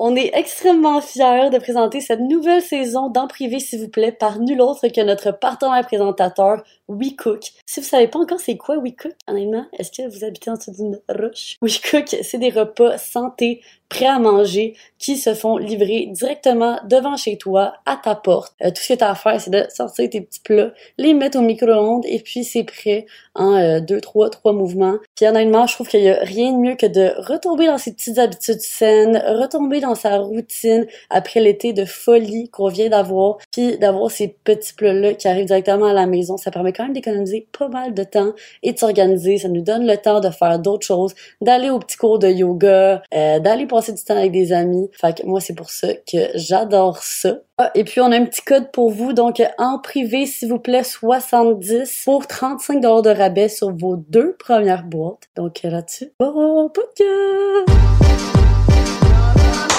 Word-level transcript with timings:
On 0.00 0.14
est 0.14 0.30
extrêmement 0.32 1.00
fiers 1.00 1.50
de 1.50 1.58
présenter 1.58 2.00
cette 2.00 2.20
nouvelle 2.20 2.62
saison 2.62 3.10
d'En 3.10 3.26
privé, 3.26 3.58
s'il 3.58 3.80
vous 3.80 3.88
plaît, 3.88 4.12
par 4.12 4.38
nul 4.38 4.60
autre 4.60 4.86
que 4.86 5.00
notre 5.00 5.32
partenaire 5.32 5.84
présentateur, 5.84 6.62
WeCook. 6.86 7.50
Si 7.66 7.80
vous 7.80 7.86
savez 7.86 8.06
pas 8.06 8.20
encore 8.20 8.38
c'est 8.38 8.56
quoi 8.56 8.78
WeCook, 8.78 9.10
honnêtement, 9.26 9.66
est-ce 9.76 9.90
que 9.90 10.08
vous 10.08 10.24
habitez 10.24 10.50
en 10.50 10.54
dessous 10.54 10.70
d'une 10.70 11.00
roche? 11.08 11.56
WeCook, 11.62 12.16
c'est 12.22 12.38
des 12.38 12.50
repas 12.50 12.96
santé, 12.96 13.60
prêts 13.88 14.06
à 14.06 14.18
manger, 14.18 14.74
qui 14.98 15.16
se 15.16 15.34
font 15.34 15.56
livrer 15.56 16.08
directement 16.10 16.78
devant 16.84 17.16
chez 17.16 17.38
toi, 17.38 17.74
à 17.86 17.96
ta 17.96 18.14
porte. 18.14 18.54
Euh, 18.62 18.70
tout 18.70 18.82
ce 18.82 18.92
que 18.92 18.98
tu 18.98 19.04
as 19.04 19.10
à 19.10 19.14
faire, 19.14 19.40
c'est 19.40 19.50
de 19.50 19.64
sortir 19.74 20.10
tes 20.10 20.20
petits 20.20 20.40
plats, 20.40 20.72
les 20.98 21.14
mettre 21.14 21.38
au 21.38 21.42
micro-ondes, 21.42 22.04
et 22.06 22.20
puis 22.20 22.44
c'est 22.44 22.64
prêt 22.64 23.06
en 23.34 23.54
euh, 23.54 23.80
deux, 23.80 24.00
trois, 24.00 24.28
trois 24.30 24.52
mouvements. 24.52 24.96
Puis 25.14 25.26
honnêtement, 25.26 25.66
je 25.66 25.74
trouve 25.74 25.88
qu'il 25.88 26.02
y 26.02 26.10
a 26.10 26.18
rien 26.20 26.52
de 26.52 26.58
mieux 26.58 26.74
que 26.74 26.86
de 26.86 27.12
retomber 27.18 27.66
dans 27.66 27.78
ses 27.78 27.92
petites 27.92 28.18
habitudes 28.18 28.60
saines, 28.60 29.22
retomber 29.26 29.80
dans 29.80 29.94
sa 29.94 30.18
routine 30.18 30.86
après 31.10 31.40
l'été 31.40 31.72
de 31.72 31.84
folie 31.84 32.48
qu'on 32.50 32.68
vient 32.68 32.88
d'avoir, 32.88 33.38
puis 33.52 33.78
d'avoir 33.78 34.10
ces 34.10 34.28
petits 34.28 34.74
plats-là 34.74 35.14
qui 35.14 35.28
arrivent 35.28 35.46
directement 35.46 35.86
à 35.86 35.92
la 35.92 36.06
maison. 36.06 36.36
Ça 36.36 36.50
permet 36.50 36.72
quand 36.72 36.84
même 36.84 36.92
d'économiser 36.92 37.46
pas 37.56 37.68
mal 37.68 37.94
de 37.94 38.02
temps 38.02 38.32
et 38.62 38.72
de 38.72 38.78
s'organiser. 38.78 39.38
Ça 39.38 39.48
nous 39.48 39.62
donne 39.62 39.86
le 39.86 39.96
temps 39.96 40.20
de 40.20 40.30
faire 40.30 40.58
d'autres 40.58 40.86
choses, 40.86 41.14
d'aller 41.40 41.70
au 41.70 41.78
petit 41.78 41.96
cours 41.96 42.18
de 42.18 42.28
yoga, 42.28 43.02
euh, 43.14 43.38
d'aller 43.38 43.66
passer 43.78 43.92
du 43.92 44.02
temps 44.02 44.16
avec 44.16 44.32
des 44.32 44.52
amis. 44.52 44.90
Fait 44.92 45.16
que 45.16 45.26
moi, 45.26 45.40
c'est 45.40 45.54
pour 45.54 45.70
ça 45.70 45.94
que 45.94 46.18
j'adore 46.34 47.02
ça. 47.02 47.38
Ah, 47.58 47.70
et 47.74 47.84
puis 47.84 48.00
on 48.00 48.10
a 48.10 48.16
un 48.16 48.24
petit 48.24 48.42
code 48.42 48.72
pour 48.72 48.90
vous, 48.90 49.12
donc 49.12 49.40
en 49.56 49.78
privé, 49.78 50.26
s'il 50.26 50.48
vous 50.48 50.58
plaît, 50.58 50.84
70 50.84 52.02
pour 52.04 52.26
35 52.26 52.80
de 52.80 53.10
rabais 53.10 53.48
sur 53.48 53.74
vos 53.74 53.96
deux 53.96 54.36
premières 54.36 54.84
boîtes. 54.84 55.28
Donc 55.36 55.60
là-dessus, 55.62 56.12
bon 56.18 56.70
podcast! 56.70 58.47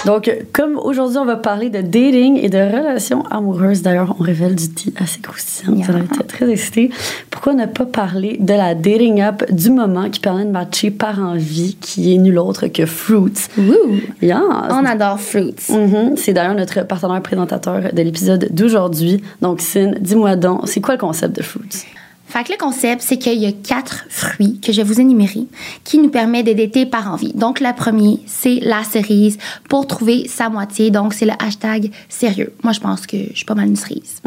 Donc, 0.06 0.32
comme 0.54 0.78
aujourd'hui, 0.78 1.18
on 1.18 1.26
va 1.26 1.36
parler 1.36 1.70
de 1.70 1.82
dating 1.82 2.40
et 2.42 2.50
de 2.50 2.58
relations 2.58 3.24
amoureuses. 3.30 3.82
D'ailleurs, 3.82 4.16
on 4.20 4.24
révèle 4.24 4.56
du 4.56 4.70
tea 4.70 4.94
assez 4.98 5.20
croustillant. 5.20 5.84
Ça 5.84 5.92
va 5.92 6.00
être 6.00 6.26
très 6.26 6.50
excité. 6.50 6.90
Pourquoi 7.30 7.54
ne 7.54 7.66
pas 7.66 7.86
parler 7.86 8.38
de 8.40 8.54
la 8.54 8.76
dating 8.76 9.22
app 9.22 9.52
du 9.52 9.70
moment 9.70 10.10
qui 10.10 10.20
permet 10.20 10.46
de 10.46 10.52
matcher 10.52 10.92
par 10.92 11.20
envie, 11.20 11.76
qui 11.80 12.14
est 12.14 12.18
nul 12.18 12.38
autre 12.38 12.68
que 12.68 12.86
Fruits? 12.86 13.48
Woo! 13.58 14.00
Yeah. 14.22 14.42
On 14.72 14.86
adore 14.86 15.20
Fruits. 15.20 15.56
Mhm. 15.70 16.16
C'est 16.16 16.34
d'ailleurs 16.34 16.56
notre 16.56 16.82
partenaire 16.88 17.22
présentateur 17.22 17.94
de 17.94 18.02
l'épisode 18.02 18.48
d'aujourd'hui. 18.52 19.22
Donc, 19.42 19.62
Sin, 19.62 19.92
dis-moi 20.00 20.36
donc, 20.36 20.62
c'est 20.66 20.82
quoi 20.82 20.96
le 20.96 21.00
concept 21.00 21.36
de 21.36 21.44
Fruits? 21.44 21.86
Fait 22.30 22.44
que 22.44 22.52
le 22.52 22.60
concept, 22.60 23.02
c'est 23.02 23.18
qu'il 23.18 23.40
y 23.40 23.48
a 23.48 23.52
quatre 23.52 24.06
fruits 24.08 24.60
que 24.60 24.72
je 24.72 24.82
vais 24.82 24.88
vous 24.88 25.02
énumérer 25.02 25.48
qui 25.84 25.98
nous 25.98 26.10
permettent 26.10 26.46
de 26.46 26.54
dater 26.54 26.86
par 26.86 27.12
envie. 27.12 27.34
Donc, 27.34 27.60
le 27.60 27.76
premier, 27.76 28.20
c'est 28.28 28.60
la 28.62 28.84
cerise 28.84 29.40
pour 29.68 29.88
trouver 29.88 30.28
sa 30.28 30.48
moitié. 30.48 30.92
Donc, 30.92 31.16
c'est 31.16 31.26
le 31.26 31.34
hashtag 31.40 31.92
sérieux. 32.08 32.54
Moi, 32.62 32.72
je 32.72 32.82
pense 32.82 33.08
que 33.08 33.18
je 33.32 33.36
suis 33.36 33.46
pas 33.46 33.56
mal 33.56 33.68
une 33.68 33.76
cerise. 33.76 34.22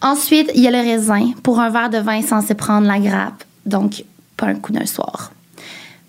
Ensuite, 0.00 0.50
il 0.54 0.62
y 0.62 0.66
a 0.66 0.70
le 0.70 0.78
raisin 0.78 1.32
pour 1.42 1.60
un 1.60 1.68
verre 1.68 1.90
de 1.90 1.98
vin 1.98 2.22
sans 2.22 2.40
se 2.40 2.54
prendre 2.54 2.86
la 2.86 2.98
grappe. 2.98 3.44
Donc, 3.66 4.04
pas 4.38 4.46
un 4.46 4.54
coup 4.54 4.72
d'un 4.72 4.86
soir. 4.86 5.30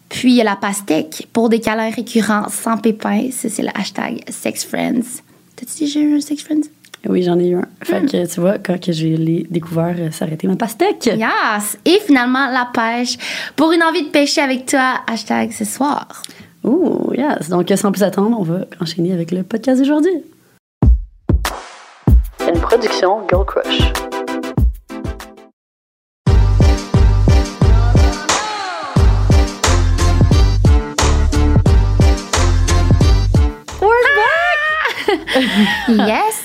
Puis, 0.07 0.31
il 0.31 0.35
y 0.35 0.41
a 0.41 0.45
la 0.45 0.55
pastèque 0.55 1.27
pour 1.33 1.49
des 1.49 1.59
câlins 1.59 1.89
récurrents 1.89 2.47
sans 2.49 2.77
pépins. 2.77 3.27
C'est 3.31 3.61
le 3.61 3.77
hashtag 3.77 4.23
sex 4.29 4.63
friends. 4.63 5.21
T'as-tu 5.57 5.83
déjà 5.83 5.99
eu 5.99 6.15
un 6.15 6.21
sex 6.21 6.41
friends? 6.41 6.69
Oui, 7.09 7.23
j'en 7.23 7.39
ai 7.39 7.49
eu 7.49 7.55
un. 7.55 7.65
Fait 7.83 8.05
que, 8.05 8.25
tu 8.25 8.39
vois, 8.39 8.57
quand 8.57 8.79
que 8.83 8.91
j'ai 8.91 9.15
l'ai 9.15 9.47
découvert, 9.49 9.95
euh, 9.97 10.11
ça 10.11 10.25
arrêtait 10.25 10.47
ma 10.47 10.55
pastèque. 10.55 11.05
Yes! 11.05 11.77
Et 11.85 11.99
finalement, 12.05 12.47
la 12.49 12.69
pêche 12.73 13.17
pour 13.55 13.71
une 13.71 13.83
envie 13.83 14.03
de 14.03 14.09
pêcher 14.09 14.41
avec 14.41 14.65
toi. 14.65 14.95
Hashtag 15.07 15.51
ce 15.51 15.65
soir. 15.65 16.07
Ouh, 16.63 17.13
yes. 17.13 17.49
Donc, 17.49 17.71
sans 17.75 17.91
plus 17.91 18.03
attendre, 18.03 18.37
on 18.39 18.43
va 18.43 18.65
enchaîner 18.81 19.13
avec 19.13 19.31
le 19.31 19.43
podcast 19.43 19.79
d'aujourd'hui. 19.79 20.23
Une 22.41 22.59
production 22.59 23.27
Girl 23.29 23.45
Crush. 23.45 23.93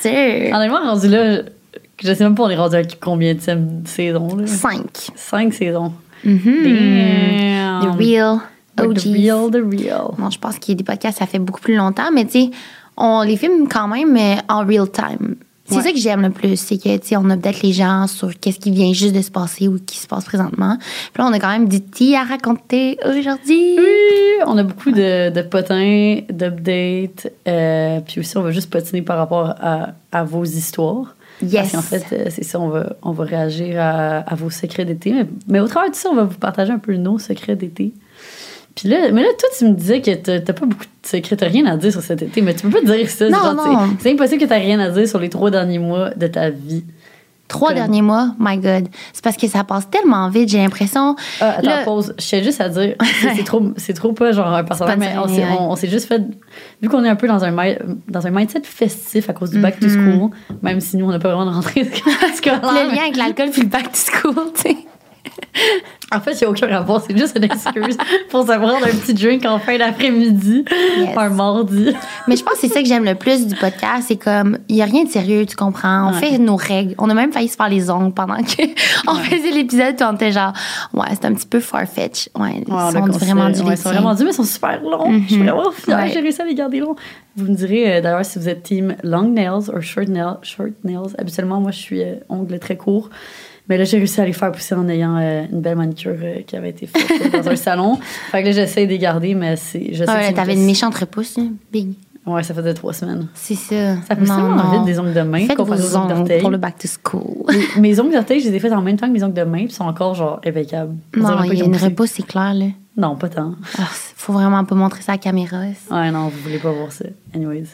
Sir! 0.02 0.54
Honnêtement, 0.54 0.80
rendu 0.80 1.08
là, 1.08 1.42
je 2.02 2.14
sais 2.14 2.24
même 2.24 2.34
pas 2.34 2.44
on 2.44 2.50
est 2.50 2.56
rendu 2.56 2.76
à 2.76 2.82
combien 3.00 3.34
de 3.34 3.40
saison. 3.84 4.36
Là? 4.36 4.46
Cinq. 4.46 5.08
Cinq 5.14 5.54
saisons. 5.54 5.92
Mhm. 6.24 6.42
The 7.82 7.98
real. 7.98 8.38
The 8.76 8.82
real, 9.04 9.50
the 9.50 9.62
real. 9.62 10.14
Bon, 10.18 10.30
je 10.30 10.38
pense 10.38 10.58
qu'il 10.58 10.72
y 10.72 10.76
a 10.76 10.78
des 10.78 10.84
podcasts, 10.84 11.18
ça 11.18 11.26
fait 11.26 11.38
beaucoup 11.38 11.60
plus 11.60 11.76
longtemps, 11.76 12.10
mais 12.12 12.24
tu 12.24 12.32
sais, 12.32 12.50
on 12.96 13.22
les 13.22 13.36
filme 13.36 13.68
quand 13.68 13.88
même 13.88 14.12
mais 14.12 14.38
en 14.48 14.64
real 14.64 14.90
time. 14.90 15.36
C'est 15.72 15.78
Ouais. 15.78 15.82
ça 15.84 15.92
que 15.92 15.98
j'aime 15.98 16.22
le 16.22 16.30
plus, 16.30 16.56
c'est 16.56 16.76
que, 16.78 16.96
tu 16.98 17.08
sais, 17.08 17.16
on 17.16 17.28
update 17.30 17.62
les 17.62 17.72
gens 17.72 18.06
sur 18.06 18.30
qu'est-ce 18.38 18.58
qui 18.58 18.70
vient 18.70 18.92
juste 18.92 19.14
de 19.14 19.22
se 19.22 19.30
passer 19.30 19.68
ou 19.68 19.78
qui 19.84 19.98
se 19.98 20.06
passe 20.06 20.24
présentement. 20.24 20.76
Puis 20.78 21.22
là, 21.22 21.28
on 21.28 21.32
a 21.32 21.38
quand 21.38 21.50
même 21.50 21.68
du 21.68 21.80
tea 21.80 22.14
à 22.16 22.24
raconter 22.24 22.98
aujourd'hui. 23.04 23.76
Oui, 23.78 24.42
on 24.46 24.56
a 24.58 24.62
beaucoup 24.62 24.90
de, 24.90 25.30
de 25.30 25.42
potins, 25.42 26.18
d'updates. 26.30 27.32
euh, 27.48 28.00
puis 28.06 28.20
aussi, 28.20 28.36
on 28.36 28.42
va 28.42 28.50
juste 28.50 28.70
patiner 28.70 29.02
par 29.02 29.18
rapport 29.18 29.54
à, 29.60 29.88
à 30.12 30.24
vos 30.24 30.44
histoires. 30.44 31.14
Parce 31.40 31.52
Yes. 31.52 31.72
qu'en 31.72 31.82
fait, 31.82 32.04
euh, 32.12 32.26
c'est 32.30 32.44
ça, 32.44 32.60
on 32.60 32.68
va, 32.68 32.94
on 33.02 33.10
va 33.12 33.24
réagir 33.24 33.80
à, 33.80 34.18
à 34.18 34.34
vos 34.36 34.50
secrets 34.50 34.84
d'été. 34.84 35.12
Mais, 35.12 35.26
mais 35.48 35.60
au 35.60 35.66
travers 35.66 35.90
de 35.90 35.96
ça, 35.96 36.08
on 36.10 36.14
va 36.14 36.24
vous 36.24 36.38
partager 36.38 36.70
un 36.72 36.78
peu 36.78 36.94
nos 36.96 37.18
secrets 37.18 37.56
d'été. 37.56 37.94
Puis 38.74 38.88
là, 38.88 39.10
mais 39.12 39.22
là, 39.22 39.28
toi, 39.38 39.48
tu 39.58 39.64
me 39.66 39.74
disais 39.74 40.00
que 40.00 40.14
t'as 40.14 40.40
t'as 40.40 40.52
pas 40.54 40.64
beaucoup 40.66 40.84
de 40.84 41.06
secrets, 41.06 41.36
t'as 41.36 41.46
rien 41.48 41.66
à 41.66 41.76
dire 41.76 41.92
sur 41.92 42.00
cet 42.00 42.22
été, 42.22 42.40
mais 42.40 42.54
tu 42.54 42.66
peux 42.68 42.80
pas 42.80 42.94
dire 42.96 43.08
ça. 43.10 43.28
Non, 43.28 43.54
non. 43.54 43.88
c'est- 44.00 44.10
impossible 44.12 44.40
que 44.40 44.46
t'aies 44.46 44.56
rien 44.56 44.80
à 44.80 44.88
dire 44.90 45.06
sur 45.06 45.18
les 45.18 45.28
trois 45.28 45.50
derniers 45.50 45.78
mois 45.78 46.10
de 46.10 46.26
ta 46.26 46.48
vie. 46.50 46.84
Trois 47.48 47.68
Comme- 47.68 47.76
derniers 47.78 48.00
mois, 48.00 48.34
my 48.38 48.56
God. 48.56 48.88
C'est 49.12 49.22
parce 49.22 49.36
que 49.36 49.46
ça 49.46 49.62
passe 49.62 49.90
tellement 49.90 50.30
vite, 50.30 50.48
j'ai 50.48 50.56
l'impression. 50.56 51.16
Ah, 51.38 51.56
attends, 51.58 51.84
pause. 51.84 52.14
Je 52.18 52.24
tiens 52.24 52.42
juste 52.42 52.62
à 52.62 52.70
dire, 52.70 52.94
c'est- 53.36 53.44
trop, 53.44 53.62
c'est 53.76 53.92
trop 53.92 54.12
pas 54.14 54.32
genre 54.32 54.46
un 54.54 54.64
personnage, 54.64 54.96
mais 54.98 55.12
on 55.22 55.28
s'est, 55.28 55.44
on, 55.58 55.72
on 55.72 55.76
juste 55.76 56.06
fait, 56.08 56.22
vu 56.80 56.88
qu'on 56.88 57.04
est 57.04 57.10
un 57.10 57.16
peu 57.16 57.26
dans 57.28 57.44
un, 57.44 57.54
dans 58.08 58.26
un 58.26 58.30
mindset 58.30 58.62
festif 58.64 59.28
à 59.28 59.34
cause 59.34 59.50
du 59.50 59.58
back 59.60 59.78
to 59.80 59.86
Mm-hmm. 59.86 60.16
school, 60.18 60.30
même 60.62 60.80
si 60.80 60.96
nous, 60.96 61.04
on 61.04 61.10
n'a 61.10 61.18
pas 61.18 61.28
vraiment 61.34 61.50
de 61.50 61.54
rentrée 61.54 61.84
scolaire. 62.36 62.62
Le 62.62 62.94
lien 62.94 63.02
avec 63.02 63.16
l'alcool 63.18 63.50
puis 63.50 63.62
le 63.62 63.68
back 63.68 63.92
to 63.92 63.98
school, 63.98 64.34
tu 64.54 64.62
sais. 64.62 64.76
En 66.14 66.20
fait, 66.20 66.32
il 66.32 66.38
n'y 66.38 66.44
a 66.44 66.50
aucun 66.50 66.66
rapport, 66.66 67.00
c'est 67.06 67.16
juste 67.16 67.36
une 67.36 67.44
excuse 67.44 67.96
pour 68.30 68.42
se 68.42 68.46
prendre 68.52 68.76
un 68.84 68.90
petit 68.90 69.14
drink 69.14 69.44
en 69.46 69.58
fin 69.58 69.78
d'après-midi, 69.78 70.64
Yes. 70.98 71.16
un 71.16 71.28
mardi. 71.30 71.94
Mais 72.28 72.36
je 72.36 72.42
pense 72.42 72.54
que 72.54 72.60
c'est 72.60 72.68
ça 72.68 72.82
que 72.82 72.88
j'aime 72.88 73.04
le 73.04 73.14
plus 73.14 73.46
du 73.46 73.54
podcast. 73.56 74.04
C'est 74.08 74.16
comme, 74.16 74.58
il 74.68 74.76
n'y 74.76 74.82
a 74.82 74.84
rien 74.84 75.04
de 75.04 75.08
sérieux, 75.08 75.46
tu 75.46 75.56
comprends? 75.56 76.08
On 76.08 76.12
Ouais. 76.12 76.18
fait 76.20 76.38
nos 76.38 76.56
règles. 76.56 76.94
On 76.98 77.08
a 77.10 77.14
même 77.14 77.32
failli 77.32 77.48
se 77.48 77.56
faire 77.56 77.68
les 77.68 77.90
ongles 77.90 78.12
pendant 78.12 78.36
que 78.36 78.62
on 79.08 79.14
faisait 79.14 79.50
l'épisode. 79.50 79.96
Puis 79.96 80.06
on 80.08 80.14
était 80.14 80.32
genre, 80.32 80.52
ouais, 80.94 81.06
c'est 81.12 81.24
un 81.24 81.34
petit 81.34 81.46
peu 81.46 81.60
farfetch. 81.60 82.28
Ouais, 82.38 82.62
ils 82.66 82.72
Ouais, 82.72 82.80
sont 82.92 83.00
vraiment 83.18 83.48
du 83.50 83.60
ouais, 83.62 83.74
ils 83.74 83.76
sont 83.78 83.88
vraiment 83.90 84.14
durs, 84.14 84.24
mais 84.24 84.30
ils 84.30 84.34
sont 84.34 84.44
super 84.44 84.80
longs. 84.82 85.20
Je 85.28 85.32
suis 85.34 85.42
vraiment 85.42 85.70
fière, 85.72 85.98
Ouais. 85.98 86.10
j'ai 86.12 86.20
réussi 86.20 86.42
à 86.42 86.44
les 86.44 86.54
garder 86.54 86.80
longs. 86.80 86.96
Vous 87.36 87.46
me 87.50 87.54
direz 87.54 87.96
euh, 87.96 88.00
d'ailleurs 88.02 88.24
si 88.24 88.38
vous 88.38 88.48
êtes 88.48 88.62
team 88.62 88.94
long 89.02 89.22
nails 89.22 89.70
ou 89.74 89.80
short 89.80 90.08
nails. 90.08 90.36
Short 90.42 90.70
nails. 90.84 91.14
Habituellement, 91.18 91.60
moi, 91.60 91.70
je 91.70 91.78
suis 91.78 92.02
euh, 92.02 92.16
ongles 92.28 92.58
très 92.58 92.76
courts. 92.76 93.08
Mais 93.68 93.78
là, 93.78 93.84
j'ai 93.84 93.96
réussi 93.98 94.20
à 94.20 94.26
les 94.26 94.32
faire 94.32 94.50
pousser 94.50 94.74
en 94.74 94.88
ayant 94.88 95.16
euh, 95.18 95.44
une 95.50 95.60
belle 95.60 95.76
manicure 95.76 96.01
euh, 96.10 96.42
qui 96.46 96.56
avait 96.56 96.70
été 96.70 96.86
faite 96.86 97.34
euh, 97.34 97.42
dans 97.42 97.48
un 97.50 97.56
salon. 97.56 97.98
Fait 98.30 98.42
que 98.42 98.46
là, 98.48 98.52
j'essaie 98.52 98.86
de 98.86 98.90
les 98.90 98.98
garder, 98.98 99.34
mais 99.34 99.56
c'est. 99.56 99.92
Je 99.92 100.04
sais 100.04 100.04
Ah 100.08 100.16
ouais, 100.18 100.32
t'avais 100.32 100.54
une 100.54 100.64
méchante 100.66 100.94
repousse, 100.96 101.36
là. 101.38 101.44
Big. 101.72 101.94
Ouais, 102.24 102.42
ça 102.44 102.54
faisait 102.54 102.72
trois 102.72 102.92
semaines. 102.92 103.26
C'est 103.34 103.56
ça. 103.56 103.96
Ça 104.06 104.14
pousse 104.14 104.28
tellement 104.28 104.70
vite 104.70 104.84
des 104.84 104.98
ongles 105.00 105.12
de 105.12 105.22
main 105.22 105.46
comparé 105.48 105.82
aux 105.82 105.96
ongles 105.96 106.14
d'orteil. 106.14 106.40
pour 106.40 106.50
le 106.50 106.56
back 106.56 106.78
to 106.78 106.86
school. 106.86 107.46
mes, 107.76 107.80
mes 107.80 108.00
ongles 108.00 108.12
d'orteil, 108.12 108.38
je 108.40 108.48
les 108.48 108.54
ai 108.56 108.60
faits 108.60 108.72
en 108.72 108.80
même 108.80 108.96
temps 108.96 109.08
que 109.08 109.12
mes 109.12 109.24
ongles 109.24 109.34
de 109.34 109.42
main, 109.42 109.58
puis 109.64 109.66
ils 109.66 109.72
sont 109.72 109.84
encore 109.86 110.14
genre 110.14 110.40
impeccables. 110.46 110.94
Non, 111.16 111.42
il 111.42 111.58
y 111.58 111.62
a 111.62 111.64
une 111.64 111.76
repousse, 111.76 112.12
c'est 112.12 112.22
clair, 112.26 112.54
là. 112.54 112.66
Non, 112.96 113.16
pas 113.16 113.28
tant. 113.28 113.54
Ah, 113.78 113.88
faut 113.90 114.32
vraiment 114.34 114.64
pas 114.64 114.74
montrer 114.76 115.02
ça 115.02 115.12
à 115.12 115.14
la 115.16 115.18
caméra. 115.18 115.62
Ouais, 115.90 116.10
non, 116.12 116.28
vous 116.28 116.38
voulez 116.44 116.58
pas 116.58 116.70
voir 116.70 116.92
ça. 116.92 117.06
Anyways. 117.34 117.64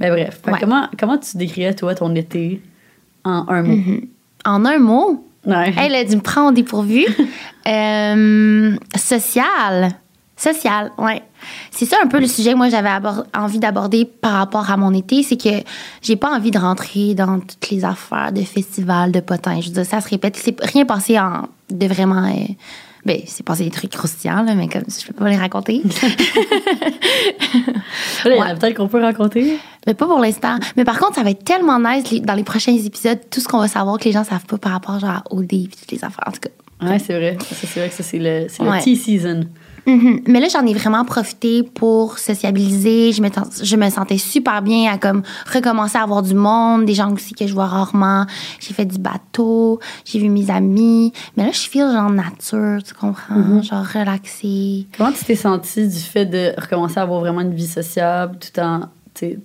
Mais 0.00 0.10
bref. 0.10 0.40
Fait 0.44 0.50
que 0.50 0.54
Ouais. 0.56 0.60
comment, 0.60 0.88
comment 0.98 1.16
tu 1.16 1.36
décrirais, 1.38 1.74
toi, 1.74 1.94
ton 1.94 2.14
été 2.14 2.60
en 3.24 3.46
un 3.48 3.62
mot? 3.62 3.76
En 4.44 4.64
un 4.66 4.78
mot, 4.78 5.24
Ouais. 5.46 5.72
Elle 5.78 5.94
a 5.94 6.04
dû 6.04 6.16
me 6.16 6.20
prendre 6.20 6.50
au 6.50 6.52
dépourvu. 6.52 7.04
Euh, 7.66 8.76
social. 8.96 9.90
Social, 10.34 10.90
ouais. 10.96 11.22
C'est 11.70 11.84
ça 11.84 11.96
un 12.02 12.06
peu 12.06 12.18
le 12.18 12.26
sujet 12.26 12.52
que 12.52 12.56
moi 12.56 12.70
j'avais 12.70 12.88
envie 13.34 13.58
d'aborder 13.58 14.06
par 14.06 14.32
rapport 14.32 14.70
à 14.70 14.78
mon 14.78 14.94
été, 14.94 15.22
c'est 15.22 15.36
que 15.36 15.50
j'ai 16.00 16.16
pas 16.16 16.30
envie 16.34 16.50
de 16.50 16.58
rentrer 16.58 17.14
dans 17.14 17.40
toutes 17.40 17.68
les 17.68 17.84
affaires 17.84 18.32
de 18.32 18.40
festivals, 18.40 19.12
de 19.12 19.20
potins. 19.20 19.60
Je 19.60 19.66
veux 19.66 19.74
dire, 19.74 19.84
ça 19.84 20.00
se 20.00 20.08
répète. 20.08 20.36
C'est 20.36 20.56
rien 20.64 20.86
passé 20.86 21.18
en 21.18 21.42
de 21.70 21.86
vraiment. 21.86 22.24
euh, 22.24 22.46
ben, 23.08 23.20
c'est 23.26 23.42
passé 23.44 23.64
des 23.64 23.70
trucs 23.70 23.90
croustillants, 23.90 24.42
là, 24.42 24.54
mais 24.54 24.68
comme 24.68 24.82
je 24.86 25.06
peux 25.06 25.14
pas 25.14 25.28
les 25.30 25.36
raconter. 25.36 25.82
Il 28.26 28.32
y 28.32 28.38
en 28.38 28.42
a 28.42 28.54
peut-être 28.54 28.76
qu'on 28.76 28.88
peut 28.88 29.00
raconter. 29.00 29.58
mais 29.86 29.94
pas 29.94 30.06
pour 30.06 30.18
l'instant. 30.20 30.58
Mais 30.76 30.84
par 30.84 30.98
contre, 30.98 31.14
ça 31.14 31.22
va 31.22 31.30
être 31.30 31.44
tellement 31.44 31.78
nice 31.80 32.10
les- 32.10 32.20
dans 32.20 32.34
les 32.34 32.44
prochains 32.44 32.76
épisodes, 32.76 33.18
tout 33.30 33.40
ce 33.40 33.48
qu'on 33.48 33.58
va 33.58 33.68
savoir 33.68 33.98
que 33.98 34.04
les 34.04 34.12
gens 34.12 34.24
savent 34.24 34.44
pas 34.46 34.58
par 34.58 34.72
rapport 34.72 34.98
genre, 35.00 35.22
au 35.30 35.42
dé 35.42 35.64
et 35.64 35.68
toutes 35.68 35.90
les 35.90 36.04
affaires. 36.04 36.24
En 36.26 36.32
tout 36.32 36.40
cas. 36.40 36.50
Ouais, 36.86 36.98
c'est 36.98 37.14
vrai. 37.16 37.36
C'est 37.50 37.80
vrai 37.80 37.88
que 37.88 37.94
ça, 37.94 38.02
c'est 38.02 38.18
le, 38.18 38.46
c'est 38.48 38.62
Ouais. 38.62 38.76
le 38.78 38.82
tea 38.82 38.96
season. 38.96 39.44
Mhm. 39.86 40.20
Mais 40.26 40.40
là, 40.40 40.48
j'en 40.52 40.64
ai 40.66 40.74
vraiment 40.74 41.04
profité 41.04 41.62
pour 41.62 42.18
sociabiliser. 42.18 43.12
Je 43.12 43.22
me, 43.22 43.28
je 43.62 43.76
me 43.76 43.90
sentais 43.90 44.18
super 44.18 44.62
bien 44.62 44.92
à 44.92 44.98
comme 44.98 45.22
recommencer 45.52 45.98
à 45.98 46.02
avoir 46.02 46.22
du 46.22 46.34
monde, 46.34 46.84
des 46.84 46.94
gens 46.94 47.12
aussi 47.12 47.34
que 47.34 47.46
je 47.46 47.54
vois 47.54 47.66
rarement. 47.66 48.26
J'ai 48.60 48.74
fait 48.74 48.84
du 48.84 48.98
bateau, 48.98 49.80
j'ai 50.04 50.18
vu 50.18 50.28
mes 50.28 50.50
amis. 50.50 51.12
Mais 51.36 51.44
là, 51.44 51.50
je 51.52 51.58
suis 51.58 51.78
genre 51.78 52.10
nature, 52.10 52.82
tu 52.84 52.94
comprends? 52.94 53.34
Mhm. 53.34 53.62
Genre 53.62 53.84
relaxée. 53.84 54.86
Comment 54.96 55.12
tu 55.12 55.24
t'es 55.24 55.36
sentie 55.36 55.86
du 55.88 55.98
fait 55.98 56.26
de 56.26 56.52
recommencer 56.60 56.98
à 56.98 57.02
avoir 57.02 57.20
vraiment 57.20 57.40
une 57.40 57.54
vie 57.54 57.66
sociable 57.66 58.38
tout 58.38 58.60
en 58.60 58.82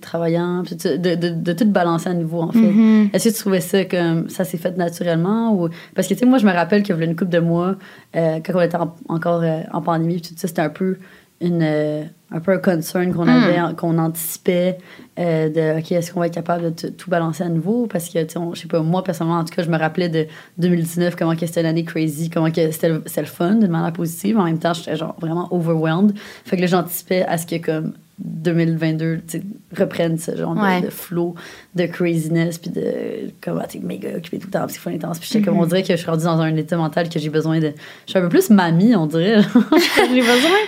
travaillant, 0.00 0.62
puis 0.64 0.76
de, 0.76 1.14
de, 1.14 1.28
de 1.30 1.52
tout 1.52 1.66
balancer 1.66 2.08
à 2.08 2.14
nouveau, 2.14 2.42
en 2.42 2.52
fait? 2.52 2.58
Mhm. 2.58 3.10
Est-ce 3.12 3.28
que 3.28 3.34
tu 3.34 3.40
trouvais 3.40 3.60
ça 3.60 3.84
comme 3.84 4.28
ça 4.28 4.44
s'est 4.44 4.58
fait 4.58 4.76
naturellement? 4.76 5.52
Ou... 5.54 5.68
Parce 5.94 6.08
que, 6.08 6.14
tu 6.14 6.20
sais, 6.20 6.26
moi, 6.26 6.38
je 6.38 6.46
me 6.46 6.52
rappelle 6.52 6.82
qu'il 6.82 6.94
y 6.94 6.96
avait 6.96 7.06
une 7.06 7.16
couple 7.16 7.30
de 7.32 7.40
mois, 7.40 7.76
euh, 8.16 8.38
quand 8.44 8.52
on 8.54 8.60
était 8.60 8.76
en- 8.76 8.94
encore 9.08 9.42
euh, 9.42 9.60
en 9.72 9.80
pandémie, 9.82 10.14
puis 10.20 10.30
tout 10.32 10.38
ça, 10.38 10.48
c'était 10.48 10.62
un 10.62 10.68
peu 10.70 10.96
une, 11.40 11.60
euh, 11.62 12.04
un 12.30 12.40
peu 12.40 12.52
un 12.52 12.58
concern 12.58 13.12
qu'on 13.12 13.26
avait, 13.28 13.74
qu'on 13.76 13.98
anticipait 13.98 14.78
euh, 15.18 15.48
de, 15.48 15.78
OK, 15.78 15.92
est-ce 15.92 16.12
qu'on 16.12 16.20
va 16.20 16.28
être 16.28 16.34
capable 16.34 16.64
de 16.64 16.70
t- 16.70 16.92
tout 16.92 17.10
balancer 17.10 17.42
à 17.42 17.48
nouveau? 17.48 17.86
Parce 17.86 18.08
que, 18.08 18.22
tu 18.22 18.30
sais, 18.32 18.38
on- 18.38 18.54
je 18.54 18.60
sais 18.62 18.68
pas, 18.68 18.80
moi, 18.80 19.02
personnellement, 19.04 19.40
en 19.40 19.44
tout 19.44 19.54
cas, 19.54 19.62
je 19.62 19.68
me 19.70 19.76
rappelais 19.76 20.08
de 20.08 20.26
2019, 20.58 21.16
comment 21.16 21.34
que 21.36 21.44
c'était 21.46 21.60
une 21.60 21.66
année 21.66 21.84
crazy, 21.84 22.30
comment 22.30 22.50
que 22.50 22.70
c'était 22.70 22.88
le, 22.88 23.02
c'était 23.06 23.20
le 23.22 23.26
fun 23.26 23.56
d'une 23.56 23.70
manière 23.70 23.92
positive. 23.92 24.38
En 24.38 24.44
même 24.44 24.58
temps, 24.58 24.72
j'étais 24.74 24.96
genre 24.96 25.16
vraiment 25.20 25.48
overwhelmed. 25.52 26.14
Fait 26.44 26.56
que 26.56 26.62
là, 26.62 26.66
j'anticipais 26.68 27.24
à 27.24 27.36
ce 27.36 27.46
que, 27.46 27.56
comme, 27.56 27.92
2022 28.18 29.20
tu 29.26 29.38
sais, 29.38 29.42
reprenne 29.76 30.18
ce 30.18 30.36
genre 30.36 30.54
de- 30.54 30.60
Ouais. 30.60 30.80
de, 30.82 30.90
flow 30.90 31.34
de 31.74 31.86
craziness 31.86 32.58
puis 32.58 32.70
de 32.70 33.30
comme 33.42 33.58
ah, 33.62 33.66
t'es 33.66 33.80
méga 33.80 34.10
occupé 34.16 34.38
tout 34.38 34.46
le 34.46 34.52
temps 34.52 34.64
c'est 34.68 34.78
full 34.78 34.92
intense 34.94 35.18
puis 35.18 35.28
j'étais 35.32 35.44
comme 35.44 35.58
on 35.58 35.66
dirait 35.66 35.82
que 35.82 35.88
je 35.92 35.96
suis 35.96 36.08
rendue 36.08 36.24
dans 36.24 36.38
un 36.40 36.54
état 36.56 36.76
mental 36.76 37.08
que 37.08 37.18
j'ai 37.18 37.28
besoin 37.30 37.58
de 37.58 37.72
je 38.06 38.10
suis 38.10 38.18
un 38.18 38.22
peu 38.22 38.28
plus 38.28 38.50
mamie 38.50 38.94
on 38.94 39.06
dirait 39.06 39.40
j'ai 40.14 40.20
besoin 40.20 40.58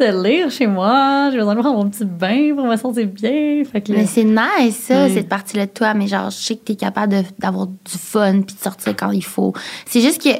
de 0.00 0.22
lire 0.26 0.50
chez 0.50 0.66
moi 0.66 1.28
j'ai 1.30 1.36
besoin 1.38 1.54
de 1.54 1.60
prendre 1.60 1.76
mon 1.82 1.90
petit 1.90 2.04
bain 2.04 2.54
pour 2.56 2.66
me 2.66 2.76
sentir 2.76 3.06
bien 3.06 3.62
fait 3.70 3.80
que 3.82 3.92
là- 3.92 3.98
Mais 3.98 4.06
c'est 4.06 4.24
nice, 4.24 4.76
ça, 4.78 5.04
Ouais. 5.04 5.10
cette 5.10 5.28
partie-là 5.28 5.66
de 5.66 5.70
toi. 5.70 5.94
Mais 5.94 6.06
genre, 6.06 6.30
je 6.30 6.36
sais 6.36 6.56
que 6.56 6.64
t'es 6.64 6.74
capable 6.76 7.12
de- 7.14 7.22
d'avoir 7.38 7.66
du 7.66 7.74
fun 7.98 8.40
puis 8.42 8.54
de 8.56 8.60
sortir 8.60 8.94
quand 8.96 9.10
il 9.10 9.24
faut. 9.24 9.52
C'est 9.86 10.00
juste 10.00 10.22
que 10.22 10.30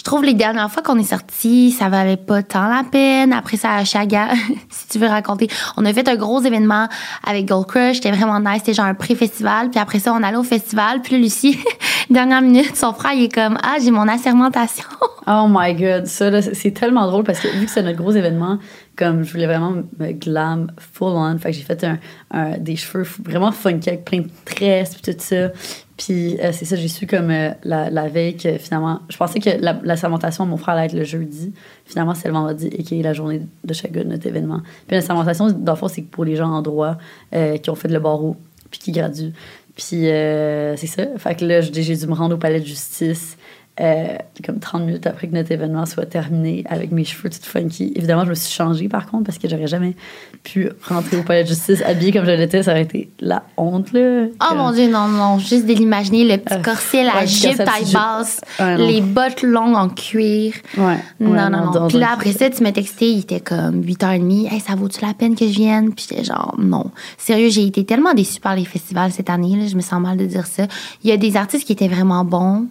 je 0.00 0.04
trouve 0.04 0.24
les 0.24 0.32
dernières 0.32 0.70
fois 0.70 0.82
qu'on 0.82 0.98
est 0.98 1.10
sortis, 1.10 1.72
ça 1.72 1.90
valait 1.90 2.16
pas 2.16 2.42
tant 2.42 2.68
la 2.68 2.84
peine. 2.90 3.34
Après 3.34 3.58
ça, 3.58 3.74
à 3.74 3.84
Chaga, 3.84 4.28
si 4.70 4.88
tu 4.88 4.98
veux 4.98 5.06
raconter, 5.06 5.46
on 5.76 5.84
a 5.84 5.92
fait 5.92 6.08
un 6.08 6.16
gros 6.16 6.40
événement 6.40 6.88
avec 7.22 7.44
Gold 7.44 7.66
Crush. 7.66 7.96
C'était 7.96 8.10
vraiment 8.10 8.40
nice. 8.40 8.60
C'était 8.60 8.72
genre 8.72 8.86
un 8.86 8.94
pré-festival. 8.94 9.68
Puis 9.68 9.78
après 9.78 9.98
ça, 9.98 10.14
on 10.14 10.22
allait 10.22 10.38
au 10.38 10.42
festival. 10.42 11.02
Puis 11.02 11.16
là, 11.16 11.18
Lucie, 11.18 11.58
dernière 12.08 12.40
minute, 12.40 12.74
son 12.76 12.94
frère, 12.94 13.12
il 13.12 13.24
est 13.24 13.28
comme, 13.34 13.58
ah, 13.62 13.76
j'ai 13.78 13.90
mon 13.90 14.08
assermentation. 14.08 14.86
Oh 15.26 15.46
my 15.50 15.74
god, 15.74 16.06
ça 16.06 16.40
c'est 16.40 16.70
tellement 16.70 17.06
drôle 17.06 17.24
parce 17.24 17.40
que 17.40 17.48
vu 17.48 17.66
que 17.66 17.70
c'est 17.70 17.82
notre 17.82 17.98
gros 17.98 18.10
événement, 18.10 18.58
comme 18.96 19.22
je 19.22 19.32
voulais 19.32 19.46
vraiment 19.46 19.82
me 19.98 20.12
glam 20.12 20.70
full 20.78 21.12
on, 21.12 21.38
fait 21.38 21.52
que 21.52 21.56
j'ai 21.56 21.62
fait 21.62 21.86
un, 22.30 22.58
des 22.58 22.76
cheveux 22.76 23.06
vraiment 23.24 23.52
funky 23.52 23.88
avec 23.88 24.04
plein 24.04 24.20
de 24.20 24.30
tresses 24.44 24.94
puis 24.94 25.12
tout 25.12 25.18
ça. 25.18 25.50
Puis 25.96 26.38
euh, 26.40 26.50
c'est 26.52 26.64
ça, 26.64 26.76
j'ai 26.76 26.88
su 26.88 27.06
comme 27.06 27.30
euh, 27.30 27.50
la, 27.62 28.08
veille 28.08 28.36
que 28.36 28.56
finalement, 28.56 29.00
je 29.10 29.16
pensais 29.18 29.38
que 29.38 29.50
la, 29.60 29.78
la 29.82 29.96
sermentation 29.96 30.46
de 30.46 30.50
mon 30.50 30.56
frère 30.56 30.74
allait 30.74 30.86
être 30.86 30.94
le 30.94 31.04
jeudi. 31.04 31.52
Finalement, 31.84 32.14
c'est 32.14 32.28
le 32.28 32.34
vendredi 32.34 32.68
et 32.68 32.82
qui 32.82 33.00
est 33.00 33.02
la 33.02 33.12
journée 33.12 33.42
de 33.64 33.74
chaque 33.74 33.92
de 33.92 34.02
notre 34.02 34.26
événement. 34.26 34.62
Puis 34.86 34.96
la 34.96 35.02
sermentation, 35.02 35.50
dans 35.50 35.72
le 35.72 35.78
fond, 35.78 35.88
c'est 35.88 36.02
pour 36.02 36.24
les 36.24 36.36
gens 36.36 36.50
en 36.50 36.62
droit 36.62 36.96
euh, 37.34 37.58
qui 37.58 37.68
ont 37.68 37.74
fait 37.74 37.88
le 37.88 38.00
barreau 38.00 38.36
puis 38.70 38.80
qui 38.80 38.92
graduent. 38.92 39.32
Puis 39.76 40.06
c'est 40.06 40.86
ça. 40.86 41.04
Fait 41.16 41.34
que 41.34 41.44
là, 41.44 41.60
j'ai 41.60 41.96
dû 41.96 42.06
me 42.06 42.14
rendre 42.14 42.34
au 42.34 42.38
palais 42.38 42.60
de 42.60 42.66
justice. 42.66 43.36
Euh, 43.80 44.16
comme 44.44 44.58
30 44.58 44.82
minutes 44.84 45.06
après 45.06 45.28
que 45.28 45.34
notre 45.34 45.52
événement 45.52 45.86
soit 45.86 46.04
terminé 46.06 46.64
avec 46.68 46.90
mes 46.92 47.04
cheveux 47.04 47.30
tout 47.30 47.38
funky. 47.42 47.92
Évidemment, 47.96 48.24
je 48.24 48.30
me 48.30 48.34
suis 48.34 48.52
changée 48.52 48.88
par 48.88 49.06
contre 49.06 49.24
parce 49.24 49.38
que 49.38 49.48
j'aurais 49.48 49.68
jamais 49.68 49.94
pu 50.42 50.68
rentrer 50.86 51.16
au 51.16 51.22
palais 51.22 51.44
de 51.44 51.48
justice 51.48 51.80
habillée 51.82 52.12
comme 52.12 52.24
je 52.26 52.30
l'étais. 52.32 52.62
Ça 52.62 52.72
aurait 52.72 52.82
été 52.82 53.08
la 53.20 53.42
honte, 53.56 53.92
là. 53.92 54.26
Oh 54.40 54.44
Que- 54.50 54.54
mon 54.56 54.72
Dieu, 54.72 54.90
non, 54.90 55.08
non, 55.08 55.38
juste 55.38 55.64
de 55.66 55.72
l'imaginer, 55.72 56.24
le 56.24 56.36
petit 56.38 56.54
Euh, 56.54 56.62
corset, 56.62 57.04
la 57.04 57.20
ouais, 57.20 57.26
jupe 57.26 57.56
taille 57.56 57.90
basse, 57.92 58.40
Ouais, 58.58 58.76
non. 58.76 58.86
les 58.86 59.00
bottes 59.00 59.42
longues 59.42 59.76
en 59.76 59.88
cuir. 59.88 60.52
Ouais. 60.76 60.96
Non, 61.20 61.48
non, 61.48 61.50
non. 61.50 61.72
on 61.84 61.88
Puis 61.88 61.98
là, 61.98 62.08
après 62.12 62.32
ça, 62.32 62.50
tu 62.50 62.62
m'as 62.62 62.72
texté, 62.72 63.10
il 63.10 63.20
était 63.20 63.40
comme 63.40 63.80
8h30. 63.82 64.52
Hey, 64.52 64.60
ça 64.60 64.74
vaut-tu 64.74 65.00
la 65.04 65.14
peine 65.14 65.34
que 65.34 65.46
je 65.46 65.52
vienne? 65.52 65.94
Puis 65.94 66.06
j'étais 66.10 66.24
genre, 66.24 66.54
non. 66.58 66.90
Sérieux, 67.16 67.48
j'ai 67.50 67.64
été 67.64 67.84
tellement 67.84 68.12
déçue 68.14 68.40
par 68.40 68.56
les 68.56 68.64
festivals 68.66 69.12
cette 69.12 69.30
année. 69.30 69.56
Là, 69.56 69.66
je 69.68 69.76
me 69.76 69.80
sens 69.80 70.00
mal 70.02 70.16
de 70.18 70.26
dire 70.26 70.46
ça. 70.46 70.64
Il 71.02 71.08
y 71.08 71.12
a 71.12 71.16
des 71.16 71.36
artistes 71.36 71.66
qui 71.66 71.72
étaient 71.72 71.88
vraiment 71.88 72.24
bons, 72.24 72.66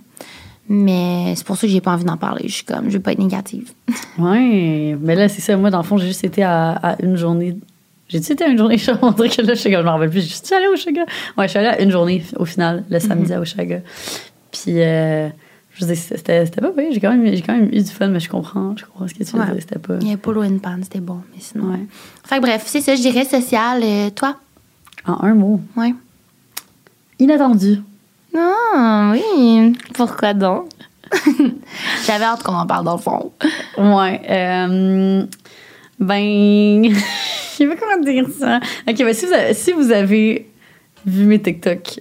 mais 0.70 1.34
c'est 1.36 1.46
pour 1.46 1.58
ça 1.58 1.68
que 1.68 1.74
j'ai 1.74 1.82
pas 1.82 1.92
envie 1.92 2.06
d'en 2.06 2.18
parler. 2.18 2.44
Je 2.48 2.54
suis 2.54 2.64
comme, 2.64 2.86
je 2.90 2.98
veux 2.98 3.00
pas 3.04 3.12
être 3.12 3.20
négative. 3.20 3.72
Ouais, 4.20 4.98
mais 5.02 5.16
là, 5.16 5.28
c'est 5.30 5.42
ça. 5.42 5.56
Moi, 5.58 5.70
dans 5.70 5.78
le 5.80 5.84
fond, 5.84 5.98
j'ai 5.98 6.08
juste 6.08 6.24
été 6.26 6.44
à, 6.44 6.72
à 6.72 7.02
une 7.02 7.16
journée. 7.16 7.56
J'ai-tu 8.10 8.34
été 8.34 8.44
à 8.44 8.48
une 8.48 8.58
journée? 8.58 8.78
Je 8.78 8.92
on 9.02 9.12
dirait 9.12 9.30
que 9.30 9.42
là, 9.42 9.54
je 9.54 9.60
suis 9.60 9.72
comme, 9.72 9.80
je 9.82 9.86
m'en 9.86 9.94
rappelle 9.94 10.10
plus. 10.10 10.22
Je 10.28 10.34
suis 10.46 10.56
allée 10.56 10.68
au 10.68 10.76
Chaga. 10.76 11.02
Ouais, 11.38 11.46
je 11.46 11.50
suis 11.50 11.60
allée 11.60 11.68
à 11.70 11.82
une 11.82 11.90
journée, 11.92 12.24
au 12.38 12.44
final, 12.46 12.84
le 12.90 13.00
samedi 13.00 13.32
à 13.34 13.40
Oshaga. 13.40 13.80
Puis, 14.52 14.74
euh, 14.82 15.30
je 15.72 15.86
veux 15.86 15.94
dire, 15.94 16.02
c'était 16.04 16.46
c'était 16.46 16.60
pas 16.60 16.72
pire. 16.72 16.88
J'ai 16.92 17.00
quand, 17.00 17.16
même, 17.16 17.34
j'ai 17.34 17.42
quand 17.42 17.54
même 17.56 17.70
eu 17.72 17.82
du 17.82 17.90
fun, 17.92 18.08
mais 18.10 18.20
je 18.20 18.28
comprends, 18.30 18.76
je 18.76 18.84
comprends 18.86 19.08
ce 19.08 19.14
que 19.14 19.24
tu 19.24 19.32
veux 19.32 19.40
Ouais. 19.40 19.46
dire. 19.52 19.56
C'était 19.62 19.80
pas. 19.80 19.96
Il 20.02 20.08
y 20.08 20.10
avait 20.10 20.18
Polo 20.18 20.44
and 20.44 20.58
Pan, 20.58 20.78
c'était 20.82 21.00
bon, 21.00 21.20
mais 21.34 21.40
sinon. 21.40 21.72
Ouais. 21.72 21.80
Fait 22.26 22.38
que 22.38 22.42
bref, 22.42 22.64
c'est 22.66 22.82
ça, 22.82 22.96
je 22.96 23.02
dirais 23.02 23.24
social. 23.26 23.82
Euh, 23.84 24.10
toi? 24.10 24.36
En 25.06 25.24
un 25.24 25.34
mot. 25.36 25.62
Ouais. 25.78 25.94
Inattendu. 27.20 27.78
Ah, 28.36 29.12
oui. 29.14 29.74
Pourquoi 29.94 30.34
donc? 30.34 30.70
J'avais 32.06 32.26
hâte 32.26 32.44
qu'on 32.44 32.54
en 32.54 32.68
parle 32.68 32.86
dans 32.86 32.96
le 32.96 33.02
fond. 33.02 33.32
Ouais. 33.78 34.22
euh, 34.30 35.26
ben. 36.00 36.84
je 36.94 37.00
sais 37.56 37.68
pas 37.68 37.76
comment 37.76 38.04
dire 38.04 38.26
ça. 38.38 38.60
Ok, 38.88 38.98
ben, 38.98 39.14
si 39.14 39.26
vous 39.26 39.34
avez, 39.34 39.54
si 39.54 39.72
vous 39.72 39.92
avez 39.92 40.50
vu 41.06 41.26
mes 41.26 41.42
TikTok, 41.42 42.00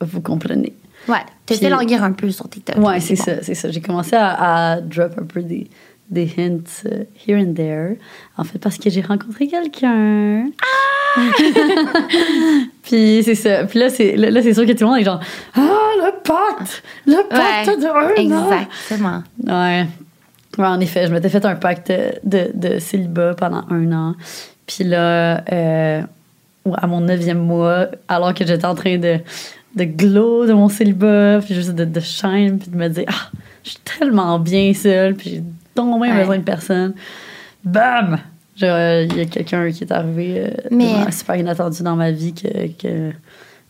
vous 0.00 0.20
comprenez. 0.20 0.72
Ouais, 1.08 1.24
fait 1.48 1.68
languir 1.68 2.04
un 2.04 2.12
peu 2.12 2.30
sur 2.30 2.48
TikTok. 2.48 2.76
Ouais, 2.76 3.00
c'est 3.00 3.16
bon. 3.16 3.22
ça, 3.24 3.42
c'est 3.42 3.54
ça. 3.54 3.70
J'ai 3.70 3.80
commencé 3.80 4.14
à, 4.14 4.72
à 4.72 4.80
drop 4.80 5.12
un 5.18 5.24
peu 5.24 5.42
des, 5.42 5.68
des 6.12 6.32
hints 6.38 6.84
euh, 6.86 7.04
here 7.26 7.40
and 7.40 7.54
there. 7.54 7.96
En 8.36 8.44
fait, 8.44 8.58
parce 8.58 8.78
que 8.78 8.90
j'ai 8.90 9.00
rencontré 9.00 9.48
quelqu'un. 9.48 10.46
Ah! 10.62 11.18
Puis 12.82 13.22
c'est 13.24 13.34
ça. 13.34 13.64
Puis 13.64 13.78
là, 13.78 13.88
c'est 13.88 14.16
là, 14.16 14.30
là, 14.30 14.42
c'est 14.42 14.54
sûr 14.54 14.66
que 14.66 14.72
tout 14.72 14.84
le 14.84 14.90
monde 14.90 14.98
est 15.00 15.04
genre 15.04 15.20
Ah, 15.54 15.90
le 15.98 16.12
pacte! 16.22 16.82
Le 17.06 17.28
pacte 17.28 17.68
Ouais, 17.68 17.76
de 17.76 18.30
un 18.30 18.36
an! 18.36 18.50
Exactement. 18.52 19.22
Ouais. 19.46 19.86
Ouais, 20.58 20.66
en 20.66 20.80
effet, 20.80 21.06
je 21.06 21.12
m'étais 21.12 21.30
fait 21.30 21.44
un 21.46 21.56
pacte 21.56 21.90
de, 22.24 22.50
de 22.52 22.78
célibat 22.78 23.34
pendant 23.34 23.64
un 23.70 23.90
an. 23.92 24.14
Puis 24.66 24.84
là, 24.84 25.42
euh, 25.50 26.02
à 26.74 26.86
mon 26.86 27.00
neuvième 27.00 27.38
mois, 27.38 27.86
alors 28.08 28.34
que 28.34 28.46
j'étais 28.46 28.66
en 28.66 28.74
train 28.74 28.98
de, 28.98 29.18
de 29.76 29.84
glow 29.84 30.46
de 30.46 30.52
mon 30.52 30.68
célibat, 30.68 31.40
puis 31.42 31.54
juste 31.54 31.74
de, 31.74 31.84
de 31.86 32.00
shine, 32.00 32.58
puis 32.58 32.70
de 32.70 32.76
me 32.76 32.88
dire, 32.88 33.06
ah, 33.08 33.30
je 33.64 33.70
suis 33.70 33.78
tellement 33.78 34.38
bien 34.38 34.74
seule, 34.74 35.14
puis 35.14 35.30
j'ai 35.30 35.42
donc 35.74 36.00
bien 36.02 36.12
Ouais. 36.14 36.20
besoin 36.20 36.38
de 36.38 36.42
personne. 36.44 36.94
Bam! 37.64 38.18
Euh, 38.62 39.06
Il 39.10 39.16
y 39.16 39.20
a 39.20 39.24
quelqu'un 39.24 39.70
qui 39.70 39.82
est 39.84 39.92
arrivé 39.92 40.44
euh, 40.46 40.50
Mais- 40.70 41.10
super 41.10 41.36
inattendu 41.36 41.82
dans 41.82 41.96
ma 41.96 42.10
vie 42.10 42.34
que. 42.34 42.68
que 42.80 43.12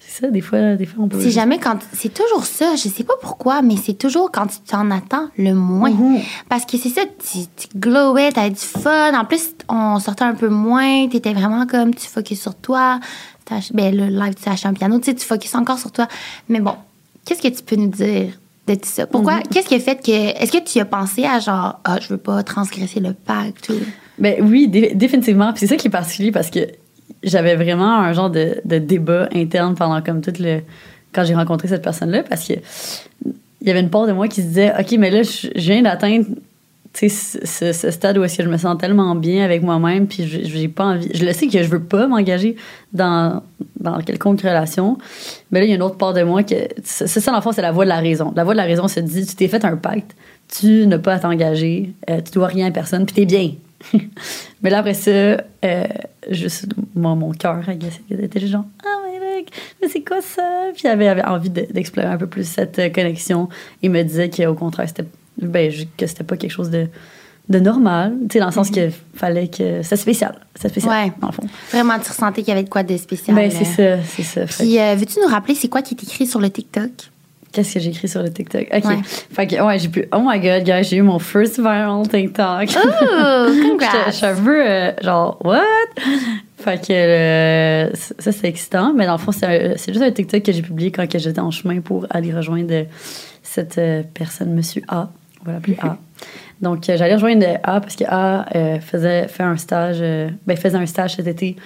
c'est 0.04 0.23
ça, 0.25 0.30
des 0.32 0.40
fois, 0.40 0.75
des 0.75 0.85
fois 0.85 1.04
on 1.04 1.09
peut. 1.09 1.21
C'est 1.21 1.30
jamais 1.30 1.59
quand. 1.59 1.78
C'est 1.92 2.12
toujours 2.12 2.44
ça. 2.44 2.75
Je 2.75 2.88
sais 2.88 3.04
pas 3.04 3.14
pourquoi, 3.23 3.62
mais 3.62 3.76
c'est 3.76 3.94
toujours 3.94 4.32
quand 4.32 4.49
tu 4.49 4.59
t'en 4.59 4.90
attends 4.90 5.28
le 5.38 5.54
moins. 5.54 5.90
Mhm. 5.90 6.18
Parce 6.49 6.66
que 6.66 6.76
c'est 6.76 6.88
ça, 6.88 7.02
tu, 7.06 7.38
tu 7.56 7.68
glowais, 7.78 8.32
t'avais 8.32 8.50
du 8.50 8.56
fun. 8.56 9.14
En 9.18 9.25
plus, 9.25 9.50
on 9.68 10.00
sortait 10.00 10.25
un 10.25 10.35
peu 10.35 10.49
moins. 10.49 11.06
T'étais 11.09 11.32
vraiment 11.32 11.64
comme, 11.68 11.94
tu 11.94 12.09
focus 12.09 12.40
sur 12.42 12.56
toi. 12.56 12.99
Ben, 13.73 13.94
le 13.94 14.06
live, 14.06 14.35
tu 14.35 14.49
as 14.49 14.52
acheté 14.52 14.66
un 14.68 14.73
piano. 14.75 14.99
Tu 14.99 15.04
sais, 15.04 15.14
tu 15.14 15.25
focus 15.26 15.54
encore 15.54 15.78
sur 15.78 15.92
toi. 15.92 16.09
Mais 16.49 16.61
bon, 16.61 16.75
qu'est-ce 17.25 17.40
que 17.42 17.49
tu 17.49 17.62
peux 17.62 17.76
nous 17.76 17.88
dire? 17.88 18.32
De 18.66 18.75
tout 18.75 18.81
ça? 18.85 19.07
Pourquoi? 19.07 19.37
Mhm. 19.37 19.42
Qu'est-ce 19.52 19.69
qui 19.69 19.75
a 19.75 19.81
fait 19.81 19.97
que. 20.04 20.11
Est-ce 20.42 20.52
que 20.52 20.62
tu 20.62 20.78
as 20.78 20.85
pensé 20.85 21.25
à 21.25 21.38
genre, 21.40 21.81
ah, 21.85 21.99
je 22.00 22.09
veux 22.09 22.16
pas 22.19 22.42
transgresser 22.42 23.00
le 23.00 23.12
pacte 23.12 23.69
ou? 23.71 23.75
Ben 24.19 24.37
oui, 24.40 24.69
dé- 24.69 24.92
définitivement. 24.95 25.52
Puis 25.52 25.61
c'est 25.61 25.66
ça 25.66 25.76
qui 25.76 25.88
est 25.88 25.90
particulier 25.90 26.31
parce 26.33 26.50
que 26.50 26.61
j'avais 27.23 27.57
vraiment 27.57 27.97
un 27.99 28.12
genre 28.12 28.31
de, 28.31 28.61
de 28.64 28.78
débat 28.78 29.28
interne 29.35 29.75
pendant 29.75 30.00
comme 30.02 30.21
tout 30.21 30.33
le. 30.38 30.61
quand 31.12 31.25
j'ai 31.25 31.35
rencontré 31.35 31.69
cette 31.69 31.83
personne-là 31.83 32.23
parce 32.23 32.47
que 32.47 32.54
il 33.25 33.69
y 33.69 33.71
avait 33.71 33.81
une 33.81 33.90
part 33.90 34.07
de 34.07 34.12
moi 34.12 34.28
qui 34.28 34.42
se 34.42 34.47
disait 34.49 34.73
OK, 34.78 34.92
mais 34.99 35.11
là, 35.11 35.23
je 35.23 35.49
viens 35.57 35.83
d'atteindre 35.83 36.26
ce, 36.94 37.38
ce- 37.44 37.72
ce 37.72 37.90
stade 37.90 38.18
où 38.18 38.25
est-ce 38.25 38.37
que 38.38 38.44
je 38.44 38.49
me 38.49 38.56
sens 38.58 38.76
tellement 38.78 39.14
bien 39.14 39.44
avec 39.44 39.62
moi-même, 39.62 40.06
puis 40.06 40.25
j'ai 40.26 40.68
pas 40.68 40.84
envie. 40.84 41.08
Je 41.14 41.25
le 41.25 41.32
sais 41.32 41.46
que 41.49 41.62
je 41.62 41.68
veux 41.68 41.82
pas 41.82 42.06
m'engager 42.06 42.56
dans, 42.92 43.42
dans 43.80 43.99
quelconque 44.02 44.42
relation, 44.42 44.99
mais 45.50 45.61
là, 45.61 45.66
il 45.66 45.68
y 45.70 45.72
a 45.72 45.76
une 45.76 45.82
autre 45.82 45.96
part 45.96 46.12
de 46.12 46.22
moi 46.22 46.42
que. 46.42 46.54
C'est 46.84 47.06
ça, 47.08 47.30
dans 47.30 47.38
le 47.38 47.42
fond, 47.42 47.52
c'est 47.52 47.62
la 47.62 47.72
voie 47.72 47.84
de 47.84 47.88
la 47.88 48.00
raison. 48.00 48.32
La 48.37 48.44
voie 48.44 48.52
de 48.52 48.58
la 48.58 48.64
raison 48.64 48.88
se 48.88 49.00
dit 49.00 49.25
tu 49.26 49.34
t'es 49.34 49.49
fait 49.49 49.64
un 49.64 49.76
pacte, 49.76 50.14
tu 50.49 50.87
n'as 50.87 50.99
pas 50.99 51.14
à 51.14 51.18
t'engager, 51.18 51.92
euh, 52.11 52.20
tu 52.20 52.32
dois 52.32 52.46
rien 52.49 52.66
à 52.66 52.70
personne, 52.70 53.06
puis 53.06 53.14
t'es 53.14 53.25
bien. 53.26 53.52
mais 54.62 54.70
là, 54.70 54.78
après 54.78 54.94
ça, 54.94 55.11
euh, 55.11 55.84
juste, 56.30 56.66
moi, 56.94 57.14
mon 57.16 57.32
cœur, 57.32 57.61
il 58.11 58.20
était 58.25 58.38
juste 58.38 58.52
genre, 58.52 58.64
ah, 58.84 58.88
mais 59.11 59.18
là, 59.18 59.42
mais 59.80 59.88
c'est 59.88 60.02
quoi 60.02 60.20
ça? 60.20 60.66
Puis 60.72 60.82
il 60.84 60.88
avait, 60.88 61.22
envie 61.25 61.50
de- 61.50 61.66
d'explorer 61.72 62.06
un 62.06 62.16
peu 62.18 62.28
plus 62.28 62.46
cette 62.46 62.78
euh, 62.78 62.90
connexion 62.90 63.49
et 63.82 63.88
me 63.88 64.02
disait 64.04 64.30
qu'au 64.30 64.54
contraire, 64.54 64.87
c'était 64.88 65.04
ben, 65.41 65.71
je- 65.71 65.85
que 65.97 66.07
c'était 66.07 66.25
pas 66.25 66.37
quelque 66.37 66.51
chose 66.51 66.71
de, 66.71 66.87
de 67.49 67.59
normal, 67.59 68.15
tu 68.29 68.35
sais, 68.35 68.39
dans 68.41 68.47
le 68.47 68.53
sens 68.53 68.71
qu'il 68.71 68.93
fallait 69.15 69.49
que. 69.49 69.83
C'est 69.83 69.97
spécial. 69.97 70.35
C'est 70.55 70.69
spécial, 70.69 71.07
Ouais. 71.07 71.12
dans 71.21 71.29
le 71.29 71.33
fond. 71.33 71.43
Vraiment, 71.73 71.99
tu 71.99 72.09
ressentais 72.11 72.43
qu'il 72.43 72.49
y 72.51 72.53
avait 72.53 72.65
de 72.65 72.69
quoi 72.69 72.83
de 72.83 72.97
spécial. 72.97 73.35
Ben, 73.37 73.51
euh. 73.51 73.55
c'est 73.57 73.65
ça, 73.65 74.03
c'est 74.05 74.23
ça. 74.23 74.62
Puis, 74.62 74.79
euh, 74.79 74.95
veux-tu 74.97 75.19
nous 75.21 75.29
rappeler 75.29 75.55
c'est 75.55 75.69
quoi 75.69 75.83
qui 75.83 75.95
est 75.95 76.03
écrit 76.03 76.27
sur 76.27 76.41
le 76.41 76.51
TikTok? 76.51 76.91
Qu'est-ce 77.53 77.75
que 77.75 77.81
j'ai 77.81 77.91
écrit 77.91 78.09
sur 78.09 78.23
le 78.23 78.33
TikTok? 78.33 78.67
OK. 78.73 78.85
Ouais. 78.87 78.97
Fait 79.05 79.47
que, 79.47 79.61
ouais, 79.62 79.79
j'ai 79.79 79.91
pu. 79.91 80.09
Oh 80.15 80.21
my 80.25 80.41
god, 80.41 80.62
guys, 80.65 80.85
j'ai 80.85 80.97
eu 80.97 81.03
mon 81.03 81.19
first 81.19 81.59
viral 81.59 82.09
TikTok. 82.09 82.71
Oh, 82.83 83.47
un 84.23 84.35
peu 84.43 84.67
euh, 84.67 84.93
genre, 85.03 85.37
what? 85.45 85.61
Fait 86.57 86.81
que 86.81 86.93
euh, 86.93 87.91
ça, 88.19 88.33
c'est 88.33 88.47
excitant. 88.49 88.95
Mais 88.95 89.05
dans 89.05 89.12
le 89.12 89.19
fond, 89.19 89.33
c'est 89.33 89.77
juste 89.89 90.01
un 90.03 90.11
TikTok 90.11 90.43
que 90.43 90.53
j'ai 90.53 90.62
publié 90.62 90.91
quand 90.91 91.05
j'étais 91.19 91.41
en 91.41 91.51
chemin 91.51 91.81
pour 91.83 92.07
aller 92.09 92.33
rejoindre 92.33 92.87
cette 93.43 93.77
euh, 93.77 94.03
personne, 94.15 94.55
Monsieur 94.55 94.81
A. 94.89 95.11
On 95.42 95.46
va 95.46 95.52
l'appeler 95.54 95.76
A. 95.82 95.96
Donc, 96.61 96.88
euh, 96.88 96.96
j'allais 96.96 97.14
rejoindre 97.14 97.44
A 97.64 97.80
parce 97.80 97.96
que 97.96 98.04
A 98.06 98.46
euh, 98.54 98.80
faisait 98.80 99.26
fait 99.26 99.42
un 99.42 99.56
stage, 99.56 99.99
euh, 100.00 100.30
ben, 100.46 100.56
faisait 100.56 100.78
un 100.78 100.87
stage 100.87 101.16
cet 101.16 101.26
été 101.26 101.56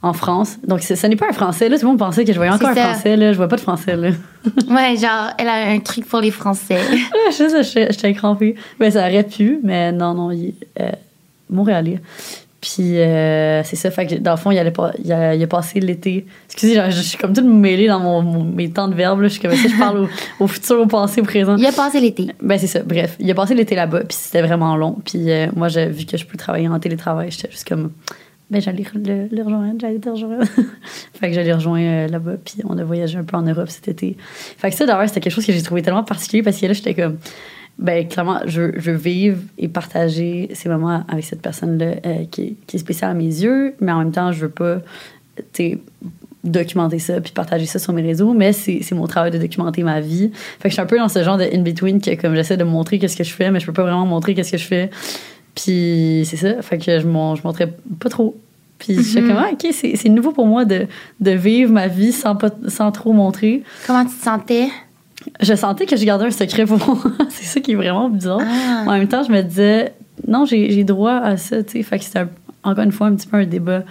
en 0.00 0.14
France. 0.14 0.56
Donc, 0.66 0.80
ce 0.80 1.06
n'est 1.06 1.16
pas 1.16 1.28
un 1.28 1.32
français. 1.32 1.68
Là, 1.68 1.76
tout 1.76 1.84
le 1.84 1.88
monde 1.88 1.98
pensait 1.98 2.24
que 2.24 2.32
je 2.32 2.36
voyais 2.38 2.52
encore 2.52 2.70
un 2.70 2.74
français. 2.74 3.16
Là. 3.16 3.32
Je 3.32 3.36
vois 3.36 3.48
pas 3.48 3.56
de 3.56 3.60
français. 3.60 3.96
Là. 3.96 4.10
Ouais, 4.70 4.96
genre, 4.96 5.30
elle 5.36 5.48
a 5.48 5.68
un 5.68 5.80
truc 5.80 6.06
pour 6.06 6.20
les 6.20 6.30
Français. 6.30 6.78
je 7.30 7.62
sais 7.62 7.90
j'étais 7.90 8.14
crampée. 8.14 8.54
Ben, 8.78 8.90
ça 8.90 9.00
aurait 9.00 9.24
pu, 9.24 9.58
mais 9.62 9.92
non, 9.92 10.14
non, 10.14 10.30
il 10.30 10.54
est 10.76 10.98
montréalais. 11.50 12.00
Puis 12.60 12.98
euh, 12.98 13.62
c'est 13.62 13.76
ça, 13.76 13.90
fait 13.90 14.06
que 14.06 14.14
dans 14.16 14.32
le 14.32 14.36
fond, 14.36 14.50
il, 14.50 14.58
allait 14.58 14.72
pas, 14.72 14.90
il, 15.02 15.12
a, 15.12 15.34
il 15.34 15.42
a 15.42 15.46
passé 15.46 15.78
l'été. 15.78 16.26
Excusez, 16.46 16.74
genre, 16.74 16.90
je, 16.90 17.00
suis 17.02 17.16
comme 17.16 17.32
toute 17.32 17.44
mêlée 17.44 17.86
dans 17.86 18.00
mon, 18.00 18.20
mon- 18.20 18.42
mes 18.42 18.68
temps 18.68 18.88
de 18.88 18.94
verbe. 18.94 19.20
Là. 19.20 19.28
Je 19.28 19.34
suis 19.34 19.40
comme 19.40 19.54
ça, 19.54 19.68
je 19.68 19.78
parle 19.78 19.98
au, 20.00 20.08
au 20.44 20.46
futur, 20.48 20.80
au 20.80 20.86
passé, 20.86 21.20
au 21.20 21.24
présent? 21.24 21.56
Il 21.56 21.66
a 21.66 21.72
passé 21.72 22.00
l'été. 22.00 22.26
Ben 22.42 22.58
c'est 22.58 22.66
ça, 22.66 22.80
bref. 22.82 23.16
Il 23.20 23.30
a 23.30 23.34
passé 23.34 23.54
l'été 23.54 23.76
là-bas, 23.76 24.00
puis 24.00 24.16
c'était 24.20 24.42
vraiment 24.42 24.76
long. 24.76 24.96
Puis 25.04 25.30
euh, 25.30 25.46
moi, 25.54 25.68
j'ai 25.68 25.86
vu 25.86 26.04
que 26.04 26.16
je 26.16 26.26
peux 26.26 26.36
travailler 26.36 26.66
en 26.66 26.80
télétravail, 26.80 27.30
j'étais 27.30 27.50
juste 27.50 27.68
comme, 27.68 27.92
ben 28.50 28.60
j'allais 28.60 28.84
le, 28.92 29.28
le 29.30 29.42
rejoindre, 29.44 29.76
j'allais 29.78 30.00
te 30.00 30.08
rejoindre. 30.08 30.44
fait 31.14 31.28
que 31.28 31.34
j'allais 31.34 31.52
rejoindre 31.52 31.86
euh, 31.86 32.08
là-bas, 32.08 32.32
puis 32.44 32.56
on 32.68 32.76
a 32.76 32.82
voyagé 32.82 33.18
un 33.18 33.24
peu 33.24 33.36
en 33.36 33.42
Europe 33.42 33.68
cet 33.68 33.86
été. 33.86 34.16
Fait 34.56 34.70
que 34.70 34.76
ça, 34.76 34.84
d'ailleurs, 34.84 35.06
c'était 35.06 35.20
quelque 35.20 35.34
chose 35.34 35.46
que 35.46 35.52
j'ai 35.52 35.62
trouvé 35.62 35.82
tellement 35.82 36.02
particulier 36.02 36.42
parce 36.42 36.58
que 36.58 36.66
là, 36.66 36.72
j'étais 36.72 36.94
comme, 36.94 37.18
ben 37.78 38.06
clairement, 38.08 38.40
je, 38.46 38.72
je 38.78 38.90
veux 38.90 38.96
vivre 38.96 39.38
et 39.56 39.68
partager 39.68 40.48
ces 40.54 40.68
moments 40.68 41.04
avec 41.08 41.24
cette 41.24 41.40
personne-là 41.42 41.94
euh, 42.06 42.24
qui, 42.30 42.42
est- 42.42 42.54
qui 42.66 42.76
est 42.76 42.80
spéciale 42.80 43.12
à 43.12 43.14
mes 43.14 43.24
yeux, 43.24 43.74
mais 43.80 43.92
en 43.92 43.98
même 44.00 44.10
temps, 44.12 44.32
je 44.32 44.40
veux 44.40 44.48
pas, 44.50 44.78
documenter 46.44 46.98
ça 46.98 47.20
puis 47.20 47.32
partager 47.32 47.66
ça 47.66 47.78
sur 47.78 47.92
mes 47.92 48.02
réseaux, 48.02 48.32
mais 48.32 48.52
c'est 48.52 48.92
mon 48.92 49.06
travail 49.06 49.30
de 49.30 49.38
documenter 49.38 49.82
ma 49.82 50.00
vie. 50.00 50.30
Fait 50.60 50.64
que 50.64 50.68
je 50.68 50.74
suis 50.74 50.80
un 50.80 50.86
peu 50.86 50.98
dans 50.98 51.08
ce 51.08 51.22
genre 51.22 51.36
de 51.36 51.44
in-between 51.44 52.00
que 52.00 52.14
comme 52.20 52.34
j'essaie 52.34 52.56
de 52.56 52.64
montrer 52.64 52.98
qu'est-ce 52.98 53.16
que 53.16 53.24
je 53.24 53.32
fais, 53.32 53.50
mais 53.50 53.60
je 53.60 53.66
peux 53.66 53.72
pas 53.72 53.82
vraiment 53.82 54.06
montrer 54.06 54.34
qu'est-ce 54.34 54.52
que 54.52 54.58
je 54.58 54.64
fais. 54.66 54.90
Puis 55.54 56.22
c'est 56.24 56.36
ça, 56.36 56.62
fait 56.62 56.78
que 56.78 57.00
je, 57.00 57.06
mon, 57.06 57.34
je 57.34 57.42
montrais 57.42 57.72
pas 57.98 58.08
trop. 58.08 58.36
Puis 58.78 58.94
je 58.94 59.02
suis 59.02 59.20
Mhm. 59.20 59.28
comme, 59.28 59.36
ah, 59.38 59.50
ok, 59.52 59.66
c'est 59.72 59.96
c'est 59.96 60.08
nouveau 60.08 60.30
pour 60.30 60.46
moi 60.46 60.64
de, 60.64 60.86
de 61.20 61.30
vivre 61.32 61.72
ma 61.72 61.88
vie 61.88 62.12
sans, 62.12 62.36
pas, 62.36 62.50
sans 62.68 62.92
trop 62.92 63.12
montrer. 63.12 63.62
Comment 63.86 64.04
tu 64.04 64.14
te 64.14 64.22
sentais? 64.24 64.68
Je 65.40 65.54
sentais 65.54 65.86
que 65.86 65.96
je 65.96 66.04
gardais 66.04 66.26
un 66.26 66.30
secret 66.30 66.66
pour 66.66 66.78
moi. 66.78 66.98
c'est 67.28 67.44
ça 67.44 67.60
qui 67.60 67.72
est 67.72 67.76
vraiment 67.76 68.08
bizarre. 68.08 68.40
Ah. 68.42 68.84
En 68.86 68.92
même 68.92 69.08
temps, 69.08 69.22
je 69.22 69.30
me 69.30 69.42
disais, 69.42 69.94
non, 70.26 70.44
j'ai 70.44 70.84
droit 70.84 71.16
à 71.16 71.36
ça, 71.36 71.62
tu 71.62 71.72
sais. 71.72 71.82
Fait 71.82 71.98
que 71.98 72.04
c'était 72.04 72.26
encore 72.62 72.84
une 72.84 72.92
fois 72.92 73.06
un 73.06 73.14
petit 73.14 73.26
peu 73.26 73.36
un 73.36 73.46
débat 73.46 73.84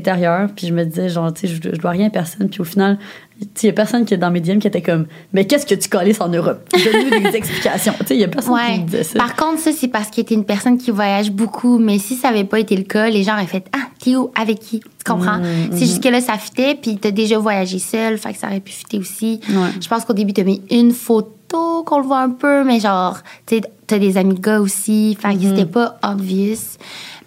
Puis 0.00 0.66
je 0.66 0.72
me 0.72 0.84
disais, 0.84 1.08
genre, 1.08 1.32
tu 1.32 1.46
sais, 1.46 1.54
je, 1.54 1.60
je 1.74 1.80
dois 1.80 1.90
rien 1.90 2.06
à 2.08 2.10
personne. 2.10 2.48
Puis 2.48 2.60
au 2.60 2.64
final, 2.64 2.98
tu 3.40 3.44
sais, 3.44 3.48
il 3.62 3.66
y 3.66 3.70
a 3.70 3.72
personne 3.72 4.04
qui 4.04 4.14
est 4.14 4.16
dans 4.16 4.30
mes 4.30 4.40
DM 4.40 4.58
qui 4.58 4.66
était 4.66 4.80
comme, 4.82 5.06
mais 5.32 5.46
qu'est-ce 5.46 5.66
que 5.66 5.74
tu 5.74 5.88
colles 5.88 6.12
en 6.20 6.28
Europe? 6.28 6.68
Donne-nous 6.72 7.30
des 7.30 7.36
explications. 7.36 7.92
Tu 8.00 8.06
sais, 8.06 8.14
il 8.16 8.20
y 8.20 8.24
a 8.24 8.28
personne 8.28 8.54
qui 8.74 8.80
me 8.80 8.86
disait 8.86 9.02
ça. 9.02 9.18
Par 9.18 9.36
contre, 9.36 9.60
ça, 9.60 9.70
c'est 9.72 9.88
parce 9.88 10.10
que 10.10 10.20
t'es 10.22 10.34
une 10.34 10.44
personne 10.44 10.78
qui 10.78 10.90
voyage 10.90 11.30
beaucoup. 11.30 11.78
Mais 11.78 11.98
si 11.98 12.14
ça 12.16 12.28
avait 12.28 12.44
pas 12.44 12.58
été 12.60 12.76
le 12.76 12.84
cas, 12.84 13.08
les 13.10 13.22
gens 13.22 13.34
auraient 13.34 13.46
fait 13.46 13.66
Ah, 13.72 13.86
t'es 14.02 14.16
où? 14.16 14.30
Avec 14.40 14.60
qui? 14.60 14.80
Tu 14.80 14.86
comprends? 15.12 15.38
Mm, 15.38 15.70
C'est 15.72 15.86
juste 15.86 16.02
que 16.02 16.08
là, 16.08 16.20
ça 16.20 16.38
fitait, 16.38 16.74
puis 16.80 16.96
t'as 16.96 17.10
déjà 17.10 17.38
voyagé 17.38 17.78
seul, 17.78 18.16
fait 18.18 18.32
que 18.32 18.38
ça 18.38 18.46
aurait 18.48 18.60
pu 18.60 18.72
fitter 18.72 18.98
aussi. 18.98 19.40
Ouais. 19.50 19.68
Je 19.80 19.88
pense 19.88 20.04
qu'au 20.04 20.12
début, 20.14 20.32
t'as 20.32 20.44
mis 20.44 20.62
une 20.70 20.92
photo 20.92 21.84
qu'on 21.84 21.98
le 22.00 22.04
voit 22.06 22.20
un 22.20 22.30
peu, 22.30 22.64
mais 22.64 22.80
genre, 22.80 23.18
tu 23.46 23.56
sais, 23.56 23.62
t'as 23.86 23.98
des 23.98 24.16
amis 24.16 24.34
gars 24.40 24.60
aussi, 24.60 25.16
fait 25.20 25.28
que 25.28 25.34
Mm-hmm. 25.38 25.48
c'était 25.50 25.64
pas 25.66 25.96
obvious. 26.02 26.56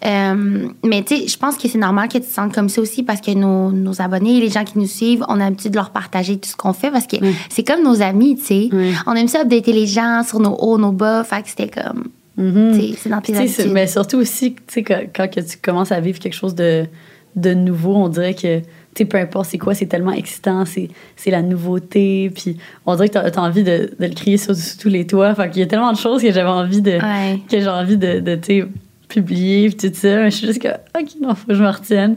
Euh, 0.05 0.67
mais 0.85 1.03
tu 1.03 1.17
sais, 1.17 1.27
je 1.27 1.37
pense 1.37 1.57
que 1.57 1.67
c'est 1.67 1.77
normal 1.77 2.07
que 2.07 2.13
tu 2.17 2.21
te 2.21 2.31
sentes 2.33 2.53
comme 2.53 2.69
ça 2.69 2.81
aussi 2.81 3.03
parce 3.03 3.19
que 3.21 3.31
nos, 3.31 3.71
nos 3.71 4.01
abonnés, 4.01 4.39
les 4.39 4.49
gens 4.49 4.63
qui 4.63 4.77
nous 4.79 4.87
suivent, 4.87 5.25
on 5.27 5.35
a 5.35 5.45
l'habitude 5.45 5.71
de 5.71 5.75
leur 5.75 5.89
partager 5.89 6.37
tout 6.37 6.49
ce 6.49 6.55
qu'on 6.55 6.73
fait 6.73 6.89
parce 6.91 7.05
que 7.07 7.17
c'est 7.49 7.63
comme 7.63 7.83
nos 7.83 8.01
amis, 8.01 8.37
tu 8.37 8.45
sais. 8.45 8.69
Oui. 8.71 8.93
On 9.07 9.13
aime 9.15 9.27
ça 9.27 9.41
updater 9.41 9.73
les 9.73 9.87
gens 9.87 10.23
sur 10.25 10.39
nos 10.39 10.55
hauts, 10.55 10.77
nos 10.77 10.91
bas, 10.93 11.23
fait 11.23 11.41
que 11.43 11.49
c'était 11.49 11.69
comme, 11.69 12.09
sais, 12.37 12.93
c'est 12.97 13.09
dans 13.09 13.19
tes 13.21 13.35
habitudes. 13.35 13.71
mais 13.73 13.87
surtout 13.87 14.17
aussi, 14.17 14.53
tu 14.53 14.61
sais, 14.67 14.83
quand 14.83 15.27
tu 15.29 15.41
commences 15.61 15.91
à 15.91 15.99
vivre 15.99 16.19
quelque 16.19 16.35
chose 16.35 16.55
de, 16.55 16.85
de 17.35 17.53
nouveau, 17.53 17.95
on 17.95 18.07
dirait 18.07 18.33
que, 18.33 18.59
tu 18.59 18.65
sais, 18.95 19.05
peu 19.05 19.17
importe 19.17 19.49
c'est 19.49 19.57
quoi, 19.57 19.73
c'est 19.73 19.85
tellement 19.87 20.13
excitant, 20.13 20.63
c'est, 20.65 20.89
la 21.29 21.41
nouveauté, 21.41 22.31
puis 22.33 22.57
on 22.85 22.95
dirait 22.95 23.09
que 23.09 23.13
t'as, 23.15 23.29
t'as 23.31 23.41
envie 23.41 23.63
de, 23.63 23.91
de 23.99 24.05
le 24.05 24.13
crier 24.13 24.37
sur, 24.37 24.55
sur 24.55 24.77
tous 24.77 24.89
les 24.89 25.05
toits. 25.05 25.35
Fait 25.35 25.49
qu'il 25.49 25.59
y 25.59 25.63
a 25.63 25.67
tellement 25.67 25.91
de 25.91 25.97
choses 25.97 26.21
que 26.21 26.31
j'avais 26.31 26.49
envie 26.49 26.81
de, 26.81 26.91
Ouais. 26.91 27.39
que 27.51 27.59
j'ai 27.59 27.67
envie 27.67 27.97
de, 27.97 28.19
de 28.21 28.35
publier, 29.09 29.69
puis 29.69 29.89
tout 29.89 29.95
ça. 29.95 30.07
Mais 30.17 30.31
je 30.31 30.37
suis 30.37 30.47
juste 30.47 30.61
que, 30.61 30.67
OK, 30.69 31.07
non, 31.21 31.35
faut 31.35 31.47
que 31.47 31.53
je 31.55 31.61
me 31.63 31.69
retienne. 31.69 32.15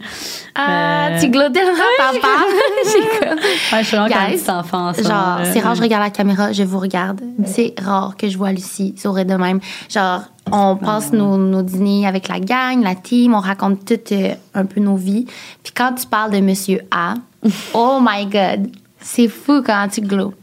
Ah, 0.54 1.08
Euh, 1.10 1.20
tu 1.20 1.28
glottes 1.30 1.52
tellement, 1.52 1.72
papa? 1.98 2.28
J'ai 2.84 3.18
comme- 3.26 3.38
Ouais, 3.38 3.78
je 3.80 3.84
suis 3.84 3.96
vraiment 3.96 4.08
comme 4.14 4.22
un 4.22 4.28
Guys, 4.30 4.38
petit 4.38 4.50
enfant. 4.50 4.88
en 4.90 4.92
ce 4.94 5.02
Genre, 5.02 5.38
c'est 5.52 5.60
rare, 5.60 5.74
je 5.74 5.82
regarde 5.82 6.04
la 6.04 6.10
caméra, 6.10 6.52
je 6.52 6.62
vous 6.62 6.78
regarde. 6.78 7.20
C'est 7.46 7.74
rare 7.80 8.16
que 8.16 8.28
je 8.28 8.36
vois 8.38 8.52
Lucie 8.52 8.94
sourire 8.96 9.24
de 9.26 9.34
même. 9.34 9.58
Genre, 9.88 10.22
on 10.52 10.76
passe 10.76 11.12
nos, 11.12 11.36
nos 11.36 11.62
dîners 11.62 12.06
avec 12.06 12.28
la 12.28 12.38
gang, 12.40 12.82
la 12.82 12.94
team, 12.94 13.34
on 13.34 13.40
raconte 13.40 13.84
tout 13.84 14.14
euh, 14.14 14.34
un 14.54 14.66
peu 14.66 14.80
nos 14.80 14.96
vies. 14.96 15.24
Puis 15.62 15.72
quand 15.74 15.94
tu 15.94 16.06
parles 16.06 16.30
de 16.32 16.40
Monsieur 16.40 16.80
A, 16.90 17.14
oh 17.74 17.98
my 18.02 18.26
God, 18.26 18.68
c'est 19.00 19.28
fou 19.28 19.62
quand 19.64 19.88
tu 19.90 20.00
glows. 20.02 20.34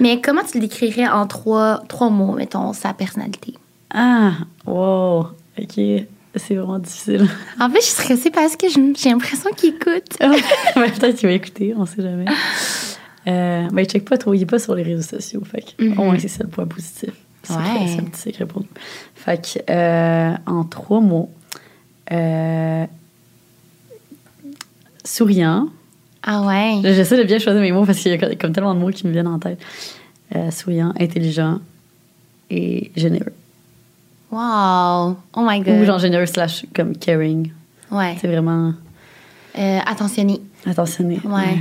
Mais 0.00 0.20
comment 0.20 0.42
tu 0.42 0.58
le 0.58 0.62
décrirais 0.62 1.06
en 1.08 1.26
trois, 1.26 1.82
trois 1.88 2.08
mots, 2.08 2.32
mettons, 2.32 2.72
sa 2.72 2.92
personnalité? 2.94 3.54
Ah, 3.94 4.32
wow, 4.66 5.28
OK. 5.60 5.80
C'est 6.36 6.54
vraiment 6.54 6.78
difficile. 6.78 7.26
En 7.58 7.68
fait, 7.70 7.76
je 7.80 7.84
suis 7.86 7.92
stressée 7.92 8.30
parce 8.30 8.54
que 8.56 8.66
j'ai 8.68 9.10
l'impression 9.10 9.50
qu'il 9.56 9.70
écoute. 9.74 10.16
Ouais, 10.76 10.90
Peut-être 10.92 11.16
qu'il 11.16 11.28
va 11.28 11.34
écouter, 11.34 11.74
on 11.76 11.86
sait 11.86 12.02
jamais. 12.02 12.26
Euh, 13.26 13.66
ben, 13.72 13.80
il 13.82 13.86
check 13.86 14.04
pas 14.04 14.16
trop, 14.18 14.34
il 14.34 14.42
est 14.42 14.46
pas 14.46 14.58
sur 14.58 14.74
les 14.74 14.82
réseaux 14.82 15.02
sociaux. 15.02 15.42
Fait 15.44 15.62
que, 15.62 15.84
Mhm. 15.84 15.98
Au 15.98 16.04
moins, 16.04 16.18
c'est 16.18 16.28
ça 16.28 16.44
le 16.44 16.48
point 16.50 16.66
positif. 16.66 17.10
C'est 17.42 17.54
Ouais. 17.54 17.96
un 17.98 18.04
petit 18.04 18.20
secret 18.20 18.46
pour 18.46 18.60
nous. 18.60 18.68
Fait 19.14 19.38
que, 19.42 19.72
euh, 19.72 20.34
en 20.46 20.64
trois 20.64 21.00
mots, 21.00 21.30
euh, 22.12 22.84
souriant. 25.04 25.68
Ah 26.22 26.42
ouais. 26.46 26.80
J'essaie 26.82 27.16
de 27.16 27.22
bien 27.24 27.38
choisir 27.38 27.60
mes 27.62 27.72
mots 27.72 27.84
parce 27.86 27.98
qu'il 27.98 28.12
y 28.12 28.14
a 28.14 28.34
comme 28.36 28.52
tellement 28.52 28.74
de 28.74 28.80
mots 28.80 28.90
qui 28.90 29.06
me 29.06 29.12
viennent 29.12 29.26
en 29.28 29.38
tête. 29.38 29.58
Souriant, 30.50 30.92
intelligent 31.00 31.58
et 32.50 32.90
généreux. 32.96 33.32
Wow. 34.30 35.16
Oh 35.34 35.40
my 35.42 35.60
Ou 35.60 35.64
God. 35.64 35.84
genre 35.84 35.98
généreux 35.98 36.26
slash 36.26 36.66
comme 36.74 36.96
caring. 36.96 37.52
Ouais. 37.90 38.16
C'est 38.20 38.28
vraiment 38.28 38.74
Euh, 39.58 39.78
attentionné. 39.86 40.40
attentionné. 40.66 41.20
Ouais. 41.24 41.58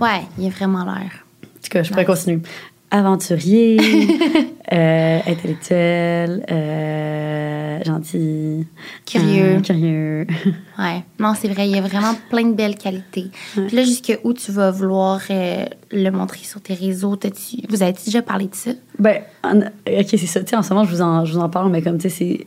Ouais, 0.00 0.22
il 0.38 0.46
a 0.46 0.50
vraiment 0.50 0.84
l'air. 0.84 1.10
En 1.44 1.46
tout 1.62 1.68
cas, 1.70 1.82
je 1.82 1.90
pourrais 1.90 2.02
Nice. 2.02 2.08
continuer. 2.18 2.42
Aventurier, 2.90 3.78
euh, 4.72 5.18
intellectuel, 5.26 6.46
euh, 6.50 7.78
gentil, 7.84 8.66
Curieux. 9.04 9.56
euh, 9.56 9.60
curieux. 9.60 10.26
Ouais. 10.78 11.02
Non, 11.18 11.32
c'est 11.34 11.48
vrai, 11.48 11.66
il 11.68 11.74
y 11.74 11.78
a 11.78 11.80
vraiment 11.80 12.14
plein 12.30 12.44
de 12.46 12.54
belles 12.54 12.76
qualités. 12.76 13.30
Puis 13.54 13.74
là, 13.74 13.82
jusque 13.82 14.18
où 14.24 14.32
tu 14.34 14.52
vas 14.52 14.70
vouloir 14.70 15.20
euh, 15.30 15.64
le 15.90 16.10
montrer 16.10 16.44
sur 16.44 16.60
tes 16.60 16.74
réseaux? 16.74 17.16
T'as-tu- 17.16 17.62
Vous 17.70 17.82
avez 17.82 17.94
déjà 18.04 18.20
parlé 18.22 18.46
de 18.46 18.54
ça? 18.54 18.72
ben, 18.98 19.22
en- 19.42 19.60
ok, 19.60 20.06
c'est 20.10 20.18
ça. 20.18 20.40
Tu 20.40 20.50
sais, 20.50 20.56
en 20.56 20.62
ce 20.62 20.72
moment, 20.74 20.84
je 20.84 20.90
vous 20.94 21.00
en, 21.02 21.24
je 21.24 21.32
vous 21.32 21.38
en 21.40 21.48
parle, 21.48 21.70
mais 21.72 21.80
comme 21.82 21.96
tu 21.98 22.10
sais, 22.10 22.46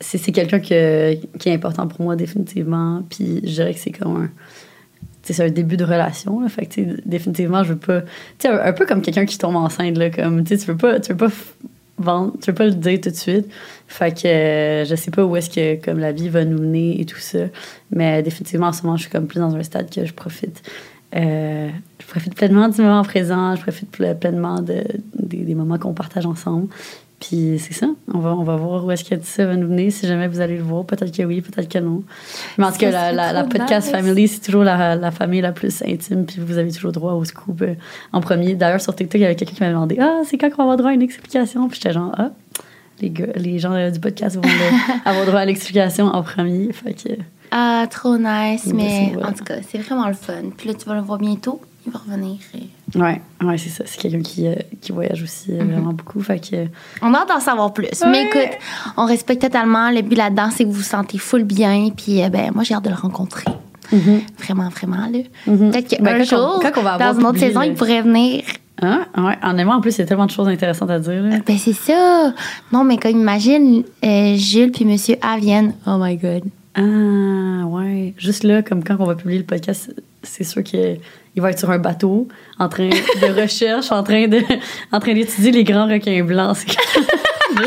c'est 0.00 0.32
quelqu'un 0.32 0.60
que- 0.60 1.14
qui 1.38 1.48
est 1.50 1.54
important 1.54 1.86
pour 1.86 2.00
moi, 2.02 2.16
définitivement. 2.16 3.02
Puis 3.10 3.40
je 3.44 3.50
dirais 3.52 3.74
que 3.74 3.78
c'est 3.80 3.92
comme 3.92 4.16
un. 4.16 4.30
C'est 5.22 5.40
un 5.42 5.50
début 5.50 5.76
de 5.76 5.84
relation. 5.84 6.46
Fait 6.48 6.66
que, 6.66 6.80
définitivement, 7.06 7.62
je 7.64 7.72
veux 7.74 7.78
pas. 7.78 8.02
Un, 8.44 8.72
peu 8.72 8.86
comme 8.86 9.02
quelqu'un 9.02 9.24
qui 9.24 9.38
tombe 9.38 9.56
enceinte. 9.56 9.96
Là, 9.96 10.10
comme, 10.10 10.42
tu 10.44 10.56
veux 10.56 10.76
pas. 10.76 11.00
Tu 11.00 11.12
veux 11.12 11.18
pas 11.18 11.28
vendre, 11.98 12.32
tu 12.42 12.50
veux 12.50 12.54
pas 12.54 12.64
le 12.66 12.72
dire 12.72 13.00
tout 13.00 13.10
de 13.10 13.14
suite. 13.14 13.46
Fait 13.86 14.12
que 14.12 14.26
euh, 14.26 14.84
je 14.84 14.94
sais 14.96 15.10
pas 15.10 15.24
où 15.24 15.36
est-ce 15.36 15.50
que 15.50 15.84
comme 15.84 15.98
la 15.98 16.10
vie 16.10 16.28
va 16.28 16.44
nous 16.44 16.58
mener 16.58 17.00
et 17.00 17.04
tout 17.04 17.18
ça. 17.20 17.38
Mais 17.90 18.22
définitivement, 18.22 18.68
en 18.68 18.72
ce 18.72 18.82
moment, 18.82 18.96
je 18.96 19.02
suis 19.02 19.10
comme 19.10 19.26
plus 19.26 19.38
dans 19.38 19.54
un 19.54 19.62
stade 19.62 19.88
que 19.94 20.04
je 20.04 20.12
profite. 20.12 20.62
euh, 21.14 21.68
je 22.00 22.06
profite 22.06 22.34
pleinement 22.34 22.68
du 22.68 22.80
moment 22.82 23.02
présent, 23.04 23.54
je 23.54 23.62
profite 23.62 23.96
ple- 23.96 24.18
pleinement 24.18 24.60
de, 24.60 24.82
des 25.14 25.54
moments 25.54 25.78
qu'on 25.78 25.92
partage 25.94 26.26
ensemble. 26.26 26.68
Puis 27.24 27.56
c'est 27.60 27.72
ça, 27.72 27.86
on 28.12 28.18
va, 28.18 28.30
on 28.34 28.42
va 28.42 28.56
voir 28.56 28.84
où 28.84 28.90
est-ce 28.90 29.04
que 29.04 29.14
ça 29.22 29.46
va 29.46 29.54
nous 29.54 29.68
mener. 29.68 29.90
Si 29.92 30.08
jamais 30.08 30.26
vous 30.26 30.40
allez 30.40 30.56
le 30.56 30.64
voir, 30.64 30.84
peut-être 30.84 31.16
que 31.16 31.22
oui, 31.22 31.40
peut-être 31.40 31.68
que 31.68 31.78
non. 31.78 32.02
Mais 32.58 32.64
en 32.64 32.72
tout 32.72 32.78
cas, 32.78 33.12
la, 33.12 33.44
podcast 33.44 33.86
nice. 33.86 33.96
family, 33.96 34.26
c'est 34.26 34.40
toujours 34.40 34.64
la, 34.64 34.96
la 34.96 35.10
famille 35.12 35.40
la 35.40 35.52
plus 35.52 35.82
intime, 35.86 36.26
puis 36.26 36.40
vous 36.40 36.58
avez 36.58 36.72
toujours 36.72 36.90
droit 36.90 37.12
au 37.12 37.24
scoop 37.24 37.62
euh, 37.62 37.74
en 38.12 38.20
premier. 38.20 38.54
D'ailleurs, 38.54 38.80
sur 38.80 38.96
TikTok, 38.96 39.20
il 39.20 39.22
y 39.22 39.24
avait 39.24 39.36
quelqu'un 39.36 39.54
qui 39.54 39.62
m'a 39.62 39.68
demandé 39.68 39.98
Ah, 40.00 40.22
c'est 40.26 40.36
quand 40.36 40.50
qu'on 40.50 40.56
va 40.56 40.62
avoir 40.64 40.76
droit 40.78 40.90
à 40.90 40.94
une 40.94 41.02
explication? 41.02 41.68
Puis 41.68 41.78
j'étais 41.80 41.94
genre 41.94 42.12
Ah, 42.18 42.32
les, 43.00 43.10
gars, 43.10 43.26
les 43.36 43.60
gens 43.60 43.72
euh, 43.72 43.90
du 43.90 44.00
podcast 44.00 44.34
vont 44.34 44.42
le- 44.42 45.04
avoir 45.08 45.24
droit 45.24 45.40
à 45.40 45.44
l'explication 45.44 46.06
en 46.06 46.24
premier. 46.24 46.72
Fait 46.72 46.92
que, 46.94 47.10
Ah, 47.52 47.86
trop 47.88 48.16
nice. 48.18 48.66
Mais 48.66 49.12
en 49.24 49.32
tout 49.32 49.44
cas, 49.44 49.58
c'est 49.68 49.78
vraiment 49.78 50.08
le 50.08 50.14
fun. 50.14 50.50
Puis 50.56 50.68
là, 50.68 50.74
tu 50.74 50.86
vas 50.86 50.94
le 50.96 51.02
voir 51.02 51.18
bientôt. 51.18 51.60
Il 51.86 51.92
va 51.92 52.00
revenir. 52.00 52.38
et- 52.54 52.68
ouais, 52.94 53.20
ouais 53.42 53.58
c'est 53.58 53.68
ça. 53.68 53.84
C'est 53.86 53.98
quelqu'un 54.00 54.20
qui, 54.22 54.46
euh, 54.46 54.54
qui 54.80 54.92
voyage 54.92 55.22
aussi 55.22 55.52
euh, 55.52 55.64
vraiment 55.64 55.92
beaucoup. 55.92 56.20
Fait 56.20 56.38
que, 56.38 56.66
On 57.02 57.12
a 57.14 57.18
hâte 57.18 57.28
d'en 57.28 57.40
savoir 57.40 57.72
plus. 57.72 57.88
Mais 58.10 58.24
écoute, 58.24 58.58
on 58.96 59.06
respecte 59.06 59.42
totalement. 59.42 59.90
Le 59.90 60.02
but 60.02 60.16
là-dedans, 60.16 60.48
c'est 60.50 60.64
que 60.64 60.68
vous 60.68 60.74
vous 60.76 60.82
sentez 60.82 61.18
full 61.18 61.44
bien. 61.44 61.88
Puis, 61.96 62.22
euh, 62.22 62.28
ben, 62.28 62.50
moi, 62.54 62.64
j'ai 62.64 62.74
hâte 62.74 62.84
de 62.84 62.90
le 62.90 62.96
rencontrer. 62.96 63.44
Vraiment, 64.38 64.68
vraiment, 64.70 65.06
là. 65.12 65.18
Peut-être 65.44 65.88
qu'un 65.88 66.02
Ben, 66.02 66.24
jour, 66.24 66.60
on- 66.64 66.80
on 66.80 66.82
va 66.82 66.96
dans 66.98 67.18
une 67.20 67.26
autre 67.26 67.38
saison, 67.38 67.60
le- 67.60 67.66
il 67.66 67.74
pourrait 67.74 68.00
venir. 68.02 68.42
hein? 68.80 69.06
Ouais, 69.18 69.36
honnêtement, 69.44 69.74
en 69.74 69.80
plus, 69.82 69.96
il 69.96 69.98
y 69.98 70.02
a 70.02 70.06
tellement 70.06 70.24
de 70.26 70.30
choses 70.30 70.48
intéressantes 70.48 70.90
à 70.90 70.98
dire. 70.98 71.22
Là. 71.22 71.36
Ben, 71.46 71.58
c'est 71.58 71.74
ça. 71.74 72.32
Non, 72.72 72.84
mais 72.84 72.96
comme 72.96 73.10
imagine, 73.12 73.82
euh, 74.04 74.34
Jules 74.36 74.72
puis 74.72 74.84
Monsieur 74.86 75.16
A 75.20 75.36
viennent. 75.36 75.74
Oh 75.86 75.96
my 76.00 76.16
God. 76.16 76.44
Ah, 76.74 77.66
ouais. 77.66 78.14
Juste 78.16 78.44
là, 78.44 78.62
comme 78.62 78.82
quand 78.82 78.96
on 78.98 79.04
va 79.04 79.14
publier 79.14 79.38
le 79.40 79.44
podcast, 79.44 79.94
c'est 80.22 80.44
sûr 80.44 80.62
qu'il 81.32 81.42
va 81.42 81.50
être 81.50 81.58
sur 81.58 81.70
un 81.70 81.78
bateau, 81.78 82.28
en 82.58 82.68
train 82.68 82.88
de 82.88 83.40
recherche, 83.40 83.90
en 83.92 84.02
train 84.02 84.28
de, 84.28 84.40
en 84.92 85.00
train 85.00 85.14
d'étudier 85.14 85.50
les 85.52 85.64
grands 85.64 85.86
requins 85.88 86.22
blancs. 86.24 86.56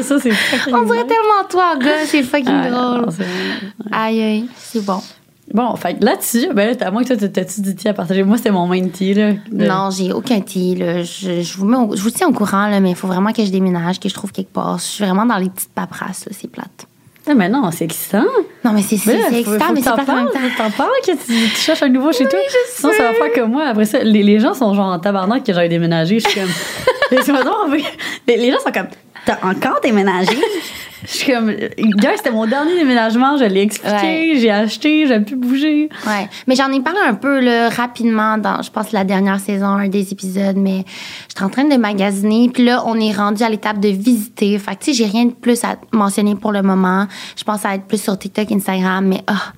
Ça, 0.01 0.19
c'est 0.19 0.31
On 0.71 0.83
dirait 0.83 1.05
tellement 1.05 1.47
toi, 1.49 1.75
gars. 1.77 2.05
C'est 2.07 2.23
fucking 2.23 2.47
Ah, 2.49 2.69
drôle. 2.69 3.01
non. 3.05 3.07
Aïe, 3.91 4.21
aïe. 4.21 4.45
C'est 4.57 4.83
bon. 4.83 4.99
Bon, 5.53 5.75
fait 5.75 6.03
là-dessus, 6.03 6.47
ben, 6.53 6.75
à 6.81 6.89
moins 6.89 7.03
que 7.03 7.09
toi, 7.09 7.17
t'as- 7.17 7.27
t'as-tu 7.29 7.61
du 7.61 7.75
thé 7.75 7.89
à 7.89 7.93
partager? 7.93 8.23
Moi, 8.23 8.37
c'était 8.37 8.49
mon 8.49 8.65
main 8.65 8.87
tea, 8.87 9.13
là. 9.13 9.33
de- 9.51 9.65
Non, 9.67 9.91
j'ai 9.91 10.11
aucun. 10.11 10.39
Là. 10.39 11.03
Je, 11.03 11.43
je 11.43 11.57
vous 11.57 11.65
mets 11.65 11.77
au- 11.77 11.95
je 11.95 12.01
vous 12.01 12.09
tiens 12.09 12.27
au 12.27 12.33
courant, 12.33 12.67
là, 12.67 12.79
mais 12.79 12.89
il 12.89 12.95
faut 12.95 13.05
vraiment 13.07 13.31
que 13.31 13.45
je 13.45 13.51
déménage, 13.51 13.99
que 13.99 14.09
je 14.09 14.13
trouve 14.15 14.31
quelque 14.31 14.51
part. 14.51 14.79
Je 14.79 14.83
suis 14.83 15.03
vraiment 15.05 15.25
dans 15.27 15.37
les 15.37 15.49
petites 15.51 15.69
paperasses. 15.73 16.25
là, 16.25 16.31
C'est 16.37 16.49
plate. 16.49 16.87
Ah, 17.27 17.33
mais 17.33 17.49
non, 17.49 17.69
c'est 17.71 17.85
excitant. 17.85 18.23
Non, 18.63 18.71
mais 18.71 18.81
c'est 18.83 18.95
excitant, 18.95 19.13
mais 19.73 19.81
c'est 19.81 19.95
même 19.95 20.05
parles, 20.05 20.29
T'en 20.57 20.69
parles 20.71 20.89
que 21.05 21.11
tu, 21.11 21.49
tu 21.49 21.55
cherches 21.55 21.81
un 21.83 21.89
nouveau 21.89 22.11
chez 22.11 22.27
toi. 22.27 22.39
je 22.47 22.55
Sinon, 22.75 22.93
ça 22.95 23.03
va 23.03 23.13
sais. 23.13 23.15
faire 23.19 23.33
comme 23.33 23.51
moi. 23.51 23.65
Après 23.65 23.85
ça, 23.85 23.99
les, 23.99 24.21
les 24.21 24.39
gens 24.39 24.53
sont 24.53 24.73
genre 24.75 24.87
en 24.93 24.99
tabarnak 24.99 25.43
que 25.43 25.51
j'avais 25.53 25.69
déménagé. 25.69 26.19
Je 26.19 26.27
suis 26.29 26.39
comme. 26.39 26.49
Les, 28.27 28.37
les 28.37 28.51
gens 28.51 28.59
sont 28.59 28.71
comme. 28.71 28.87
T'as 29.25 29.37
encore 29.43 29.79
déménagé? 29.81 30.37
Je 31.05 31.11
suis 31.11 31.31
comme. 31.31 31.51
Gars, 31.51 32.11
c'était 32.17 32.31
mon 32.31 32.45
dernier 32.45 32.75
déménagement. 32.77 33.37
Je 33.37 33.45
l'ai 33.45 33.61
expliqué. 33.61 33.95
Ouais. 33.95 34.33
J'ai 34.37 34.51
acheté. 34.51 35.07
J'ai 35.07 35.19
pu 35.19 35.35
bouger. 35.35 35.89
Ouais. 36.07 36.27
Mais 36.47 36.55
j'en 36.55 36.71
ai 36.71 36.79
parlé 36.81 36.99
un 37.05 37.13
peu 37.13 37.39
là, 37.39 37.69
rapidement 37.69 38.37
dans, 38.37 38.61
je 38.61 38.71
pense, 38.71 38.91
la 38.91 39.03
dernière 39.03 39.39
saison, 39.39 39.65
un 39.67 39.87
des 39.87 40.11
épisodes. 40.11 40.57
Mais 40.57 40.83
j'étais 41.29 41.43
en 41.43 41.49
train 41.49 41.65
de 41.65 41.75
magasiner. 41.77 42.49
Puis 42.53 42.65
là, 42.65 42.83
on 42.85 42.99
est 42.99 43.11
rendu 43.11 43.43
à 43.43 43.49
l'étape 43.49 43.79
de 43.79 43.89
visiter. 43.89 44.57
Fait 44.59 44.75
que, 44.75 44.83
tu 44.85 44.93
sais, 44.93 45.03
j'ai 45.03 45.05
rien 45.09 45.25
de 45.25 45.31
plus 45.33 45.63
à 45.63 45.75
mentionner 45.91 46.35
pour 46.35 46.51
le 46.51 46.61
moment. 46.61 47.07
Je 47.37 47.43
pense 47.43 47.65
à 47.65 47.75
être 47.75 47.85
plus 47.85 48.01
sur 48.01 48.17
TikTok, 48.17 48.51
Instagram. 48.51 49.05
Mais, 49.05 49.21
ah, 49.27 49.53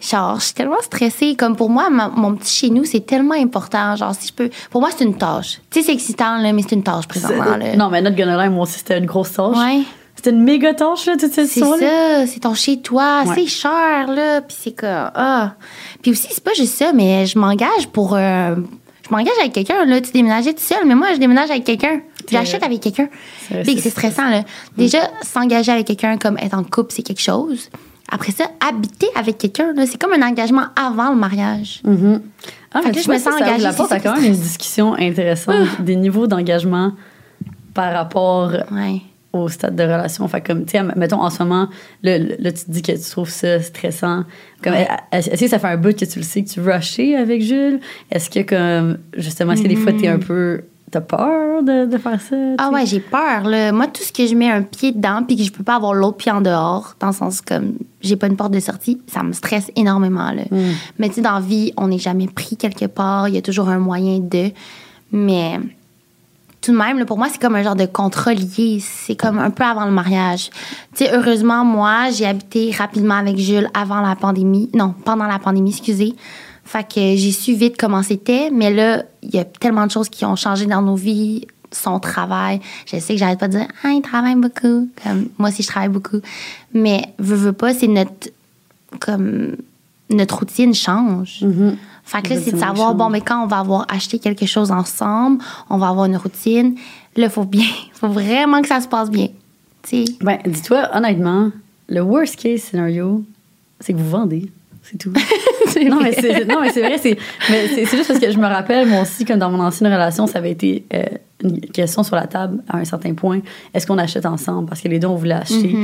genre, 0.00 0.38
je 0.38 0.44
suis 0.46 0.54
tellement 0.54 0.80
stressée. 0.82 1.34
Comme 1.36 1.56
pour 1.56 1.70
moi, 1.70 1.88
ma- 1.90 2.08
mon 2.08 2.34
petit 2.34 2.54
chez 2.54 2.70
nous, 2.70 2.84
c'est 2.84 3.06
tellement 3.06 3.34
important. 3.34 3.96
Genre, 3.96 4.14
si 4.18 4.28
je 4.28 4.32
peux. 4.32 4.50
Pour 4.70 4.80
moi, 4.80 4.90
c'est 4.96 5.04
une 5.04 5.16
tâche. 5.16 5.60
Tu 5.70 5.80
sais, 5.80 5.86
c'est 5.86 5.92
excitant, 5.92 6.38
là, 6.38 6.52
mais 6.52 6.62
c'est 6.62 6.74
une 6.74 6.82
tâche 6.82 7.06
présentement. 7.06 7.56
Là. 7.56 7.74
Non, 7.76 7.88
mais 7.90 8.02
notre 8.02 8.16
Gunnerline, 8.16 8.52
moi 8.52 8.64
aussi, 8.64 8.78
c'était 8.78 8.98
une 8.98 9.06
grosse 9.06 9.32
tâche. 9.32 9.56
Ouais. 9.56 9.80
C'était 10.22 10.36
une 10.36 10.42
méga 10.44 10.74
tâche, 10.74 11.06
là, 11.06 11.16
toute 11.16 11.32
cette 11.32 11.46
C'est 11.46 11.60
ça, 11.60 12.26
c'est 12.26 12.40
ton 12.40 12.52
chez 12.52 12.82
toi, 12.82 13.22
Ouais. 13.24 13.34
c'est 13.34 13.46
cher 13.46 14.06
là, 14.06 14.42
puis 14.42 14.54
c'est 14.60 14.72
comme 14.72 15.10
ah. 15.14 15.54
Puis 16.02 16.10
aussi 16.10 16.26
c'est 16.30 16.44
pas 16.44 16.52
juste 16.54 16.74
ça, 16.74 16.92
mais 16.92 17.24
je 17.24 17.38
m'engage 17.38 17.86
pour 17.90 18.14
euh, 18.14 18.54
je 19.02 19.10
m'engage 19.10 19.32
avec 19.40 19.54
quelqu'un 19.54 19.86
là, 19.86 19.98
tu 20.02 20.10
déménageais 20.12 20.52
tout 20.52 20.60
seul, 20.60 20.84
mais 20.84 20.94
moi 20.94 21.06
je 21.14 21.18
déménage 21.20 21.50
avec 21.50 21.64
quelqu'un. 21.64 22.02
J'achète 22.30 22.62
avec 22.62 22.80
quelqu'un. 22.82 23.08
C'est 23.48 23.64
c'est 23.64 23.78
c'est 23.78 23.88
stressant 23.88 24.28
là. 24.28 24.42
Déjà 24.76 24.98
s'engager 25.22 25.72
avec 25.72 25.86
quelqu'un 25.86 26.18
comme 26.18 26.36
être 26.36 26.52
en 26.52 26.64
couple, 26.64 26.92
c'est 26.92 27.02
quelque 27.02 27.22
chose. 27.22 27.70
Après 28.12 28.32
ça, 28.32 28.44
habiter 28.68 29.08
avec 29.14 29.38
quelqu'un 29.38 29.72
c'est 29.86 29.96
comme 29.98 30.12
un 30.12 30.22
engagement 30.28 30.64
avant 30.76 31.12
le 31.12 31.16
mariage. 31.16 31.80
Ah, 32.72 32.82
Fait 32.82 32.88
mais 32.88 32.90
que 32.92 32.98
tu 32.98 33.04
je 33.04 33.10
me 33.10 33.16
sens 33.18 33.34
engagée, 33.36 33.62
la 33.62 33.72
porte 33.72 33.88
c'est 33.88 33.94
à 33.96 34.00
ça 34.00 34.10
quand 34.10 34.16
même 34.20 34.32
une 34.34 34.38
discussion 34.38 34.92
intéressante 34.98 35.80
des 35.80 35.96
niveaux 35.96 36.26
d'engagement 36.26 36.92
par 37.72 37.94
rapport 37.94 38.50
Ouais. 38.70 39.00
Au 39.32 39.48
stade 39.48 39.76
de 39.76 39.82
relation. 39.82 40.26
Fait 40.28 40.40
comme, 40.40 40.64
tu 40.64 40.72
sais, 40.72 40.82
mettons, 40.96 41.20
en 41.20 41.30
ce 41.30 41.42
moment, 41.42 41.68
là, 42.02 42.18
là, 42.18 42.52
tu 42.52 42.64
te 42.64 42.70
dis 42.70 42.82
que 42.82 42.92
tu 42.92 43.10
trouves 43.10 43.30
ça 43.30 43.60
stressant. 43.62 44.24
Comme. 44.62 44.74
Est-ce 45.12 45.30
que 45.30 45.48
ça 45.48 45.58
fait 45.58 45.68
un 45.68 45.76
bout 45.76 45.96
que 45.96 46.04
tu 46.04 46.18
le 46.18 46.24
sais 46.24 46.42
que 46.42 46.48
tu 46.48 46.60
veux 46.60 46.72
acheter 46.72 47.16
avec 47.16 47.42
Jules? 47.42 47.80
Est-ce 48.10 48.28
que, 48.30 48.40
comme, 48.40 48.98
justement, 49.16 49.52
est-ce 49.52 49.62
que 49.62 49.68
des 49.68 49.76
fois, 49.76 49.92
t'es 49.92 50.08
un 50.08 50.18
peu. 50.18 50.62
T'as 50.90 51.00
peur 51.00 51.62
de, 51.62 51.86
de 51.86 51.98
faire 51.98 52.20
ça? 52.20 52.34
Ah 52.58 52.70
ouais, 52.72 52.84
j'ai 52.84 52.98
peur. 52.98 53.44
Là. 53.44 53.70
Moi, 53.70 53.86
tout 53.86 54.02
ce 54.02 54.12
que 54.12 54.26
je 54.26 54.34
mets 54.34 54.50
un 54.50 54.62
pied 54.62 54.90
dedans 54.90 55.22
puis 55.24 55.36
que 55.36 55.44
je 55.44 55.52
peux 55.52 55.62
pas 55.62 55.76
avoir 55.76 55.94
l'autre 55.94 56.16
pied 56.16 56.32
en 56.32 56.40
dehors, 56.40 56.96
dans 56.98 57.06
le 57.06 57.12
sens 57.12 57.40
comme 57.40 57.74
j'ai 58.00 58.16
pas 58.16 58.26
une 58.26 58.34
porte 58.36 58.52
de 58.52 58.58
sortie, 58.58 59.00
ça 59.06 59.22
me 59.22 59.32
stresse 59.32 59.70
énormément. 59.76 60.32
Là. 60.32 60.42
Mais 60.98 61.08
tu 61.08 61.14
sais, 61.14 61.20
dans 61.20 61.34
la 61.34 61.40
vie, 61.40 61.72
on 61.76 61.86
n'est 61.86 62.00
jamais 62.00 62.26
pris 62.26 62.56
quelque 62.56 62.86
part. 62.86 63.28
Il 63.28 63.36
y 63.36 63.38
a 63.38 63.42
toujours 63.42 63.68
un 63.68 63.78
moyen 63.78 64.18
de. 64.18 64.50
Mais 65.12 65.60
tout 66.60 66.72
de 66.72 66.76
même, 66.76 67.04
pour 67.06 67.16
moi, 67.16 67.28
c'est 67.30 67.40
comme 67.40 67.54
un 67.54 67.62
genre 67.62 67.76
de 67.76 67.86
contrat 67.86 68.34
lié. 68.34 68.82
C'est 68.82 69.16
comme 69.16 69.38
un 69.38 69.50
peu 69.50 69.64
avant 69.64 69.86
le 69.86 69.92
mariage. 69.92 70.50
Tu 70.94 71.04
sais, 71.04 71.14
heureusement, 71.14 71.64
moi, 71.64 72.10
j'ai 72.10 72.26
habité 72.26 72.70
rapidement 72.70 73.14
avec 73.14 73.38
Jules 73.38 73.70
avant 73.72 74.00
la 74.00 74.14
pandémie. 74.14 74.68
Non, 74.74 74.94
pendant 75.04 75.26
la 75.26 75.38
pandémie, 75.38 75.70
excusez. 75.70 76.14
Fait 76.64 76.86
que 76.86 77.00
j'ai 77.16 77.32
su 77.32 77.54
vite 77.54 77.76
comment 77.78 78.02
c'était. 78.02 78.50
Mais 78.50 78.72
là, 78.72 79.04
il 79.22 79.30
y 79.30 79.38
a 79.38 79.44
tellement 79.44 79.86
de 79.86 79.90
choses 79.90 80.10
qui 80.10 80.24
ont 80.24 80.36
changé 80.36 80.66
dans 80.66 80.82
nos 80.82 80.96
vies. 80.96 81.46
Son 81.72 82.00
travail. 82.00 82.58
Je 82.84 82.98
sais 82.98 83.12
que 83.12 83.20
j'arrête 83.20 83.38
pas 83.38 83.46
de 83.46 83.56
dire, 83.56 83.68
ah, 83.84 83.90
il 83.90 84.02
travaille 84.02 84.34
beaucoup. 84.34 84.88
Moi 85.38 85.50
aussi, 85.50 85.62
je 85.62 85.68
travaille 85.68 85.88
beaucoup. 85.88 86.20
Mais, 86.74 87.14
veux, 87.20 87.36
veux 87.36 87.52
pas, 87.52 87.72
c'est 87.72 87.86
notre, 87.86 88.30
comme, 88.98 89.54
notre 90.10 90.40
routine 90.40 90.74
change. 90.74 91.44
Fait 92.10 92.22
que 92.22 92.34
là, 92.34 92.40
c'est 92.40 92.50
de 92.50 92.58
savoir, 92.58 92.96
bon, 92.96 93.08
mais 93.08 93.20
quand 93.20 93.44
on 93.44 93.46
va 93.46 93.60
avoir 93.60 93.86
acheté 93.88 94.18
quelque 94.18 94.44
chose 94.44 94.72
ensemble, 94.72 95.40
on 95.68 95.78
va 95.78 95.90
avoir 95.90 96.06
une 96.06 96.16
routine. 96.16 96.74
Là, 97.14 97.30
faut 97.30 97.44
bien, 97.44 97.68
faut 97.92 98.08
vraiment 98.08 98.62
que 98.62 98.66
ça 98.66 98.80
se 98.80 98.88
passe 98.88 99.12
bien. 99.12 99.28
Tu 99.84 100.06
sais. 100.06 100.12
Ben, 100.20 100.38
dis-toi, 100.44 100.90
honnêtement, 100.92 101.52
le 101.88 102.00
worst 102.00 102.34
case 102.34 102.62
scenario, 102.62 103.22
c'est 103.78 103.92
que 103.92 103.98
vous 103.98 104.10
vendez. 104.10 104.50
C'est 104.82 104.98
tout. 104.98 105.12
non, 105.88 106.00
mais 106.02 106.12
c'est, 106.12 106.44
non, 106.46 106.60
mais 106.60 106.72
c'est 106.72 106.80
vrai. 106.80 106.98
C'est, 106.98 107.16
mais 107.48 107.68
c'est, 107.68 107.84
c'est 107.84 107.96
juste 107.96 108.08
parce 108.08 108.18
que 108.18 108.32
je 108.32 108.38
me 108.38 108.46
rappelle, 108.48 108.88
moi 108.88 109.02
aussi, 109.02 109.24
comme 109.24 109.38
dans 109.38 109.52
mon 109.52 109.62
ancienne 109.62 109.92
relation, 109.92 110.26
ça 110.26 110.38
avait 110.38 110.50
été 110.50 110.84
euh, 110.92 111.04
une 111.44 111.60
question 111.60 112.02
sur 112.02 112.16
la 112.16 112.26
table 112.26 112.60
à 112.68 112.78
un 112.78 112.84
certain 112.84 113.14
point. 113.14 113.38
Est-ce 113.72 113.86
qu'on 113.86 113.98
achète 113.98 114.26
ensemble? 114.26 114.68
Parce 114.68 114.80
que 114.80 114.88
les 114.88 114.98
deux, 114.98 115.06
on 115.06 115.14
voulait 115.14 115.34
acheter. 115.34 115.76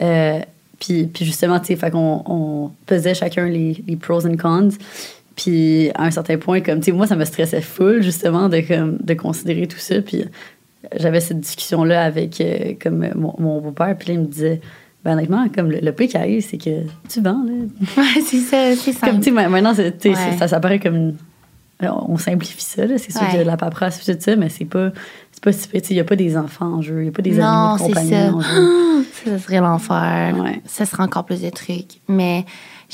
Euh, 0.00 0.38
puis, 0.78 1.06
puis 1.06 1.24
justement, 1.24 1.58
tu 1.58 1.76
sais, 1.76 1.90
qu'on 1.90 2.22
on 2.26 2.70
pesait 2.86 3.14
chacun 3.14 3.46
les, 3.46 3.82
les 3.88 3.96
pros 3.96 4.24
and 4.24 4.36
cons. 4.36 4.68
Puis 5.36 5.90
à 5.94 6.04
un 6.04 6.10
certain 6.10 6.38
point, 6.38 6.60
comme, 6.60 6.78
tu 6.80 6.86
sais, 6.86 6.92
moi, 6.92 7.06
ça 7.06 7.16
me 7.16 7.24
stressait 7.24 7.60
full, 7.60 8.02
justement, 8.02 8.48
de, 8.48 8.60
comme, 8.60 8.98
de 8.98 9.14
considérer 9.14 9.66
tout 9.66 9.78
ça. 9.78 10.00
Puis 10.00 10.24
j'avais 10.96 11.20
cette 11.20 11.40
discussion-là 11.40 12.04
avec 12.04 12.40
euh, 12.40 12.74
comme 12.80 13.08
mon, 13.14 13.34
mon 13.38 13.60
beau-père. 13.60 13.96
Puis 13.98 14.08
là, 14.08 14.14
il 14.14 14.20
me 14.20 14.26
disait, 14.26 14.60
ben, 15.04 15.12
honnêtement, 15.14 15.46
comme 15.54 15.70
le, 15.70 15.80
le 15.80 15.92
pire 15.92 16.08
qui 16.08 16.16
arrive, 16.16 16.46
c'est 16.48 16.58
que 16.58 16.82
tu 17.08 17.20
vends, 17.20 17.42
là. 17.44 17.52
Ouais, 17.96 18.20
c'est 18.24 18.38
ça, 18.38 18.76
c'est 18.76 18.92
Comme, 18.92 19.00
simple. 19.10 19.16
tu 19.18 19.22
sais, 19.24 19.30
ma- 19.32 19.48
maintenant, 19.48 19.74
c'est- 19.74 19.98
tu 19.98 20.10
sais, 20.10 20.16
Ouais. 20.16 20.30
c'est- 20.32 20.38
ça, 20.38 20.48
ça 20.48 20.60
paraît 20.60 20.78
comme 20.78 20.94
une- 20.96 21.16
On 21.82 22.16
simplifie 22.16 22.62
ça, 22.62 22.86
là. 22.86 22.96
C'est 22.96 23.10
sûr 23.10 23.20
Ouais. 23.20 23.26
qu'il 23.28 23.36
y 23.38 23.40
a 23.40 23.44
de 23.44 23.48
la 23.50 23.56
paperasse, 23.58 24.02
tout 24.02 24.10
ça, 24.18 24.36
mais 24.36 24.48
c'est 24.48 24.64
pas. 24.64 24.90
C'est 25.32 25.42
pas 25.42 25.52
si. 25.52 25.68
Tu 25.68 25.78
sais, 25.80 25.84
il 25.90 25.94
n'y 25.94 26.00
a 26.00 26.04
pas 26.04 26.16
des 26.16 26.36
enfants 26.36 26.74
en 26.76 26.80
jeu, 26.80 27.00
il 27.00 27.02
n'y 27.02 27.08
a 27.08 27.12
pas 27.12 27.20
des 27.20 27.32
Non, 27.32 27.44
animaux 27.44 27.76
de 27.76 27.82
compagnie 27.82 28.10
ça. 28.10 28.32
en 28.32 28.40
jeu. 28.40 29.04
Ça 29.24 29.38
serait 29.38 29.60
l'enfer. 29.60 30.34
Ouais. 30.40 30.62
Ça 30.64 30.86
serait 30.86 31.02
encore 31.02 31.24
plus 31.26 31.42
de 31.42 31.50
trucs. 31.50 32.00
Mais 32.08 32.44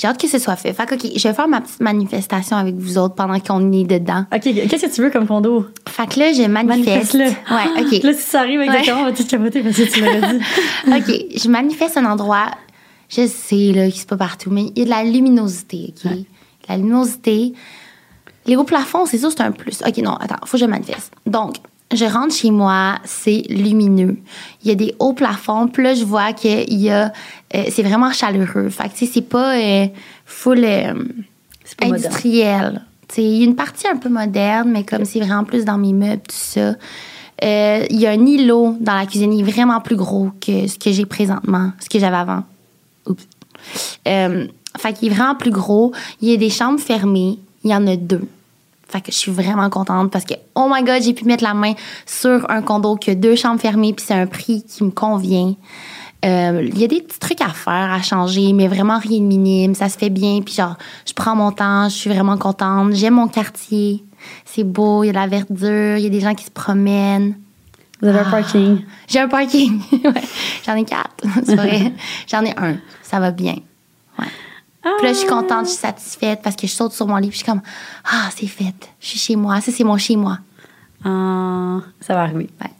j'ai 0.00 0.08
hâte 0.08 0.18
que 0.18 0.28
ce 0.28 0.38
soit 0.38 0.56
fait. 0.56 0.72
Fait 0.72 0.86
que, 0.86 0.94
OK, 0.94 1.12
je 1.14 1.28
vais 1.28 1.34
faire 1.34 1.46
ma 1.46 1.60
petite 1.60 1.80
manifestation 1.80 2.56
avec 2.56 2.74
vous 2.74 2.96
autres 2.96 3.14
pendant 3.14 3.38
qu'on 3.38 3.70
est 3.70 3.84
dedans. 3.84 4.24
OK, 4.34 4.40
qu'est-ce 4.40 4.86
que 4.86 4.94
tu 4.94 5.02
veux 5.02 5.10
comme 5.10 5.26
condo? 5.26 5.66
Fait 5.86 6.08
que 6.08 6.20
là, 6.20 6.32
je 6.32 6.42
manifeste. 6.44 7.12
Manifeste-le. 7.14 7.54
Ouais, 7.54 7.82
OK. 7.82 8.02
Là, 8.02 8.14
si 8.14 8.22
ça 8.22 8.40
arrive 8.40 8.62
exactement, 8.62 9.02
on 9.02 9.04
va 9.04 9.12
tout 9.12 9.26
capoter 9.26 9.62
parce 9.62 9.76
que 9.76 9.82
tu 9.82 10.00
l'aurais 10.00 10.32
dit. 10.32 10.40
OK, 10.86 11.38
je 11.42 11.48
manifeste 11.50 11.98
un 11.98 12.06
endroit. 12.06 12.46
Je 13.10 13.26
sais 13.26 13.72
là, 13.74 13.90
c'est 13.90 14.08
pas 14.08 14.16
partout, 14.16 14.50
mais 14.50 14.72
il 14.74 14.78
y 14.78 14.82
a 14.82 14.84
de 14.86 14.90
la 14.90 15.04
luminosité, 15.04 15.92
OK? 16.02 16.10
De 16.10 16.24
La 16.66 16.78
luminosité. 16.78 17.52
Les 18.46 18.56
hauts 18.56 18.64
plafonds, 18.64 19.04
c'est 19.04 19.18
sûr, 19.18 19.30
c'est 19.30 19.42
un 19.42 19.52
plus. 19.52 19.82
OK, 19.86 19.98
non, 19.98 20.14
attends, 20.14 20.36
faut 20.46 20.56
que 20.56 20.62
je 20.62 20.64
manifeste. 20.64 21.12
Donc, 21.26 21.56
je 21.92 22.04
rentre 22.04 22.34
chez 22.34 22.50
moi, 22.50 22.98
c'est 23.04 23.44
lumineux. 23.48 24.16
Il 24.62 24.68
y 24.68 24.70
a 24.70 24.74
des 24.74 24.94
hauts 24.98 25.12
plafonds, 25.12 25.68
puis 25.68 25.82
là, 25.82 25.94
je 25.94 26.04
vois 26.04 26.32
qu'il 26.32 26.80
y 26.80 26.90
a. 26.90 27.12
euh, 27.54 27.64
c'est 27.70 27.82
vraiment 27.82 28.12
chaleureux. 28.12 28.68
Fait 28.68 28.88
que, 28.88 28.94
tu 28.94 29.06
sais, 29.06 29.12
c'est 29.14 29.28
pas 29.28 29.56
euh, 29.56 29.86
full 30.24 30.64
euh, 30.64 30.94
pas 31.76 31.86
industriel. 31.86 32.82
Tu 33.08 33.16
sais, 33.16 33.22
il 33.24 33.38
y 33.38 33.42
a 33.42 33.44
une 33.44 33.56
partie 33.56 33.88
un 33.88 33.96
peu 33.96 34.08
moderne, 34.08 34.70
mais 34.70 34.84
comme 34.84 35.04
c'est 35.04 35.20
vraiment 35.20 35.44
plus 35.44 35.64
dans 35.64 35.78
mes 35.78 35.92
meubles, 35.92 36.22
tout 36.22 36.34
ça. 36.36 36.74
Il 37.42 37.98
y 37.98 38.06
a 38.06 38.10
un 38.10 38.26
îlot 38.26 38.76
dans 38.80 38.94
la 38.94 39.06
cuisine, 39.06 39.32
il 39.32 39.40
est 39.40 39.50
vraiment 39.50 39.80
plus 39.80 39.96
gros 39.96 40.30
que 40.40 40.66
ce 40.68 40.78
que 40.78 40.92
j'ai 40.92 41.06
présentement, 41.06 41.72
ce 41.80 41.88
que 41.88 41.98
j'avais 41.98 42.16
avant. 42.16 42.44
Oups. 43.06 43.26
Fait 44.04 44.92
qu'il 44.92 45.10
est 45.10 45.14
vraiment 45.14 45.34
plus 45.34 45.50
gros. 45.50 45.92
Il 46.20 46.28
y 46.28 46.34
a 46.34 46.36
des 46.36 46.50
chambres 46.50 46.78
fermées. 46.78 47.38
Il 47.64 47.70
y 47.70 47.74
en 47.74 47.86
a 47.86 47.96
deux. 47.96 48.28
Fait 48.90 49.00
que 49.00 49.12
je 49.12 49.16
suis 49.16 49.32
vraiment 49.32 49.70
contente 49.70 50.10
parce 50.10 50.24
que, 50.24 50.34
oh 50.54 50.68
my 50.70 50.82
god, 50.82 51.02
j'ai 51.02 51.14
pu 51.14 51.24
mettre 51.24 51.44
la 51.44 51.54
main 51.54 51.74
sur 52.06 52.50
un 52.50 52.62
condo 52.62 52.96
qui 52.96 53.10
a 53.10 53.14
deux 53.14 53.36
chambres 53.36 53.60
fermées 53.60 53.92
puis 53.92 54.04
c'est 54.06 54.14
un 54.14 54.26
prix 54.26 54.64
qui 54.64 54.84
me 54.84 54.90
convient. 54.90 55.54
Euh, 56.24 56.68
Il 56.70 56.78
y 56.78 56.84
a 56.84 56.86
des 56.86 57.00
petits 57.00 57.18
trucs 57.18 57.40
à 57.40 57.48
faire, 57.48 57.92
à 57.92 58.02
changer, 58.02 58.52
mais 58.52 58.68
vraiment 58.68 58.98
rien 58.98 59.20
de 59.20 59.24
minime. 59.24 59.74
Ça 59.74 59.88
se 59.88 59.96
fait 59.96 60.10
bien. 60.10 60.40
Puis 60.44 60.54
genre, 60.54 60.76
je 61.06 61.12
prends 61.14 61.34
mon 61.34 61.50
temps, 61.52 61.88
je 61.88 61.94
suis 61.94 62.10
vraiment 62.10 62.36
contente. 62.36 62.92
J'aime 62.92 63.14
mon 63.14 63.28
quartier. 63.28 64.04
C'est 64.44 64.64
beau, 64.64 65.02
il 65.02 65.06
y 65.06 65.10
a 65.10 65.12
de 65.12 65.18
la 65.18 65.26
verdure, 65.26 65.96
il 65.96 66.02
y 66.02 66.06
a 66.06 66.10
des 66.10 66.20
gens 66.20 66.34
qui 66.34 66.44
se 66.44 66.50
promènent. 66.50 67.36
Vous 68.02 68.08
avez 68.08 68.20
un 68.20 68.30
parking. 68.30 68.78
J'ai 69.08 69.20
un 69.20 69.28
parking. 69.28 69.80
Ouais. 69.92 70.22
J'en 70.66 70.74
ai 70.74 70.84
quatre. 70.84 71.24
C'est 71.44 71.56
vrai. 71.56 71.92
J'en 72.26 72.44
ai 72.44 72.54
un. 72.56 72.76
Ça 73.02 73.20
va 73.20 73.30
bien. 73.30 73.56
Ouais. 74.18 74.26
Puis 74.82 75.06
là, 75.06 75.12
je 75.12 75.18
suis 75.18 75.28
contente, 75.28 75.64
je 75.66 75.70
suis 75.70 75.78
satisfaite 75.78 76.40
parce 76.42 76.56
que 76.56 76.66
je 76.66 76.72
saute 76.72 76.92
sur 76.92 77.06
mon 77.06 77.16
lit. 77.16 77.28
Puis 77.28 77.38
je 77.40 77.44
suis 77.44 77.50
comme, 77.52 77.62
ah, 78.04 78.28
c'est 78.34 78.46
fait. 78.46 78.72
Je 79.00 79.06
suis 79.08 79.18
chez 79.18 79.36
moi. 79.36 79.60
Ça, 79.60 79.70
c'est 79.72 79.84
mon 79.84 79.96
chez 79.98 80.16
moi. 80.16 80.38
Ah, 81.04 81.78
ça 82.00 82.14
va 82.14 82.22
arriver. 82.22 82.48
Ouais. 82.60 82.70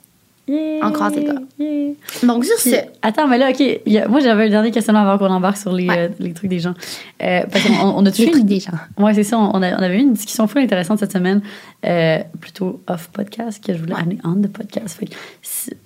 Yeah, 0.49 0.85
On 0.85 0.91
croise 0.91 1.15
les 1.15 1.23
doigts. 1.25 1.43
yeah. 1.61 1.93
Donc, 2.25 2.45
sur 2.45 2.59
ce. 2.59 2.75
Attends, 3.03 3.29
mais 3.29 3.39
là, 3.39 3.51
OK. 3.51 3.61
a- 3.61 4.09
moi, 4.09 4.19
j'avais 4.19 4.47
un 4.47 4.49
dernier 4.51 4.73
questionnement 4.73 5.03
avant 5.09 5.17
qu'on 5.17 5.33
embarque 5.33 5.59
sur 5.59 5.73
les, 5.73 5.87
Ouais. 5.89 5.97
euh, 5.97 6.09
les 6.19 6.33
trucs 6.33 6.51
des 6.51 6.59
gens. 6.59 6.75
Euh, 7.23 7.43
parce 7.53 7.65
qu'on 7.65 7.75
on 7.75 8.01
a 8.01 8.03
Les 8.11 8.11
touché 8.11 8.31
trucs 8.33 8.47
des 8.47 8.59
gens. 8.59 8.73
Ouais, 8.99 9.15
c'est 9.15 9.23
ça. 9.23 9.39
On, 9.39 9.63
a- 9.63 9.79
on 9.79 9.83
avait 9.83 9.99
eu 9.99 10.01
une 10.01 10.15
discussion 10.15 10.49
full 10.49 10.63
intéressante 10.63 10.99
cette 10.99 11.13
semaine, 11.13 11.41
euh, 11.87 12.19
plutôt 12.41 12.81
off 12.89 13.11
podcast, 13.13 13.65
que 13.65 13.73
je 13.75 13.79
voulais 13.79 13.95
amener 13.95 14.19
on 14.25 14.35
the 14.35 14.49
podcast. 14.49 14.99
Fait 14.99 15.09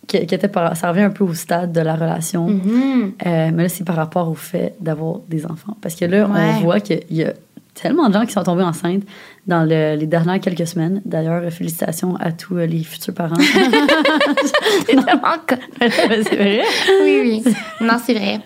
qui, 0.07 0.27
qui 0.27 0.35
était 0.35 0.49
par- 0.49 0.77
ça 0.77 0.89
revient 0.91 1.03
un 1.03 1.11
peu 1.11 1.25
au 1.25 1.35
stade 1.35 1.73
de 1.73 1.81
la 1.81 1.95
relation. 1.95 2.47
Mhm. 2.49 3.13
Euh, 3.27 3.51
mais 3.55 3.63
là, 3.65 3.69
c'est 3.69 3.85
par 3.85 3.97
rapport 3.97 4.29
au 4.29 4.35
fait 4.35 4.75
d'avoir 4.81 5.21
des 5.29 5.45
enfants. 5.47 5.77
Parce 5.81 5.95
que 5.95 6.05
là, 6.05 6.27
Ouais. 6.27 6.41
on 6.59 6.61
voit 6.61 6.81
qu'il 6.81 7.01
y 7.11 7.25
a 7.25 7.33
tellement 7.75 8.09
de 8.09 8.15
gens 8.15 8.25
qui 8.25 8.33
sont 8.33 8.43
tombés 8.45 8.63
enceintes 8.63 9.03
dans 9.47 9.65
le- 9.65 9.97
les 9.97 10.07
dernières 10.07 10.41
quelques 10.41 10.67
semaines. 10.67 11.03
D'ailleurs, 11.05 11.43
félicitations 11.53 12.17
à 12.17 12.33
tous 12.33 12.57
euh, 12.57 12.67
les 12.67 12.83
futurs 12.85 13.13
parents. 13.15 13.35
C'est 14.87 14.95
tellement 14.97 15.37
c'est 15.81 16.37
vrai. 16.37 16.63
Oui, 17.03 17.43
oui. 17.45 17.55
Non, 17.81 17.95
c'est 18.05 18.15
vrai. 18.15 18.41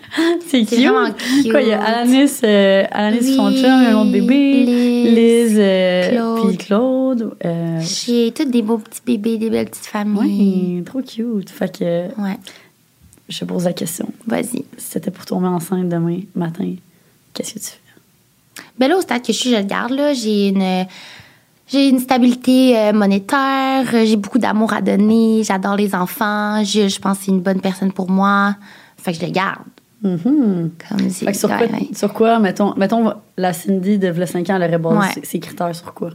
C'est 0.47 0.65
cute. 0.65 0.79
vraiment 0.79 1.11
cute. 1.11 1.51
Quoi, 1.51 1.61
il 1.61 1.67
y 1.69 1.73
a 1.73 1.81
Alanis, 1.81 2.31
euh, 2.43 2.83
Alanis 2.91 3.37
Oui, 3.39 3.65
un 3.65 3.95
autre 3.99 4.11
bébé. 4.11 4.65
Liz, 4.65 5.15
Liz, 5.15 5.57
euh, 5.59 6.09
Claude. 6.11 6.47
puis 6.47 6.57
Claude. 6.57 7.33
euh, 7.45 7.79
J'ai 7.81 8.31
tous 8.31 8.45
des 8.45 8.61
beaux 8.61 8.77
petits 8.77 9.01
bébés, 9.05 9.37
des 9.37 9.49
belles 9.49 9.69
petites 9.69 9.85
familles. 9.85 10.75
oui, 10.77 10.83
trop 10.83 11.01
cute. 11.01 11.49
Fait 11.49 11.77
que 11.77 12.07
Ouais. 12.21 12.37
je 13.29 13.45
pose 13.45 13.65
la 13.65 13.73
question. 13.73 14.11
Vas-y. 14.27 14.43
Si 14.43 14.65
c'était 14.77 15.11
pour 15.11 15.25
tomber 15.25 15.47
enceinte 15.47 15.87
demain 15.89 16.19
matin, 16.35 16.73
qu'est-ce 17.33 17.53
que 17.53 17.59
tu 17.59 17.65
fais? 17.65 17.77
Ben 18.79 18.89
là, 18.89 18.97
au 18.97 19.01
stade 19.01 19.21
que 19.21 19.33
je 19.33 19.37
suis, 19.37 19.51
je 19.51 19.57
le 19.57 19.63
garde. 19.63 19.91
Là. 19.91 20.13
J'ai 20.13 20.49
une, 20.49 20.85
j'ai 21.67 21.89
une 21.89 21.99
stabilité 21.99 22.77
euh, 22.77 22.93
monétaire, 22.93 23.85
j'ai 24.05 24.15
beaucoup 24.15 24.39
d'amour 24.39 24.73
à 24.73 24.81
donner, 24.81 25.43
j'adore 25.43 25.75
les 25.75 25.93
enfants, 25.93 26.63
je, 26.63 26.87
je 26.87 26.99
pense 26.99 27.19
que 27.19 27.25
c'est 27.25 27.31
une 27.31 27.41
bonne 27.41 27.61
personne 27.61 27.91
pour 27.91 28.09
moi. 28.09 28.55
Fait 28.97 29.11
que 29.13 29.19
je 29.19 29.25
le 29.25 29.31
garde. 29.31 29.61
Mhm. 30.01 30.71
Comme 30.89 30.97
que 31.07 31.09
sur, 31.33 31.49
ouais, 31.49 31.57
quoi, 31.57 31.67
ouais. 31.67 31.89
sur 31.93 32.13
quoi, 32.13 32.39
mettons, 32.39 32.73
mettons, 32.77 33.13
la 33.37 33.51
Cindy 33.53 33.97
de 33.99 34.07
v'là 34.07 34.25
5 34.25 34.49
ans, 34.49 34.55
elle 34.55 34.63
aurait 34.69 34.77
basé 34.77 34.97
Ouais. 35.19 35.23
ses 35.25 35.39
critères 35.39 35.75
sur 35.75 35.93
quoi? 35.93 36.11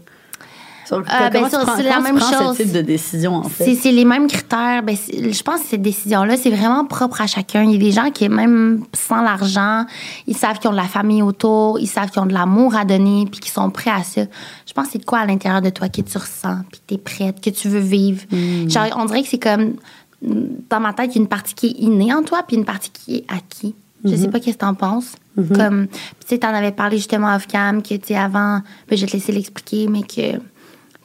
Sur, 0.87 1.01
ben, 1.03 1.49
sur- 1.49 1.61
tu 1.61 1.65
prends, 1.67 1.77
c'est 1.77 1.83
la 1.83 2.01
même 2.01 2.19
chose. 2.21 2.57
ce 2.57 2.63
type 2.63 2.73
de 2.73 2.81
décision, 2.83 3.35
en 3.37 3.43
C'est, 3.45 3.65
fait? 3.65 3.75
c'est 3.75 3.93
les 3.93 4.05
mêmes 4.05 4.27
critères. 4.27 4.83
Ben, 4.83 4.97
je 4.97 5.43
pense 5.43 5.61
que 5.61 5.67
cette 5.69 5.83
décision-là, 5.83 6.37
c'est 6.37 6.51
vraiment 6.51 6.85
propre 6.85 7.21
à 7.21 7.27
chacun. 7.27 7.63
Il 7.65 7.73
y 7.73 7.75
a 7.77 7.79
des 7.79 7.93
gens 7.93 8.11
qui, 8.11 8.29
même 8.29 8.85
sans 8.93 9.23
l'argent, 9.23 9.85
ils 10.27 10.37
savent 10.37 10.59
qu'ils 10.59 10.69
ont 10.69 10.73
de 10.75 10.79
la 10.79 10.85
famille 10.89 11.23
autour, 11.23 11.79
ils 11.81 11.87
savent 11.87 12.11
qu'ils 12.11 12.21
ont 12.23 12.27
de 12.27 12.35
l'amour 12.35 12.75
à 12.77 12.85
donner, 12.85 13.27
puis 13.31 13.41
qu'ils 13.41 13.53
sont 13.53 13.71
prêts 13.71 13.91
à 13.91 14.03
ça. 14.03 14.23
Je 14.67 14.73
pense 14.73 14.87
que 14.87 14.93
c'est 14.93 14.99
de 14.99 15.05
quoi 15.05 15.21
à 15.21 15.27
l'intérieur 15.27 15.63
de 15.63 15.71
toi 15.71 15.89
que 15.89 16.01
tu 16.03 16.19
ressens, 16.19 16.59
puis 16.71 16.81
que 16.81 16.85
tu 16.89 16.95
es 16.95 16.99
prête, 16.99 17.41
que 17.41 17.51
tu 17.51 17.69
veux 17.69 17.81
vivre. 17.81 18.23
Genre, 18.69 18.87
on 18.97 19.05
dirait 19.07 19.23
que 19.23 19.29
c'est 19.29 19.39
comme, 19.39 19.75
dans 20.23 20.81
ma 20.81 20.93
tête, 20.93 21.11
il 21.13 21.17
y 21.17 21.19
a 21.19 21.23
une 21.23 21.29
partie 21.29 21.55
qui 21.55 21.67
est 21.69 21.81
innée 21.83 22.13
en 22.15 22.23
toi, 22.23 22.43
puis 22.47 22.57
une 22.57 22.65
partie 22.65 22.91
qui 22.91 23.17
est 23.17 23.25
acquis. 23.29 23.75
Je 24.05 24.15
sais 24.17 24.29
pas 24.29 24.39
qu'est-ce 24.39 24.57
que 24.59 24.61
t'en 24.61 24.75
penses. 24.75 25.13
Comme, 25.55 25.87
puis 25.89 25.97
tu 26.21 26.27
sais, 26.29 26.39
t'en 26.39 26.53
avais 26.55 26.73
parlé 26.73 26.99
justement 26.99 27.35
off-cam, 27.35 27.83
que, 27.83 27.95
tu 27.95 28.09
sais, 28.09 28.17
avant, 28.17 28.61
ben, 28.89 28.97
je 28.97 29.01
vais 29.01 29.07
te 29.09 29.13
laisser 29.17 29.33
l'expliquer, 29.33 29.89
mais 29.89 30.03
que, 30.03 30.39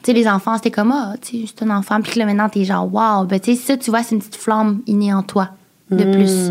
sais, 0.04 0.12
les 0.12 0.28
enfants, 0.28 0.56
c'était 0.56 0.70
comme, 0.70 0.92
ah, 0.92 1.14
tu 1.20 1.42
sais, 1.42 1.44
c'est 1.46 1.64
un 1.64 1.70
enfant. 1.70 2.00
Puis 2.00 2.12
que 2.12 2.18
là, 2.18 2.26
maintenant, 2.26 2.48
t'es 2.48 2.64
genre, 2.64 2.92
wow. 2.92 3.24
Ben, 3.24 3.40
tu 3.40 3.54
sais, 3.54 3.60
ça, 3.60 3.76
tu 3.76 3.90
vois, 3.90 4.02
c'est 4.02 4.14
une 4.14 4.20
petite 4.20 4.36
flamme 4.36 4.80
innée 4.86 5.12
en 5.12 5.22
toi, 5.22 5.50
de 5.90 6.04
plus. 6.04 6.50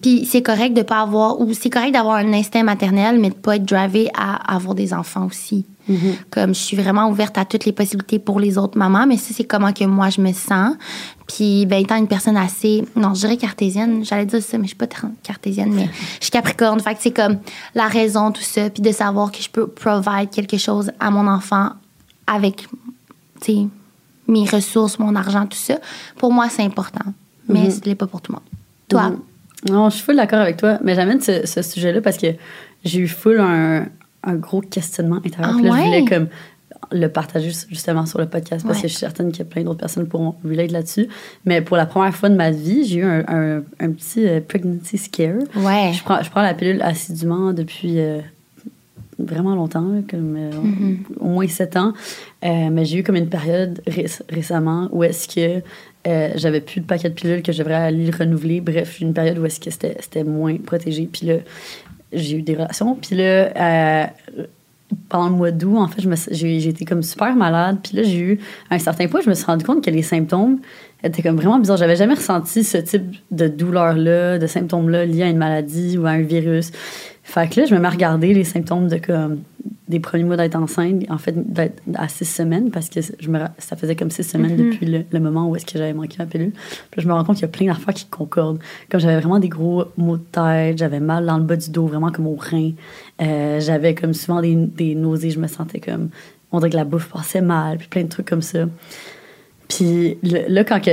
Puis 0.00 0.26
c'est 0.30 0.42
correct 0.42 0.74
de 0.74 0.82
pas 0.82 1.00
avoir, 1.00 1.40
ou 1.40 1.52
c'est 1.52 1.70
correct 1.70 1.92
d'avoir 1.92 2.16
un 2.16 2.32
instinct 2.32 2.62
maternel, 2.62 3.18
mais 3.18 3.30
de 3.30 3.34
pas 3.34 3.56
être 3.56 3.64
drivé 3.64 4.08
à 4.16 4.54
avoir 4.54 4.74
des 4.74 4.92
enfants 4.94 5.26
aussi. 5.26 5.64
Comme 6.30 6.54
je 6.54 6.60
suis 6.60 6.76
vraiment 6.76 7.08
ouverte 7.08 7.38
à 7.38 7.46
toutes 7.46 7.64
les 7.64 7.72
possibilités 7.72 8.18
pour 8.18 8.40
les 8.40 8.58
autres 8.58 8.76
mamans, 8.76 9.06
mais 9.06 9.16
ça, 9.16 9.32
c'est 9.34 9.44
comment 9.44 9.72
que 9.72 9.84
moi, 9.84 10.10
je 10.10 10.20
me 10.20 10.34
sens. 10.34 10.74
Puis, 11.26 11.64
ben, 11.64 11.82
étant 11.82 11.96
une 11.96 12.08
personne 12.08 12.36
assez, 12.36 12.84
non, 12.94 13.14
je 13.14 13.20
dirais 13.20 13.38
cartésienne, 13.38 14.04
j'allais 14.04 14.26
dire 14.26 14.42
ça, 14.42 14.58
mais 14.58 14.64
je 14.64 14.68
suis 14.68 14.76
pas 14.76 14.86
cartésienne, 15.22 15.72
mais 15.72 15.88
je 16.18 16.24
suis 16.24 16.30
capricorne. 16.30 16.78
Fait 16.80 16.94
que 16.94 17.00
c'est 17.00 17.10
comme 17.10 17.38
la 17.74 17.86
raison, 17.86 18.32
tout 18.32 18.42
ça, 18.42 18.68
puis 18.68 18.82
de 18.82 18.92
savoir 18.92 19.32
que 19.32 19.42
je 19.42 19.48
peux 19.48 19.66
provide 19.66 20.28
quelque 20.30 20.58
chose 20.58 20.90
à 21.00 21.10
mon 21.10 21.26
enfant 21.26 21.70
avec, 22.32 22.66
mes 24.28 24.44
ressources, 24.44 24.98
mon 24.98 25.14
argent, 25.14 25.46
tout 25.46 25.56
ça. 25.56 25.78
Pour 26.16 26.32
moi, 26.32 26.48
c'est 26.50 26.62
important. 26.62 27.04
Mais 27.48 27.70
ce 27.70 27.80
n'est 27.88 27.94
pas 27.94 28.06
pour 28.06 28.20
tout 28.20 28.32
le 28.32 28.36
monde. 28.36 28.44
Toi, 28.88 29.12
Non, 29.70 29.88
je 29.90 29.96
suis 29.96 30.04
full 30.04 30.16
d'accord 30.16 30.40
avec 30.40 30.56
toi, 30.58 30.78
mais 30.84 30.94
j'amène 30.94 31.20
ce, 31.20 31.46
ce 31.46 31.62
sujet-là 31.62 32.00
parce 32.02 32.18
que 32.18 32.26
j'ai 32.84 33.00
eu 33.00 33.08
full 33.08 33.40
un, 33.40 33.86
un 34.22 34.34
gros 34.34 34.60
questionnement 34.60 35.16
intérieur. 35.24 35.52
Ah 35.54 35.56
Puis 35.58 35.64
là, 35.64 35.76
je 35.76 35.82
voulais 35.82 36.00
ouais? 36.02 36.04
comme 36.04 36.28
le 36.92 37.06
partager 37.08 37.50
justement 37.70 38.06
sur 38.06 38.18
le 38.18 38.26
podcast 38.26 38.64
parce 38.66 38.76
Ouais. 38.78 38.82
que 38.82 38.88
je 38.88 38.92
suis 38.92 39.00
certaine 39.00 39.30
qu'il 39.30 39.40
y 39.40 39.42
a 39.42 39.44
plein 39.50 39.62
d'autres 39.62 39.80
personnes 39.80 40.06
pourront 40.06 40.36
relate 40.44 40.70
là-dessus. 40.70 41.08
Mais 41.44 41.60
pour 41.60 41.76
la 41.76 41.86
première 41.86 42.14
fois 42.14 42.28
de 42.28 42.34
ma 42.36 42.50
vie, 42.50 42.84
j'ai 42.86 42.98
eu 43.00 43.04
un, 43.04 43.24
un- 43.28 43.62
un 43.80 43.90
petit 43.92 44.26
euh, 44.26 44.40
pregnancy 44.46 44.96
scare. 44.98 45.38
ouais. 45.56 45.92
Je 45.94 46.02
prends, 46.04 46.22
je 46.22 46.30
prends 46.30 46.42
la 46.42 46.54
pilule 46.54 46.80
assidûment 46.82 47.52
depuis 47.52 47.98
euh, 47.98 48.20
vraiment 49.18 49.54
longtemps, 49.54 50.02
comme 50.10 50.36
euh, 50.36 50.50
Mm-hmm. 50.50 50.96
au 51.20 51.26
moins 51.28 51.46
sept 51.48 51.76
ans. 51.76 51.92
Euh, 52.44 52.68
mais 52.70 52.84
j'ai 52.84 52.98
eu 52.98 53.02
comme 53.02 53.16
une 53.16 53.28
période 53.28 53.80
ré- 53.86 54.06
récemment 54.28 54.88
où 54.92 55.02
est-ce 55.04 55.28
que 55.28 55.62
euh, 56.06 56.30
j'avais 56.36 56.60
plus 56.60 56.80
de 56.80 56.86
paquet 56.86 57.08
de 57.10 57.14
pilules 57.14 57.42
que 57.42 57.52
je 57.52 57.58
devrais 57.58 57.74
aller 57.74 58.06
le 58.06 58.16
renouveler. 58.16 58.60
Bref, 58.60 59.00
une 59.00 59.12
période 59.12 59.38
où 59.38 59.44
est-ce 59.46 59.60
que 59.60 59.70
c'était 59.70 60.24
moins 60.24 60.56
protégé. 60.56 61.08
Puis 61.12 61.26
là, 61.26 61.34
j'ai 62.12 62.36
eu 62.38 62.42
des 62.42 62.54
relations. 62.54 62.94
Puis 62.94 63.16
là, 63.16 64.10
pendant 65.08 65.28
le 65.28 65.34
mois 65.34 65.50
d'août, 65.50 65.76
en 65.76 65.88
fait, 65.88 66.02
j'ai 66.30 66.68
été 66.68 66.84
comme 66.84 67.02
super 67.02 67.36
malade. 67.36 67.78
Puis 67.82 67.96
là, 67.96 68.02
j'ai 68.04 68.18
eu, 68.18 68.38
à 68.70 68.76
un 68.76 68.78
certain 68.78 69.06
point, 69.08 69.20
je 69.22 69.28
me 69.28 69.34
suis 69.34 69.44
rendu 69.44 69.64
compte 69.64 69.84
que 69.84 69.90
les 69.90 70.02
symptômes 70.02 70.60
étaient 71.02 71.22
comme 71.22 71.36
vraiment 71.36 71.58
bizarres. 71.58 71.76
J'avais 71.78 71.96
jamais 71.96 72.14
ressenti 72.14 72.64
ce 72.64 72.78
type 72.78 73.16
de 73.30 73.48
douleur-là, 73.48 74.38
de 74.38 74.46
symptômes-là 74.46 75.06
liés 75.06 75.22
à 75.22 75.28
une 75.28 75.38
maladie 75.38 75.98
ou 75.98 76.06
à 76.06 76.10
un 76.10 76.22
virus. 76.22 76.72
Fait 77.22 77.48
que 77.48 77.60
là, 77.60 77.66
je 77.66 77.74
me 77.74 77.80
mets 77.80 77.88
à 77.88 77.90
regarder 77.90 78.32
les 78.32 78.44
symptômes 78.44 78.88
de 78.88 78.96
comme 78.96 79.40
des 79.86 80.00
premiers 80.00 80.24
mois 80.24 80.36
d'être 80.36 80.56
enceinte, 80.56 81.04
en 81.10 81.18
fait, 81.18 81.34
d'être 81.52 81.82
à 81.94 82.08
six 82.08 82.24
semaines, 82.24 82.70
parce 82.70 82.88
que 82.88 83.00
je 83.18 83.28
me, 83.28 83.38
ça 83.58 83.76
faisait 83.76 83.96
comme 83.96 84.10
six 84.10 84.22
semaines 84.22 84.56
depuis 84.56 84.86
le, 84.86 85.04
le 85.10 85.20
moment 85.20 85.48
où 85.48 85.56
est-ce 85.56 85.66
que 85.66 85.78
j'avais 85.78 85.92
manqué 85.92 86.16
ma 86.18 86.26
pilule. 86.26 86.52
Puis 86.90 87.02
je 87.02 87.08
me 87.08 87.12
rends 87.12 87.24
compte 87.24 87.36
qu'il 87.36 87.42
y 87.42 87.48
a 87.48 87.48
plein 87.48 87.66
d'affaires 87.66 87.94
qui 87.94 88.06
concordent. 88.06 88.58
Comme 88.90 89.00
j'avais 89.00 89.18
vraiment 89.18 89.38
des 89.38 89.48
gros 89.48 89.84
maux 89.96 90.16
de 90.16 90.24
tête, 90.32 90.78
j'avais 90.78 91.00
mal 91.00 91.26
dans 91.26 91.38
le 91.38 91.44
bas 91.44 91.56
du 91.56 91.70
dos, 91.70 91.86
vraiment 91.86 92.10
comme 92.10 92.26
au 92.26 92.36
rein. 92.36 92.72
Euh, 93.20 93.60
j'avais 93.60 93.94
comme 93.94 94.14
souvent 94.14 94.40
des, 94.40 94.54
des 94.54 94.94
nausées, 94.94 95.30
je 95.30 95.38
me 95.38 95.48
sentais 95.48 95.80
comme, 95.80 96.08
on 96.50 96.58
dirait 96.58 96.70
que 96.70 96.76
la 96.76 96.84
bouffe 96.84 97.10
passait 97.10 97.42
mal, 97.42 97.78
puis 97.78 97.88
plein 97.88 98.04
de 98.04 98.08
trucs 98.08 98.28
comme 98.28 98.42
ça. 98.42 98.66
Puis 99.68 100.16
là, 100.22 100.64
quand 100.64 100.80
que, 100.82 100.90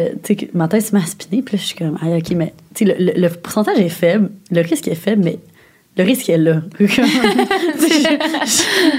ma 0.54 0.68
tête 0.68 0.82
se 0.82 0.94
met 0.96 1.02
à 1.02 1.06
spinner, 1.06 1.42
puis 1.42 1.56
là, 1.56 1.62
je 1.62 1.68
suis 1.68 1.76
comme, 1.78 1.98
ah, 2.02 2.08
OK, 2.18 2.32
mais 2.36 2.54
le, 2.82 2.94
le- 3.00 3.14
le 3.22 3.30
pourcentage 3.30 3.80
est 3.80 3.88
faible, 3.90 4.30
le 4.52 4.62
risque 4.62 4.88
est 4.90 4.96
faible, 4.96 5.24
mais 5.24 5.40
le 5.98 6.04
risque 6.04 6.28
est 6.30 6.38
là. 6.38 6.62
Puis 6.78 6.88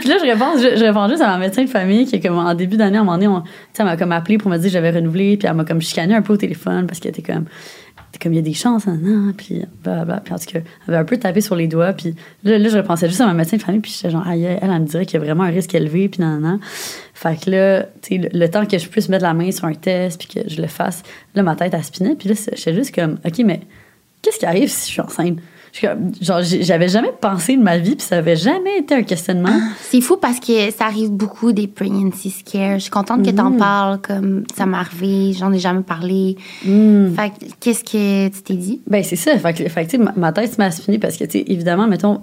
là, 0.09 0.17
je 0.19 0.25
réponds, 0.31 0.57
je, 0.59 0.77
je 0.79 0.85
réponds 0.85 1.09
juste 1.09 1.21
à 1.23 1.27
ma 1.29 1.39
médecin 1.39 1.62
de 1.65 1.69
famille 1.69 2.07
qui 2.07 2.17
est 2.17 2.21
comme 2.21 2.39
en 2.39 2.55
début 2.55 2.77
d'année, 2.77 2.97
à 2.97 3.01
un 3.01 3.05
moment 3.05 3.17
donné, 3.19 3.29
on- 3.29 3.43
elle 3.79 3.85
m'a 3.85 3.97
comme 3.97 4.12
appelé 4.12 4.39
pour 4.39 4.51
me 4.51 4.57
dire 4.57 4.67
que 4.69 4.73
j'avais 4.73 4.91
renouvelé, 4.91 5.37
puis 5.37 5.47
elle 5.49 5.55
m'a 5.55 5.65
comme 5.65 5.81
chicané 5.83 6.15
un 6.15 6.23
peu 6.23 6.33
au 6.33 6.37
téléphone 6.37 6.87
parce 6.87 7.01
qu'elle 7.01 7.11
était 7.11 7.21
comme, 7.23 7.45
comme, 8.18 8.33
il 8.33 8.37
y 8.37 8.38
a 8.38 8.42
des 8.42 8.55
chances, 8.55 8.87
hein, 8.88 8.98
non, 9.00 9.33
puis 9.33 9.62
blablabla. 9.83 10.20
Puis 10.20 10.35
en 10.35 10.38
tout 10.38 10.46
cas, 10.46 10.59
elle 10.61 10.94
avait 10.94 10.96
un 11.02 11.05
peu 11.05 11.16
tapé 11.16 11.40
sur 11.40 11.57
les 11.57 11.68
doigts, 11.68 11.92
puis 11.92 12.14
là, 12.44 12.59
là 12.59 12.68
je 12.68 12.76
repensais 12.76 13.09
juste 13.09 13.20
à 13.20 13.26
ma 13.26 13.35
médecin 13.35 13.57
de 13.57 13.62
famille, 13.62 13.81
puis 13.81 13.92
j'étais 13.94 14.11
genre, 14.11 14.26
aïe, 14.26 14.44
elle, 14.44 14.59
elle 14.62 14.81
me 14.81 14.87
dirait 14.87 15.07
qu'il 15.07 15.14
y 15.14 15.22
a 15.22 15.24
vraiment 15.24 15.44
un 15.44 15.50
risque 15.50 15.74
élevé, 15.74 16.09
puis 16.09 16.20
non, 16.20 16.38
non. 16.38 16.59
Fait 17.14 17.40
que 17.40 17.50
là, 17.50 17.83
tu 18.02 18.20
sais, 18.20 18.31
le, 18.33 18.48
temps 18.48 18.66
que 18.66 18.79
je 18.79 18.88
puisse 18.88 19.09
mettre 19.09 19.24
la 19.24 19.35
main 19.35 19.50
sur 19.50 19.64
un 19.64 19.74
test, 19.74 20.18
puis 20.18 20.29
que 20.29 20.48
je 20.48 20.61
le 20.61 20.68
fasse, 20.68 21.02
là, 21.35 21.42
ma 21.42 21.57
tête, 21.57 21.74
elle 21.74 21.85
spinait, 21.85 22.14
puis 22.14 22.29
là, 22.29 22.35
j'étais 22.35 22.74
juste 22.74 22.94
comme, 22.94 23.18
OK, 23.24 23.38
mais 23.44 23.61
qu'est-ce 24.22 24.38
qui 24.38 24.46
arrive 24.46 24.68
si 24.68 24.88
je 24.88 24.92
suis 24.92 25.00
enceinte? 25.00 25.38
Genre, 25.81 26.41
j'avais 26.43 26.89
jamais 26.89 27.12
pensé 27.21 27.57
de 27.57 27.62
ma 27.62 27.79
vie, 27.79 27.97
puis 27.97 28.07
ça 28.07 28.19
avait 28.19 28.37
jamais 28.37 28.79
été 28.79 28.95
un 28.95 29.03
questionnement. 29.03 29.59
C'est 29.83 30.01
fou 30.01 30.17
parce 30.17 30.41
que 30.41 30.71
ça 30.71 30.87
arrive 30.87 31.11
beaucoup 31.11 31.53
des 31.53 31.67
pregnancy 31.67 32.31
scares. 32.31 32.79
Je 32.79 32.83
suis 32.85 32.91
contente 32.91 33.25
que 33.25 33.31
t'en 33.31 33.53
parles, 33.53 34.01
comme 34.01 34.45
ça 34.57 34.65
m'est 34.67 34.77
arrivé, 34.77 35.33
j'en 35.33 35.53
ai 35.53 35.59
jamais 35.59 35.83
parlé. 35.83 36.37
Mm. 36.65 37.15
Fait 37.15 37.31
que, 37.31 37.53
qu'est-ce 37.61 37.85
que 37.85 38.29
tu 38.29 38.43
t'es 38.43 38.55
dit? 38.55 38.81
Ben, 38.87 39.03
c'est 39.03 39.17
ça. 39.17 39.37
Fait 39.39 39.53
que, 39.53 39.69
fait 39.69 39.85
que, 39.85 39.91
tu 39.91 39.97
sais, 39.97 40.03
ma, 40.03 40.12
ma 40.17 40.33
tête 40.33 40.59
à 40.59 40.71
spinner 40.71 40.99
parce 40.99 41.17
que, 41.17 41.25
tu 41.25 41.39
évidemment, 41.39 41.87
mettons, 41.87 42.23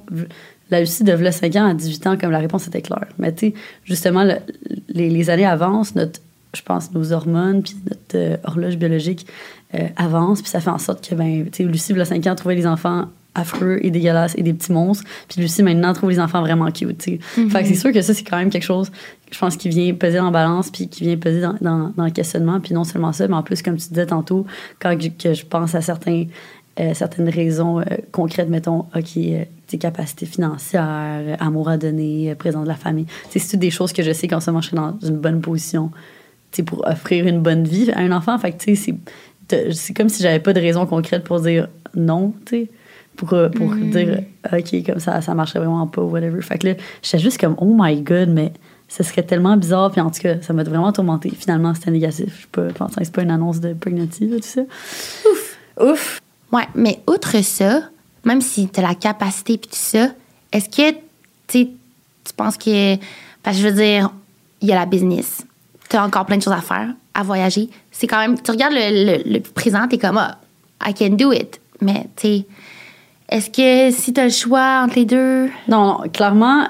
la 0.70 0.80
Lucie 0.80 1.04
de 1.04 1.14
v'là 1.14 1.32
5 1.32 1.56
ans 1.58 1.68
à 1.68 1.74
18 1.74 2.08
ans, 2.08 2.18
comme 2.18 2.32
la 2.32 2.40
réponse 2.40 2.68
était 2.68 2.82
claire. 2.82 3.08
Mais, 3.20 3.34
tu 3.34 3.48
sais, 3.48 3.54
justement, 3.86 4.24
le- 4.24 4.38
les, 4.90 5.10
les 5.10 5.30
années 5.30 5.46
avancent, 5.46 5.94
notre, 5.96 6.20
je 6.56 6.62
pense, 6.62 6.92
nos 6.94 7.12
hormones, 7.12 7.62
puis 7.64 7.76
notre 7.88 8.18
de 8.18 8.38
horloge 8.44 8.78
biologique 8.78 9.28
euh, 9.76 9.88
avance, 9.96 10.42
puis 10.42 10.50
ça 10.50 10.60
fait 10.60 10.70
en 10.70 10.78
sorte 10.80 11.08
que, 11.08 11.16
ben, 11.16 11.46
tu 11.46 11.64
sais, 11.64 11.64
Lucie, 11.64 11.94
a 12.00 12.06
5 12.06 12.26
ans, 12.28 12.36
trouvait 12.36 12.56
les 12.56 12.68
enfants 12.68 13.08
affreux 13.36 13.80
et 13.82 13.90
dégueulasses 13.92 14.36
et 14.38 14.44
des 14.44 14.54
petits 14.54 14.72
monstres. 14.72 15.04
Puis 15.28 15.42
Lucie, 15.42 15.64
maintenant, 15.64 15.94
trouve 15.94 16.10
les 16.12 16.20
enfants 16.20 16.42
vraiment 16.42 16.70
cute, 16.72 17.02
sais. 17.02 17.20
Fait 17.50 17.62
que 17.64 17.68
c'est 17.68 17.76
sûr 17.76 17.92
que 17.92 18.02
ça, 18.02 18.14
c'est 18.14 18.24
quand 18.24 18.38
même 18.38 18.50
quelque 18.50 18.64
chose, 18.64 18.92
je 19.32 19.38
pense, 19.40 19.58
qui 19.58 19.70
vient 19.70 19.94
peser 19.94 20.20
en 20.20 20.32
balance 20.32 20.70
puis 20.70 20.88
qui 20.88 21.04
vient 21.04 21.18
peser 21.18 21.42
dans, 21.42 21.56
dans, 21.62 21.92
dans 21.96 22.06
le 22.06 22.12
questionnement. 22.12 22.60
Puis 22.60 22.74
non 22.74 22.84
seulement 22.84 23.12
ça, 23.12 23.28
mais 23.28 23.36
en 23.36 23.44
plus, 23.44 23.62
comme 23.62 23.78
tu 23.78 23.90
disais 23.90 24.06
tantôt, 24.06 24.46
quand 24.80 24.96
je, 25.00 25.10
que 25.10 25.34
je 25.34 25.46
pense 25.46 25.74
à 25.76 25.82
certains, 25.82 26.26
euh, 26.80 26.94
certaines 26.94 27.30
raisons 27.30 27.80
euh, 27.80 27.84
concrètes, 28.12 28.50
mettons, 28.50 28.86
OK, 28.96 29.18
euh, 29.18 29.44
tes 29.68 29.78
capacités 29.78 30.26
financières, 30.26 31.38
amour 31.40 31.70
à 31.70 31.78
donner, 31.78 32.36
présence 32.36 32.64
de 32.64 32.70
la 32.70 32.76
famille. 32.76 33.08
C'est 33.30 33.40
toutes 33.40 33.60
des 33.60 33.72
choses 33.72 33.94
que 33.94 34.04
je 34.04 34.12
sais 34.12 34.28
qu'en 34.28 34.40
ce 34.40 34.52
moment, 34.52 34.62
je 34.62 34.70
serais 34.70 34.78
dans 34.78 34.98
une 35.02 35.18
bonne 35.18 35.42
position 35.42 35.92
pour 36.62 36.88
offrir 36.88 37.26
une 37.26 37.42
bonne 37.42 37.64
vie 37.64 37.90
à 37.92 38.00
un 38.02 38.12
enfant? 38.12 38.38
Fait 38.38 38.52
que, 38.52 38.58
tu 38.64 38.76
sais, 38.76 38.94
c'est- 39.72 39.94
comme 39.96 40.10
si 40.10 40.22
j'avais 40.22 40.40
pas 40.40 40.54
de 40.54 40.60
raison 40.60 40.86
concrète 40.86 41.24
pour 41.24 41.42
dire 41.42 41.68
non, 41.96 42.34
tu 42.46 42.56
sais. 42.58 42.70
Pour, 43.16 43.34
euh, 43.34 43.50
pour 43.50 43.70
Mm. 43.70 43.90
dire, 43.92 44.20
OK, 44.52 44.86
comme 44.86 45.00
ça, 45.00 45.22
ça 45.22 45.34
marcherait 45.36 45.60
vraiment 45.60 45.88
pas, 45.88 46.02
whatever. 46.02 46.42
Fait 46.42 46.58
que 46.58 46.68
là, 46.70 46.74
j'étais 47.02 47.20
juste 47.20 47.40
comme, 47.40 47.56
oh 47.60 47.74
my 47.78 48.02
god, 48.02 48.30
mais 48.30 48.52
ce 48.88 49.04
serait 49.04 49.24
tellement 49.24 49.56
bizarre. 49.58 49.92
Puis 49.92 50.02
en 50.02 50.10
tout 50.10 50.22
cas, 50.22 50.42
ça 50.42 50.52
m'a 50.54 50.64
vraiment 50.64 50.92
tourmenté. 50.92 51.30
Finalement, 51.30 51.74
c'était 51.74 51.92
négatif. 51.92 52.26
Je 52.34 52.38
suis 52.40 52.48
pas, 52.48 52.68
c'est 52.98 53.12
pas 53.12 53.22
une 53.22 53.32
annonce 53.32 53.60
de 53.60 53.74
pregnancy, 53.74 54.28
là, 54.28 54.38
tout 54.38 54.44
ça. 54.44 54.62
Ouf! 55.32 55.58
Ouf! 55.80 56.22
Ouais, 56.52 56.68
mais 56.76 57.00
outre 57.08 57.42
ça, 57.44 57.82
même 58.26 58.42
si 58.42 58.68
tu 58.70 58.80
as 58.80 58.84
la 58.84 58.96
capacité 58.96 59.58
puis 59.58 59.70
tout 59.70 59.76
ça, 59.78 60.10
est-ce 60.52 60.70
que 60.70 60.96
tu 61.48 61.68
penses 62.36 62.58
que. 62.58 62.96
Parce 63.44 63.58
que 63.58 63.64
je 63.64 63.68
veux 63.68 63.76
dire, 63.76 64.12
il 64.62 64.70
y 64.70 64.72
a 64.72 64.76
la 64.76 64.86
business. 64.86 65.46
Tu 65.90 65.98
as 65.98 66.04
encore 66.06 66.26
plein 66.26 66.38
de 66.38 66.42
choses 66.44 66.54
à 66.54 66.62
faire, 66.62 66.90
à 67.14 67.24
voyager. 67.24 67.70
C'est 67.92 68.08
quand 68.08 68.20
même. 68.20 68.40
Tu 68.42 68.50
regardes 68.52 68.74
le, 68.74 69.18
le, 69.24 69.34
le 69.34 69.40
présent, 69.42 69.88
tu 69.88 69.96
es 69.96 69.98
comme, 70.00 70.18
ah, 70.18 70.40
I 70.86 70.94
can 70.94 71.10
do 71.16 71.32
it. 71.32 71.60
Mais 71.82 72.08
tu 72.16 72.28
sais, 72.28 72.46
est-ce 73.34 73.50
que 73.50 73.96
si 73.96 74.14
tu 74.14 74.20
as 74.22 74.26
le 74.26 74.30
choix 74.30 74.84
entre 74.86 74.96
les 74.96 75.06
deux? 75.06 75.50
Non, 75.68 76.00
clairement, 76.14 76.68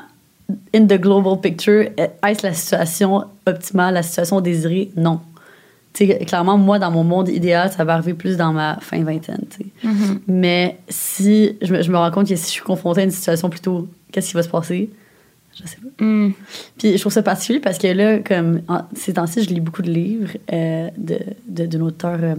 in 0.73 0.85
the 0.85 0.99
global 0.99 1.39
picture, 1.39 1.85
est-ce 1.97 2.43
la 2.45 2.53
situation 2.53 3.25
optimale, 3.45 3.93
la 3.95 4.03
situation 4.03 4.41
désirée? 4.41 4.91
Non. 4.95 5.19
Tu 5.93 6.07
sais, 6.07 6.17
clairement, 6.25 6.57
moi, 6.57 6.79
dans 6.79 6.89
mon 6.89 7.03
monde 7.03 7.29
idéal, 7.29 7.71
ça 7.71 7.83
va 7.83 7.93
arriver 7.93 8.15
plus 8.15 8.35
dans 8.37 8.51
ma 8.51 8.77
fin 8.81 9.03
vingtaine. 9.03 9.43
tu 9.51 9.57
sais. 9.57 9.89
Mais 10.27 10.77
si 10.89 11.55
je 11.61 11.71
me, 11.73 11.81
je 11.83 11.91
me 11.91 11.97
rends 11.97 12.09
compte 12.09 12.27
que 12.27 12.35
si 12.35 12.45
je 12.47 12.51
suis 12.51 12.63
confrontée 12.63 13.01
à 13.01 13.03
une 13.03 13.11
situation 13.11 13.47
plutôt, 13.49 13.87
qu'est-ce 14.11 14.29
qui 14.29 14.33
va 14.33 14.41
se 14.41 14.49
passer? 14.49 14.89
Je 15.55 15.67
sais 15.67 15.77
pas. 15.77 16.03
Hmm. 16.03 16.31
Puis 16.79 16.93
je 16.93 16.97
trouve 16.99 17.13
ça 17.13 17.21
particulier 17.21 17.59
parce 17.59 17.77
que 17.77 17.85
là, 17.85 18.17
comme 18.19 18.61
en- 18.67 18.81
ces 18.95 19.13
temps-ci, 19.13 19.43
je 19.43 19.49
lis 19.49 19.59
beaucoup 19.59 19.83
de 19.83 19.91
livres 19.91 20.31
euh, 20.51 20.89
de, 20.97 21.19
de- 21.47 21.67
d'une 21.67 21.83
auteure 21.83 22.17
euh, 22.23 22.33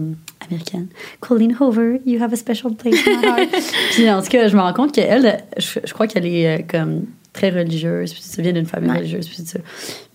américaine. 0.49 0.87
Colleen 1.19 1.55
Hoover, 1.59 1.99
you 2.05 2.21
have 2.21 2.33
a 2.33 2.35
special 2.35 2.73
place 2.75 2.95
in 3.07 3.19
my 3.21 3.25
heart. 3.25 3.49
puis 3.91 4.09
en 4.09 4.21
tout 4.21 4.29
cas, 4.29 4.47
je 4.47 4.55
me 4.55 4.61
rends 4.61 4.73
compte 4.73 4.91
qu'elle, 4.93 5.43
je, 5.57 5.79
je 5.83 5.93
crois 5.93 6.07
qu'elle 6.07 6.25
est 6.25 6.59
euh, 6.59 6.61
comme 6.67 7.05
très 7.33 7.49
religieuse, 7.49 8.13
puis 8.13 8.21
ça 8.21 8.41
vient 8.41 8.53
d'une 8.53 8.65
famille 8.65 8.89
Ouais. 8.91 8.97
religieuse, 8.99 9.27
puis 9.27 9.43
ça. 9.45 9.59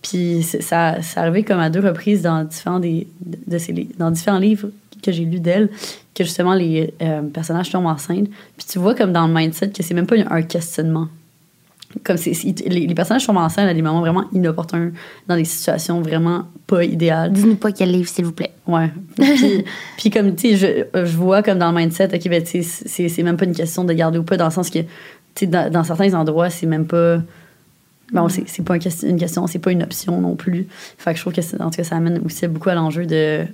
Puis 0.01 0.41
ça, 0.43 1.01
ça 1.01 1.21
arrivé 1.21 1.43
comme 1.43 1.59
à 1.59 1.69
deux 1.69 1.79
reprises 1.81 2.21
dans 2.23 2.43
différents, 2.43 2.79
des, 2.79 3.07
de 3.47 3.57
ses, 3.59 3.73
li- 3.73 3.89
dans 3.99 4.09
différents 4.11 4.39
livres 4.39 4.69
que 5.03 5.11
j'ai 5.11 5.25
lus 5.25 5.39
d'elle, 5.39 5.69
que 6.15 6.23
justement 6.23 6.53
les 6.55 6.93
euh, 7.01 7.21
personnages 7.21 7.69
tombent 7.69 7.85
enceintes. 7.87 8.27
Puis 8.57 8.67
tu 8.69 8.79
vois 8.79 8.95
comme 8.95 9.11
dans 9.13 9.27
le 9.27 9.33
mindset 9.33 9.69
que 9.69 9.83
c'est 9.83 9.93
même 9.93 10.07
pas 10.07 10.15
un 10.29 10.41
questionnement 10.41 11.07
comme 12.05 12.15
c'est, 12.17 12.33
c'est- 12.33 12.67
les, 12.69 12.87
les 12.87 12.95
personnages 12.95 13.25
tombent 13.25 13.37
enceintes 13.37 13.67
à 13.69 13.73
des 13.73 13.81
moments 13.81 13.99
vraiment 13.99 14.23
inopportuns, 14.31 14.91
dans 15.27 15.35
des 15.35 15.43
situations 15.43 16.01
vraiment 16.01 16.45
pas 16.65 16.85
idéales. 16.85 17.33
Dis-nous 17.33 17.55
pas 17.55 17.71
quel 17.73 17.91
livre, 17.91 18.07
s'il 18.07 18.23
vous 18.25 18.31
plaît. 18.31 18.50
Ouais. 18.67 18.91
Puis, 19.15 19.63
puis 19.97 20.09
comme, 20.11 20.35
tu 20.35 20.55
sais, 20.55 20.85
je, 20.93 21.05
je 21.05 21.17
vois 21.17 21.41
comme 21.41 21.57
dans 21.57 21.71
le 21.71 21.77
mindset, 21.77 22.15
OK, 22.15 22.29
ben, 22.29 22.43
tu 22.43 22.63
sais, 22.63 23.09
c'est, 23.09 23.23
même 23.23 23.37
pas 23.37 23.45
une 23.45 23.55
question 23.55 23.83
de 23.83 23.93
garder 23.93 24.19
ou 24.19 24.23
pas, 24.23 24.37
dans 24.37 24.45
le 24.45 24.51
sens 24.51 24.69
que, 24.69 24.79
tu 24.79 24.87
sais, 25.35 25.47
dans, 25.47 25.71
dans 25.71 25.83
certains 25.83 26.13
endroits, 26.13 26.49
c'est 26.49 26.67
même 26.67 26.85
pas. 26.85 27.21
Bon, 28.13 28.27
c'est, 28.27 28.63
pas 28.63 28.75
une 28.75 29.17
question, 29.17 29.47
c'est 29.47 29.59
pas 29.59 29.71
une 29.71 29.83
option 29.83 30.19
non 30.19 30.35
plus. 30.35 30.67
Fait 30.97 31.11
que 31.11 31.17
je 31.17 31.21
trouve 31.23 31.33
que, 31.33 31.63
en 31.63 31.69
tout 31.69 31.77
cas, 31.77 31.83
ça 31.83 31.95
amène 31.95 32.21
aussi 32.25 32.45
beaucoup 32.47 32.69
à 32.69 32.75
l'enjeu 32.75 33.05
de 33.05 33.45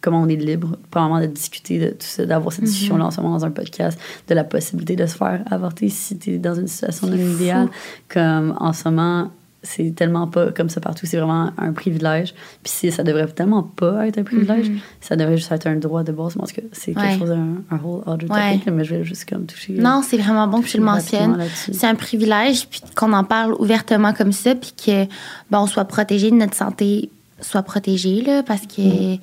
comment 0.00 0.22
on 0.22 0.28
est 0.28 0.36
libre, 0.36 0.76
probablement 0.90 1.20
de 1.20 1.26
discuter 1.26 1.78
de 1.78 1.88
tout 1.88 1.96
ça, 2.00 2.26
d'avoir 2.26 2.52
cette 2.52 2.64
discussion-là 2.64 3.06
en 3.06 3.10
ce 3.10 3.20
moment 3.20 3.34
dans 3.34 3.44
un 3.44 3.50
podcast, 3.50 3.98
de 4.28 4.34
la 4.34 4.44
possibilité 4.44 4.94
de 4.94 5.06
se 5.06 5.16
faire 5.16 5.42
avorter 5.50 5.88
si 5.88 6.18
tu 6.18 6.34
es 6.34 6.38
dans 6.38 6.54
une 6.54 6.68
situation 6.68 7.08
non 7.08 7.16
idéale. 7.16 7.68
Comme 8.08 8.54
en 8.60 8.72
ce 8.72 8.88
moment, 8.88 9.30
c'est 9.62 9.92
tellement 9.94 10.28
pas 10.28 10.52
comme 10.52 10.68
ça 10.68 10.80
partout, 10.80 11.04
c'est 11.04 11.16
vraiment 11.16 11.50
un 11.58 11.72
privilège. 11.72 12.32
Puis 12.62 12.90
ça 12.92 13.02
devrait 13.02 13.26
tellement 13.26 13.62
pas 13.64 14.06
être 14.06 14.18
un 14.18 14.22
privilège, 14.22 14.70
ça 15.00 15.16
devrait 15.16 15.36
juste 15.36 15.50
être 15.50 15.66
un 15.66 15.74
droit 15.76 16.04
de 16.04 16.12
base. 16.12 16.36
Mais 16.36 16.42
en 16.42 16.46
tout 16.46 16.54
cas, 16.54 16.62
c'est 16.72 16.94
quelque 16.94 17.04
Ouais. 17.06 17.18
chose, 17.18 17.30
un, 17.32 17.56
un 17.74 17.78
whole 17.82 18.02
other 18.06 18.30
Ouais. 18.30 18.60
mais 18.70 18.84
je 18.84 18.94
vais 18.94 19.04
juste 19.04 19.28
comme 19.28 19.46
toucher. 19.46 19.74
euh, 19.78 19.82
Non, 19.82 20.02
c'est 20.06 20.16
vraiment 20.16 20.46
bon 20.46 20.62
que 20.62 20.68
tu 20.68 20.76
le 20.78 20.84
mentionnes. 20.84 21.42
C'est 21.72 21.86
un 21.86 21.94
privilège, 21.96 22.68
puis 22.68 22.80
qu'on 22.94 23.12
en 23.12 23.24
parle 23.24 23.54
ouvertement 23.58 24.12
comme 24.12 24.32
ça, 24.32 24.54
puis 24.54 24.72
que 24.76 25.04
ben, 25.50 25.58
on 25.60 25.66
soit 25.66 25.84
protégé 25.86 26.30
de 26.30 26.36
notre 26.36 26.54
santé, 26.54 27.10
soit 27.40 27.62
protégé, 27.62 28.22
là, 28.22 28.42
parce 28.44 28.62
que, 28.62 29.14
Mm. 29.14 29.18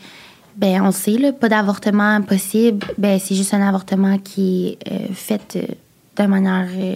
ben, 0.58 0.82
on 0.84 0.91
sait, 0.91 1.17
là, 1.17 1.32
pas 1.34 1.48
d'avortement 1.50 2.21
possible, 2.21 2.86
ben, 2.98 3.19
c'est 3.19 3.36
juste 3.36 3.54
un 3.54 3.62
avortement 3.62 4.17
qui 4.17 4.78
est 4.82 4.91
euh, 4.91 5.08
fait 5.13 5.56
euh, 5.56 6.21
de 6.21 6.28
manière. 6.28 6.67
euh, 6.76 6.95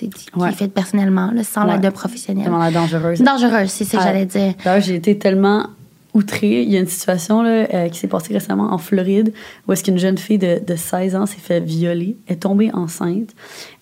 c'est 0.00 0.06
dit, 0.06 0.26
qui 0.32 0.42
est 0.44 0.52
fait 0.52 0.68
personnellement, 0.68 1.30
là, 1.32 1.44
sans 1.44 1.64
Ouais. 1.66 1.72
l'aide 1.72 1.82
d'un 1.82 1.90
professionnel. 1.90 2.50
La 2.50 2.70
dangereuse. 2.70 3.20
Dangereuse, 3.20 3.70
c'est 3.70 3.84
ça 3.84 3.98
que 3.98 4.02
Ah, 4.02 4.06
j'allais 4.06 4.26
dire. 4.26 4.54
D'ailleurs, 4.64 4.82
j'ai 4.82 4.94
été 4.96 5.18
tellement 5.18 5.66
outrée. 6.12 6.62
Il 6.62 6.70
y 6.72 6.76
a 6.76 6.80
une 6.80 6.88
situation 6.88 7.40
là, 7.40 7.66
euh, 7.72 7.88
qui 7.88 7.96
s'est 7.96 8.08
passée 8.08 8.32
récemment 8.34 8.72
en 8.72 8.78
Floride 8.78 9.32
où 9.68 9.72
est-ce 9.72 9.84
qu'une 9.84 9.96
jeune 9.98 10.18
fille 10.18 10.38
de, 10.38 10.60
de 10.66 10.74
16 10.74 11.14
ans 11.14 11.24
s'est 11.24 11.38
fait 11.38 11.60
violer, 11.60 12.16
est 12.26 12.42
tombée 12.42 12.72
enceinte, 12.74 13.28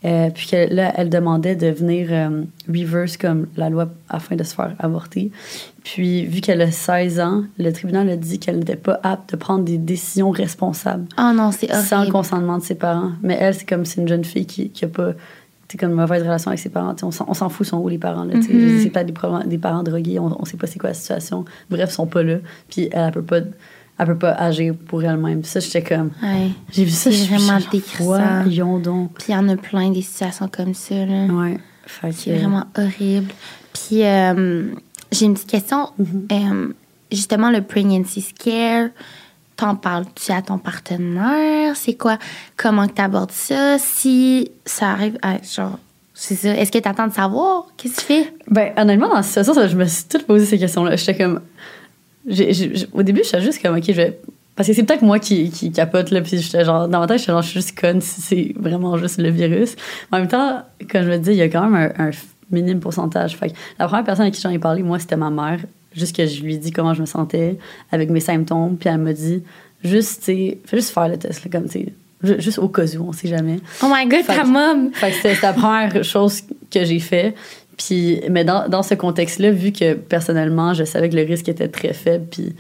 euh, 0.05 0.29
puis 0.29 0.47
que 0.47 0.75
là, 0.75 0.93
elle 0.99 1.09
demandait 1.09 1.57
de 1.57 1.69
venir 1.69 2.09
euh, 2.11 2.43
reverse 2.69 3.17
comme 3.17 3.47
la 3.57 3.71
loi 3.71 3.89
afin 4.11 4.37
de 4.37 4.45
se 4.45 4.55
faire 4.55 4.75
avorter. 4.79 5.33
Puis, 5.85 6.27
vu 6.27 6.43
qu'elle 6.43 6.61
a 6.61 6.71
16 6.71 7.19
ans, 7.19 7.45
le 7.57 7.73
tribunal 7.73 8.11
a 8.11 8.17
dit 8.17 8.39
qu'elle 8.39 8.59
n'était 8.59 8.77
pas 8.77 9.01
apte 9.03 9.31
de 9.33 9.37
prendre 9.37 9.65
des 9.65 9.79
décisions 9.79 10.29
responsables 10.31 11.07
Oh 11.19 11.33
non, 11.35 11.51
c'est 11.51 11.73
sans 11.73 11.97
le 11.97 12.01
horrible. 12.03 12.13
consentement 12.13 12.59
de 12.59 12.63
ses 12.63 12.75
parents. 12.75 13.13
Mais 13.23 13.39
elle, 13.41 13.55
c'est 13.55 13.67
comme 13.67 13.87
c'est 13.87 14.03
une 14.03 14.09
jeune 14.09 14.25
fille 14.25 14.45
qui, 14.45 14.69
qui 14.69 14.85
a 14.85 14.89
pas 14.89 15.13
comme 15.77 15.91
une 15.91 15.97
mauvaise 15.97 16.23
relation 16.23 16.49
avec 16.49 16.61
ses 16.61 16.71
parents. 16.71 16.95
On 17.03 17.11
s'en, 17.11 17.49
fout, 17.49 17.67
sont 17.67 17.79
où 17.79 17.89
les 17.89 17.99
parents. 17.99 18.27
Je 18.33 18.39
dis, 18.39 18.83
C'est 18.83 18.91
peut-être 18.91 19.47
des, 19.47 19.59
parents 19.59 19.83
drogués, 19.83 20.19
on, 20.19 20.41
on 20.41 20.45
sait 20.45 20.57
pas 20.57 20.67
c'est 20.67 20.79
quoi 20.79 20.91
la 20.91 20.95
situation. 20.95 21.45
Bref, 21.69 21.91
ils 21.91 21.95
sont 21.95 22.07
pas 22.07 22.23
là. 22.23 22.39
Puis 22.71 22.89
elle, 22.93 23.07
elle 23.07 23.13
peut 23.13 23.23
pas, 23.23 23.41
elle 23.99 24.07
peut 24.07 24.17
pas 24.17 24.33
agir 24.33 24.75
pour 24.87 25.03
elle-même. 25.03 25.45
Ça, 25.45 25.61
j'étais 25.61 25.83
comme. 25.83 26.11
Ouais. 26.23 26.51
J'ai 26.71 26.85
vu 26.85 26.91
ça, 26.91 27.11
C'est 27.11 27.17
je 27.17 27.23
suis 27.25 27.35
vraiment 27.35 27.59
décrissant. 27.71 28.43
Puis 28.45 28.55
il 29.29 29.33
y 29.33 29.37
en 29.37 29.49
a 29.49 29.57
plein 29.57 29.91
des 29.91 30.03
situations 30.03 30.49
comme 30.49 30.73
ça, 30.75 31.05
là. 31.05 31.27
Ouais. 31.27 31.59
C'est 32.13 32.31
que- 32.31 32.39
vraiment 32.39 32.65
horrible. 32.77 33.33
Puis, 33.73 34.05
euh, 34.05 34.65
j'ai 35.13 35.27
une 35.27 35.35
petite 35.35 35.51
question. 35.51 35.91
Euh, 36.33 36.73
justement, 37.11 37.51
le 37.51 37.63
pregnancy 37.63 38.21
scare, 38.21 38.89
t'en 39.59 39.75
parles-tu 39.75 40.33
à 40.33 40.41
ton 40.41 40.57
partenaire? 40.57 41.77
C'est 41.77 41.95
quoi? 41.95 42.17
Comment 42.57 42.87
que 42.87 42.93
t'abordes 42.93 43.33
ça? 43.33 43.77
Si 43.79 44.51
ça 44.65 44.91
arrive 44.91 45.19
à, 45.21 45.37
genre, 45.43 45.79
c'est 46.15 46.37
ça. 46.37 46.55
Est-ce 46.57 46.73
que 46.73 46.79
t'attends 46.79 47.09
de 47.09 47.13
savoir? 47.13 47.67
Qu'est-ce 47.77 47.97
que 47.97 48.01
tu 48.01 48.07
fais? 48.07 48.33
Ben, 48.49 48.73
honnêtement, 48.77 49.09
dans 49.09 49.17
la 49.17 49.23
situation, 49.23 49.55
je 49.67 49.77
me 49.77 49.85
suis 49.85 50.05
toute 50.05 50.27
posé 50.27 50.47
ces 50.47 50.59
questions-là. 50.59 50.97
J'étais 50.97 51.17
comme. 51.17 51.41
au 52.93 53.03
début, 53.03 53.23
j'étais 53.25 53.41
juste 53.41 53.61
comme, 53.61 53.77
OK, 53.77 53.85
je 53.87 53.93
vais. 53.93 54.19
Parce 54.55 54.69
que 54.69 54.75
c'est 54.75 54.85
peut-être 54.85 55.03
moi 55.03 55.19
qui, 55.19 55.51
qui 55.51 55.73
capote, 55.73 56.11
là. 56.11 56.21
Puis 56.23 56.39
j'étais 56.39 56.65
genre, 56.65 56.89
dans 56.89 57.01
ma 57.01 57.07
tête, 57.09 57.19
j'étais 57.19 57.33
genre, 57.33 57.43
je 57.43 57.49
suis 57.49 57.61
juste 57.61 57.79
conne 57.79 58.01
si 58.01 58.21
c'est 58.21 58.55
vraiment 58.57 58.97
juste 58.97 59.19
le 59.19 59.31
virus. 59.31 59.75
En 60.13 60.19
même 60.19 60.29
temps, 60.29 60.63
quand 60.89 61.03
je 61.03 61.11
me 61.11 61.19
dis, 61.19 61.31
il 61.31 61.37
y 61.37 61.43
a 61.43 61.49
quand 61.49 61.69
même 61.69 61.93
un, 61.99 62.07
un 62.07 62.11
minime 62.53 62.79
pourcentage. 62.79 63.37
Fait 63.37 63.51
que 63.51 63.55
la 63.79 63.87
première 63.87 64.05
personne 64.05 64.27
à 64.27 64.31
qui 64.31 64.41
j'en 64.41 64.51
ai 64.51 64.59
parlé, 64.59 64.85
moi, 64.85 65.01
c'était 65.01 65.17
ma 65.17 65.31
mère. 65.31 65.61
Juste 65.95 66.15
que 66.17 66.27
je 66.27 66.43
lui 66.43 66.59
dit 66.59 66.71
comment 66.71 66.95
je 66.95 67.01
me 67.01 67.07
sentais 67.07 67.57
avec 67.91 68.11
mes 68.11 68.21
symptômes. 68.21 68.77
Puis 68.77 68.89
elle 68.89 68.99
m'a 68.99 69.13
dit, 69.13 69.43
juste, 69.83 70.21
tu 70.21 70.25
sais, 70.27 70.59
fais 70.65 70.77
juste 70.77 70.91
faire 70.91 71.09
le 71.09 71.17
test, 71.17 71.45
là, 71.45 71.51
comme, 71.51 71.69
tu 71.69 71.87
juste 72.23 72.59
au 72.59 72.69
cas 72.69 72.85
où, 72.97 73.09
on 73.09 73.13
sait 73.13 73.29
jamais. 73.29 73.61
Oh 73.83 73.87
my 73.93 74.07
god, 74.09 74.23
Fait 74.25 74.35
ta 74.35 74.43
que- 74.43 74.49
mom! 74.49 74.91
Fait 74.93 75.11
que 75.11 75.17
c'était 75.17 75.35
la 75.41 75.53
première 75.53 76.03
chose 76.05 76.43
que 76.71 76.85
j'ai 76.85 76.99
fait. 76.99 77.35
Puis, 77.77 78.21
mais 78.29 78.45
dans, 78.45 78.69
dans 78.69 78.83
ce 78.83 78.95
contexte-là, 78.95 79.53
vu 79.53 79.71
que 79.71 79.95
personnellement, 79.95 80.75
je 80.75 80.83
savais 80.83 81.09
que 81.09 81.15
le 81.17 81.23
risque 81.23 81.49
était 81.49 81.69
très 81.69 81.93
faible, 81.93 82.27
puis, 82.31 82.55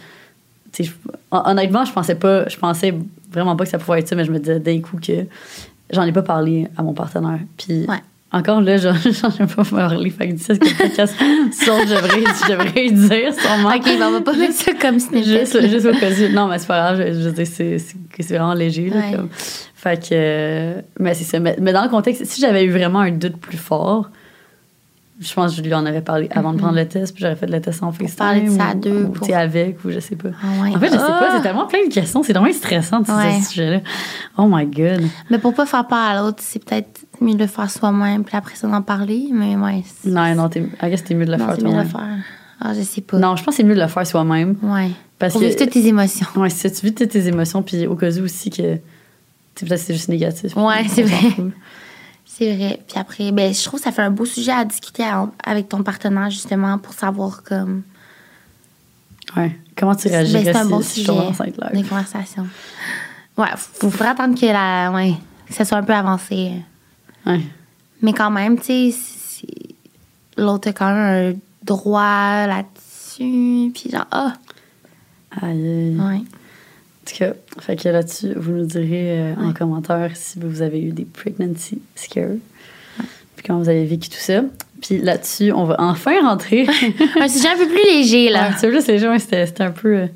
tu 0.72 0.84
sais, 0.84 0.90
je- 0.90 1.10
hon- 1.32 1.42
honnêtement, 1.44 1.84
je 1.84 1.92
pensais 1.92 2.14
pas, 2.14 2.48
je 2.48 2.56
pensais 2.56 2.94
vraiment 3.32 3.56
pas 3.56 3.64
que 3.64 3.70
ça 3.70 3.78
pouvait 3.78 3.98
être 3.98 4.06
ça, 4.08 4.14
mais 4.14 4.24
je 4.24 4.30
me 4.30 4.38
disais 4.38 4.60
d'un 4.60 4.80
coup 4.80 4.96
que 5.04 5.24
j'en 5.90 6.04
ai 6.04 6.12
pas 6.12 6.22
parlé 6.22 6.68
à 6.76 6.82
mon 6.84 6.92
partenaire. 6.94 7.40
Puis, 7.56 7.84
Ouais. 7.88 7.98
Encore 8.30 8.60
là, 8.60 8.76
j'en 8.76 8.92
j'en 8.94 9.30
ai 9.30 9.46
pas 9.46 9.64
parlé. 9.64 10.10
Fait 10.10 10.28
que 10.28 10.32
dis 10.34 10.42
ça, 10.42 10.54
ce 10.54 10.60
que 10.60 10.66
le 10.68 10.74
podcast 10.76 11.14
sort, 11.64 11.80
je 11.80 11.94
devrais, 11.94 12.20
je 12.20 12.52
devrais 12.52 12.90
dire 12.90 13.34
sûrement. 13.34 13.74
Ok, 13.74 13.84
ben, 13.84 14.02
on 14.08 14.12
va 14.12 14.20
pas 14.20 14.34
mettre 14.34 14.54
ça 14.54 14.72
comme 14.74 14.98
snippet. 15.00 15.24
Juste, 15.40 15.68
juste 15.68 15.86
au 15.86 15.92
cas 15.92 16.10
où. 16.10 16.32
Non, 16.34 16.46
mais 16.48 16.58
c'est 16.58 16.66
pas 16.66 16.78
grave. 16.92 16.98
Je, 17.06 17.12
je 17.14 17.28
veux 17.28 17.32
dire, 17.32 17.46
c'est, 17.46 18.34
vraiment 18.36 18.54
léger. 18.54 18.90
Là, 18.90 18.96
Ouais. 18.96 19.16
comme. 19.16 19.28
Fait 19.74 19.96
que. 20.02 20.08
euh, 20.12 20.80
mais 21.00 21.14
c'est 21.14 21.24
ça. 21.24 21.40
Mais, 21.40 21.56
mais 21.60 21.72
dans 21.72 21.82
le 21.84 21.88
contexte, 21.88 22.24
si 22.26 22.40
j'avais 22.40 22.64
eu 22.64 22.70
vraiment 22.70 22.98
un 23.00 23.12
doute 23.12 23.36
plus 23.38 23.56
fort, 23.58 24.10
je 25.20 25.32
pense 25.34 25.50
que 25.52 25.56
je 25.58 25.62
lui 25.66 25.74
en 25.74 25.84
avais 25.86 26.00
parlé 26.00 26.28
avant 26.32 26.52
de 26.52 26.58
prendre 26.58 26.76
le 26.76 26.86
test, 26.86 27.12
puis 27.14 27.22
j'aurais 27.22 27.34
fait 27.34 27.46
le 27.48 27.60
test 27.60 27.82
en 27.82 27.90
FaceTime. 27.90 28.16
parler 28.16 28.40
de 28.42 28.50
ça 28.50 28.66
à 28.68 28.74
deux 28.74 29.04
Ou, 29.04 29.08
pour- 29.08 29.34
avec, 29.34 29.84
ou 29.84 29.90
je 29.90 29.98
sais 29.98 30.14
pas. 30.14 30.28
Ah. 30.42 30.68
En 30.68 30.78
fait, 30.78 30.86
je 30.86 30.92
sais 30.92 30.96
pas, 30.98 31.18
Ah! 31.28 31.32
c'est 31.36 31.42
tellement 31.42 31.66
plein 31.66 31.86
de 31.88 31.92
questions, 31.92 32.22
c'est 32.22 32.32
vraiment 32.32 32.52
stressant, 32.52 32.98
Ouais. 33.00 33.40
ce 33.42 33.50
sujet-là. 33.50 33.80
Oh 34.36 34.46
my 34.48 34.64
god. 34.66 35.02
Mais 35.30 35.38
pour 35.38 35.54
pas 35.54 35.66
faire 35.66 35.86
peur 35.88 35.98
à 35.98 36.20
l'autre, 36.20 36.38
c'est 36.40 36.64
peut-être 36.64 37.00
mieux 37.20 37.34
de 37.34 37.38
le 37.40 37.46
faire 37.46 37.70
soi-même, 37.70 38.24
puis 38.24 38.36
après 38.36 38.54
ça 38.56 38.66
d'en 38.68 38.82
parler. 38.82 39.28
Mais 39.32 39.56
ouais. 39.56 39.82
Non, 40.04 40.34
non, 40.34 40.48
t'es, 40.48 40.60
I 40.82 40.90
guess 40.90 41.04
t'es 41.04 41.14
mieux 41.14 41.26
de 41.26 41.32
le 41.32 41.36
non, 41.38 41.46
faire 41.46 41.54
c'est 41.56 41.62
mieux 41.64 41.72
de 41.72 41.76
le 41.82 41.88
toi-même. 41.88 42.16
faire. 42.16 42.24
Ah, 42.60 42.74
je 42.74 42.82
sais 42.82 43.00
pas. 43.00 43.18
Non, 43.18 43.36
je 43.36 43.44
pense 43.44 43.54
que 43.54 43.56
c'est 43.58 43.64
mieux 43.64 43.74
de 43.76 43.80
le 43.80 43.86
faire 43.88 44.06
soi-même. 44.06 44.56
Ouais. 44.62 44.90
Parce 45.18 45.32
pour 45.32 45.42
que- 45.42 45.56
toutes 45.58 45.70
tes 45.70 45.86
émotions. 45.86 46.26
Ouais, 46.36 46.50
si 46.50 46.70
tu 46.72 46.86
vis 46.86 46.94
toutes 46.94 47.08
tes 47.10 47.26
émotions, 47.26 47.62
puis 47.62 47.86
au 47.86 47.94
cas 47.96 48.10
où 48.10 48.22
aussi 48.24 48.50
que. 48.50 48.56
tu 48.56 48.80
sais, 49.56 49.66
Peut-être 49.66 49.80
c'est 49.80 49.94
juste 49.94 50.08
négatif. 50.08 50.56
Ouais, 50.56 50.86
c'est 50.88 51.02
vrai. 51.02 51.34
C'est 52.24 52.54
vrai. 52.56 52.80
Puis 52.86 52.98
après, 53.00 53.32
ben, 53.32 53.52
je 53.52 53.64
trouve 53.64 53.80
que 53.80 53.84
ça 53.84 53.90
fait 53.92 54.02
un 54.02 54.10
beau 54.10 54.24
sujet 54.24 54.52
à 54.52 54.64
discuter 54.64 55.02
à- 55.02 55.28
avec 55.44 55.68
ton 55.68 55.82
partenaire, 55.82 56.30
justement, 56.30 56.78
pour 56.78 56.92
savoir 56.94 57.42
comme. 57.42 57.82
Ouais. 59.36 59.56
Comment 59.76 59.94
tu 59.94 60.08
Ben, 60.08 60.14
réagirais 60.14 60.44
c'est 60.44 60.56
un 60.56 60.64
si, 60.64 60.68
bon 60.70 60.80
si 60.80 60.88
je 60.88 60.94
sujet 60.94 61.06
tombe 61.06 61.18
enceinte 61.30 61.56
là? 61.58 61.70
de 61.70 61.82
conversation. 61.88 62.46
Ouais, 63.36 63.46
faut, 63.56 63.90
faudrait 63.90 64.08
attendre 64.08 64.38
que, 64.38 64.46
la, 64.46 64.90
ouais, 64.92 65.14
que 65.46 65.54
ça 65.54 65.64
soit 65.64 65.78
un 65.78 65.82
peu 65.82 65.92
avancé. 65.92 66.52
Ouais. 67.28 67.40
Mais 68.02 68.12
quand 68.12 68.30
même, 68.30 68.58
tu 68.58 68.90
sais, 68.92 69.46
l'autre 70.36 70.68
a 70.68 70.72
quand 70.72 70.92
même 70.94 71.34
un 71.34 71.38
droit 71.64 72.46
là-dessus. 72.46 73.70
Puis 73.74 73.90
genre, 73.90 74.06
ah, 74.10 74.34
Aïe, 75.42 75.50
aïe. 75.50 75.96
ouais. 75.98 76.16
En 76.22 77.10
tout 77.10 77.16
cas, 77.18 77.32
fait 77.60 77.76
que 77.76 77.88
là-dessus, 77.88 78.34
vous 78.36 78.52
nous 78.52 78.66
direz 78.66 79.20
euh, 79.20 79.34
en 79.36 79.52
commentaire 79.52 80.10
si 80.14 80.38
vous 80.38 80.62
avez 80.62 80.80
eu 80.82 80.90
des 80.92 81.04
pregnancy 81.04 81.80
scares. 81.94 82.36
Puis 83.36 83.46
comment 83.46 83.60
vous 83.60 83.68
avez 83.68 83.84
vécu 83.86 84.08
tout 84.08 84.16
ça. 84.18 84.42
Puis 84.82 84.98
là-dessus, 84.98 85.52
on 85.52 85.64
va 85.64 85.76
enfin 85.78 86.20
rentrer. 86.22 86.66
un 87.20 87.28
sujet 87.28 87.48
un 87.48 87.56
peu 87.56 87.66
plus 87.66 87.84
léger, 87.84 88.30
là. 88.30 88.50
Ouais, 88.50 88.54
c'est 88.58 88.70
juste 88.98 89.20
c'était 89.24 89.46
c'était 89.46 89.62
un 89.64 89.70
peu. 89.70 89.94
euh, 89.96 90.06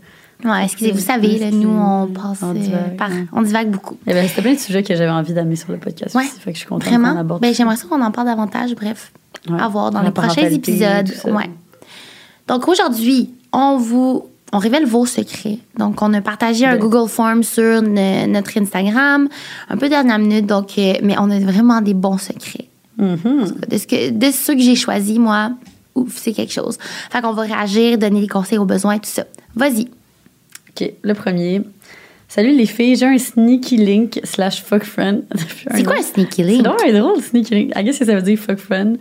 Ouais, 0.44 0.64
excusez, 0.64 0.90
vous 0.92 0.98
savez, 0.98 1.38
là, 1.38 1.50
nous, 1.50 1.68
on 1.70 2.06
passe. 2.08 2.38
On 2.42 2.50
euh, 2.50 2.54
divague, 2.54 2.96
par- 2.96 3.10
ouais. 3.10 3.26
on 3.32 3.42
divague 3.42 3.70
beaucoup. 3.70 3.96
eh 4.06 4.12
ben, 4.12 4.26
c'était 4.28 4.42
plein 4.42 4.54
de 4.54 4.58
sujets 4.58 4.82
que 4.82 4.94
j'avais 4.96 5.10
envie 5.10 5.32
d'amener 5.34 5.56
sur 5.56 5.70
le 5.72 5.78
podcast 5.78 6.14
Ouais. 6.14 6.24
aussi. 6.24 6.40
Fait 6.40 6.50
que 6.50 6.56
je 6.56 6.60
suis 6.60 6.68
contente 6.68 6.84
qu'on 6.88 6.98
Vraiment? 6.98 7.18
aborde. 7.18 7.40
Ben, 7.42 7.54
j'aimerais 7.54 7.76
ça 7.76 7.86
qu'on 7.88 8.00
en 8.02 8.10
parle 8.10 8.26
davantage, 8.26 8.74
bref. 8.74 9.12
Ouais. 9.48 9.60
À 9.60 9.68
voir 9.68 9.90
dans 9.90 10.00
La 10.00 10.06
les 10.06 10.10
prochains 10.12 10.48
épisodes. 10.48 11.10
Ouais. 11.26 11.50
Donc 12.48 12.68
aujourd'hui, 12.68 13.30
on 13.52 13.76
vous 13.76 14.26
on 14.54 14.58
révèle 14.58 14.84
vos 14.84 15.06
secrets. 15.06 15.58
Donc 15.78 16.02
on 16.02 16.12
a 16.12 16.20
partagé 16.20 16.66
un. 16.66 16.76
Google 16.76 17.08
Form 17.08 17.42
sur 17.42 17.80
ne- 17.80 18.26
notre 18.26 18.58
Instagram, 18.58 19.28
un 19.70 19.76
peu 19.78 19.88
dernière 19.88 20.18
minute 20.18 20.44
donc 20.46 20.72
euh, 20.76 20.92
mais 21.02 21.14
on 21.18 21.30
a 21.30 21.38
vraiment 21.38 21.80
des 21.80 21.94
bons 21.94 22.18
secrets. 22.18 22.68
Mhm. 22.98 23.46
De 23.70 23.78
ce 23.78 23.86
que 23.86 24.10
de 24.10 24.30
ceux 24.30 24.54
que 24.54 24.60
j'ai 24.60 24.76
choisis 24.76 25.18
moi, 25.18 25.52
ouf, 25.94 26.18
c'est 26.18 26.32
quelque 26.34 26.52
chose. 26.52 26.76
Fait 27.10 27.22
qu'on 27.22 27.32
va 27.32 27.42
réagir, 27.42 27.96
donner 27.96 28.20
des 28.20 28.28
conseils 28.28 28.58
aux 28.58 28.66
besoins 28.66 28.98
tout 28.98 29.08
ça. 29.10 29.24
Vas-y. 29.56 29.88
OK, 30.80 30.92
le 31.02 31.14
premier. 31.14 31.62
Salut 32.28 32.52
les 32.56 32.66
filles, 32.66 32.96
j'ai 32.96 33.06
un 33.06 33.18
sneaky 33.18 33.76
link 33.76 34.20
slash 34.24 34.62
fuck 34.62 34.84
friend. 34.84 35.24
C'est 35.74 35.82
quoi 35.84 35.96
un 35.98 36.02
sneaky 36.02 36.36
C'est 36.36 36.42
link? 36.44 36.62
donc 36.62 36.80
un 36.86 36.92
drôle, 36.98 37.20
sneaky 37.22 37.54
link. 37.54 37.72
I 37.76 37.84
guess 37.84 37.98
que 37.98 38.06
ça 38.06 38.14
veut 38.14 38.22
dire 38.22 38.38
fuck 38.38 38.58
friend. 38.58 38.98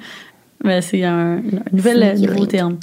Mais 0.63 0.81
c'est 0.81 1.03
un, 1.03 1.38
un 1.38 1.41
nouvel 1.71 2.19
nouveau 2.19 2.45
terme. 2.45 2.77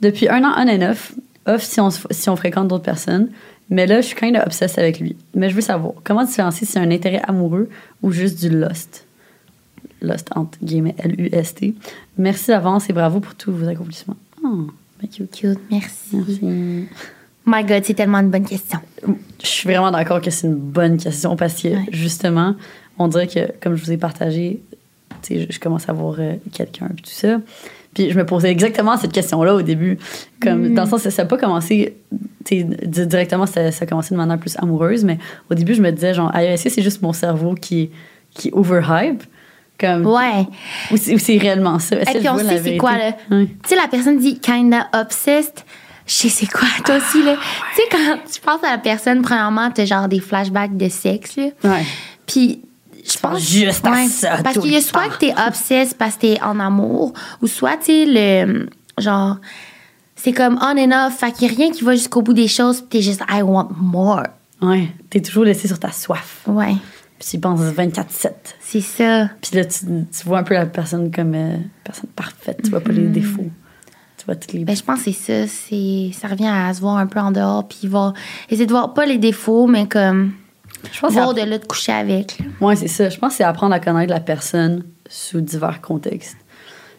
Depuis 0.00 0.28
un 0.28 0.42
an, 0.42 0.52
on 0.56 0.68
and 0.68 0.90
off. 0.90 1.12
Off 1.46 1.62
si 1.62 1.78
on, 1.80 1.90
si 1.90 2.28
on 2.28 2.36
fréquente 2.36 2.68
d'autres 2.68 2.82
personnes. 2.82 3.28
Mais 3.70 3.86
là, 3.86 4.00
je 4.00 4.06
suis 4.06 4.16
kind 4.16 4.36
of 4.36 4.42
obsessed 4.46 4.78
avec 4.78 4.98
lui. 4.98 5.14
Mais 5.34 5.48
je 5.48 5.54
veux 5.54 5.60
savoir, 5.60 5.92
comment 6.02 6.24
différencier 6.24 6.66
si 6.66 6.72
c'est 6.72 6.78
un 6.80 6.90
intérêt 6.90 7.20
amoureux 7.28 7.68
ou 8.02 8.10
juste 8.10 8.40
du 8.40 8.48
lust? 8.48 9.06
Lust, 10.02 10.28
entre 10.34 10.58
guillemets, 10.62 10.94
L-U-S-T. 10.98 11.74
Merci 12.18 12.48
d'avance 12.48 12.90
et 12.90 12.92
bravo 12.92 13.20
pour 13.20 13.34
tous 13.36 13.52
vos 13.52 13.68
accomplissements. 13.68 14.16
Oh, 14.42 14.66
ben 15.00 15.08
cute. 15.08 15.30
Cute, 15.30 15.58
merci. 15.70 16.16
Merci. 16.16 16.88
My 17.46 17.62
God, 17.64 17.84
c'est 17.84 17.94
tellement 17.94 18.18
une 18.18 18.30
bonne 18.30 18.46
question. 18.46 18.78
Je 19.42 19.46
suis 19.46 19.68
vraiment 19.68 19.90
d'accord 19.90 20.20
que 20.20 20.30
c'est 20.30 20.46
une 20.46 20.54
bonne 20.54 20.96
question 20.96 21.36
parce 21.36 21.60
que, 21.62 21.68
Ouais. 21.68 21.84
justement, 21.90 22.54
on 22.98 23.08
dirait 23.08 23.26
que, 23.26 23.50
comme 23.60 23.74
je 23.76 23.84
vous 23.84 23.92
ai 23.92 23.96
partagé, 23.98 24.62
je, 25.28 25.44
je 25.50 25.58
commence 25.60 25.88
à 25.88 25.92
voir 25.92 26.16
euh, 26.18 26.34
quelqu'un 26.52 26.86
et 26.86 27.00
tout 27.02 27.10
ça. 27.10 27.40
Puis 27.92 28.10
je 28.10 28.16
me 28.18 28.24
posais 28.26 28.50
exactement 28.50 28.96
cette 28.96 29.12
question-là 29.12 29.54
au 29.54 29.62
début. 29.62 29.98
Comme, 30.40 30.68
Mm. 30.70 30.74
Dans 30.74 30.84
le 30.84 30.88
sens 30.90 31.02
ça 31.08 31.22
n'a 31.22 31.28
pas 31.28 31.36
commencé 31.36 31.94
directement, 32.50 33.46
ça, 33.46 33.70
ça 33.72 33.84
a 33.84 33.86
commencé 33.86 34.14
de 34.14 34.16
manière 34.18 34.38
plus 34.38 34.56
amoureuse, 34.58 35.04
mais 35.04 35.18
au 35.50 35.54
début, 35.54 35.74
je 35.74 35.82
me 35.82 35.90
disais, 35.92 36.14
genre, 36.14 36.34
est-ce 36.36 36.64
que 36.64 36.70
c'est 36.70 36.82
juste 36.82 37.02
mon 37.02 37.12
cerveau 37.12 37.54
qui, 37.54 37.90
qui 38.34 38.50
overhype? 38.52 39.22
Comme, 39.78 40.06
Ouais. 40.06 40.46
Ou 40.92 40.96
c'est 40.96 41.36
réellement 41.38 41.78
ça? 41.78 41.96
Est-ce 41.96 42.10
Et 42.10 42.12
que 42.14 42.18
puis 42.18 42.26
je 42.26 42.30
on 42.30 42.34
vois 42.34 42.42
la 42.44 42.56
sait 42.58 42.62
c'est 42.62 42.76
quoi, 42.76 42.96
là? 42.96 43.12
Tu 43.30 43.48
sais, 43.66 43.76
la 43.76 43.88
personne 43.88 44.18
dit 44.18 44.38
kinda 44.38 44.88
obsessed. 44.92 45.64
Je 46.06 46.12
sais 46.12 46.28
c'est 46.28 46.46
quoi, 46.46 46.68
toi 46.84 46.96
aussi, 46.96 47.22
là? 47.22 47.36
Tu 47.74 47.82
sais, 47.82 47.88
quand 47.90 48.18
tu 48.30 48.40
penses 48.40 48.62
à 48.62 48.72
la 48.72 48.78
personne, 48.78 49.22
premièrement, 49.22 49.70
t'as 49.70 49.84
genre 49.86 50.08
des 50.08 50.20
flashbacks 50.20 50.76
de 50.76 50.88
sexe, 50.88 51.36
là. 51.36 51.44
Ouais. 51.64 51.84
Puis, 52.26 52.60
je 53.10 53.18
pense. 53.18 53.40
juste 53.40 53.86
à 53.86 54.06
ça 54.08 54.38
Parce 54.42 54.58
qu'il 54.58 54.72
y 54.72 54.76
a 54.76 54.80
soit 54.82 55.08
que 55.08 55.18
t'es 55.18 55.34
obsessed 55.48 55.96
parce 55.96 56.16
que 56.16 56.20
t'es 56.20 56.42
en 56.42 56.60
amour, 56.60 57.12
ou 57.42 57.46
soit, 57.46 57.76
tu 57.78 57.84
sais, 57.86 58.04
le. 58.06 58.68
Genre. 58.98 59.38
C'est 60.16 60.32
comme 60.32 60.58
on 60.62 60.78
and 60.78 61.06
off, 61.06 61.18
fait 61.18 61.32
qu'il 61.32 61.48
y 61.50 61.52
a 61.52 61.54
rien 61.54 61.70
qui 61.70 61.84
va 61.84 61.92
jusqu'au 61.94 62.22
bout 62.22 62.32
des 62.32 62.48
choses, 62.48 62.80
puis 62.80 62.88
t'es 62.88 63.02
juste 63.02 63.22
I 63.30 63.42
want 63.42 63.68
more. 63.78 64.22
Ouais. 64.62 64.88
T'es 65.10 65.20
toujours 65.20 65.44
laissé 65.44 65.68
sur 65.68 65.78
ta 65.78 65.90
soif. 65.92 66.40
Ouais, 66.46 66.76
Puis 67.18 67.28
tu 67.32 67.38
penses 67.38 67.60
24-7. 67.60 68.30
c'est 68.60 68.80
ça. 68.80 69.28
Puis 69.42 69.56
là, 69.56 69.64
tu, 69.66 69.80
tu 69.84 70.24
vois 70.24 70.38
un 70.38 70.42
peu 70.42 70.54
la 70.54 70.64
personne 70.64 71.10
comme 71.10 71.34
euh, 71.34 71.56
personne 71.82 72.08
parfaite. 72.16 72.60
Tu 72.64 72.70
vois 72.70 72.80
pas 72.80 72.92
les 72.92 73.06
défauts. 73.08 73.50
Tu. 74.48 74.64
Ben, 74.64 74.74
je 74.74 74.82
pense 74.82 75.02
que 75.02 75.12
c'est 75.12 75.46
ça. 75.46 75.46
C'est, 75.46 76.10
ça 76.12 76.28
revient 76.28 76.48
à 76.48 76.72
se 76.72 76.80
voir 76.80 76.96
un 76.96 77.06
peu 77.06 77.20
en 77.20 77.30
dehors, 77.30 77.66
puis 77.66 77.88
voir. 77.88 78.14
Essayer 78.48 78.66
de 78.66 78.70
voir 78.70 78.94
pas 78.94 79.06
les 79.06 79.18
défauts, 79.18 79.66
mais 79.66 79.86
comme. 79.86 80.32
je 80.92 81.00
pense 81.00 81.12
voir 81.12 81.34
de 81.34 81.42
là 81.42 81.58
de 81.58 81.66
coucher 81.66 81.92
avec. 81.92 82.38
ouais, 82.60 82.76
c'est 82.76 82.88
ça. 82.88 83.08
Je 83.08 83.18
pense 83.18 83.32
que 83.32 83.36
c'est 83.38 83.44
apprendre 83.44 83.74
à 83.74 83.80
connaître 83.80 84.12
la 84.12 84.20
personne 84.20 84.84
sous 85.08 85.40
divers 85.40 85.80
contextes. 85.80 86.36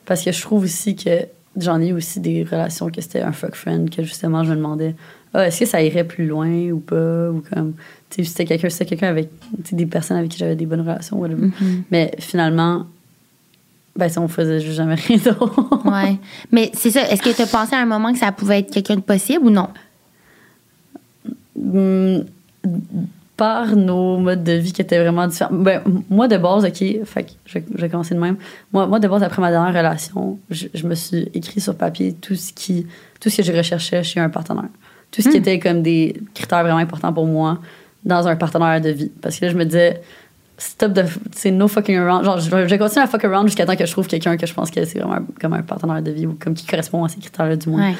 Parce 0.06 0.24
que 0.24 0.32
je 0.32 0.42
trouve 0.42 0.64
aussi 0.64 0.96
que 0.96 1.26
j'en 1.58 1.82
ai 1.82 1.88
eu 1.88 1.94
aussi 1.94 2.20
des 2.20 2.44
relations 2.44 2.90
que 2.90 3.02
c'était 3.02 3.22
un 3.22 3.32
fuck 3.32 3.56
friend, 3.56 3.90
que 3.90 4.04
justement, 4.04 4.44
je 4.44 4.52
me 4.52 4.56
demandais 4.56 4.96
ah, 5.36 5.48
est-ce 5.48 5.60
que 5.60 5.66
ça 5.66 5.82
irait 5.82 6.06
plus 6.06 6.28
loin 6.28 6.70
ou 6.70 6.80
pas 6.80 7.30
Ou 7.30 7.44
comme. 7.54 7.74
Tu 8.10 8.24
sais, 8.24 8.30
c'était 8.30 8.46
quelqu'un 8.46 8.70
c'était 8.70 8.86
quelqu'un 8.86 9.10
avec. 9.10 9.30
Des 9.72 9.86
personnes 9.86 10.18
avec 10.18 10.32
qui 10.32 10.38
j'avais 10.38 10.56
des 10.56 10.66
bonnes 10.66 10.82
relations, 10.82 11.18
whatever. 11.18 11.50
Mais 11.92 12.12
finalement, 12.20 12.86
ben, 13.96 14.10
ça, 14.10 14.22
on 14.22 14.28
faisait 14.28 14.60
juste 14.60 14.76
jamais 14.78 14.96
rien 14.96 15.18
d'autre. 15.26 15.86
Ouais. 15.86 16.18
Mais 16.52 16.72
c'est 16.74 16.92
ça. 16.92 17.10
Est-ce 17.10 17.22
que 17.22 17.34
tu 17.36 17.42
as 17.42 17.48
pensé 17.48 17.76
à 17.76 17.80
un 17.80 17.86
moment 17.86 18.12
que 18.12 18.20
ça 18.20 18.32
pouvait 18.32 18.60
être 18.60 18.72
quelqu'un 18.72 18.96
de 18.98 19.02
possible 19.02 19.46
ou 19.46 19.50
non? 19.50 19.70
Hum, 21.58 22.26
par 23.38 23.76
nos 23.76 24.18
modes 24.18 24.44
de 24.44 24.54
vie 24.54 24.72
qui 24.72 24.82
étaient 24.82 25.00
vraiment 25.00 25.28
différents. 25.28 25.54
Ben, 25.54 25.82
moi, 26.10 26.28
de 26.28 26.38
base, 26.38 26.64
OK, 26.66 26.78
fait 27.06 27.24
que 27.24 27.32
je, 27.46 27.54
vais- 27.60 27.66
je 27.76 27.82
vais 27.82 27.90
commencer 27.90 28.16
de 28.16 28.20
même. 28.20 28.38
Moi, 28.72 28.88
moi, 28.88 29.00
de 29.00 29.08
base, 29.08 29.24
après 29.24 29.42
ma 29.42 29.52
dernière 29.52 29.74
relation, 29.74 30.40
je, 30.50 30.68
je 30.74 30.88
me 30.88 30.96
suis 30.96 31.30
écrit 31.34 31.60
sur 31.60 31.76
papier 31.76 32.14
tout 32.14 32.36
ce, 32.36 32.54
qui, 32.54 32.88
tout 33.20 33.30
ce 33.30 33.38
que 33.38 33.44
je 33.44 33.52
recherchais 33.52 34.04
chez 34.04 34.20
un 34.22 34.30
partenaire. 34.30 34.70
Tout 35.12 35.22
ce 35.22 35.30
qui 35.30 35.38
était 35.38 35.60
comme 35.60 35.82
des 35.82 36.16
critères 36.34 36.64
vraiment 36.64 36.78
importants 36.80 37.14
pour 37.14 37.26
moi 37.26 37.60
dans 38.04 38.28
un 38.28 38.36
partenaire 38.36 38.80
de 38.82 38.90
vie. 38.90 39.12
Parce 39.22 39.38
que 39.40 39.46
là, 39.46 39.52
je 39.52 39.58
me 39.58 39.66
disais, 39.66 40.02
stop 40.58 40.94
de. 40.94 41.04
C'est 41.34 41.52
no 41.52 41.68
fucking 41.68 41.98
around. 41.98 42.24
Genre, 42.26 42.40
je, 42.40 42.50
vais- 42.50 42.78
continuer 42.78 43.04
à 43.04 43.08
fuck 43.08 43.24
around 43.26 43.48
jusqu'à 43.48 43.66
temps 43.66 43.76
que 43.76 43.86
je 43.86 43.92
trouve 43.92 44.08
quelqu'un 44.08 44.38
que 44.38 44.46
je 44.46 44.54
pense 44.54 44.72
que 44.72 44.84
c'est 44.86 45.00
vraiment 45.00 45.26
comme 45.42 45.54
un 45.54 45.62
partenaire 45.62 46.02
de 46.02 46.12
vie 46.12 46.26
ou 46.26 46.38
comme 46.40 46.54
qui 46.54 46.66
correspond 46.66 47.04
à 47.04 47.10
ces 47.10 47.20
critères-là, 47.20 47.56
du 47.56 47.70
moins. 47.70 47.90
Ouais. 47.90 47.96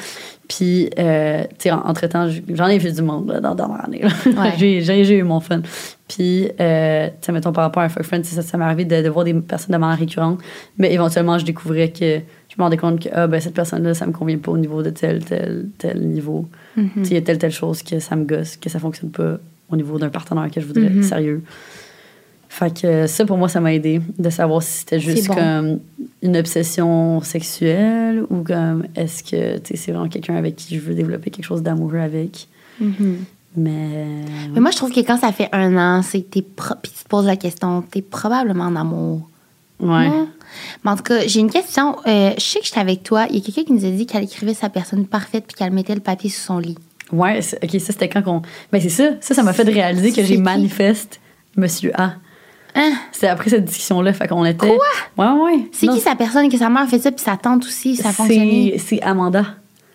Puis, 0.48 0.88
euh, 0.98 1.42
tu 1.42 1.54
sais, 1.64 1.70
en- 1.72 1.80
entre-temps, 1.86 2.28
j'en 2.48 2.66
ai 2.68 2.78
vu 2.78 2.92
du 2.92 3.02
monde 3.02 3.28
là, 3.28 3.40
dans 3.40 3.50
la 3.50 3.54
dernière 3.56 3.84
année. 3.84 4.02
Ouais. 4.26 4.52
j'ai, 4.82 5.18
eu 5.18 5.22
mon 5.22 5.40
fun. 5.40 5.60
Puis, 6.08 6.48
euh, 6.60 7.08
tu 7.08 7.12
sais, 7.26 7.32
mettons, 7.32 7.52
par 7.52 7.64
rapport 7.64 7.82
à 7.82 7.86
un 7.86 7.88
fuck 7.88 8.04
friend, 8.04 8.24
ça, 8.24 8.42
ça 8.42 8.56
m'est 8.56 8.64
arrivé 8.64 8.84
de, 8.84 9.02
de 9.02 9.08
voir 9.08 9.24
des 9.24 9.34
personnes 9.34 9.72
de 9.72 9.78
manière 9.78 9.98
récurrente, 9.98 10.38
mais 10.78 10.92
éventuellement, 10.92 11.36
je 11.38 11.44
découvrais 11.44 11.90
que 11.90 12.20
je 12.48 12.54
me 12.58 12.62
rendais 12.62 12.76
compte 12.76 13.00
que 13.02 13.08
ah, 13.12 13.26
ben, 13.26 13.40
cette 13.40 13.54
personne-là, 13.54 13.92
ça 13.94 14.06
me 14.06 14.12
convient 14.12 14.38
pas 14.38 14.52
au 14.52 14.58
niveau 14.58 14.82
de 14.82 14.90
tel, 14.90 15.24
tel, 15.24 15.66
tel 15.78 16.00
niveau. 16.06 16.48
Mm-hmm. 16.78 16.88
Tu 16.94 17.04
sais, 17.04 17.10
il 17.10 17.14
y 17.14 17.18
a 17.18 17.22
telle, 17.22 17.38
telle 17.38 17.50
chose 17.52 17.82
que 17.82 17.98
ça 17.98 18.14
me 18.16 18.24
gosse, 18.24 18.56
que 18.56 18.70
ça 18.70 18.78
fonctionne 18.78 19.10
pas 19.10 19.38
au 19.68 19.74
niveau 19.76 19.98
d'un 19.98 20.10
partenaire 20.10 20.48
que 20.50 20.60
je 20.60 20.66
voudrais 20.66 20.88
Mm-hmm. 20.88 21.02
sérieux. 21.02 21.42
Fait 22.58 22.80
que 22.80 23.06
ça, 23.06 23.26
pour 23.26 23.36
moi, 23.36 23.50
ça 23.50 23.60
m'a 23.60 23.74
aidé 23.74 24.00
de 24.18 24.30
savoir 24.30 24.62
si 24.62 24.78
c'était 24.78 24.98
juste 24.98 25.28
bon. 25.28 25.34
comme 25.34 25.80
une 26.22 26.38
obsession 26.38 27.20
sexuelle 27.20 28.24
ou 28.30 28.42
comme 28.44 28.86
est-ce 28.96 29.22
que 29.22 29.60
c'est 29.62 29.92
vraiment 29.92 30.08
quelqu'un 30.08 30.36
avec 30.36 30.56
qui 30.56 30.76
je 30.76 30.80
veux 30.80 30.94
développer 30.94 31.28
quelque 31.28 31.44
chose 31.44 31.62
d'amoureux 31.62 31.98
avec. 31.98 32.48
Mais. 32.80 34.06
Mais 34.54 34.60
moi, 34.60 34.70
je 34.70 34.76
trouve 34.78 34.90
que 34.90 35.00
quand 35.00 35.18
ça 35.18 35.32
fait 35.32 35.50
un 35.52 35.76
an, 35.76 36.00
c'est 36.00 36.22
que 36.22 36.40
puis 36.40 36.42
tu 36.96 37.04
te 37.04 37.08
poses 37.10 37.26
la 37.26 37.36
question, 37.36 37.82
t'es 37.82 38.00
probablement 38.00 38.64
en 38.64 38.76
amour. 38.76 39.28
Ouais. 39.78 40.08
Non? 40.08 40.26
Mais 40.82 40.92
en 40.92 40.96
tout 40.96 41.02
cas, 41.02 41.26
j'ai 41.26 41.40
une 41.40 41.50
question. 41.50 41.96
Euh, 42.06 42.32
je 42.38 42.42
sais 42.42 42.60
que 42.60 42.64
j'étais 42.64 42.80
avec 42.80 43.02
toi. 43.02 43.26
Il 43.28 43.36
y 43.36 43.38
a 43.38 43.42
quelqu'un 43.42 43.64
qui 43.64 43.72
nous 43.74 43.84
a 43.84 43.90
dit 43.90 44.06
qu'elle 44.06 44.24
écrivait 44.24 44.54
sa 44.54 44.70
personne 44.70 45.04
parfaite 45.04 45.44
puis 45.46 45.56
qu'elle 45.58 45.74
mettait 45.74 45.94
le 45.94 46.00
papier 46.00 46.30
sous 46.30 46.40
son 46.40 46.58
lit. 46.58 46.78
Ouais, 47.12 47.40
ok, 47.62 47.70
ça 47.72 47.92
c'était 47.92 48.08
quand 48.08 48.22
qu'on. 48.22 48.40
Ben 48.72 48.80
c'est 48.80 48.88
ça. 48.88 49.10
Ça, 49.20 49.34
ça 49.34 49.42
m'a 49.42 49.52
fait 49.52 49.64
réaliser 49.64 50.10
que 50.10 50.24
j'ai 50.24 50.38
manifeste 50.38 51.20
Monsieur 51.54 51.92
A. 52.00 52.14
Hein? 52.76 52.92
C'est 53.10 53.28
après 53.28 53.50
cette 53.50 53.64
discussion-là, 53.64 54.12
fait 54.12 54.28
qu'on 54.28 54.44
était. 54.44 54.68
Quoi? 54.68 55.34
Ouais, 55.34 55.42
ouais. 55.42 55.68
C'est 55.72 55.86
qui 55.86 56.00
sa 56.00 56.14
personne 56.14 56.48
que 56.50 56.58
sa 56.58 56.68
mère 56.68 56.86
fait 56.88 56.98
ça, 56.98 57.10
puis 57.10 57.24
sa 57.24 57.36
tante 57.36 57.64
aussi, 57.64 57.96
ça 57.96 58.10
a 58.10 58.12
fonctionné? 58.12 58.78
C'est 58.78 59.02
Amanda. 59.02 59.44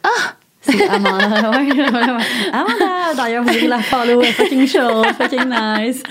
Ah! 0.03 0.35
C'est 0.63 0.87
Amanda, 0.87 1.49
ouais, 1.51 1.71
ouais, 1.71 1.89
ouais. 1.89 2.23
Amanda, 2.53 3.15
d'ailleurs, 3.17 3.43
vous 3.43 3.51
irez 3.51 3.67
la 3.67 3.79
follow, 3.79 4.21
fucking 4.21 4.67
show, 4.67 5.03
fucking 5.17 5.49
nice. 5.49 6.03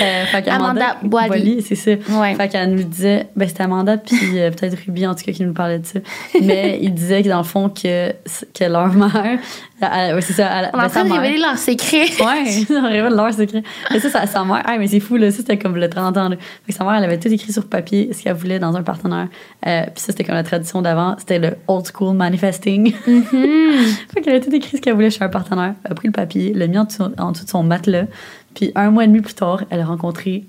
Euh, 0.00 0.24
fait 0.26 0.42
qu'Amanda 0.42 0.96
Amanda 1.02 1.28
Boily. 1.28 1.60
c'est 1.62 1.74
ça. 1.74 1.90
Ouais. 2.20 2.34
Fait 2.36 2.48
qu'elle 2.48 2.72
nous 2.72 2.84
disait, 2.84 3.26
ben 3.34 3.48
c'était 3.48 3.64
Amanda 3.64 3.96
puis 3.96 4.38
euh, 4.38 4.50
peut-être 4.50 4.76
Ruby 4.86 5.06
en 5.08 5.14
tout 5.16 5.24
cas 5.24 5.32
qui 5.32 5.44
nous 5.44 5.54
parlait 5.54 5.80
de 5.80 5.86
ça. 5.86 5.98
Mais 6.40 6.78
il 6.82 6.94
disait 6.94 7.24
que 7.24 7.28
dans 7.28 7.38
le 7.38 7.44
fond 7.44 7.68
que, 7.68 8.12
que 8.54 8.64
leur 8.64 8.92
mère, 8.92 9.40
ouais, 9.80 10.20
c'est 10.20 10.32
ça, 10.32 10.50
On 10.50 10.58
est 10.58 10.72
ben, 10.72 10.78
en 10.78 10.82
sa 10.82 10.88
train 10.88 11.04
de 11.04 11.12
révéler 11.12 11.38
leur 11.38 11.58
secret. 11.58 12.06
Ouais, 12.20 12.66
on 12.70 12.82
révèle 12.82 13.14
leur 13.14 13.32
secret. 13.32 13.62
Mais 13.90 14.00
ça, 14.00 14.10
ça, 14.10 14.26
sa 14.26 14.44
mère, 14.44 14.62
ah, 14.64 14.78
mais 14.78 14.86
c'est 14.86 15.00
fou, 15.00 15.16
là. 15.16 15.30
Ça, 15.30 15.38
c'était 15.38 15.58
comme 15.58 15.76
le 15.76 15.88
30 15.88 16.16
ans, 16.16 16.28
là. 16.28 16.36
Fait 16.64 16.72
que 16.72 16.78
sa 16.78 16.84
mère, 16.84 16.94
elle 16.94 17.04
avait 17.04 17.18
tout 17.18 17.28
écrit 17.28 17.52
sur 17.52 17.66
papier, 17.66 18.10
ce 18.12 18.22
qu'elle 18.22 18.34
voulait 18.34 18.58
dans 18.58 18.74
un 18.76 18.82
partenaire. 18.82 19.28
Euh, 19.66 19.82
puis 19.82 19.92
ça, 19.96 20.06
c'était 20.12 20.24
comme 20.24 20.34
la 20.34 20.44
tradition 20.44 20.82
d'avant. 20.82 21.16
C'était 21.18 21.38
le 21.38 21.56
old 21.68 21.86
school 21.86 22.16
manifesting. 22.16 22.92
fait 24.14 24.20
qu'elle 24.22 24.36
a 24.36 24.40
tout 24.40 24.54
écrit 24.54 24.76
ce 24.76 24.82
qu'elle 24.82 24.94
voulait 24.94 25.10
chez 25.10 25.22
un 25.22 25.28
partenaire. 25.28 25.74
Elle 25.84 25.92
a 25.92 25.94
pris 25.94 26.08
le 26.08 26.12
papier, 26.12 26.52
l'a 26.54 26.66
mis 26.66 26.78
en 26.78 26.84
dessous, 26.84 27.04
en 27.18 27.32
dessous 27.32 27.44
de 27.44 27.50
son 27.50 27.62
matelas. 27.62 28.06
Puis 28.54 28.72
un 28.74 28.90
mois 28.90 29.04
et 29.04 29.06
demi 29.06 29.20
plus 29.20 29.34
tard, 29.34 29.64
elle 29.70 29.80
a 29.80 29.86
rencontré 29.86 30.44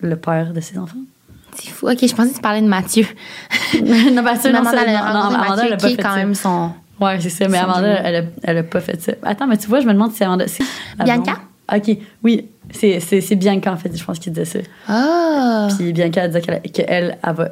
le 0.00 0.16
père 0.16 0.52
de 0.52 0.60
ses 0.60 0.78
enfants. 0.78 0.98
C'est 1.54 1.70
fou. 1.70 1.88
Ok, 1.88 1.98
je 2.00 2.14
pensais 2.14 2.30
que 2.30 2.36
tu 2.36 2.40
parlais 2.40 2.62
de 2.62 2.66
Mathieu. 2.66 3.06
non, 3.74 4.22
ben, 4.22 4.36
ça, 4.36 4.50
non, 4.50 4.62
non, 4.62 4.70
non, 4.72 4.72
Amanda, 4.72 5.66
elle 5.66 5.72
a 5.72 5.76
Mathieu, 5.76 5.76
pas 5.76 5.88
fait 5.88 5.96
quand 5.96 6.10
ça. 6.10 6.16
même 6.16 6.34
son. 6.34 6.70
Ouais, 7.00 7.18
c'est 7.20 7.30
ça. 7.30 7.48
Mais 7.48 7.58
Amanda, 7.58 8.00
elle 8.04 8.16
a, 8.16 8.22
elle 8.44 8.58
a 8.58 8.62
pas 8.62 8.80
fait 8.80 9.00
ça. 9.00 9.12
Attends, 9.22 9.46
mais 9.46 9.56
tu 9.56 9.66
vois, 9.68 9.80
je 9.80 9.86
me 9.86 9.92
demande 9.92 10.12
si 10.12 10.22
Amanda. 10.22 10.44
Bianca? 11.04 11.34
Ok, 11.74 11.96
oui. 12.22 12.46
C'est, 12.70 13.00
c'est, 13.00 13.20
c'est 13.20 13.36
Bianca, 13.36 13.72
en 13.72 13.76
fait, 13.76 13.90
je 13.96 14.04
pense 14.04 14.18
qu'il 14.18 14.32
disait 14.32 14.44
ça. 14.44 14.58
Ah! 14.88 15.68
Puis 15.76 15.92
Bianca, 15.92 16.22
elle 16.24 16.30
disait 16.30 16.40
qu'elle, 16.42 16.60
qu'elle, 16.70 17.18
elle 17.22 17.34
va, 17.34 17.48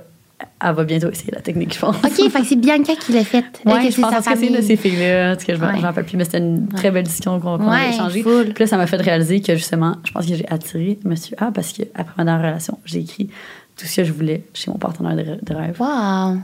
elle 0.62 0.74
va 0.74 0.84
bientôt 0.84 1.10
essayer 1.10 1.32
la 1.32 1.40
technique, 1.40 1.74
je 1.74 1.80
pense. 1.80 1.96
Ok, 1.96 2.30
fait 2.30 2.40
que 2.40 2.46
c'est 2.46 2.56
Bianca 2.56 2.94
qui 2.96 3.12
l'a 3.12 3.24
fait. 3.24 3.44
Ouais, 3.64 3.86
que 3.86 3.92
je 3.92 4.00
pense 4.00 4.14
que 4.14 4.22
c'est 4.38 4.46
une 4.46 4.56
de 4.56 4.62
ces 4.62 4.76
filles-là. 4.76 5.36
Cas, 5.36 5.54
je 5.54 5.60
me 5.60 5.66
Ouais. 5.66 5.78
rappelle 5.80 6.04
plus, 6.04 6.16
mais 6.16 6.24
c'était 6.24 6.38
une 6.38 6.68
très 6.68 6.90
belle 6.90 7.04
discussion 7.04 7.40
qu'on, 7.40 7.58
Ouais, 7.68 7.76
a 7.76 7.88
échangée. 7.88 8.22
Puis 8.22 8.54
là, 8.58 8.66
ça 8.66 8.76
m'a 8.76 8.86
fait 8.86 8.96
réaliser 8.96 9.40
que 9.40 9.54
justement, 9.56 9.96
je 10.04 10.12
pense 10.12 10.26
que 10.26 10.34
j'ai 10.34 10.48
attiré 10.48 10.98
Monsieur 11.04 11.36
A 11.38 11.50
parce 11.50 11.72
qu'après 11.72 12.04
ma 12.16 12.24
dernière 12.24 12.46
relation, 12.50 12.78
j'ai 12.84 13.00
écrit 13.00 13.28
tout 13.76 13.86
ce 13.86 13.96
que 13.96 14.04
je 14.04 14.12
voulais 14.12 14.44
chez 14.54 14.70
mon 14.70 14.78
partenaire 14.78 15.16
de, 15.16 15.22
rê- 15.22 15.38
de 15.42 15.54
rêve. 15.54 15.76
Wow! 15.80 16.38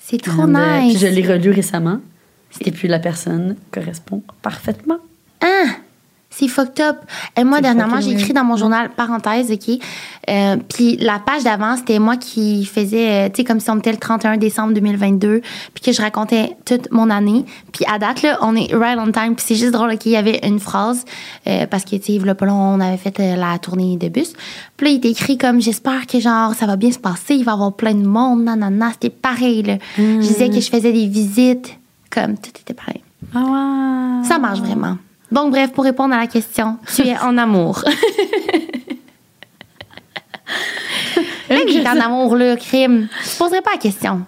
C'est 0.00 0.20
trop 0.20 0.42
And, 0.42 0.54
euh, 0.56 0.80
nice. 0.80 0.94
Puis 0.98 1.06
je 1.08 1.12
l'ai 1.12 1.26
relu 1.26 1.50
récemment. 1.50 1.98
Et 2.60 2.70
puis 2.70 2.88
la 2.88 2.98
personne 2.98 3.56
correspond 3.70 4.22
parfaitement. 4.42 4.98
Ah! 5.40 5.76
C'est 6.32 6.48
fucked 6.48 6.80
up. 6.80 6.96
Et 7.36 7.44
moi, 7.44 7.60
dernièrement, 7.60 8.00
j'ai 8.00 8.12
écrit 8.12 8.32
dans 8.32 8.44
mon 8.44 8.56
journal, 8.56 8.88
parenthèse, 8.96 9.52
OK? 9.52 9.78
Euh, 10.30 10.56
puis 10.74 10.96
la 10.96 11.18
page 11.18 11.44
d'avant, 11.44 11.76
c'était 11.76 11.98
moi 11.98 12.16
qui 12.16 12.64
faisais, 12.64 13.10
euh, 13.10 13.28
tu 13.28 13.36
sais, 13.36 13.44
comme 13.44 13.60
si 13.60 13.68
on 13.68 13.76
était 13.76 13.92
le 13.92 13.98
31 13.98 14.38
décembre 14.38 14.72
2022, 14.72 15.42
puis 15.74 15.84
que 15.84 15.92
je 15.92 16.00
racontais 16.00 16.56
toute 16.64 16.90
mon 16.90 17.10
année. 17.10 17.44
Puis 17.72 17.84
à 17.86 17.98
date, 17.98 18.22
là, 18.22 18.38
on 18.40 18.56
est 18.56 18.74
right 18.74 18.98
on 18.98 19.12
time. 19.12 19.34
Puis 19.34 19.44
c'est 19.46 19.56
juste 19.56 19.72
drôle, 19.72 19.92
OK? 19.92 20.06
Il 20.06 20.12
y 20.12 20.16
avait 20.16 20.40
une 20.46 20.58
phrase, 20.58 21.04
euh, 21.46 21.66
parce 21.66 21.84
que, 21.84 21.96
tu 21.96 22.18
sais, 22.18 22.46
long, 22.46 22.76
on 22.76 22.80
avait 22.80 22.96
fait 22.96 23.18
la 23.18 23.58
tournée 23.58 23.98
de 23.98 24.08
bus. 24.08 24.32
Puis 24.78 24.86
là, 24.86 24.92
il 24.92 24.96
était 24.96 25.10
écrit 25.10 25.36
comme, 25.36 25.60
j'espère 25.60 26.06
que, 26.06 26.18
genre, 26.18 26.54
ça 26.54 26.64
va 26.64 26.76
bien 26.76 26.92
se 26.92 26.98
passer, 26.98 27.34
il 27.34 27.44
va 27.44 27.52
y 27.52 27.54
avoir 27.54 27.74
plein 27.74 27.94
de 27.94 28.06
monde, 28.06 28.44
nanana. 28.44 28.90
C'était 28.92 29.10
pareil, 29.10 29.64
là. 29.64 29.76
Je 29.98 30.18
disais 30.18 30.48
que 30.48 30.60
je 30.60 30.70
faisais 30.70 30.92
des 30.92 31.08
visites, 31.08 31.76
comme, 32.12 32.36
tout 32.36 32.50
était 32.60 32.74
pareil. 32.74 33.02
Ah 33.34 33.40
ouais. 33.40 34.24
Ça 34.28 34.38
marche 34.38 34.60
vraiment. 34.60 34.98
Donc, 35.30 35.50
bref, 35.50 35.72
pour 35.72 35.84
répondre 35.84 36.14
à 36.14 36.18
la 36.18 36.26
question, 36.26 36.78
tu 36.94 37.02
es 37.02 37.16
en 37.18 37.38
amour. 37.38 37.82
Même 41.48 41.66
qui 41.66 41.78
est 41.78 41.88
en 41.88 41.98
amour, 42.00 42.36
là, 42.36 42.56
crime. 42.56 43.08
Je 43.24 43.38
poserais 43.38 43.62
pas 43.62 43.72
la 43.72 43.78
question. 43.78 44.22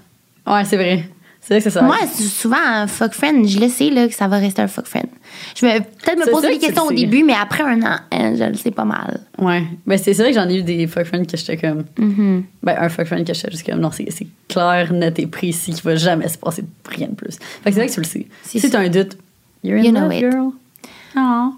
Ouais, 0.47 0.65
c'est 0.65 0.77
vrai. 0.77 1.09
C'est 1.47 1.53
vrai 1.53 1.59
que 1.59 1.65
c'est 1.65 1.79
ça. 1.79 1.83
Moi, 1.83 1.99
souvent, 2.17 2.57
un 2.57 2.87
fuck 2.87 3.13
friend, 3.13 3.47
je 3.47 3.61
le 3.61 3.69
sais 3.69 3.91
là, 3.91 4.09
que 4.09 4.15
ça 4.15 4.29
va 4.29 4.39
rester 4.39 4.63
un 4.63 4.67
fuck 4.67 4.87
friend. 4.87 5.09
Je 5.55 5.67
vais 5.67 5.81
peut-être 5.81 6.19
me 6.19 6.31
poser 6.31 6.49
des 6.49 6.57
que 6.57 6.61
questions 6.63 6.85
au 6.85 6.93
début, 6.93 7.23
mais 7.23 7.35
après 7.35 7.63
un 7.63 7.83
an, 7.83 7.99
hein, 8.11 8.35
je 8.35 8.45
le 8.45 8.55
sais 8.55 8.71
pas 8.71 8.87
mal. 8.87 9.21
Ouais. 9.37 9.63
Ben, 9.87 9.99
c'est 9.99 10.15
vrai 10.15 10.29
que 10.29 10.35
j'en 10.35 10.49
ai 10.49 10.57
eu 10.57 10.63
des 10.63 10.87
fuck 10.87 11.05
friends 11.05 11.27
que 11.27 11.37
j'étais 11.37 11.59
comme. 11.59 11.85
Mm-hmm. 11.99 12.43
Ben, 12.63 12.77
un 12.81 12.89
fuck 12.89 13.07
friend 13.07 13.27
que 13.27 13.35
j'étais 13.35 13.51
juste 13.51 13.67
comme. 13.67 13.79
Non, 13.79 13.91
c'est 13.93 14.09
clair, 14.49 14.91
net 14.95 15.19
et 15.19 15.27
précis 15.27 15.75
qu'il 15.75 15.83
va 15.85 15.97
jamais 15.97 16.29
se 16.29 16.39
passer 16.39 16.65
rien 16.89 17.09
de 17.09 17.15
plus. 17.15 17.37
Fait 17.37 17.71
que 17.71 17.73
c'est 17.73 17.81
vrai 17.81 17.89
que 17.89 17.93
tu 17.93 18.01
le 18.01 18.07
sais. 18.07 18.27
Si 18.43 18.71
t'as 18.71 18.81
un 18.81 18.89
doute, 18.89 19.19
you're 19.63 19.79
in 19.79 19.83
You 19.83 19.93
know 19.93 20.01
love, 20.09 20.15
it. 20.15 20.21
girl. 20.21 20.53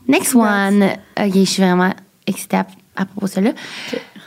Next 0.09 0.35
one. 0.35 0.83
OK, 0.83 1.33
je 1.33 1.45
suis 1.45 1.63
vraiment 1.63 1.95
excitée 2.27 2.57
à, 2.57 2.67
à 2.97 3.05
propos 3.05 3.27
de 3.27 3.31
cela. 3.31 3.51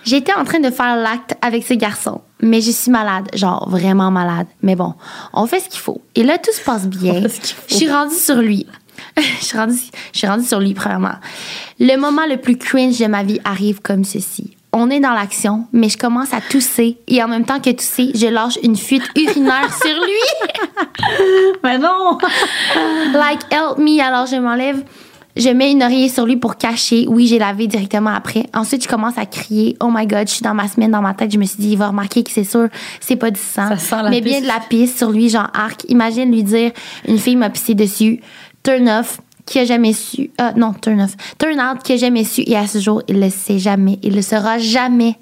J'étais 0.06 0.34
en 0.34 0.46
train 0.46 0.62
de 0.62 0.70
faire 0.70 0.96
l'acte 0.96 1.36
avec 1.42 1.66
ce 1.66 1.74
garçon, 1.74 2.22
mais 2.42 2.62
je 2.62 2.72
suis 2.72 2.92
malade, 2.92 3.28
genre 3.34 3.70
vraiment 3.70 4.12
malade. 4.12 4.48
Mais 4.62 4.76
bon, 4.76 4.94
on 5.34 5.46
fait 5.46 5.60
ce 5.60 5.70
qu'il 5.70 5.80
faut. 5.80 6.02
Et 6.16 6.24
là, 6.24 6.38
tout 6.38 6.52
se 6.52 6.62
passe 6.62 6.88
bien. 6.88 7.24
Je 7.68 7.76
suis 7.76 7.90
rendue 7.90 8.16
sur 8.16 8.36
lui. 8.36 8.66
je, 9.18 9.46
suis 9.46 9.58
rendue, 9.58 9.78
je 10.14 10.18
suis 10.18 10.28
rendue 10.28 10.46
sur 10.46 10.60
lui, 10.60 10.74
premièrement. 10.74 11.16
Le 11.80 11.96
moment 11.98 12.26
le 12.28 12.38
plus 12.38 12.58
cringe 12.58 13.00
de 13.00 13.08
ma 13.08 13.24
vie 13.24 13.40
arrive 13.44 13.82
comme 13.82 14.04
ceci. 14.04 14.56
On 14.72 14.92
est 14.92 15.00
dans 15.00 15.14
l'action, 15.14 15.66
mais 15.74 15.90
je 15.90 15.98
commence 15.98 16.32
à 16.32 16.42
tousser 16.42 17.00
et 17.08 17.24
en 17.24 17.28
même 17.28 17.44
temps 17.44 17.60
que 17.60 17.72
tousser, 17.72 18.12
je 18.14 18.28
lâche 18.28 18.60
une 18.62 18.76
fuite 18.76 19.04
urinaire 19.16 19.74
sur 19.74 19.96
lui. 19.96 20.48
Mais 21.64 21.80
non! 21.80 22.20
Like, 23.14 23.52
help 23.52 23.80
me. 23.80 24.00
Alors, 24.00 24.28
je 24.28 24.36
m'enlève. 24.36 24.84
Je 25.40 25.50
mets 25.50 25.72
une 25.72 25.82
oreiller 25.82 26.10
sur 26.10 26.26
lui 26.26 26.36
pour 26.38 26.58
cacher. 26.58 27.06
Oui, 27.08 27.26
j'ai 27.26 27.40
lavé 27.40 27.66
directement 27.68 28.10
après. 28.12 28.46
Ensuite, 28.54 28.84
je 28.84 28.88
commence 28.90 29.18
à 29.18 29.26
crier. 29.26 29.78
Oh 29.80 29.90
my 29.90 30.06
God, 30.06 30.28
je 30.28 30.34
suis 30.34 30.42
dans 30.44 30.54
ma 30.54 30.68
semaine, 30.68 30.92
dans 30.92 31.02
ma 31.02 31.14
tête. 31.14 31.32
Je 31.32 31.38
me 31.40 31.46
suis 31.46 31.58
dit, 31.58 31.70
il 31.72 31.78
va 31.78 31.88
remarquer 31.88 32.24
que 32.24 32.30
c'est 32.32 32.44
sûr, 32.44 32.68
c'est 33.00 33.16
pas 33.16 33.32
du 33.32 33.40
sang. 33.40 33.70
Ça 33.70 33.78
sent 33.78 34.04
la 34.04 34.10
Mais 34.10 34.22
bien 34.22 34.42
de 34.42 34.48
la 34.48 34.60
pisse 34.70 34.98
sur 34.98 35.12
lui, 35.12 35.30
genre 35.30 35.48
arc. 35.54 35.86
Imagine 35.88 36.30
lui 36.32 36.44
dire, 36.44 36.72
une 37.08 37.18
fille 37.18 37.38
m'a 37.38 37.50
pissé 37.50 37.74
dessus. 37.74 38.20
Turn 38.64 38.88
off, 38.90 39.22
qui 39.46 39.60
a 39.60 39.66
jamais 39.66 39.94
su. 39.94 40.30
Ah, 40.38 40.52
non, 40.56 40.74
turn 40.74 41.00
off. 41.02 41.16
Turn 41.38 41.60
out, 41.60 41.82
qui 41.84 41.94
a 41.94 41.98
jamais 41.98 42.26
su. 42.26 42.42
Et 42.46 42.58
à 42.58 42.68
ce 42.68 42.80
jour, 42.80 43.02
il 43.08 43.20
le 43.22 43.30
sait 43.30 43.60
jamais. 43.60 43.98
Il 44.04 44.16
le 44.16 44.22
saura 44.22 44.58
jamais. 44.60 45.16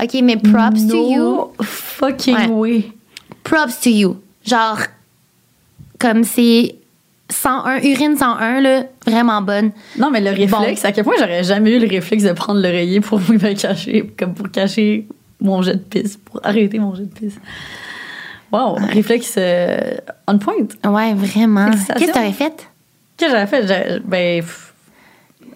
OK, 0.00 0.14
mais 0.22 0.36
props 0.36 0.86
to 0.86 1.10
you. 1.10 1.44
Fucking 1.60 2.36
Ouais. 2.36 2.46
way. 2.46 2.92
props 3.42 3.80
to 3.80 3.90
you. 3.90 4.16
Genre, 4.44 4.78
comme 5.98 6.22
c'est 6.24 6.76
101, 7.30 7.78
urine 7.82 8.16
101, 8.16 8.60
là, 8.60 8.82
vraiment 9.06 9.40
bonne. 9.42 9.70
Non, 9.98 10.10
mais 10.10 10.20
le 10.20 10.30
réflexe, 10.30 10.84
à 10.84 10.92
quel 10.92 11.04
point 11.04 11.14
j'aurais 11.18 11.44
jamais 11.44 11.76
eu 11.76 11.78
le 11.78 11.88
réflexe 11.88 12.24
de 12.24 12.32
prendre 12.32 12.60
l'oreiller 12.60 13.00
pour 13.00 13.20
me 13.20 13.54
cacher, 13.60 14.10
comme 14.18 14.34
pour 14.34 14.50
cacher 14.50 15.06
mon 15.40 15.62
jet 15.62 15.74
de 15.74 15.80
pisse, 15.80 16.16
pour 16.16 16.40
arrêter 16.44 16.78
mon 16.78 16.94
jet 16.94 17.04
de 17.04 17.12
pisse. 17.18 17.38
Wow, 18.52 18.74
réflexe 18.74 19.34
euh, 19.38 19.96
on 20.28 20.38
point. 20.38 20.54
Ouais, 20.86 21.14
vraiment. 21.14 21.70
Qu'est-ce 21.70 22.06
que 22.06 22.12
t'aurais 22.12 22.32
fait? 22.32 22.68
Qu'est-ce 23.16 23.30
que 23.32 23.36
j'aurais 23.36 23.46
fait? 23.46 23.62
J'aurais- 23.62 24.00
Ben, 24.04 24.40
pff, 24.42 24.72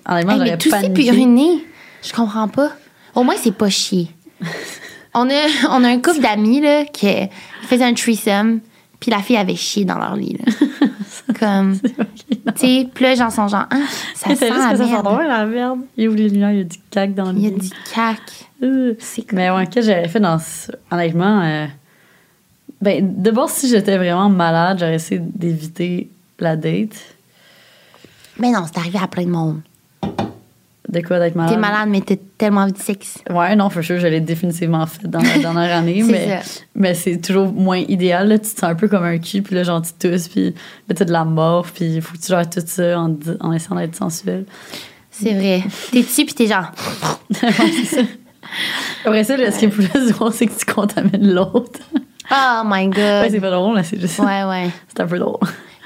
honnêtement, 0.08 0.32
Hey, 0.32 0.38
mais 0.40 0.46
j'aurais 0.46 0.58
tout 0.58 0.70
paniqué. 0.70 0.92
puis 0.92 1.06
uriner, 1.08 1.64
je 2.02 2.12
comprends 2.12 2.48
pas. 2.48 2.72
Au 3.14 3.22
moins, 3.22 3.36
c'est 3.40 3.54
pas 3.54 3.68
chier. 3.70 4.08
on, 5.14 5.28
a, 5.30 5.34
on 5.70 5.84
a 5.84 5.88
un 5.88 6.00
couple 6.00 6.20
d'amis, 6.20 6.60
là, 6.60 6.84
qui 6.84 7.08
faisait 7.62 7.84
un 7.84 7.94
threesome, 7.94 8.60
puis 8.98 9.10
la 9.10 9.18
fille 9.20 9.36
avait 9.36 9.56
chié 9.56 9.84
dans 9.84 9.98
leur 9.98 10.16
lit, 10.16 10.36
là. 10.44 10.52
Comme, 11.38 11.78
tu 11.80 12.36
sais, 12.56 12.88
puis 12.92 13.04
là, 13.04 13.14
j'en 13.14 13.30
sont 13.30 13.48
genre, 13.48 13.66
ah, 13.70 13.76
ça 14.14 14.34
sent 14.34 14.48
la 14.48 14.56
que 14.56 14.76
ça 14.76 14.76
sent 14.76 14.90
merde. 14.90 15.04
drôle, 15.04 15.26
la 15.26 15.46
merde. 15.46 15.80
Il 15.96 16.08
ouvre 16.08 16.16
les 16.16 16.28
lumières, 16.28 16.52
il 16.52 16.58
y 16.58 16.60
a 16.60 16.64
du 16.64 16.78
cac 16.90 17.14
dans 17.14 17.32
le 17.32 17.38
Il 17.38 17.44
y 17.44 17.46
a 17.46 17.50
du 17.50 17.70
cac. 17.94 18.20
Euh. 18.62 18.94
C'est 18.98 19.30
Mais 19.32 19.50
ouais, 19.50 19.66
qu'est-ce 19.66 19.86
que 19.86 19.92
j'aurais 19.92 20.08
fait 20.08 20.20
dans 20.20 20.38
ce... 20.38 20.72
Honnêtement, 20.90 21.42
euh, 21.42 21.66
ben, 22.80 23.14
d'abord, 23.22 23.50
si 23.50 23.68
j'étais 23.68 23.96
vraiment 23.96 24.28
malade, 24.28 24.78
j'aurais 24.80 24.94
essayé 24.94 25.20
d'éviter 25.20 26.10
la 26.38 26.56
date. 26.56 26.96
Mais 28.38 28.50
non, 28.50 28.64
c'est 28.66 28.78
arrivé 28.78 28.98
à 29.02 29.06
plein 29.06 29.24
de 29.24 29.30
monde. 29.30 29.60
De 30.90 31.00
quoi 31.02 31.20
d'être 31.20 31.36
malade? 31.36 31.54
T'es 31.54 31.60
malade, 31.60 31.88
mais 31.88 32.00
t'as 32.00 32.16
tellement 32.36 32.62
envie 32.62 32.72
de 32.72 32.78
sexe. 32.78 33.18
Ouais, 33.30 33.54
non, 33.54 33.70
for 33.70 33.84
sure, 33.84 34.00
je 34.00 34.08
l'ai 34.08 34.20
définitivement 34.20 34.84
fait 34.86 35.06
dans 35.06 35.20
la 35.20 35.38
dernière 35.38 35.76
année, 35.76 36.02
mais, 36.06 36.40
ça. 36.42 36.60
mais 36.74 36.94
c'est 36.94 37.18
toujours 37.18 37.52
moins 37.52 37.78
idéal. 37.78 38.28
Là. 38.28 38.38
Tu 38.38 38.50
te 38.50 38.60
sens 38.60 38.70
un 38.70 38.74
peu 38.74 38.88
comme 38.88 39.04
un 39.04 39.18
cul, 39.18 39.42
puis 39.42 39.54
là, 39.54 39.62
genre, 39.62 39.80
tu 39.82 39.92
tousses, 39.92 40.26
puis 40.26 40.46
là, 40.88 40.94
t'as 40.96 41.04
de 41.04 41.12
la 41.12 41.24
mort, 41.24 41.66
puis 41.72 41.84
il 41.84 42.02
faut 42.02 42.16
que 42.16 42.20
tu 42.20 42.26
gères 42.26 42.50
tout 42.50 42.60
ça 42.66 42.98
en, 42.98 43.52
essayant 43.52 43.76
d'être 43.76 43.94
sensuel. 43.94 44.46
C'est 45.12 45.34
vrai. 45.34 45.62
T'es 45.92 46.02
dessus, 46.02 46.24
puis 46.24 46.34
t'es 46.34 46.48
genre. 46.48 46.72
Après 49.04 49.22
ça, 49.22 49.36
là, 49.36 49.52
ce 49.52 49.60
qui 49.60 49.66
est 49.66 49.68
plus 49.68 49.88
drôle, 50.12 50.32
c'est 50.32 50.46
que 50.46 50.58
tu 50.58 50.66
contamines 50.66 51.32
l'autre. 51.32 51.78
oh 52.32 52.62
my 52.64 52.88
god. 52.88 52.96
Ouais, 52.96 53.28
c'est 53.30 53.40
pas 53.40 53.50
drôle, 53.50 53.76
mais 53.76 53.84
c'est 53.84 54.00
juste. 54.00 54.18
Ouais, 54.18 54.42
ouais. 54.42 54.70
C'est 54.88 55.00
un 55.00 55.06
peu 55.06 55.20
drôle. 55.20 55.38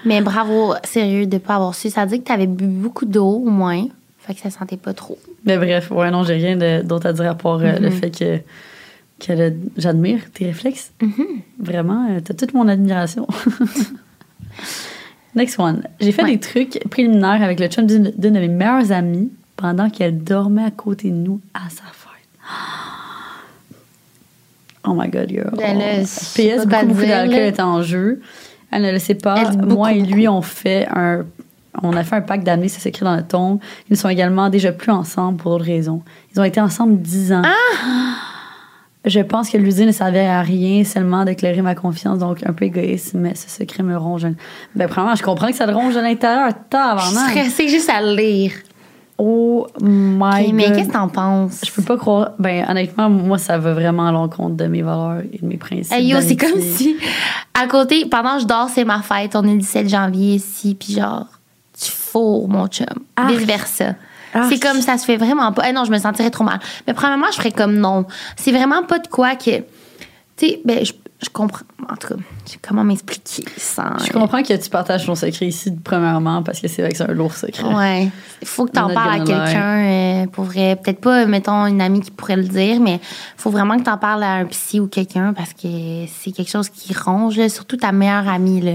Mais 0.06 0.22
bravo, 0.22 0.74
sérieux, 0.82 1.26
de 1.26 1.38
pas 1.38 1.56
avoir 1.56 1.74
su. 1.74 1.90
Ça 1.90 2.06
dit 2.06 2.20
que 2.20 2.24
t'avais 2.24 2.46
bu 2.46 2.66
beaucoup 2.66 3.04
d'eau, 3.04 3.42
au 3.44 3.50
moins. 3.50 3.84
Fait 4.26 4.34
que 4.34 4.40
ça 4.40 4.50
sentait 4.50 4.76
pas 4.78 4.94
trop. 4.94 5.18
Mais 5.44 5.56
bref, 5.58 5.90
ouais, 5.90 6.10
non, 6.10 6.24
j'ai 6.24 6.34
rien 6.34 6.82
d'autre 6.82 7.06
à 7.06 7.12
dire 7.12 7.30
à 7.30 7.34
part 7.34 7.60
euh, 7.60 7.78
le 7.78 7.90
fait 7.90 8.10
que, 8.10 8.38
que 9.20 9.52
j'admire 9.76 10.20
tes 10.32 10.46
réflexes. 10.46 10.92
Vraiment, 11.58 12.08
euh, 12.10 12.20
t'as 12.24 12.32
toute 12.34 12.54
mon 12.54 12.66
admiration. 12.68 13.26
Next 15.34 15.58
one. 15.58 15.82
J'ai 16.00 16.12
fait 16.12 16.22
Ouais. 16.22 16.32
des 16.32 16.40
trucs 16.40 16.78
préliminaires 16.90 17.42
avec 17.42 17.58
le 17.60 17.66
chum 17.66 17.86
d'une 17.86 18.12
de 18.16 18.28
mes 18.30 18.48
meilleures 18.48 18.92
amies 18.92 19.30
pendant 19.56 19.90
qu'elle 19.90 20.22
dormait 20.22 20.64
à 20.64 20.70
côté 20.70 21.10
de 21.10 21.14
nous 21.16 21.40
à 21.54 21.68
sa 21.70 21.82
fête. 21.84 22.40
Oh 24.86 24.92
my 24.94 25.08
god, 25.08 25.30
girl. 25.30 25.50
Ben 25.56 25.78
là, 25.78 26.02
PS, 26.02 26.66
beaucoup, 26.66 26.86
beaucoup 26.88 27.06
d'alcool 27.06 27.38
est 27.38 27.58
en 27.58 27.80
jeu. 27.82 28.20
Elle 28.70 28.82
ne 28.82 28.92
le 28.92 28.98
sait 28.98 29.14
pas. 29.14 29.50
Beaucoup, 29.52 29.76
Moi 29.76 29.92
et 29.94 30.02
lui, 30.02 30.26
beaucoup. 30.26 30.36
on 30.38 30.42
fait 30.42 30.86
un. 30.94 31.24
On 31.82 31.96
a 31.96 32.04
fait 32.04 32.16
un 32.16 32.20
pacte 32.20 32.44
d'amis, 32.44 32.68
ça 32.68 32.78
s'écrit 32.80 33.04
dans 33.04 33.16
le 33.16 33.22
ton. 33.22 33.58
Ils 33.88 33.92
ne 33.92 33.96
sont 33.96 34.08
également 34.08 34.48
déjà 34.48 34.72
plus 34.72 34.92
ensemble 34.92 35.38
pour 35.38 35.52
d'autres 35.52 35.64
raisons. 35.64 36.02
Ils 36.32 36.40
ont 36.40 36.44
été 36.44 36.60
ensemble 36.60 37.00
dix 37.00 37.32
ans. 37.32 37.42
Ah! 37.44 38.14
Je 39.04 39.20
pense 39.20 39.50
que 39.50 39.58
l'usine 39.58 39.86
ne 39.86 39.92
servait 39.92 40.26
à 40.26 40.40
rien, 40.40 40.82
seulement 40.82 41.24
d'éclairer 41.26 41.60
ma 41.60 41.74
confiance, 41.74 42.20
donc 42.20 42.38
un 42.46 42.54
peu 42.54 42.64
égoïste, 42.64 43.12
mais 43.14 43.34
ce 43.34 43.50
secret 43.50 43.82
me 43.82 43.98
ronge. 43.98 44.26
Ben, 44.74 44.88
premièrement, 44.88 45.14
je 45.14 45.22
comprends 45.22 45.48
que 45.48 45.56
ça 45.56 45.66
te 45.66 45.72
ronge 45.72 45.94
à 45.96 46.00
l'intérieur. 46.00 46.48
Je 46.48 46.54
Tabarnak. 46.70 47.30
suis 47.32 47.40
stressée 47.40 47.68
juste 47.68 47.90
à 47.90 48.00
le 48.00 48.16
lire. 48.16 48.52
Oh 49.18 49.66
my 49.80 50.52
mais 50.52 50.72
qu'est-ce 50.72 50.88
que 50.88 50.92
t'en 50.92 51.08
penses? 51.08 51.60
Je 51.64 51.70
peux 51.70 51.82
pas 51.82 51.96
croire. 51.96 52.30
Ben, 52.38 52.64
honnêtement, 52.68 53.08
moi, 53.10 53.38
ça 53.38 53.58
va 53.58 53.74
vraiment 53.74 54.06
à 54.06 54.12
l'encontre 54.12 54.56
de 54.56 54.66
mes 54.66 54.82
valeurs 54.82 55.22
et 55.32 55.38
de 55.38 55.46
mes 55.46 55.56
principes. 55.56 55.92
Hey 55.92 56.06
yo, 56.06 56.20
c'est 56.20 56.36
comme 56.36 56.60
si, 56.60 56.96
à 57.52 57.66
côté, 57.66 58.06
pendant 58.06 58.36
que 58.36 58.42
je 58.42 58.46
dors, 58.46 58.70
c'est 58.70 58.84
ma 58.84 59.02
fête, 59.02 59.36
on 59.36 59.44
est 59.44 59.52
le 59.52 59.58
17 59.58 59.88
janvier 59.88 60.36
ici, 60.36 60.74
puis 60.74 60.94
genre, 60.94 61.26
tu 61.78 61.90
fourres 61.90 62.48
mon 62.48 62.66
chum. 62.66 62.86
Arc. 63.16 63.30
Vice 63.30 63.46
versa. 63.46 63.94
Arc. 64.32 64.52
C'est 64.52 64.60
comme 64.60 64.80
ça 64.80 64.98
se 64.98 65.04
fait 65.04 65.16
vraiment 65.16 65.52
pas. 65.52 65.68
Eh 65.68 65.72
non, 65.72 65.84
je 65.84 65.90
me 65.90 65.98
sentirais 65.98 66.30
trop 66.30 66.44
mal. 66.44 66.60
Mais 66.86 66.94
premièrement, 66.94 67.26
je 67.30 67.36
ferais 67.36 67.52
comme 67.52 67.76
non. 67.76 68.06
C'est 68.36 68.52
vraiment 68.52 68.82
pas 68.82 68.98
de 68.98 69.08
quoi 69.08 69.36
que. 69.36 69.58
Tu 70.36 70.48
sais, 70.48 70.60
ben, 70.64 70.84
je, 70.84 70.92
je 71.22 71.28
comprends. 71.30 71.64
En 71.88 71.96
tout 71.96 72.08
cas, 72.08 72.14
je 72.46 72.52
sais 72.52 72.58
comment 72.66 72.82
m'expliquer 72.82 73.44
sans. 73.56 73.98
Je 74.04 74.10
comprends 74.12 74.42
que 74.42 74.56
tu 74.56 74.70
partages 74.70 75.04
ton 75.04 75.14
secret 75.14 75.46
ici, 75.46 75.70
premièrement, 75.84 76.42
parce 76.42 76.60
que 76.60 76.66
c'est 76.66 76.82
vrai 76.82 76.90
que 76.90 76.96
c'est 76.96 77.08
un 77.08 77.12
lourd 77.12 77.34
secret. 77.34 77.62
Ouais. 77.62 78.10
Il 78.40 78.48
faut 78.48 78.64
que 78.66 78.72
tu 78.72 78.78
en 78.80 78.88
Not 78.88 78.94
parles 78.94 79.20
à 79.20 79.24
quelqu'un, 79.24 79.78
euh, 79.84 80.26
pour 80.26 80.44
vrai. 80.44 80.76
Peut-être 80.82 81.00
pas, 81.00 81.26
mettons, 81.26 81.66
une 81.66 81.80
amie 81.80 82.00
qui 82.00 82.10
pourrait 82.10 82.36
le 82.36 82.44
dire, 82.44 82.80
mais 82.80 83.00
faut 83.36 83.50
vraiment 83.50 83.76
que 83.76 83.84
tu 83.84 83.90
en 83.90 83.98
parles 83.98 84.22
à 84.22 84.32
un 84.34 84.44
psy 84.46 84.80
ou 84.80 84.86
quelqu'un 84.86 85.32
parce 85.34 85.52
que 85.52 86.06
c'est 86.08 86.32
quelque 86.32 86.50
chose 86.50 86.70
qui 86.70 86.94
ronge, 86.94 87.46
surtout 87.48 87.76
ta 87.76 87.92
meilleure 87.92 88.28
amie, 88.28 88.60
là. 88.60 88.72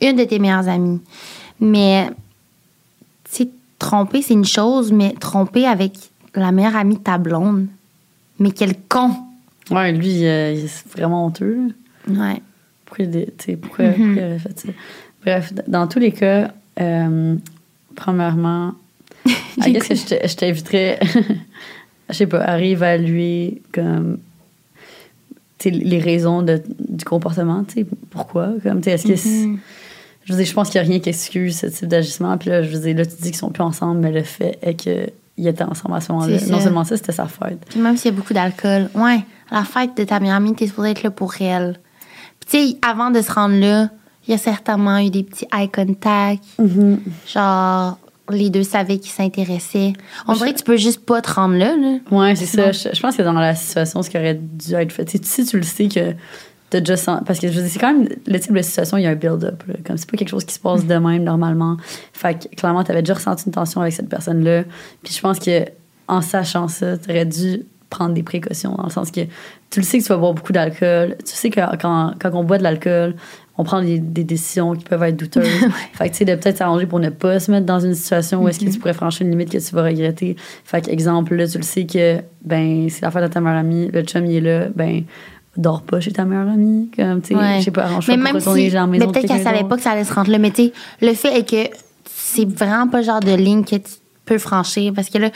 Une 0.00 0.16
de 0.16 0.24
tes 0.24 0.40
meilleures 0.40 0.68
amies. 0.68 1.00
Mais, 1.64 2.08
tu 3.24 3.44
sais, 3.44 3.48
tromper, 3.78 4.20
c'est 4.20 4.34
une 4.34 4.44
chose, 4.44 4.90
mais 4.90 5.12
tromper 5.12 5.64
avec 5.64 5.92
la 6.34 6.50
meilleure 6.50 6.74
amie 6.76 6.96
de 6.96 7.00
ta 7.02 7.18
blonde, 7.18 7.66
mais 8.40 8.50
quel 8.50 8.74
con! 8.88 9.10
Ouais, 9.70 9.92
lui, 9.92 10.26
euh, 10.26 10.52
il 10.52 10.64
est 10.64 10.88
vraiment 10.88 11.24
honteux. 11.26 11.58
Ouais. 12.08 12.42
Pourquoi, 12.84 13.06
pourquoi, 13.62 13.84
Mhm. 13.86 13.94
pourquoi 13.96 14.22
il 14.22 14.32
a 14.34 14.38
fait 14.40 14.58
ça? 14.60 14.68
Bref, 15.22 15.52
dans 15.68 15.86
tous 15.86 16.00
les 16.00 16.10
cas, 16.10 16.50
euh, 16.80 17.36
premièrement, 17.94 18.74
guess 19.58 19.86
que 19.88 19.94
je 19.94 20.04
te- 20.04 20.26
je 20.28 20.34
t'inviterais, 20.34 20.98
je 22.10 22.14
sais 22.14 22.26
pas, 22.26 22.40
à 22.42 22.56
réévaluer 22.56 23.62
comme 23.72 24.18
les 25.64 26.00
raisons 26.00 26.42
de- 26.42 26.60
du 26.88 27.04
comportement, 27.04 27.62
tu 27.62 27.74
sais, 27.74 27.86
pourquoi, 28.10 28.48
comme, 28.64 28.78
tu 28.80 28.84
sais, 28.86 28.90
est-ce 28.92 29.06
que 29.06 29.14
c'est- 29.16 29.46
Mhm. 29.46 29.58
Je 30.24 30.32
veux 30.32 30.38
dire, 30.38 30.46
je 30.46 30.54
pense 30.54 30.70
qu'il 30.70 30.80
n'y 30.80 30.86
a 30.86 30.90
rien 30.90 31.00
qui 31.00 31.08
excuse 31.08 31.58
ce 31.58 31.66
type 31.66 31.88
d'agissement. 31.88 32.38
Puis 32.38 32.50
là, 32.50 32.62
je 32.62 32.68
veux 32.68 32.80
dire, 32.80 32.96
là, 32.96 33.04
tu 33.04 33.16
dis 33.16 33.30
qu'ils 33.30 33.36
sont 33.36 33.50
plus 33.50 33.62
ensemble, 33.62 34.00
mais 34.00 34.12
le 34.12 34.22
fait 34.22 34.58
est 34.62 34.74
qu'ils 34.74 35.46
étaient 35.46 35.64
ensemble 35.64 35.96
à 35.96 36.00
ce 36.00 36.12
moment-là. 36.12 36.36
Non 36.48 36.60
seulement 36.60 36.84
ça, 36.84 36.96
c'était 36.96 37.12
sa 37.12 37.26
fête. 37.26 37.58
Puis 37.68 37.80
même 37.80 37.96
s'il 37.96 38.12
y 38.12 38.14
a 38.14 38.16
beaucoup 38.16 38.34
d'alcool, 38.34 38.88
ouais, 38.94 39.24
à 39.50 39.56
la 39.56 39.64
fête 39.64 39.96
de 39.96 40.04
ta 40.04 40.20
meilleure 40.20 40.36
amie, 40.36 40.54
t'es 40.54 40.66
supposé 40.66 40.90
être 40.90 41.02
là 41.02 41.10
pour 41.10 41.34
elle. 41.40 41.78
Puis 42.40 42.50
tu 42.50 42.70
sais, 42.70 42.78
avant 42.82 43.10
de 43.10 43.20
se 43.20 43.32
rendre 43.32 43.56
là, 43.58 43.90
il 44.26 44.30
y 44.30 44.34
a 44.34 44.38
certainement 44.38 44.98
eu 44.98 45.10
des 45.10 45.24
petits 45.24 45.46
eye 45.52 45.68
contact. 45.68 46.44
Genre, 47.26 47.98
les 48.30 48.50
deux 48.50 48.62
savaient 48.62 48.98
qu'ils 48.98 49.10
s'intéressaient. 49.10 49.94
On 50.28 50.34
dirait 50.34 50.52
que 50.52 50.58
tu 50.58 50.64
peux 50.64 50.76
juste 50.76 51.04
pas 51.04 51.20
te 51.20 51.32
rendre 51.32 51.56
là, 51.56 51.76
là. 51.76 51.98
Ouais, 52.12 52.36
c'est 52.36 52.46
ça. 52.46 52.70
Je, 52.70 52.90
je 52.92 53.00
pense 53.00 53.16
que 53.16 53.22
dans 53.22 53.32
la 53.32 53.56
situation, 53.56 54.02
ce 54.02 54.10
qui 54.10 54.16
aurait 54.16 54.38
dû 54.40 54.74
être 54.74 54.92
fait, 54.92 55.10
si 55.24 55.44
tu 55.44 55.56
le 55.56 55.64
sais 55.64 55.88
que 55.88 56.14
Parce 57.26 57.38
que 57.38 57.48
je 57.48 57.60
veux 57.60 57.68
c'est 57.68 57.78
quand 57.78 57.92
même 57.92 58.08
le 58.26 58.40
type 58.40 58.52
de 58.52 58.62
situation, 58.62 58.96
il 58.96 59.02
y 59.02 59.06
a 59.06 59.10
un 59.10 59.14
build-up. 59.14 59.62
là. 59.66 59.74
Comme 59.84 59.96
c'est 59.96 60.10
pas 60.10 60.16
quelque 60.16 60.30
chose 60.30 60.44
qui 60.44 60.54
se 60.54 60.60
passe 60.60 60.86
de 60.86 60.94
même 60.94 61.24
normalement. 61.24 61.76
Fait 62.12 62.34
que 62.34 62.54
clairement, 62.56 62.84
t'avais 62.84 63.02
déjà 63.02 63.14
ressenti 63.14 63.44
une 63.46 63.52
tension 63.52 63.80
avec 63.80 63.92
cette 63.92 64.08
personne-là. 64.08 64.64
Puis 65.02 65.14
je 65.14 65.20
pense 65.20 65.38
que 65.38 65.64
en 66.08 66.20
sachant 66.20 66.68
ça, 66.68 66.98
t'aurais 66.98 67.26
dû 67.26 67.62
prendre 67.90 68.14
des 68.14 68.22
précautions 68.22 68.74
dans 68.74 68.84
le 68.84 68.90
sens 68.90 69.10
que 69.10 69.20
tu 69.70 69.80
le 69.80 69.82
sais 69.82 69.98
que 69.98 70.02
tu 70.02 70.08
vas 70.08 70.16
boire 70.16 70.32
beaucoup 70.32 70.52
d'alcool. 70.52 71.16
Tu 71.18 71.34
sais 71.34 71.50
que 71.50 71.60
quand, 71.76 72.14
quand 72.18 72.30
on 72.32 72.44
boit 72.44 72.58
de 72.58 72.62
l'alcool, 72.62 73.14
on 73.58 73.64
prend 73.64 73.82
des, 73.82 73.98
des 73.98 74.24
décisions 74.24 74.74
qui 74.74 74.84
peuvent 74.84 75.02
être 75.02 75.16
douteuses. 75.16 75.46
Fait 75.92 76.08
que 76.08 76.12
tu 76.12 76.18
sais, 76.18 76.24
de 76.24 76.34
peut-être 76.34 76.56
s'arranger 76.56 76.86
pour 76.86 77.00
ne 77.00 77.10
pas 77.10 77.38
se 77.38 77.50
mettre 77.50 77.66
dans 77.66 77.80
une 77.80 77.94
situation 77.94 78.42
où 78.42 78.48
est-ce 78.48 78.60
que 78.60 78.70
tu 78.70 78.78
pourrais 78.78 78.94
franchir 78.94 79.26
une 79.26 79.30
limite 79.30 79.50
que 79.50 79.58
tu 79.58 79.74
vas 79.74 79.84
regretter. 79.84 80.36
Fait 80.64 80.82
que, 80.82 80.90
exemple, 80.90 81.34
là, 81.34 81.46
tu 81.46 81.58
le 81.58 81.64
sais 81.64 81.84
que, 81.84 82.20
ben, 82.44 82.88
c'est 82.88 83.02
la 83.02 83.10
fête 83.10 83.22
de 83.22 83.28
ta 83.28 83.40
meilleure 83.40 83.58
amie, 83.58 83.90
le 83.92 84.02
chum, 84.02 84.24
il 84.24 84.36
est 84.36 84.40
là, 84.40 84.68
ben, 84.74 85.04
dors 85.56 85.82
pas 85.82 86.00
chez 86.00 86.12
ta 86.12 86.24
meilleure 86.24 86.48
amie. 86.48 86.90
Comme, 86.96 87.20
tu 87.22 87.28
sais, 87.28 87.34
Ouais. 87.34 87.58
je 87.60 87.64
sais 87.64 87.70
pas, 87.70 87.84
arrange-toi 87.84 88.16
Mais 88.16 88.30
pour 88.30 88.54
même 88.54 88.70
si. 88.70 88.76
Mais 88.88 88.98
peut-être 88.98 89.26
qu'elle 89.26 89.42
savait 89.42 89.64
pas 89.64 89.76
que 89.76 89.82
ça 89.82 89.90
allait 89.92 90.04
se 90.04 90.12
rendre 90.14 90.30
là. 90.30 90.38
Mais 90.38 90.50
tu 90.50 90.64
sais, 90.64 90.72
le 91.00 91.14
fait 91.14 91.38
est 91.38 91.48
que 91.48 91.76
c'est 92.06 92.48
vraiment 92.48 92.88
pas 92.88 92.98
le 92.98 93.04
genre 93.04 93.20
de 93.20 93.34
ligne 93.34 93.64
que 93.64 93.76
tu 93.76 93.92
peux 94.24 94.38
franchir. 94.38 94.92
Parce 94.94 95.10
que 95.10 95.18
là, 95.18 95.30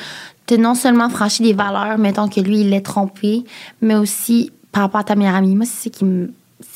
tu 0.47 0.59
non 0.59 0.75
seulement 0.75 1.11
franchi 1.11 1.43
des 1.43 1.53
valeurs, 1.53 1.99
mettons 1.99 2.29
que 2.29 2.41
lui, 2.41 2.61
il 2.61 2.71
l'est 2.71 2.81
trompé, 2.81 3.45
mais 3.83 3.95
aussi 3.97 4.51
par 4.73 4.85
rapport 4.85 5.01
à 5.01 5.05
ta 5.05 5.15
meilleure 5.17 5.35
amie. 5.35 5.55
Moi, 5.55 5.67
c'est 5.67 5.89
ce 5.91 5.99
qui 5.99 6.05
me. 6.05 6.33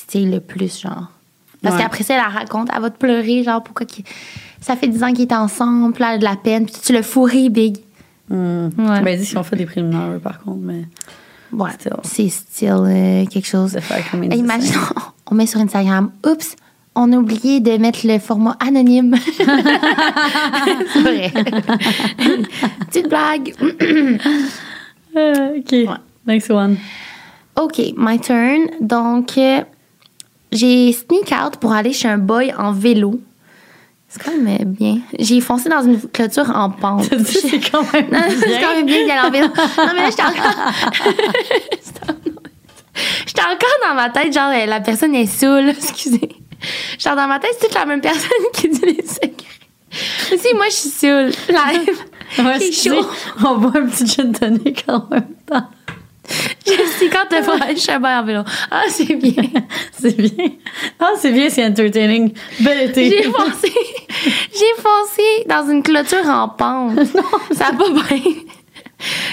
C'est 0.08 0.20
le 0.20 0.40
plus, 0.40 0.80
genre. 0.80 1.06
Parce 1.62 1.76
Ouais. 1.76 1.82
qu'après 1.82 2.04
ça, 2.04 2.14
elle 2.14 2.20
la 2.20 2.28
raconte, 2.28 2.68
elle 2.74 2.82
va 2.82 2.90
te 2.90 2.98
pleurer, 2.98 3.44
genre, 3.44 3.62
pourquoi 3.62 3.86
ça 4.60 4.76
fait 4.76 4.88
10 4.88 5.02
ans 5.04 5.12
qu'ils 5.12 5.24
étaient 5.24 5.34
ensemble, 5.34 5.94
là, 5.98 6.10
elle 6.10 6.14
a 6.16 6.18
de 6.18 6.24
la 6.24 6.36
peine, 6.36 6.64
puis 6.66 6.74
tu 6.82 6.92
le 6.92 7.02
fourré, 7.02 7.48
big. 7.48 7.76
Hmm. 8.28 8.68
Ouais. 8.78 9.00
Ben, 9.02 9.18
dis 9.18 9.26
qu'ils 9.26 9.38
ont 9.38 9.42
fait 9.42 9.56
des 9.56 9.66
préliminaires, 9.66 10.18
par 10.22 10.40
contre, 10.40 10.60
mais 10.62 10.84
Ouais. 11.52 11.70
C'est 12.02 12.28
style 12.28 12.68
euh, 12.70 13.26
quelque 13.26 13.46
chose. 13.46 13.72
de 13.72 13.80
faire 13.80 14.08
comme 14.10 14.22
une 14.22 14.32
Hey, 14.32 14.38
Imagine, 14.38 14.74
on 15.30 15.34
met 15.34 15.46
sur 15.46 15.60
Instagram, 15.60 16.10
oups, 16.26 16.56
on 16.94 17.12
a 17.12 17.16
oublié 17.16 17.60
de 17.60 17.76
mettre 17.78 18.00
le 18.04 18.18
format 18.18 18.56
anonyme. 18.60 19.16
c'est 19.36 21.00
vrai. 21.00 21.32
Petite 22.90 23.08
blague. 23.08 23.54
Euh, 25.16 25.58
OK. 25.58 25.74
Next 26.24 26.48
one. 26.52 26.76
OK, 27.56 27.80
my 27.96 28.20
turn. 28.20 28.70
Donc, 28.80 29.36
euh, 29.38 29.62
j'ai 30.52 30.92
sneak 30.92 31.32
out 31.32 31.56
pour 31.56 31.72
aller 31.72 31.92
chez 31.92 32.06
un 32.06 32.18
boy 32.18 32.52
en 32.56 32.70
vélo. 32.70 33.20
C'est 34.12 34.22
quand 34.24 34.36
même 34.36 34.64
bien. 34.72 34.98
J'ai 35.18 35.40
foncé 35.40 35.68
dans 35.68 35.82
une 35.84 36.00
clôture 36.10 36.50
en 36.52 36.68
pente. 36.70 37.04
C'est 37.24 37.60
quand 37.70 37.84
même 37.92 38.08
Non, 38.10 38.18
c'est 38.28 38.46
bien. 38.46 38.60
quand 38.60 38.74
même 38.74 38.86
bien 38.86 39.24
en. 39.24 39.30
Non, 39.30 39.92
mais 39.94 40.02
là, 40.02 40.10
j'étais 40.10 40.22
encore. 40.22 41.12
J'étais 43.26 43.40
encore 43.42 43.88
dans 43.88 43.94
ma 43.94 44.10
tête, 44.10 44.32
genre, 44.34 44.50
la 44.66 44.80
personne 44.80 45.14
est 45.14 45.26
saoule, 45.26 45.68
excusez. 45.70 46.28
Genre, 46.98 47.16
dans 47.16 47.26
ma 47.28 47.38
tête, 47.38 47.52
c'est 47.58 47.66
toute 47.68 47.74
la 47.74 47.86
même 47.86 48.00
personne 48.00 48.28
qui 48.52 48.68
dit 48.68 48.80
les 48.84 49.06
secrets. 49.06 49.30
Aussi, 50.34 50.54
moi, 50.54 50.66
je 50.68 50.74
suis 50.74 50.88
saoule. 50.90 51.30
Live. 51.48 51.98
Ouais, 52.38 52.72
chaud. 52.72 53.06
On 53.44 53.56
boit 53.58 53.72
un 53.80 53.86
petit 53.86 54.06
gin 54.06 54.32
tonic 54.32 54.84
en 54.88 55.06
même 55.10 55.34
temps. 55.46 55.66
Je 56.66 56.72
suis 56.96 57.10
quand 57.10 57.26
te 57.28 57.90
un 57.90 57.98
boy 58.00 58.10
en 58.12 58.24
vélo. 58.24 58.40
Ah, 58.70 58.82
c'est 58.88 59.14
bien. 59.16 59.42
C'est 59.98 60.16
bien. 60.16 60.48
Ah, 60.98 61.12
c'est 61.18 61.30
bien, 61.32 61.50
c'est 61.50 61.64
entertaining. 61.64 62.32
Bel 62.60 62.88
été. 62.90 63.10
J'ai 63.10 63.22
foncé. 63.24 63.72
J'ai 64.52 64.82
foncé 64.82 65.44
dans 65.48 65.68
une 65.70 65.82
clôture 65.82 66.26
en 66.26 66.48
pente. 66.48 66.98
Ça 67.52 67.68
a 67.68 67.72
pas 67.72 67.90
bien. 67.90 68.22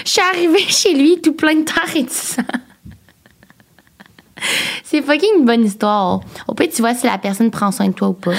Je 0.04 0.10
suis 0.10 0.20
arrivée 0.20 0.58
chez 0.68 0.94
lui 0.94 1.20
tout 1.20 1.32
plein 1.32 1.54
de 1.54 1.62
terre 1.62 1.94
et 1.94 2.02
de 2.02 2.10
sang. 2.10 2.42
C'est 4.84 5.02
fucking 5.02 5.38
une 5.40 5.44
bonne 5.44 5.64
histoire. 5.64 6.20
Au 6.46 6.54
pire, 6.54 6.68
tu 6.74 6.80
vois 6.80 6.94
si 6.94 7.06
la 7.06 7.18
personne 7.18 7.50
prend 7.50 7.72
soin 7.72 7.88
de 7.88 7.92
toi 7.92 8.08
ou 8.08 8.12
pas. 8.14 8.30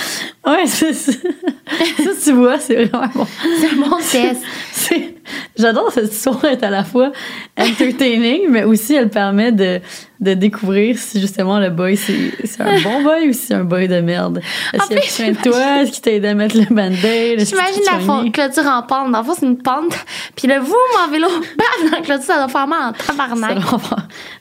Ouais, 0.47 0.65
c'est 0.65 0.93
ça. 0.93 1.11
Ça, 1.11 2.09
tu 2.23 2.31
vois, 2.33 2.57
c'est 2.59 2.85
vraiment 2.85 3.07
bon. 3.13 3.27
C'est 3.59 3.69
un 3.69 3.75
bon 3.75 3.97
test. 3.97 4.41
C'est- 4.71 5.15
J'adore 5.57 5.91
cette 5.91 6.13
histoire 6.13 6.43
être 6.45 6.63
à 6.63 6.69
la 6.69 6.83
fois 6.83 7.11
entertaining, 7.57 8.49
mais 8.49 8.63
aussi 8.63 8.95
elle 8.95 9.09
permet 9.09 9.51
de, 9.51 9.79
de 10.19 10.33
découvrir 10.33 10.97
si 10.97 11.19
justement 11.19 11.59
le 11.59 11.69
boy 11.69 11.97
c'est 11.97 12.33
un 12.59 12.81
bon 12.81 13.03
boy 13.03 13.29
ou 13.29 13.33
si 13.33 13.39
c'est 13.47 13.53
un 13.55 13.63
boy 13.63 13.87
de 13.87 13.99
merde. 14.01 14.41
Est-ce 14.73 14.87
qu'il 14.87 14.97
a 14.97 15.01
plus, 15.01 15.07
pris 15.07 15.09
soin 15.09 15.31
de 15.31 15.37
toi? 15.37 15.81
Est-ce 15.81 15.91
qu'il 15.91 16.01
t'a 16.01 16.11
aidé 16.11 16.27
à 16.29 16.33
mettre 16.33 16.57
le 16.57 16.65
band-aid? 16.73 17.45
J'imagine 17.45 17.81
la 17.87 18.29
clôture 18.31 18.65
en 18.69 18.83
pente. 18.83 19.11
Dans 19.11 19.19
le 19.19 19.25
fond, 19.25 19.33
c'est 19.39 19.45
une 19.45 19.57
pente. 19.57 19.93
Puis 20.35 20.47
le 20.47 20.59
vous, 20.59 20.75
en 21.05 21.09
vélo, 21.11 21.27
bam, 21.57 21.89
dans 21.91 21.97
la 21.97 22.03
clôture, 22.03 22.23
ça 22.23 22.37
doit 22.37 22.47
faire 22.47 22.67
mal 22.67 22.89
en 22.89 22.93
tabarnak. 22.93 23.57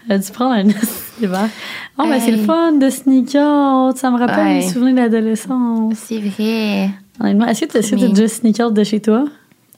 Elle 0.09 0.17
a 0.17 0.19
dû 0.19 0.31
prendre 0.33 0.53
un 0.55 0.65
hiver. 1.23 1.49
Oh, 1.99 2.05
mais 2.09 2.21
c'est 2.21 2.31
le 2.31 2.45
fun 2.45 2.73
de 2.73 2.91
sneak 2.91 3.35
out. 3.35 3.97
Ça 3.97 4.11
me 4.11 4.19
rappelle 4.19 4.45
mes 4.45 4.69
souvenirs 4.69 4.95
d'adolescence. 5.11 5.95
C'est 5.97 6.21
vrai. 6.21 6.91
Honnêtement, 7.21 7.47
est-ce 7.47 7.65
que 7.65 7.73
tu 7.73 7.77
as 7.79 7.97
Mais- 7.97 8.09
déjà 8.09 8.29
sneak 8.29 8.61
out 8.61 8.73
de 8.73 8.85
chez 8.85 9.01
toi? 9.01 9.25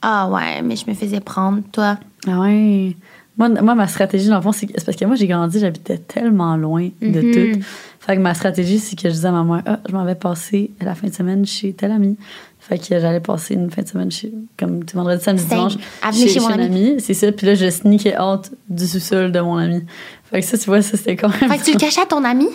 Ah 0.03 0.29
ouais, 0.31 0.63
mais 0.63 0.77
je 0.77 0.85
me 0.89 0.95
faisais 0.95 1.21
prendre, 1.21 1.61
toi. 1.73 1.99
Ah 2.27 2.41
ouais. 2.41 2.97
Moi, 3.39 3.49
moi, 3.49 3.75
ma 3.75 3.87
stratégie, 3.87 4.29
dans 4.29 4.37
le 4.37 4.43
fond, 4.43 4.53
c'est 4.53 4.67
parce 4.85 4.97
que 4.97 5.05
moi, 5.07 5.17
j'ai 5.17 5.27
grandi, 5.27 5.61
j'habitais 5.61 5.99
tellement 5.99 6.57
loin 6.57 6.89
de 7.01 7.21
Mhm. 7.23 7.33
tout. 7.55 7.61
Fait 8.01 8.17
que 8.17 8.21
ma 8.21 8.35
stratégie, 8.35 8.79
c'est 8.79 8.97
que 8.97 9.09
je 9.09 9.15
disais 9.15 9.29
à 9.29 9.33
ma 9.33 9.45
mère, 9.45 9.63
ah, 9.67 9.79
je 9.89 9.93
m'en 9.95 10.05
vais 10.05 10.15
passer 10.15 10.71
la 10.81 10.95
fin 10.95 11.09
de 11.09 11.15
semaine 11.15 11.47
chez 11.47 11.73
tel 11.73 11.93
ami. 11.93 12.17
Fait 12.59 12.79
que 12.79 12.85
j'allais 13.01 13.21
passer 13.21 13.55
une 13.55 13.71
fin 13.71 13.83
de 13.83 13.89
semaine 13.89 14.11
chez, 14.11 14.33
comme 14.59 14.85
tu 14.85 14.95
vendredi, 14.97 15.23
samedi, 15.23 15.45
dimanche, 15.47 15.75
avenue 16.03 16.29
chez 16.29 16.41
mon 16.41 16.49
ami. 16.49 16.97
C'est 16.99 17.15
ça. 17.15 17.33
Puis 17.33 17.47
là, 17.47 17.55
je 17.55 17.71
sneakais 17.71 18.19
out 18.21 18.51
du 18.69 18.87
sous-sol 18.87 19.33
de 19.33 19.41
mon 19.41 19.57
ami. 19.57 19.83
Fait 20.25 20.41
que 20.41 20.47
ça, 20.47 20.59
tu 20.59 20.67
vois, 20.67 20.83
ça, 20.83 20.97
c'était 20.97 21.17
quand 21.17 21.29
même. 21.29 21.51
Fait 21.51 21.59
que 21.59 21.65
tu 21.65 21.73
le 21.73 21.79
cachais 21.79 22.03
à 22.03 22.07
ton 22.07 22.23
ami? 22.25 22.47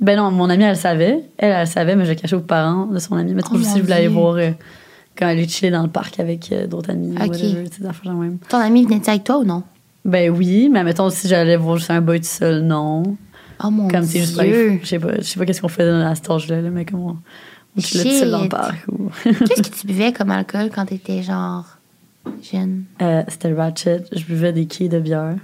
Ben 0.00 0.16
non, 0.18 0.30
mon 0.30 0.50
amie, 0.50 0.64
elle 0.64 0.76
savait. 0.76 1.20
Elle, 1.38 1.52
elle 1.52 1.66
savait, 1.66 1.96
mais 1.96 2.04
je 2.04 2.10
le 2.10 2.16
cachais 2.16 2.36
aux 2.36 2.40
parents 2.40 2.86
de 2.86 2.98
son 2.98 3.16
ami. 3.16 3.32
Mais 3.32 3.42
trop 3.42 3.54
Oh 3.54 3.58
mon 3.58 3.76
je 3.76 3.80
voulais 3.82 3.94
aller 3.94 4.08
voir 4.08 4.34
euh, 4.34 4.50
quand 5.16 5.28
elle 5.28 5.38
est 5.40 5.48
chillée 5.48 5.70
dans 5.70 5.82
le 5.82 5.88
parc 5.88 6.20
avec 6.20 6.52
euh, 6.52 6.66
d'autres 6.66 6.90
amis. 6.90 7.12
Ok. 7.12 7.28
Whatever, 7.28 7.68
tu 7.70 7.82
sais, 7.82 7.88
des 8.04 8.10
même. 8.10 8.38
Ton 8.48 8.58
ami 8.58 8.84
venait-tu 8.84 9.10
avec 9.10 9.24
toi 9.24 9.38
ou 9.38 9.44
non? 9.44 9.62
Ben 10.04 10.30
oui, 10.30 10.68
mais 10.70 10.84
mettons, 10.84 11.10
si 11.10 11.26
j'allais 11.26 11.56
voir 11.56 11.78
juste 11.78 11.90
un 11.90 12.00
boy 12.00 12.20
tout 12.20 12.26
seul, 12.26 12.62
non. 12.62 13.16
Oh 13.64 13.70
mon 13.70 13.88
Comme 13.88 14.04
c'est 14.04 14.20
juste. 14.20 14.40
Dieu! 14.40 14.78
Je 14.82 14.86
sais 14.86 14.98
pas, 14.98 15.16
je 15.16 15.22
sais 15.22 15.38
pas 15.38 15.46
qu'est-ce 15.46 15.60
qu'on 15.60 15.68
faisait 15.68 15.90
à 15.90 16.14
cet 16.14 16.30
âge-là, 16.30 16.60
là, 16.60 16.70
mais 16.70 16.84
comme 16.84 17.00
on, 17.00 17.16
on 17.76 17.80
chillait 17.80 18.04
tout 18.04 18.18
seul 18.20 18.30
dans 18.30 18.42
le 18.42 18.48
parc. 18.48 18.86
Ou... 18.88 19.10
Qu'est-ce 19.24 19.62
que 19.62 19.76
tu 19.80 19.86
buvais 19.86 20.12
comme 20.12 20.30
alcool 20.30 20.70
quand 20.74 20.86
t'étais 20.86 21.22
genre 21.22 21.64
jeune? 22.52 22.84
Euh, 23.02 23.22
C'était 23.28 23.52
ratchet. 23.52 24.04
Je 24.12 24.24
buvais 24.24 24.52
des 24.52 24.66
quilles 24.66 24.88
de 24.88 25.00
bière. 25.00 25.36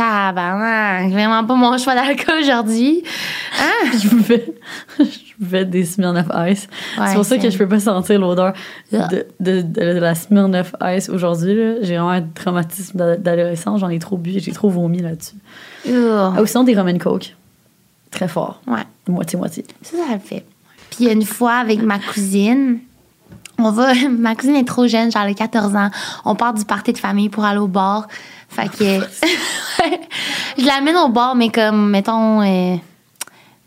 Tabarnak! 0.00 1.10
Vraiment 1.10 1.44
pas 1.44 1.54
mon 1.54 1.76
choix 1.78 1.94
d'alcool 1.94 2.36
aujourd'hui. 2.40 3.02
Hein? 3.60 3.90
je 4.02 4.08
buvais, 4.08 4.54
je 4.98 5.04
buvais 5.38 5.64
des 5.66 5.84
Smirnoff 5.84 6.26
Ice. 6.48 6.68
Ouais, 6.98 7.06
c'est 7.08 7.14
pour 7.14 7.24
ça 7.24 7.36
que 7.38 7.50
je 7.50 7.58
peux 7.58 7.68
pas 7.68 7.80
sentir 7.80 8.18
l'odeur 8.18 8.54
Ah. 8.94 9.08
de, 9.08 9.26
de, 9.40 9.60
de 9.62 9.82
la 9.98 10.14
Smirnoff 10.14 10.74
Ice 10.96 11.08
aujourd'hui. 11.10 11.54
J'ai 11.82 11.94
vraiment 11.96 12.10
un 12.10 12.22
traumatisme 12.22 12.96
d'a- 12.96 13.16
d'adolescent. 13.16 13.76
J'en 13.76 13.90
ai 13.90 13.98
trop 13.98 14.16
bu. 14.16 14.32
J'ai 14.38 14.52
trop 14.52 14.70
vomi 14.70 15.02
là-dessus. 15.02 15.34
Ah, 15.88 16.40
ou 16.40 16.46
sinon 16.46 16.64
des 16.64 16.74
rum 16.74 16.88
and 16.88 16.98
coke. 16.98 17.36
Très 18.10 18.28
fort. 18.28 18.60
Ouais. 18.66 18.80
Moitié-moitié. 19.08 19.64
Ça, 19.82 19.96
ça 19.98 20.14
le 20.14 20.18
fait. 20.18 20.44
Puis 20.90 21.08
une 21.10 21.24
fois 21.24 21.54
avec 21.54 21.82
ma 21.82 21.98
cousine, 21.98 22.78
on 23.66 23.72
va. 23.72 23.92
Ma 24.18 24.34
cousine 24.34 24.56
est 24.56 24.66
trop 24.66 24.86
jeune, 24.86 25.10
genre 25.10 25.22
elle 25.22 25.30
a 25.32 25.34
14 25.34 25.74
ans. 25.76 25.90
On 26.24 26.34
part 26.34 26.54
du 26.54 26.64
party 26.64 26.92
de 26.92 26.98
famille 26.98 27.28
pour 27.28 27.44
aller 27.44 27.58
au 27.58 27.68
bar. 27.68 28.06
Fait 28.48 28.68
que. 28.68 29.00
je 30.58 30.66
l'amène 30.66 30.96
au 30.96 31.08
bar, 31.08 31.34
mais 31.34 31.48
comme, 31.50 31.90
mettons. 31.90 32.42
euh, 32.42 32.76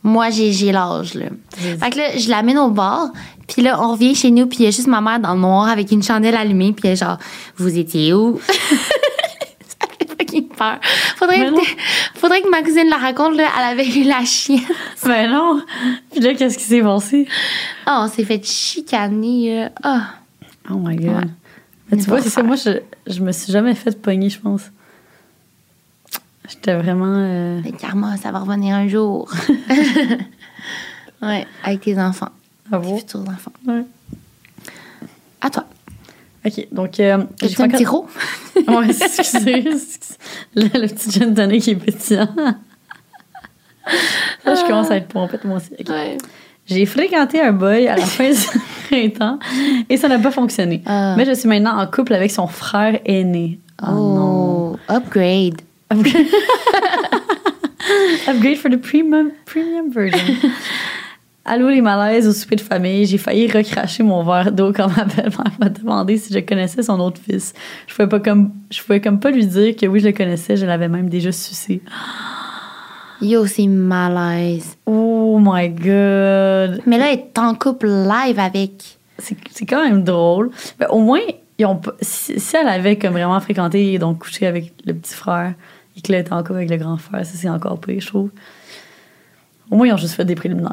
moi, 0.03 0.29
j'ai 0.29 0.51
j'ai 0.51 0.71
l'âge, 0.73 1.13
là. 1.13 1.27
Fait 1.55 1.89
que 1.89 1.97
là, 1.97 2.17
je 2.17 2.29
l'amène 2.29 2.57
au 2.57 2.69
bar. 2.69 3.07
Puis 3.47 3.61
là, 3.61 3.81
on 3.81 3.93
revient 3.93 4.15
chez 4.15 4.31
nous, 4.31 4.47
puis 4.47 4.59
il 4.59 4.65
y 4.65 4.67
a 4.67 4.71
juste 4.71 4.87
ma 4.87 4.99
mère 5.01 5.19
dans 5.19 5.33
le 5.33 5.39
noir 5.39 5.67
avec 5.69 5.91
une 5.91 6.03
chandelle 6.03 6.35
allumée. 6.35 6.73
Puis 6.73 6.87
elle 6.87 6.93
est 6.93 6.97
genre, 6.97 7.17
vous 7.57 7.77
étiez 7.77 8.13
où? 8.13 8.39
Peur. 10.71 10.79
Faudrait, 11.17 11.51
non. 11.51 11.57
faudrait 12.15 12.41
que 12.41 12.49
ma 12.49 12.61
cousine 12.63 12.89
la 12.89 12.97
raconte, 12.97 13.35
là. 13.35 13.47
Elle 13.57 13.79
avait 13.79 13.89
eu 13.99 14.03
la 14.03 14.23
chienne. 14.25 14.61
Ben 15.05 15.29
non! 15.29 15.61
Puis 16.11 16.21
là, 16.21 16.33
qu'est-ce 16.33 16.57
qui 16.57 16.63
s'est 16.63 16.81
passé? 16.81 17.27
Oh, 17.87 17.91
on 18.03 18.07
s'est 18.07 18.23
fait 18.23 18.45
chicaner. 18.45 19.67
Ah. 19.83 20.15
Oh 20.69 20.75
my 20.75 20.95
god. 20.95 21.29
Ouais. 21.91 21.97
Tu 21.97 22.03
vois, 22.09 22.21
c'est 22.21 22.29
ça. 22.29 22.41
Moi, 22.43 22.55
je, 22.55 22.79
je 23.07 23.19
me 23.21 23.31
suis 23.31 23.51
jamais 23.51 23.75
fait 23.75 24.01
pogner, 24.01 24.29
je 24.29 24.39
pense. 24.39 24.63
J'étais 26.49 26.75
vraiment. 26.75 27.05
euh, 27.17 27.61
Le 27.63 27.71
karma, 27.71 28.17
ça 28.17 28.31
va 28.31 28.39
revenir 28.39 28.75
un 28.75 28.87
jour. 28.87 29.29
ouais, 31.21 31.47
avec 31.63 31.81
tes 31.81 31.97
enfants. 31.99 32.29
à 32.71 32.77
Tes 32.79 32.97
futurs 32.97 33.21
enfants. 33.21 33.51
Ouais. 33.67 33.83
À 35.41 35.49
toi. 35.49 35.65
Ok, 36.45 36.67
donc. 36.71 36.99
Euh, 36.99 37.17
petit 37.39 37.61
encore- 37.61 37.81
gros? 37.81 38.07
Ouais, 38.67 38.87
excusez. 38.89 39.63
Le, 40.55 40.63
le 40.63 40.87
petit 40.87 41.11
gin 41.11 41.33
tonic 41.33 41.63
qui 41.63 41.71
est 41.71 41.75
pétillant. 41.75 42.27
Là, 44.45 44.55
je 44.55 44.65
commence 44.67 44.91
à 44.91 44.97
être 44.97 45.07
pompette, 45.07 45.43
moi 45.45 45.57
aussi. 45.57 45.71
Ok. 45.79 45.89
Ouais. 45.89 46.17
J'ai 46.65 46.85
fréquenté 46.85 47.41
un 47.41 47.51
boy 47.51 47.87
à 47.87 47.97
la 47.97 48.05
fin 48.05 48.29
du 48.29 48.37
printemps 48.87 49.37
et 49.89 49.97
ça 49.97 50.07
n'a 50.07 50.17
pas 50.19 50.31
fonctionné. 50.31 50.81
Ah. 50.85 51.15
Mais 51.17 51.25
je 51.25 51.33
suis 51.33 51.49
maintenant 51.49 51.77
en 51.77 51.87
couple 51.87 52.13
avec 52.13 52.31
son 52.31 52.47
frère 52.47 52.99
aîné. 53.05 53.59
Oh, 53.81 53.91
non. 53.91 54.79
Upgrade. 54.89 55.61
Upgrade. 55.91 56.27
Upgrade 58.27 58.57
for 58.57 58.69
the 58.71 58.77
premium, 58.77 59.31
premium 59.45 59.91
version. 59.91 60.35
Allô 61.45 61.67
les 61.67 61.81
malaises 61.81 62.25
au 62.25 62.31
souper 62.31 62.55
de 62.55 62.61
famille, 62.61 63.05
j'ai 63.05 63.17
failli 63.17 63.51
recracher 63.51 64.01
mon 64.01 64.23
verre 64.23 64.49
d'eau 64.49 64.71
quand 64.71 64.87
ma 64.95 65.03
belle-mère 65.03 65.51
m'a 65.59 65.67
demandé 65.67 66.17
si 66.17 66.33
je 66.33 66.39
connaissais 66.39 66.83
son 66.83 66.97
autre 67.01 67.19
fils. 67.19 67.53
Je 67.85 67.93
pouvais 67.93 68.07
pas 68.07 68.21
comme 68.21 68.53
je 68.71 68.81
pouvais 68.81 69.01
comme 69.01 69.19
pas 69.19 69.29
lui 69.29 69.45
dire 69.45 69.75
que 69.75 69.85
oui 69.85 69.99
je 69.99 70.07
le 70.07 70.13
connaissais, 70.13 70.55
je 70.55 70.65
l'avais 70.65 70.87
même 70.87 71.09
déjà 71.09 71.33
sucé. 71.33 71.81
Yo, 73.21 73.45
c'est 73.45 73.67
malaise. 73.67 74.77
Oh 74.85 75.37
my 75.41 75.67
god. 75.67 76.81
Mais 76.85 76.97
là, 76.97 77.11
elle 77.11 77.19
est 77.19 77.37
en 77.37 77.55
couple 77.55 77.87
live 77.87 78.39
avec. 78.39 78.97
C'est 79.17 79.65
quand 79.65 79.83
même 79.83 80.05
drôle. 80.05 80.49
Mais 80.79 80.87
au 80.87 80.99
moins 80.99 81.19
ils 81.59 81.65
ont 81.65 81.81
si, 81.99 82.39
si 82.39 82.55
elle 82.55 82.69
avait 82.69 82.97
comme 82.97 83.13
vraiment 83.13 83.41
fréquenté 83.41 83.91
et 83.91 83.99
donc 83.99 84.19
couché 84.19 84.47
avec 84.47 84.71
le 84.85 84.93
petit 84.93 85.13
frère 85.13 85.55
et 85.97 86.01
que 86.01 86.09
là 86.09 86.19
elle 86.19 86.23
était 86.23 86.33
encore 86.33 86.55
avec 86.55 86.69
le 86.69 86.77
grand 86.77 86.95
frère, 86.95 87.25
ça 87.25 87.33
c'est 87.35 87.49
encore 87.49 87.81
pire, 87.81 87.99
je 87.99 88.07
trouve. 88.07 88.29
Au 89.73 89.77
moins 89.77 89.87
ils 89.87 89.93
ont 89.93 89.97
juste 89.97 90.13
fait 90.13 90.23
des 90.25 90.35
préliminaires. 90.35 90.71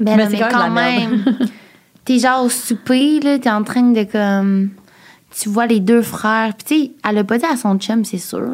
Ben 0.00 0.16
Mais 0.16 0.28
c'est 0.28 0.38
quand 0.38 0.48
quand 0.50 0.70
même. 0.70 1.24
T'es 2.04 2.18
genre 2.18 2.44
au 2.44 2.48
souper, 2.48 3.20
là, 3.20 3.38
t'es 3.38 3.50
en 3.50 3.62
train 3.62 3.82
de 3.92 4.02
comme. 4.02 4.70
Tu 5.38 5.48
vois 5.48 5.66
les 5.66 5.78
deux 5.78 6.02
frères. 6.02 6.54
Puis 6.56 6.66
tu 6.66 6.84
sais, 6.86 6.90
elle 7.08 7.18
a 7.18 7.24
pas 7.24 7.38
dit 7.38 7.44
à 7.44 7.56
son 7.56 7.78
chum, 7.78 8.04
c'est 8.04 8.18
sûr. 8.18 8.48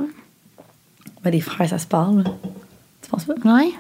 Mais 1.25 1.31
les 1.31 1.41
frères, 1.41 1.69
ça 1.69 1.79
se 1.79 1.87
parle. 1.87 2.25
Tu 3.03 3.09
penses 3.09 3.25
pas? 3.25 3.35
Ouais. 3.45 3.71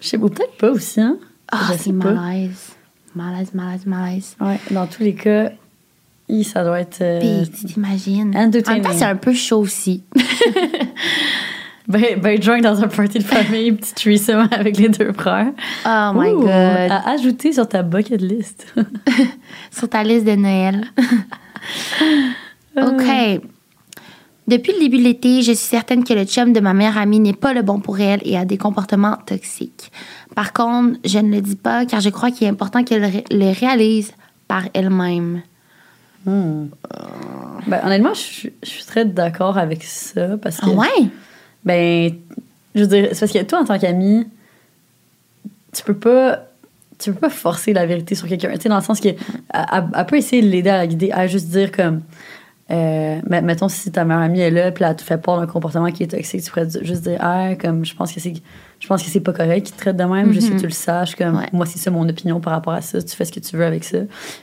Je 0.00 0.06
sais 0.06 0.18
peut-être 0.18 0.56
pas 0.58 0.70
aussi, 0.70 1.00
hein? 1.00 1.16
Ah, 1.50 1.70
Je 1.72 1.78
c'est 1.78 1.92
malaise. 1.92 2.72
Malaise, 3.16 3.52
malaise, 3.52 3.86
malaise. 3.86 4.36
Ouais, 4.40 4.60
dans 4.70 4.86
tous 4.86 5.02
les 5.02 5.14
cas, 5.14 5.50
ça 6.44 6.62
doit 6.62 6.78
être. 6.80 7.00
euh, 7.00 7.18
Puis, 7.18 7.50
tu 7.50 7.64
t'imagines. 7.72 8.28
En 8.36 8.40
même 8.40 8.50
temps, 8.52 8.92
c'est 8.92 9.04
un 9.04 9.16
peu 9.16 9.32
chaud 9.34 9.58
aussi. 9.60 10.04
ben, 11.88 12.20
ben 12.20 12.60
dans 12.60 12.82
un 12.82 12.88
party 12.88 13.18
de 13.18 13.24
famille, 13.24 13.72
petit 13.72 13.94
threesome 13.94 14.48
avec 14.52 14.76
les 14.76 14.88
deux 14.88 15.12
frères. 15.12 15.52
Oh 15.86 16.10
my 16.14 16.30
Ouh, 16.30 16.40
God. 16.40 16.48
À 16.48 17.10
ajouter 17.10 17.52
sur 17.52 17.68
ta 17.68 17.82
bucket 17.82 18.20
list. 18.20 18.74
Sur 19.70 19.88
ta 19.88 20.02
liste 20.02 20.26
de 20.26 20.34
Noël. 20.36 20.86
OK. 22.76 23.40
Depuis 24.46 24.72
le 24.72 24.80
début 24.80 24.98
de 24.98 25.04
l'été, 25.04 25.42
je 25.42 25.52
suis 25.52 25.56
certaine 25.68 26.02
que 26.02 26.12
le 26.12 26.24
chum 26.24 26.52
de 26.52 26.58
ma 26.60 26.74
meilleure 26.74 26.98
amie 26.98 27.20
n'est 27.20 27.32
pas 27.34 27.52
le 27.52 27.62
bon 27.62 27.78
pour 27.78 28.00
elle 28.00 28.20
et 28.24 28.36
a 28.36 28.44
des 28.44 28.58
comportements 28.58 29.16
toxiques. 29.24 29.92
Par 30.34 30.52
contre, 30.52 30.98
je 31.04 31.18
ne 31.18 31.32
le 31.34 31.40
dis 31.40 31.56
pas 31.56 31.86
car 31.86 32.00
je 32.00 32.10
crois 32.10 32.30
qu'il 32.32 32.46
est 32.46 32.50
important 32.50 32.82
qu'elle 32.82 33.22
le 33.30 33.58
réalise 33.58 34.12
par 34.48 34.64
elle-même. 34.74 35.42
Hmm. 36.26 36.66
Ben, 37.66 37.80
honnêtement, 37.84 38.12
je, 38.14 38.20
suis- 38.20 38.52
je 38.62 38.68
suis 38.68 38.84
très 38.84 39.04
d'accord 39.04 39.56
avec 39.56 39.84
ça 39.84 40.36
parce 40.36 40.58
que. 40.58 40.66
Ah 40.66 40.70
ouais? 40.70 41.08
Ben, 41.64 42.12
je 42.74 42.80
veux 42.80 42.86
dire, 42.86 43.08
c'est 43.12 43.20
parce 43.20 43.32
que 43.32 43.42
toi, 43.42 43.60
en 43.60 43.64
tant 43.64 43.78
qu'ami, 43.78 44.26
tu 45.72 45.82
peux 45.82 45.94
pas. 45.94 46.46
Tu 46.98 47.12
peux 47.12 47.20
pas 47.20 47.30
forcer 47.30 47.72
la 47.72 47.86
vérité 47.86 48.14
sur 48.14 48.28
quelqu'un. 48.28 48.50
Tu 48.52 48.60
sais, 48.62 48.68
dans 48.68 48.76
le 48.76 48.82
sens 48.82 49.00
que. 49.00 49.08
Elle, 49.08 50.06
peut 50.06 50.16
essayer 50.16 50.42
de 50.42 50.48
l'aider 50.48 50.70
à 50.70 50.76
la 50.76 50.86
guider, 50.86 51.10
à 51.12 51.26
juste 51.26 51.48
dire 51.48 51.72
comme. 51.72 52.02
Euh, 52.70 53.20
mettons, 53.28 53.68
si 53.68 53.90
ta 53.90 54.04
meilleure 54.04 54.22
amie 54.22 54.40
est 54.40 54.50
là, 54.50 54.70
puis 54.70 54.84
elle 54.84 54.94
te 54.94 55.02
fait 55.02 55.18
part 55.18 55.40
d'un 55.40 55.46
comportement 55.46 55.90
qui 55.90 56.04
est 56.04 56.08
toxique, 56.08 56.42
tu 56.44 56.50
pourrais 56.50 56.68
juste 56.82 57.02
dire, 57.02 57.18
ah, 57.20 57.56
comme, 57.56 57.84
je 57.84 57.94
pense 57.94 58.12
que 58.12 58.20
c'est. 58.20 58.34
Je 58.80 58.86
pense 58.86 59.02
que 59.02 59.10
c'est 59.10 59.20
pas 59.20 59.32
correct 59.34 59.66
qu'il 59.66 59.74
te 59.76 59.80
traite 59.80 59.96
de 59.98 60.04
même, 60.04 60.32
juste 60.32 60.50
que 60.52 60.58
tu 60.58 60.64
le 60.64 60.70
saches, 60.72 61.14
comme, 61.14 61.36
Ouais. 61.36 61.48
moi, 61.52 61.66
c'est 61.66 61.78
ça 61.78 61.90
mon 61.90 62.08
opinion 62.08 62.40
par 62.40 62.54
rapport 62.54 62.72
à 62.72 62.80
ça, 62.80 63.00
tu 63.02 63.14
fais 63.14 63.26
ce 63.26 63.32
que 63.32 63.38
tu 63.40 63.54
veux 63.56 63.64
avec 63.64 63.84
ça. 63.84 63.98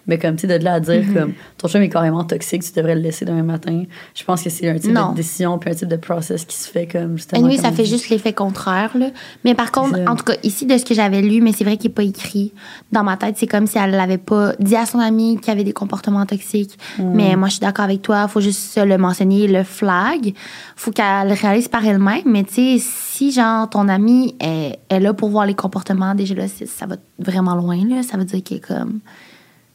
Mais 0.06 0.20
comme, 0.20 0.36
tu 0.36 0.48
sais, 0.48 0.60
de 0.60 0.64
là 0.64 0.74
à 0.76 0.80
dire, 0.80 1.04
comme, 1.14 1.34
ton 1.58 1.68
chum 1.68 1.82
est 1.82 1.90
carrément 1.90 2.24
toxique, 2.24 2.64
tu 2.64 2.72
devrais 2.74 2.94
le 2.96 3.02
laisser 3.02 3.26
demain 3.26 3.42
matin, 3.42 3.84
je 4.14 4.24
pense 4.24 4.44
que 4.44 4.50
c'est 4.52 4.70
un 4.70 4.78
type 4.78 4.92
Non. 4.94 5.12
de 5.12 5.16
décision, 5.16 5.58
puis 5.58 5.72
un 5.72 5.74
type 5.74 5.88
de 5.88 5.96
process 5.96 6.46
qui 6.46 6.56
se 6.56 6.70
fait 6.70 6.86
comme, 6.86 7.18
justement. 7.18 7.42
Comme 7.42 7.58
ça 7.58 7.72
fait 7.72 7.86
juste 7.86 8.10
l'effet 8.10 8.32
contraire. 8.32 8.92
Là. 8.96 9.08
Mais 9.44 9.56
par 9.56 9.72
contre, 9.72 10.00
en 10.08 10.16
tout 10.16 10.24
cas, 10.24 10.36
ici, 10.44 10.68
de 10.68 10.78
ce 10.78 10.86
que 10.86 10.94
j'avais 10.94 11.22
lu, 11.24 11.42
mais 11.42 11.52
c'est 11.52 11.64
vrai 11.64 11.78
qu'il 11.78 11.90
n'est 11.90 11.96
pas 11.96 12.04
écrit 12.04 12.54
dans 12.92 13.04
ma 13.04 13.18
tête, 13.18 13.36
c'est 13.40 13.48
comme 13.48 13.66
si 13.66 13.80
elle 13.80 13.92
l'avait 13.92 14.20
pas 14.20 14.54
dit 14.60 14.76
à 14.76 14.86
son 14.86 15.00
ami 15.00 15.40
qu'il 15.42 15.52
avait 15.52 15.64
des 15.64 15.74
comportements 15.74 16.26
toxiques. 16.28 16.78
Mm. 17.00 17.12
Mais 17.16 17.36
moi, 17.36 17.48
je 17.48 17.54
suis 17.54 17.62
d'accord 17.62 17.86
avec 17.86 18.04
toi. 18.04 18.28
faut 18.28 18.42
juste 18.42 18.78
le 18.78 18.98
mentionner, 19.00 19.48
le 19.48 19.64
flag. 19.64 20.34
faut 20.76 20.92
qu'elle 20.92 21.28
le 21.30 21.34
réalise 21.34 21.68
par 21.68 21.84
elle-même. 21.86 22.22
Mais 22.26 22.44
tu 22.44 22.54
sais, 22.54 22.78
si, 22.80 23.32
genre, 23.32 23.68
ton 23.70 23.88
ami 23.88 24.27
est, 24.40 24.80
est 24.90 25.00
là 25.00 25.14
pour 25.14 25.30
voir 25.30 25.46
les 25.46 25.54
comportements, 25.56 26.16
déjà 26.16 26.36
là, 26.36 26.48
c'est- 26.48 26.66
ça 26.66 26.86
va 26.86 26.96
vraiment 27.20 27.56
loin. 27.56 27.84
Là. 27.88 28.04
Ça 28.04 28.18
veut 28.18 28.26
dire 28.26 28.44
que, 28.44 28.56
comme, 28.56 29.00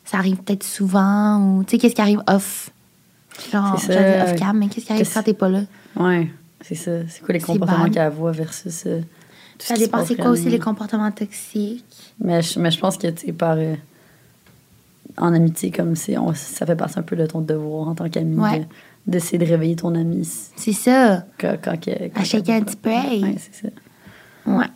ça 0.05 0.19
arrive 0.19 0.37
peut-être 0.37 0.65
souvent. 0.65 1.39
Ou, 1.59 1.65
tu 1.65 1.73
sais, 1.73 1.79
qu'est-ce 1.79 1.95
qui 1.95 2.01
arrive 2.01 2.23
off? 2.29 2.71
Genre, 3.53 3.79
j'allais 3.87 4.15
dire 4.25 4.25
off-cam, 4.35 4.59
mais 4.59 4.69
qu'est-ce 4.69 4.87
qui 4.87 4.93
arrive 4.93 5.11
quand 5.13 5.23
t'es 5.23 5.33
pas 5.35 5.49
là? 5.49 5.61
Ouais, 5.97 6.31
c'est 6.61 6.75
ça. 6.75 6.91
C'est 7.09 7.23
quoi 7.25 7.33
les 7.35 7.41
comportements 7.41 7.89
qu'elle 7.91 8.13
voit 8.13 8.33
versus. 8.33 8.85
euh, 8.87 9.01
tout 9.01 9.07
ce 9.61 9.67
Ça 9.69 9.75
se 9.77 9.81
dépend, 9.81 10.05
c'est 10.05 10.17
quoi 10.17 10.31
aussi 10.31 10.49
les 10.51 10.59
comportements 10.59 11.11
toxiques? 11.13 11.85
Mais 12.21 12.43
je, 12.43 12.59
mais 12.59 12.71
je 12.71 12.79
pense 12.79 12.97
que, 12.99 13.07
tu 13.09 13.27
sais, 13.27 13.33
par. 13.33 13.57
euh, 13.59 13.75
en 15.19 15.35
amitié, 15.35 15.71
comme 15.71 15.95
c'est. 15.97 16.17
on- 16.19 16.35
Ça 16.35 16.65
fait 16.67 16.77
partie 16.77 16.99
un 16.99 17.03
peu 17.03 17.17
de 17.17 17.27
ton 17.27 17.41
devoir 17.41 17.89
en 17.89 17.95
tant 17.95 18.09
qu'ami 18.09 18.37
Ouais. 18.37 18.61
de- 18.61 18.65
d'essayer 19.07 19.39
de, 19.39 19.45
réveiller 19.45 19.77
ton 19.77 19.95
ami 19.95 20.27
C'est 20.57 20.73
ça. 20.73 21.25
quand, 21.39 21.57
quand, 21.63 21.75
quand 21.85 22.21
À 22.21 22.25
chacun 22.25 22.57
un 22.57 22.63
petit 22.63 22.77
peu. 22.77 22.91
Ouais, 22.91 23.37
c'est 23.39 23.67
ça. 23.67 23.69
Ouais. 24.47 24.67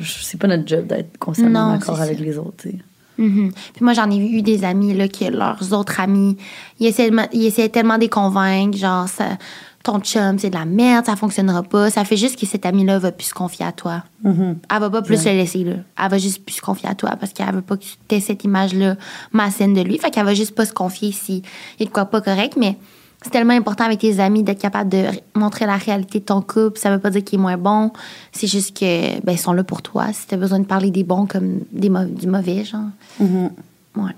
C'est 0.00 0.38
pas 0.38 0.46
notre 0.46 0.66
job 0.66 0.86
d'être 0.86 1.18
constamment 1.18 1.72
d'accord 1.72 2.00
avec 2.00 2.18
ça. 2.18 2.24
les 2.24 2.38
autres, 2.38 2.62
tu 2.62 2.70
sais. 2.70 2.78
Mhm. 3.18 3.52
Puis 3.74 3.84
moi, 3.84 3.94
j'en 3.94 4.08
ai 4.10 4.16
eu 4.16 4.42
des 4.42 4.64
amis, 4.64 4.94
là, 4.94 5.08
que 5.08 5.24
leurs 5.24 5.72
autres 5.72 5.98
amis, 6.00 6.36
ils 6.78 6.86
essaient 6.86 7.68
tellement 7.68 7.96
de 7.96 8.02
les 8.02 8.08
convaincre, 8.08 8.78
genre, 8.78 9.08
ça, 9.08 9.38
ton 9.82 10.00
chum, 10.00 10.38
c'est 10.38 10.50
de 10.50 10.54
la 10.54 10.64
merde, 10.64 11.06
ça 11.06 11.16
fonctionnera 11.16 11.62
pas. 11.62 11.90
Ça 11.90 12.04
fait 12.04 12.16
juste 12.16 12.38
que 12.38 12.46
cette 12.46 12.66
amie-là 12.66 12.98
va 12.98 13.10
plus 13.10 13.28
se 13.28 13.34
confier 13.34 13.64
à 13.64 13.72
toi. 13.72 14.04
Elle 14.24 14.56
va 14.68 14.90
pas 14.90 15.02
plus 15.02 15.24
le 15.24 15.32
laisser, 15.32 15.64
là. 15.64 15.76
Elle 16.00 16.10
va 16.10 16.18
juste 16.18 16.44
plus 16.44 16.56
se 16.56 16.60
confier 16.60 16.88
à 16.88 16.94
toi 16.94 17.16
parce 17.18 17.32
qu'elle 17.32 17.52
veut 17.52 17.62
pas 17.62 17.76
que 17.76 17.84
tu 17.84 18.14
aies 18.14 18.20
cette 18.20 18.44
image-là 18.44 18.96
malsaine 19.32 19.74
de 19.74 19.80
lui. 19.80 19.98
Fait 19.98 20.10
qu'elle 20.10 20.26
va 20.26 20.34
juste 20.34 20.54
pas 20.54 20.66
se 20.66 20.72
confier 20.72 21.12
s'il 21.12 21.42
y 21.80 21.82
a 21.82 21.84
de 21.86 21.90
quoi 21.90 22.04
pas 22.04 22.20
correct, 22.20 22.54
mais 22.56 22.76
c'est 23.22 23.30
tellement 23.30 23.54
important 23.54 23.84
avec 23.84 23.98
tes 23.98 24.20
amis 24.20 24.42
d'être 24.44 24.60
capable 24.60 24.90
de 24.90 25.04
montrer 25.34 25.66
la 25.66 25.76
réalité 25.76 26.20
de 26.20 26.24
ton 26.24 26.40
couple. 26.40 26.78
Ça 26.78 26.90
veut 26.90 27.00
pas 27.00 27.10
dire 27.10 27.24
qu'il 27.24 27.38
est 27.38 27.42
moins 27.42 27.56
bon. 27.56 27.90
C'est 28.32 28.46
juste 28.46 28.76
que, 28.78 29.20
ben, 29.22 29.32
ils 29.32 29.38
sont 29.38 29.52
là 29.52 29.64
pour 29.64 29.82
toi. 29.82 30.12
Si 30.12 30.26
t'as 30.26 30.36
besoin 30.36 30.60
de 30.60 30.64
parler 30.66 30.90
des 30.90 31.04
bons 31.04 31.26
comme 31.26 31.60
des 31.72 31.88
du 31.88 32.26
mauvais, 32.28 32.64
genre. 32.64 32.84
Ouais. 33.20 34.12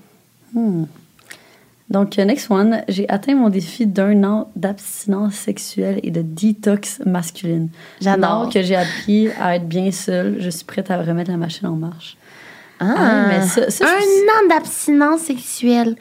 Donc, 1.89 2.19
euh, 2.19 2.25
next 2.25 2.49
one, 2.51 2.83
j'ai 2.89 3.09
atteint 3.09 3.35
mon 3.35 3.49
défi 3.49 3.85
d'un 3.87 4.23
an 4.23 4.51
d'abstinence 4.55 5.35
sexuelle 5.35 5.99
et 6.05 6.13
de 6.13 6.23
détox 6.23 7.01
masculine. 7.05 7.69
J'adore. 8.01 8.49
Que 8.49 8.63
j'ai 8.63 8.77
appris 8.77 9.29
à 9.41 9.57
être 9.57 9.67
bien 9.67 9.91
seule, 9.91 10.37
je 10.39 10.51
suis 10.51 10.65
prête 10.65 10.89
à 10.91 11.03
remettre 11.03 11.31
la 11.33 11.37
machine 11.37 11.67
en 11.67 11.75
marche. 11.75 12.17
Ah, 12.79 12.95
Ah, 12.97 13.25
mais 13.29 13.41
ça- 13.43 13.71
ça, 13.71 13.85
je- 13.87 13.93
un 13.93 14.45
an 14.45 14.49
d'abstinence 14.49 15.21
sexuelle. 15.23 15.97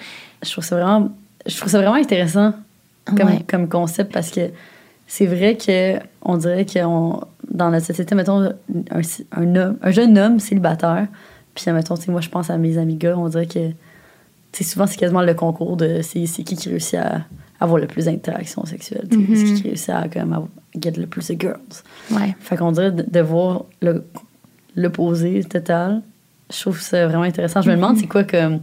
Je 0.46 0.52
trouve 0.52 0.64
ça 0.64 0.76
vraiment, 0.76 1.10
je 1.48 1.58
trouve 1.58 1.70
ça 1.72 1.80
vraiment 1.80 1.96
intéressant 1.96 2.54
comme, 3.16 3.28
Ouais. 3.30 3.46
comme 3.48 3.68
concept 3.70 4.12
parce 4.12 4.30
que 4.32 4.50
c'est 5.08 5.26
vrai 5.26 5.56
que 5.58 5.98
on 6.22 6.38
dirait 6.38 6.66
que 6.66 6.84
on- 6.86 7.22
dans 7.52 7.72
notre 7.72 7.86
société, 7.86 8.14
mettons, 8.16 8.42
un, 8.44 9.02
un, 9.32 9.56
homme- 9.56 9.78
un 9.82 9.92
jeune 9.92 10.18
homme 10.18 10.40
célibataire, 10.40 11.08
puis 11.56 11.72
mettons, 11.72 11.96
moi 12.10 12.22
je 12.22 12.30
pense 12.30 12.50
à 12.50 12.58
mes 12.58 12.78
amis 12.78 12.96
gars, 12.96 13.18
on 13.18 13.28
dirait 13.28 13.48
que 13.48 13.70
souvent 14.64 14.86
c'est 14.88 14.98
quasiment 14.98 15.22
le 15.24 15.34
concours 15.34 15.78
de 15.78 16.02
c'est 16.02 16.26
qui 16.44 16.56
qui 16.56 16.70
réussit 16.70 16.96
à 17.00 17.22
avoir 17.60 17.80
le 17.82 17.88
plus 17.88 18.06
d'interactions 18.06 18.66
sexuelles, 18.66 19.08
c'est 19.10 19.18
qui 19.18 19.54
qui 19.56 19.64
réussit 19.70 19.90
à 19.90 20.08
comme, 20.08 20.32
à 20.34 20.44
get 20.80 20.92
le 20.98 21.08
plus 21.08 21.28
de 21.30 21.40
girls. 21.42 21.60
Ouais. 22.12 22.36
Fait 22.40 22.56
qu'on 22.56 22.72
dirait 22.72 22.92
de, 22.92 23.04
de 23.10 23.20
voir 23.20 23.66
l'opposé 24.76 25.44
total. 25.44 26.02
Je 26.52 26.62
trouve 26.62 26.80
ça 26.80 27.08
vraiment 27.08 27.24
intéressant. 27.24 27.62
Je 27.62 27.70
me 27.70 27.76
demande, 27.76 27.98
c'est 27.98 28.08
quoi 28.08 28.24
comme. 28.24 28.60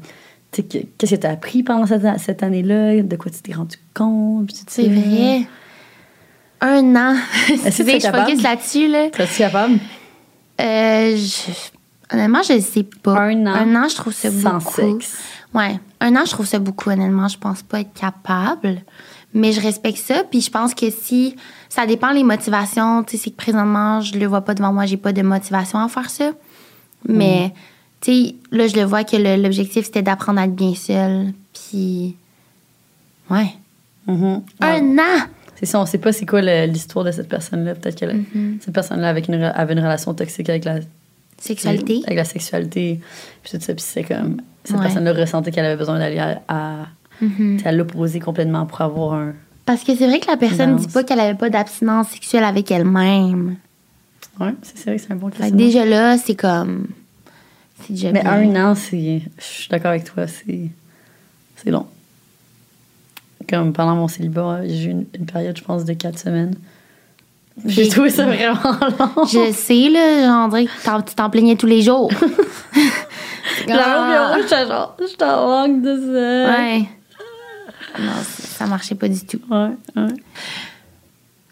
Tu 0.53 0.63
Qu'est-ce 0.63 1.15
que 1.15 1.21
tu 1.21 1.27
as 1.27 1.31
appris 1.31 1.63
pendant 1.63 1.87
cette, 1.87 2.03
cette 2.21 2.43
année-là? 2.43 3.03
De 3.03 3.17
quoi 3.17 3.31
tu 3.31 3.41
t'es 3.43 3.53
rendu 3.53 3.77
compte? 3.95 4.51
C'est 4.69 4.89
vrai. 4.89 5.47
Un 6.61 6.97
an. 6.97 7.17
Est-ce 7.65 7.79
que 7.79 7.83
t'es 7.83 7.99
je 8.01 8.03
capable? 8.07 8.31
focus 8.31 8.43
là-dessus, 8.43 8.89
là. 8.89 9.09
Serais-tu 9.13 9.39
capable? 9.39 9.79
Euh, 10.61 11.17
je- 11.17 11.53
Honnêtement, 12.15 12.43
je 12.43 12.53
ne 12.55 12.61
sais 12.61 12.85
pas. 13.03 13.19
Un 13.21 13.47
an? 13.47 13.55
Un 13.55 13.75
an, 13.85 13.89
je 13.89 13.97
trouve 13.97 14.13
ça 14.15 14.31
sans 14.31 14.59
beaucoup. 14.59 14.75
sexe. 14.75 15.19
Ouais. 15.53 15.79
Un 16.01 16.15
an, 16.17 16.23
je 16.25 16.31
trouve 16.31 16.47
ça 16.47 16.59
beaucoup, 16.59 16.89
honnêtement. 16.91 17.29
Je 17.29 17.37
pense 17.37 17.63
pas 17.63 17.81
être 17.81 17.93
capable. 17.95 18.83
Mais 19.35 19.53
je 19.53 19.61
respecte 19.61 19.99
ça. 19.99 20.23
Puis 20.31 20.41
je 20.41 20.51
pense 20.51 20.75
que 20.75 20.89
si. 20.91 21.37
Ça 21.69 21.85
dépend 21.85 22.11
les 22.13 22.23
motivations. 22.23 23.03
Tu 23.03 23.17
sais, 23.17 23.25
c'est 23.25 23.31
que 23.31 23.37
présentement, 23.37 24.01
je 24.01 24.17
le 24.19 24.27
vois 24.27 24.41
pas 24.43 24.55
devant 24.55 24.73
moi. 24.73 24.87
J'ai 24.87 24.97
pas 24.97 25.13
de 25.13 25.21
motivation 25.23 25.79
à 25.81 25.89
faire 25.89 26.09
ça. 26.09 26.31
Mais, 27.09 27.53
tu 28.01 28.13
sais, 28.13 28.35
là, 28.53 28.67
je 28.69 28.77
le 28.77 28.83
vois 28.85 29.05
que 29.05 29.17
l'objectif, 29.43 29.87
c'était 29.87 30.03
d'apprendre 30.03 30.41
à 30.41 30.45
être 30.45 30.55
bien 30.55 30.75
seule. 30.75 31.33
Puis. 31.53 32.15
Ouais. 33.31 33.49
Mhm. 34.07 34.23
Ouais. 34.25 34.41
Un 34.61 34.99
an! 34.99 35.27
C'est 35.59 35.67
ça, 35.67 35.81
on 35.81 35.87
sait 35.87 35.99
pas 35.99 36.13
c'est 36.13 36.27
quoi 36.27 36.43
l'histoire 36.67 37.05
de 37.05 37.11
cette 37.13 37.29
personne-là. 37.29 37.75
Peut-être 37.75 37.99
que 37.99 38.05
Mm-hmm. 38.07 38.61
cette 38.61 38.75
personne-là 38.75 39.09
avec 39.09 39.27
une, 39.29 39.43
avait 39.43 39.73
une 39.73 39.81
relation 39.81 40.13
toxique 40.15 40.49
avec 40.51 40.65
la 40.65 40.81
Sexualité. 41.39 42.01
Avec 42.07 42.17
la 42.19 42.25
sexualité. 42.25 43.01
Puis 43.43 43.59
tout 43.59 43.65
ça. 43.65 43.75
Puis 43.75 43.85
c'est 43.87 44.05
comme. 44.05 44.41
Cette 44.65 44.77
Ouais. 44.77 44.83
personne-là 44.83 45.13
ressentait 45.13 45.51
qu'elle 45.51 45.65
avait 45.67 45.77
besoin 45.77 45.99
d'aller 45.99 46.19
à, 46.19 46.41
à, 46.49 46.87
sais, 47.21 47.67
à 47.69 47.73
l'opposé 47.73 48.21
complètement 48.21 48.67
pour 48.67 48.81
avoir 48.81 49.15
un. 49.15 49.33
Parce 49.65 49.83
que 49.85 49.95
c'est 49.97 50.07
vrai 50.07 50.19
que 50.21 50.27
la 50.31 50.37
personne 50.37 50.75
ne 50.75 50.79
dit 50.79 50.87
pas 50.89 51.03
qu'elle 51.05 51.21
avait 51.21 51.37
pas 51.39 51.51
d'abstinence 51.51 52.09
sexuelle 52.09 52.45
avec 52.45 52.71
elle-même. 52.71 53.57
Ouais, 54.41 54.55
c'est 54.63 54.85
vrai 54.87 54.97
que 54.97 55.03
c'est 55.03 55.13
un 55.13 55.17
bon 55.17 55.29
questionnement. 55.29 55.57
déjà 55.57 55.85
là, 55.85 56.19
c'est 56.19 56.35
comme. 56.37 56.87
Mais 58.13 58.25
un 58.27 58.57
an, 58.71 58.75
c'est. 58.75 59.23
Je 59.39 59.45
suis 59.45 59.69
d'accord 59.69 59.91
avec 59.91 60.05
toi, 60.05 60.27
c'est. 60.27 60.69
C'est 61.57 61.71
long. 61.71 61.87
Comme 63.49 63.73
pendant 63.73 63.95
mon 63.95 64.09
célibat, 64.09 64.67
j'ai 64.67 64.85
eu 64.87 64.91
une, 64.91 65.07
une 65.19 65.27
période, 65.27 65.57
je 65.57 65.63
pense, 65.63 65.85
de 65.85 65.93
quatre 65.93 66.19
semaines. 66.19 66.55
J'ai 67.65 67.89
trouvé 67.89 68.11
ça 68.11 68.27
vraiment 68.27 68.55
long. 69.17 69.25
Je 69.25 69.53
sais, 69.53 69.89
là, 69.89 70.49
t'en- 70.85 71.01
tu 71.03 71.15
t'en 71.15 71.31
plaignais 71.31 71.57
tous 71.57 71.67
les 71.67 71.81
jours. 71.83 72.11
J'avoue 73.67 73.81
Ah. 73.81 74.33
que 74.33 74.39
moi, 74.39 74.43
j'étais 74.43 74.67
genre, 74.67 74.97
j'étais 75.09 75.25
en 75.25 75.47
manque 75.49 75.83
de 75.83 75.97
ça. 75.97 76.59
Ouais. 76.59 76.81
Non, 77.99 78.13
ça 78.27 78.67
marchait 78.67 78.95
pas 78.95 79.09
du 79.09 79.21
tout. 79.25 79.41
Ouais, 79.51 79.71
ouais. 79.97 80.09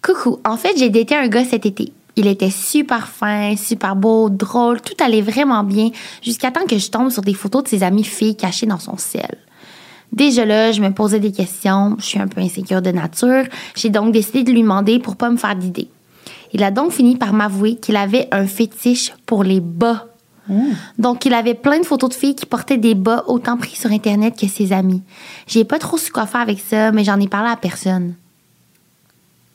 Coucou. 0.03 0.41
En 0.45 0.57
fait, 0.59 0.77
j'ai 0.77 0.91
daté 0.91 1.15
un 1.17 1.29
gars 1.29 1.45
cet 1.45 1.65
été. 1.65 1.93
Il 2.17 2.27
était 2.27 2.51
super 2.51 3.09
fin, 3.09 3.57
super 3.57 3.97
beau, 3.97 4.31
drôle, 4.31 4.81
tout 4.81 4.95
allait 5.03 5.23
vraiment 5.23 5.65
bien, 5.65 5.91
jusqu'à 6.23 6.51
temps 6.51 6.67
que 6.67 6.79
je 6.79 6.91
tombe 6.91 7.11
sur 7.11 7.23
des 7.23 7.35
photos 7.35 7.65
de 7.65 7.69
ses 7.69 7.83
amies 7.83 8.05
filles 8.05 8.37
cachées 8.37 8.67
dans 8.67 8.79
son 8.79 8.97
ciel. 8.97 9.39
Déjà 10.13 10.45
là, 10.45 10.71
je 10.71 10.81
me 10.81 10.91
posais 10.91 11.19
des 11.19 11.33
questions, 11.33 11.97
je 11.99 12.05
suis 12.05 12.21
un 12.21 12.29
peu 12.29 12.41
insécure 12.41 12.83
de 12.83 12.91
nature, 12.91 13.45
j'ai 13.75 13.91
donc 13.91 14.13
décidé 14.13 14.45
de 14.45 14.53
lui 14.53 14.63
demander 14.63 15.01
pour 15.01 15.17
pas 15.17 15.29
me 15.29 15.37
faire 15.37 15.57
d'idées. 15.57 15.89
Il 16.53 16.63
a 16.63 16.71
donc 16.71 16.93
fini 16.93 17.17
par 17.17 17.33
m'avouer 17.33 17.75
qu'il 17.75 17.97
avait 17.97 18.29
un 18.31 18.47
fétiche 18.47 19.13
pour 19.27 19.43
les 19.43 19.61
bas. 19.61 20.07
Donc, 20.99 21.25
il 21.25 21.35
avait 21.35 21.55
plein 21.55 21.81
de 21.81 21.87
photos 21.87 22.11
de 22.11 22.15
filles 22.15 22.35
qui 22.37 22.47
portaient 22.47 22.77
des 22.77 22.95
bas 22.95 23.25
autant 23.27 23.57
pris 23.57 23.75
sur 23.75 23.91
Internet 23.91 24.39
que 24.39 24.47
ses 24.47 24.73
amis. 24.73 25.03
J'ai 25.47 25.65
pas 25.65 25.79
trop 25.79 25.97
su 25.97 26.13
quoi 26.13 26.27
faire 26.27 26.43
avec 26.43 26.61
ça, 26.61 26.93
mais 26.93 27.03
j'en 27.03 27.19
ai 27.19 27.29
parlé 27.29 27.51
à 27.51 27.57
personne. 27.57 28.15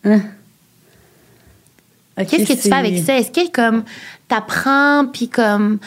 Ok, 0.04 0.20
Qu'est-ce 2.26 2.48
que 2.48 2.54
tu 2.54 2.70
fais 2.70 2.74
avec 2.74 2.98
ça? 3.04 3.18
Est-ce 3.18 3.32
que 3.32 3.50
comme 3.52 3.84
t'apprends 4.28 5.06
puis 5.12 5.30
comme 5.30 5.80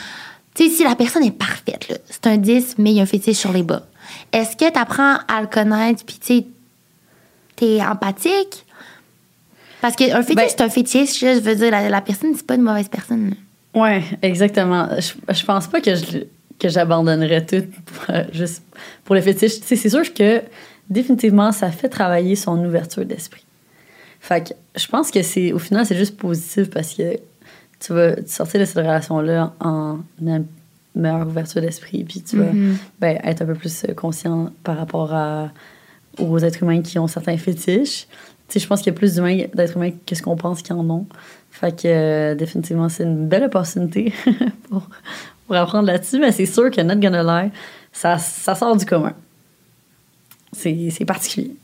tu 0.54 0.64
sais 0.68 0.70
si 0.76 0.84
la 0.84 0.94
personne 0.94 1.24
est 1.24 1.30
parfaite 1.30 1.88
là, 1.88 1.96
c'est 2.08 2.26
un 2.26 2.36
10 2.36 2.76
mais 2.78 2.90
il 2.90 2.96
y 2.96 3.00
a 3.00 3.02
un 3.02 3.06
fétiche 3.06 3.36
sur 3.38 3.52
les 3.52 3.62
bas. 3.62 3.86
Est-ce 4.32 4.56
que 4.56 4.70
t'apprends 4.70 5.16
à 5.28 5.40
le 5.40 5.46
connaître 5.46 6.04
puis 6.04 6.18
tu 6.20 6.38
sais 6.38 6.46
t'es 7.56 7.80
empathique? 7.82 8.64
Parce 9.80 9.96
qu'un 9.96 10.22
fétiche 10.22 10.36
Ben- 10.36 10.46
c'est 10.48 10.60
un 10.60 10.68
fétiche, 10.68 11.20
je 11.20 11.40
veux 11.40 11.54
dire 11.56 11.70
la, 11.70 11.88
la 11.88 12.00
personne 12.00 12.32
c'est 12.36 12.46
pas 12.46 12.54
une 12.54 12.62
mauvaise 12.62 12.88
personne. 12.88 13.34
Ouais, 13.74 14.02
exactement. 14.20 14.88
Je, 14.98 15.34
je 15.34 15.44
pense 15.44 15.66
pas 15.66 15.80
que 15.80 15.94
je 15.94 16.24
que 16.58 16.68
j'abandonnerais 16.68 17.44
tout 17.44 17.64
pour, 17.86 18.14
euh, 18.14 18.22
juste 18.32 18.62
pour 19.04 19.16
le 19.16 19.20
fétiche. 19.20 19.60
Tu 19.60 19.66
sais, 19.66 19.74
c'est 19.74 19.88
sûr 19.88 20.14
que 20.14 20.40
définitivement 20.88 21.50
ça 21.50 21.70
fait 21.72 21.88
travailler 21.88 22.36
son 22.36 22.56
ouverture 22.64 23.04
d'esprit. 23.04 23.44
Fait 24.24 24.48
que 24.48 24.54
je 24.80 24.86
pense 24.86 25.10
que 25.10 25.20
c'est 25.22 25.52
au 25.52 25.58
final 25.58 25.84
c'est 25.84 25.96
juste 25.96 26.16
positif 26.16 26.70
parce 26.70 26.94
que 26.94 27.16
tu 27.80 27.92
vas 27.92 28.14
sortir 28.26 28.60
de 28.60 28.64
cette 28.64 28.76
relation 28.76 29.20
là 29.20 29.52
en 29.60 29.98
une 30.20 30.46
meilleure 30.94 31.26
ouverture 31.26 31.60
d'esprit 31.60 32.04
puis 32.04 32.22
tu 32.22 32.36
vas 32.38 32.52
Mhm. 32.52 32.76
ben, 33.00 33.18
être 33.24 33.42
un 33.42 33.46
peu 33.46 33.54
plus 33.54 33.84
conscient 33.96 34.50
par 34.62 34.76
rapport 34.78 35.12
à 35.12 35.50
aux 36.18 36.38
êtres 36.38 36.62
humains 36.62 36.82
qui 36.82 36.98
ont 37.00 37.08
certains 37.08 37.36
fétiches. 37.36 38.06
Tu 38.46 38.54
sais, 38.54 38.60
je 38.60 38.66
pense 38.68 38.80
qu'il 38.82 38.92
y 38.92 38.94
a 38.94 38.98
plus 38.98 39.14
d'êtres 39.16 39.76
humains 39.76 39.90
que 40.06 40.14
ce 40.14 40.22
qu'on 40.22 40.36
pense 40.36 40.60
qu'ils 40.62 40.74
en 40.76 40.88
ont. 40.90 41.06
Fait 41.50 41.72
que 41.74 41.88
euh, 41.88 42.34
définitivement, 42.34 42.88
c'est 42.90 43.04
une 43.04 43.26
belle 43.26 43.44
opportunité 43.44 44.12
pour, 44.68 44.86
pour 45.46 45.56
apprendre 45.56 45.86
là-dessus. 45.86 46.18
Mais 46.20 46.30
c'est 46.30 46.44
sûr 46.46 46.70
que 46.70 46.80
Not 46.82 46.96
Gonna 46.96 47.22
Lie, 47.44 47.50
ça, 47.92 48.18
ça 48.18 48.54
sort 48.54 48.76
du 48.76 48.84
commun. 48.84 49.14
C'est 50.52 51.04
particulier. 51.06 51.56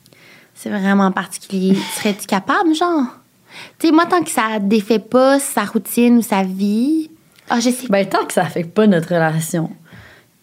C'est 0.58 0.70
vraiment 0.70 1.12
particulier. 1.12 1.76
Serais-tu 1.96 2.26
capable 2.26 2.74
genre? 2.74 3.04
Tu 3.78 3.86
sais 3.86 3.92
moi 3.92 4.06
tant 4.06 4.22
que 4.22 4.30
ça 4.30 4.58
défait 4.60 4.98
pas 4.98 5.38
sa 5.38 5.62
routine 5.64 6.18
ou 6.18 6.22
sa 6.22 6.42
vie. 6.42 7.10
Ah 7.48 7.60
je 7.60 7.70
sais. 7.70 7.86
Ben, 7.88 8.04
tant 8.06 8.24
que 8.26 8.32
ça 8.32 8.42
affecte 8.42 8.74
pas 8.74 8.86
notre 8.86 9.08
relation. 9.08 9.70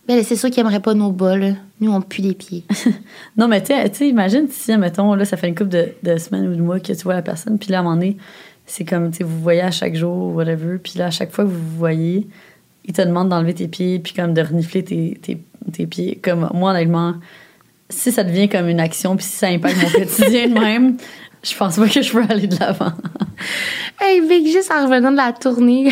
Ben, 0.07 0.23
c'est 0.23 0.35
sûr 0.37 0.49
qu'il 0.49 0.61
aimerait 0.61 0.79
pas 0.79 0.93
nos 0.93 1.11
bas 1.11 1.35
là. 1.35 1.51
Nous 1.81 1.91
on 1.91 2.01
pue 2.01 2.21
des 2.21 2.33
pieds. 2.33 2.63
Non, 3.37 3.49
mais 3.49 3.61
tu 3.61 3.73
sais- 3.73 4.07
imagine 4.07 4.47
si, 4.49 4.75
mettons, 4.77 5.13
là, 5.13 5.25
ça 5.25 5.35
fait 5.35 5.49
une 5.49 5.55
couple 5.55 5.71
de, 5.71 5.93
de 6.03 6.17
semaines 6.17 6.47
ou 6.47 6.55
de 6.55 6.61
mois 6.61 6.79
que 6.79 6.93
tu 6.93 7.03
vois 7.03 7.15
la 7.15 7.21
personne, 7.21 7.59
puis 7.59 7.69
là, 7.69 7.79
à 7.79 7.81
un 7.81 7.83
moment 7.83 7.95
donné, 7.95 8.15
c'est 8.65 8.85
comme, 8.85 9.11
tu 9.11 9.17
sais, 9.17 9.23
vous 9.25 9.41
voyez 9.41 9.61
à 9.61 9.71
chaque 9.71 9.95
jour, 9.95 10.33
whatever, 10.33 10.77
puis 10.77 10.93
là, 10.95 11.07
à 11.07 11.11
chaque 11.11 11.31
fois 11.33 11.43
que 11.43 11.49
vous 11.49 11.59
vous 11.59 11.77
voyez, 11.77 12.27
il 12.85 12.93
te 12.93 13.01
demande 13.01 13.27
d'enlever 13.27 13.53
tes 13.53 13.67
pieds, 13.67 13.99
puis 13.99 14.13
comme 14.13 14.33
de 14.33 14.41
renifler 14.41 14.85
tes, 14.85 15.19
tes, 15.21 15.37
tes 15.73 15.85
pieds. 15.85 16.17
Comme, 16.23 16.49
moi, 16.53 16.71
honnêtement, 16.71 17.15
si 17.89 18.11
ça 18.11 18.23
devient 18.23 18.49
comme 18.49 18.67
une 18.69 18.79
action, 18.79 19.15
puis 19.15 19.25
si 19.25 19.37
ça 19.37 19.47
impacte 19.47 19.77
mon 19.81 19.89
quotidien 19.89 20.47
de 20.49 20.53
même, 20.59 20.97
je 21.43 21.55
pense 21.55 21.75
pas 21.77 21.87
que 21.87 22.01
je 22.01 22.11
peux 22.11 22.23
aller 22.27 22.47
de 22.47 22.57
l'avant. 22.59 22.91
Hey, 23.99 24.21
Vic, 24.27 24.47
juste 24.51 24.71
en 24.71 24.85
revenant 24.85 25.11
de 25.11 25.17
la 25.17 25.31
tournée, 25.33 25.91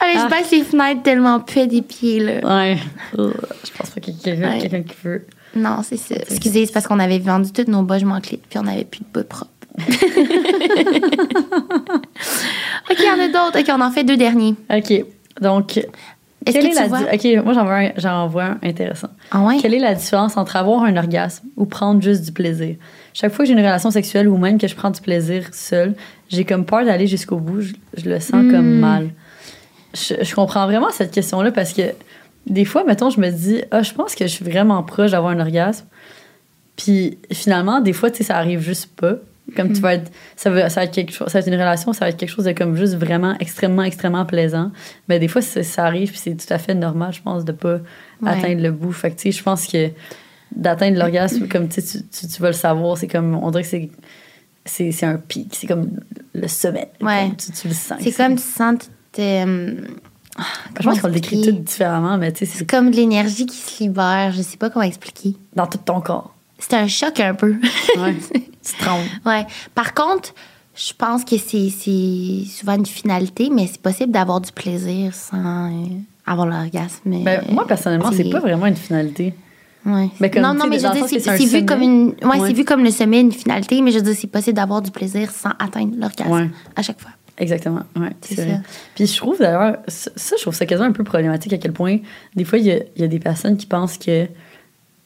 allez, 0.00 0.12
je 0.14 0.18
Ah. 0.18 0.28
baisse 0.28 0.50
les 0.50 0.62
fenêtres 0.64 1.02
tellement 1.02 1.40
puait 1.40 1.66
des 1.66 1.82
pieds, 1.82 2.20
là. 2.20 2.56
Ouais. 2.56 2.78
Euh, 3.18 3.32
Je 3.64 3.70
pense 3.76 3.90
pas 3.90 4.00
qu'il 4.00 4.14
y 4.14 4.16
ait 4.16 4.20
quelqu'un 4.22 4.50
Ouais. 4.52 4.58
quelqu'un 4.60 4.82
qui 4.82 4.94
veut. 5.02 5.26
Non, 5.56 5.78
c'est 5.82 5.96
ça. 5.96 6.16
Excusez, 6.16 6.66
c'est 6.66 6.72
parce 6.72 6.86
qu'on 6.86 6.98
avait 6.98 7.18
vendu 7.20 7.50
tous 7.52 7.70
nos 7.70 7.82
bas, 7.82 7.98
je 7.98 8.04
m'en 8.06 8.20
puis 8.20 8.38
on 8.56 8.66
avait 8.66 8.84
plus 8.84 9.00
de 9.00 9.06
bas 9.12 9.24
propres. 9.24 9.50
OK, 12.90 12.96
il 12.98 13.04
y 13.04 13.10
en 13.10 13.18
a 13.20 13.28
d'autres. 13.28 13.58
OK, 13.60 13.66
on 13.70 13.80
en 13.80 13.90
fait 13.90 14.04
deux 14.04 14.16
derniers. 14.16 14.54
OK. 14.72 15.04
Donc, 15.40 15.80
Est-ce 16.46 16.58
que 16.58 16.64
est 16.66 16.68
tu 16.70 16.74
la 16.76 16.86
vois? 16.88 16.98
di- 17.16 17.36
Ok, 17.38 17.44
moi 17.44 17.54
j'en 17.54 17.64
vois, 17.64 17.74
un, 17.76 17.90
j'en 17.96 18.26
vois 18.28 18.44
un 18.44 18.58
intéressant. 18.62 19.08
Ah 19.30 19.42
ouais? 19.42 19.58
Quelle 19.60 19.74
est 19.74 19.78
la 19.78 19.94
différence 19.94 20.36
entre 20.36 20.56
avoir 20.56 20.82
un 20.84 20.96
orgasme 20.96 21.46
ou 21.56 21.64
prendre 21.66 22.02
juste 22.02 22.24
du 22.24 22.32
plaisir? 22.32 22.76
Chaque 23.12 23.32
fois 23.32 23.44
que 23.44 23.48
j'ai 23.48 23.52
une 23.54 23.64
relation 23.64 23.90
sexuelle 23.90 24.28
ou 24.28 24.36
même 24.36 24.58
que 24.58 24.66
je 24.68 24.74
prends 24.74 24.90
du 24.90 25.00
plaisir 25.00 25.48
seul, 25.52 25.94
j'ai 26.28 26.44
comme 26.44 26.64
peur 26.64 26.84
d'aller 26.84 27.06
jusqu'au 27.06 27.36
bout. 27.36 27.60
Je, 27.60 27.72
je 27.96 28.08
le 28.08 28.18
sens 28.20 28.44
comme 28.50 28.76
Hmm. 28.76 28.80
mal. 28.80 29.10
Je, 29.94 30.14
je 30.22 30.34
comprends 30.34 30.66
vraiment 30.66 30.90
cette 30.90 31.12
question-là 31.12 31.52
parce 31.52 31.72
que 31.72 31.82
des 32.46 32.64
fois, 32.64 32.84
mettons, 32.84 33.10
je 33.10 33.20
me 33.20 33.30
dis, 33.30 33.62
ah, 33.70 33.82
je 33.82 33.92
pense 33.94 34.14
que 34.14 34.26
je 34.26 34.32
suis 34.32 34.44
vraiment 34.44 34.82
proche 34.82 35.12
d'avoir 35.12 35.32
un 35.32 35.40
orgasme. 35.40 35.86
Puis 36.76 37.18
finalement, 37.32 37.80
des 37.80 37.92
fois, 37.92 38.10
tu 38.10 38.18
sais, 38.18 38.24
ça 38.24 38.36
arrive 38.36 38.60
juste 38.60 38.88
pas. 38.96 39.14
Comme 39.56 39.72
tu 39.74 39.80
vas 39.82 39.94
être, 39.94 40.10
ça 40.36 40.48
va, 40.50 40.70
ça 40.70 40.80
va 40.80 40.84
être 40.86 40.92
quelque 40.94 41.12
chose, 41.12 41.28
ça 41.28 41.34
va 41.34 41.40
être 41.40 41.48
une 41.48 41.54
relation, 41.60 41.92
ça 41.92 42.06
va 42.06 42.08
être 42.08 42.16
quelque 42.16 42.30
chose 42.30 42.46
de 42.46 42.52
comme 42.52 42.76
juste 42.76 42.94
vraiment 42.94 43.36
extrêmement, 43.40 43.82
extrêmement 43.82 44.24
plaisant. 44.24 44.70
Mais 45.08 45.18
des 45.18 45.28
fois, 45.28 45.42
ça, 45.42 45.84
arrive, 45.84 46.10
puis 46.10 46.18
c'est 46.18 46.34
tout 46.34 46.50
à 46.52 46.56
fait 46.58 46.74
normal, 46.74 47.12
je 47.12 47.20
pense, 47.20 47.44
de 47.44 47.52
pas 47.52 47.78
Ouais. 48.22 48.30
atteindre 48.30 48.62
le 48.62 48.70
bout. 48.72 48.92
Fait 48.92 49.10
que, 49.10 49.16
tu 49.16 49.30
sais, 49.32 49.38
je 49.38 49.42
pense 49.42 49.66
que 49.66 49.90
d'atteindre 50.56 50.98
l'orgasme, 50.98 51.46
comme 51.52 51.68
tu, 51.68 51.82
tu, 51.82 52.40
vas 52.40 52.48
le 52.48 52.52
savoir, 52.54 52.96
c'est 52.96 53.06
comme, 53.06 53.34
on 53.34 53.50
dirait 53.50 53.64
que 53.64 53.68
c'est, 54.64 54.92
c'est, 54.92 55.04
un 55.06 55.16
pic, 55.18 55.54
c'est 55.54 55.66
comme 55.66 55.90
le 56.32 56.48
sommet. 56.48 56.88
Ouais. 57.02 57.26
Comme 57.28 57.36
tu, 57.36 57.52
tu 57.52 57.68
le 57.68 57.74
sens. 57.74 57.98
C'est 58.00 58.12
comme 58.12 58.36
tu 58.36 58.42
sens. 58.42 58.90
euh, 59.18 59.74
Je 60.80 60.84
pense 60.84 61.00
qu'on 61.00 61.08
le 61.08 61.14
décrit 61.14 61.42
tout 61.42 61.52
différemment, 61.52 62.16
mais 62.16 62.32
tu 62.32 62.40
sais, 62.40 62.46
C'est 62.46 62.58
c'est 62.60 62.70
comme 62.70 62.90
de 62.90 62.96
l'énergie 62.96 63.44
qui 63.46 63.56
se 63.58 63.82
libère. 63.82 64.32
Je 64.32 64.40
sais 64.42 64.56
pas 64.56 64.70
comment 64.70 64.84
expliquer. 64.86 65.36
dans 65.54 65.66
tout 65.66 65.78
ton 65.84 66.00
corps. 66.00 66.33
C'est 66.68 66.76
un 66.76 66.88
choc 66.88 67.20
un 67.20 67.34
peu. 67.34 67.56
Ouais. 67.98 68.14
tu 68.32 68.72
trembles. 68.78 69.04
ouais. 69.26 69.46
Par 69.74 69.92
contre, 69.94 70.34
je 70.74 70.92
pense 70.96 71.24
que 71.24 71.36
c'est 71.36 71.68
souvent 72.48 72.74
une 72.76 72.86
finalité, 72.86 73.50
mais 73.52 73.66
c'est 73.70 73.80
possible 73.80 74.12
d'avoir 74.12 74.40
du 74.40 74.50
plaisir 74.50 75.14
sans 75.14 75.66
euh, 75.70 75.86
avoir 76.26 76.46
l'orgasme. 76.46 77.22
Ben, 77.22 77.42
moi, 77.50 77.66
personnellement, 77.66 78.10
c'est 78.12 78.30
pas 78.30 78.40
vraiment 78.40 78.66
une 78.66 78.76
finalité. 78.76 79.34
Ouais. 79.86 80.08
Mais 80.18 80.30
comme, 80.30 80.42
non, 80.42 80.54
non, 80.54 80.66
mais 80.66 80.78
je 80.78 80.86
veux 80.86 80.94
dire, 80.94 81.06
c'est 81.20 81.44
vu 81.44 81.66
comme 81.66 81.82
une. 81.82 82.14
Ouais, 82.22 82.52
vu 82.54 82.64
comme 82.64 82.82
le 82.82 82.90
sommet, 82.90 83.20
une 83.20 83.32
finalité, 83.32 83.82
mais 83.82 83.90
je 83.92 83.98
veux 83.98 84.02
dire, 84.02 84.14
c'est 84.18 84.26
possible 84.30 84.56
d'avoir 84.56 84.80
du 84.80 84.90
plaisir 84.90 85.30
sans 85.30 85.50
atteindre 85.58 85.94
l'orgasme 85.98 86.30
Ouais. 86.32 86.50
à 86.74 86.80
chaque 86.82 87.00
fois. 87.00 87.10
Exactement, 87.36 87.80
ouais, 87.96 88.10
C'est 88.22 88.36
c'est 88.36 88.42
ça. 88.42 88.48
vrai. 88.48 88.60
Puis 88.94 89.06
je 89.08 89.16
trouve 89.16 89.38
d'ailleurs, 89.40 89.78
ça, 89.88 90.10
je 90.16 90.40
trouve 90.40 90.54
ça 90.54 90.66
quasiment 90.66 90.88
un 90.88 90.92
peu 90.92 91.02
problématique 91.02 91.52
à 91.52 91.58
quel 91.58 91.72
point, 91.72 91.98
des 92.36 92.44
fois, 92.44 92.58
il 92.58 92.64
y 92.66 92.70
a, 92.70 92.76
il 92.94 93.02
y 93.02 93.04
a 93.04 93.08
des 93.08 93.18
personnes 93.18 93.56
qui 93.56 93.66
pensent 93.66 93.98
que 93.98 94.28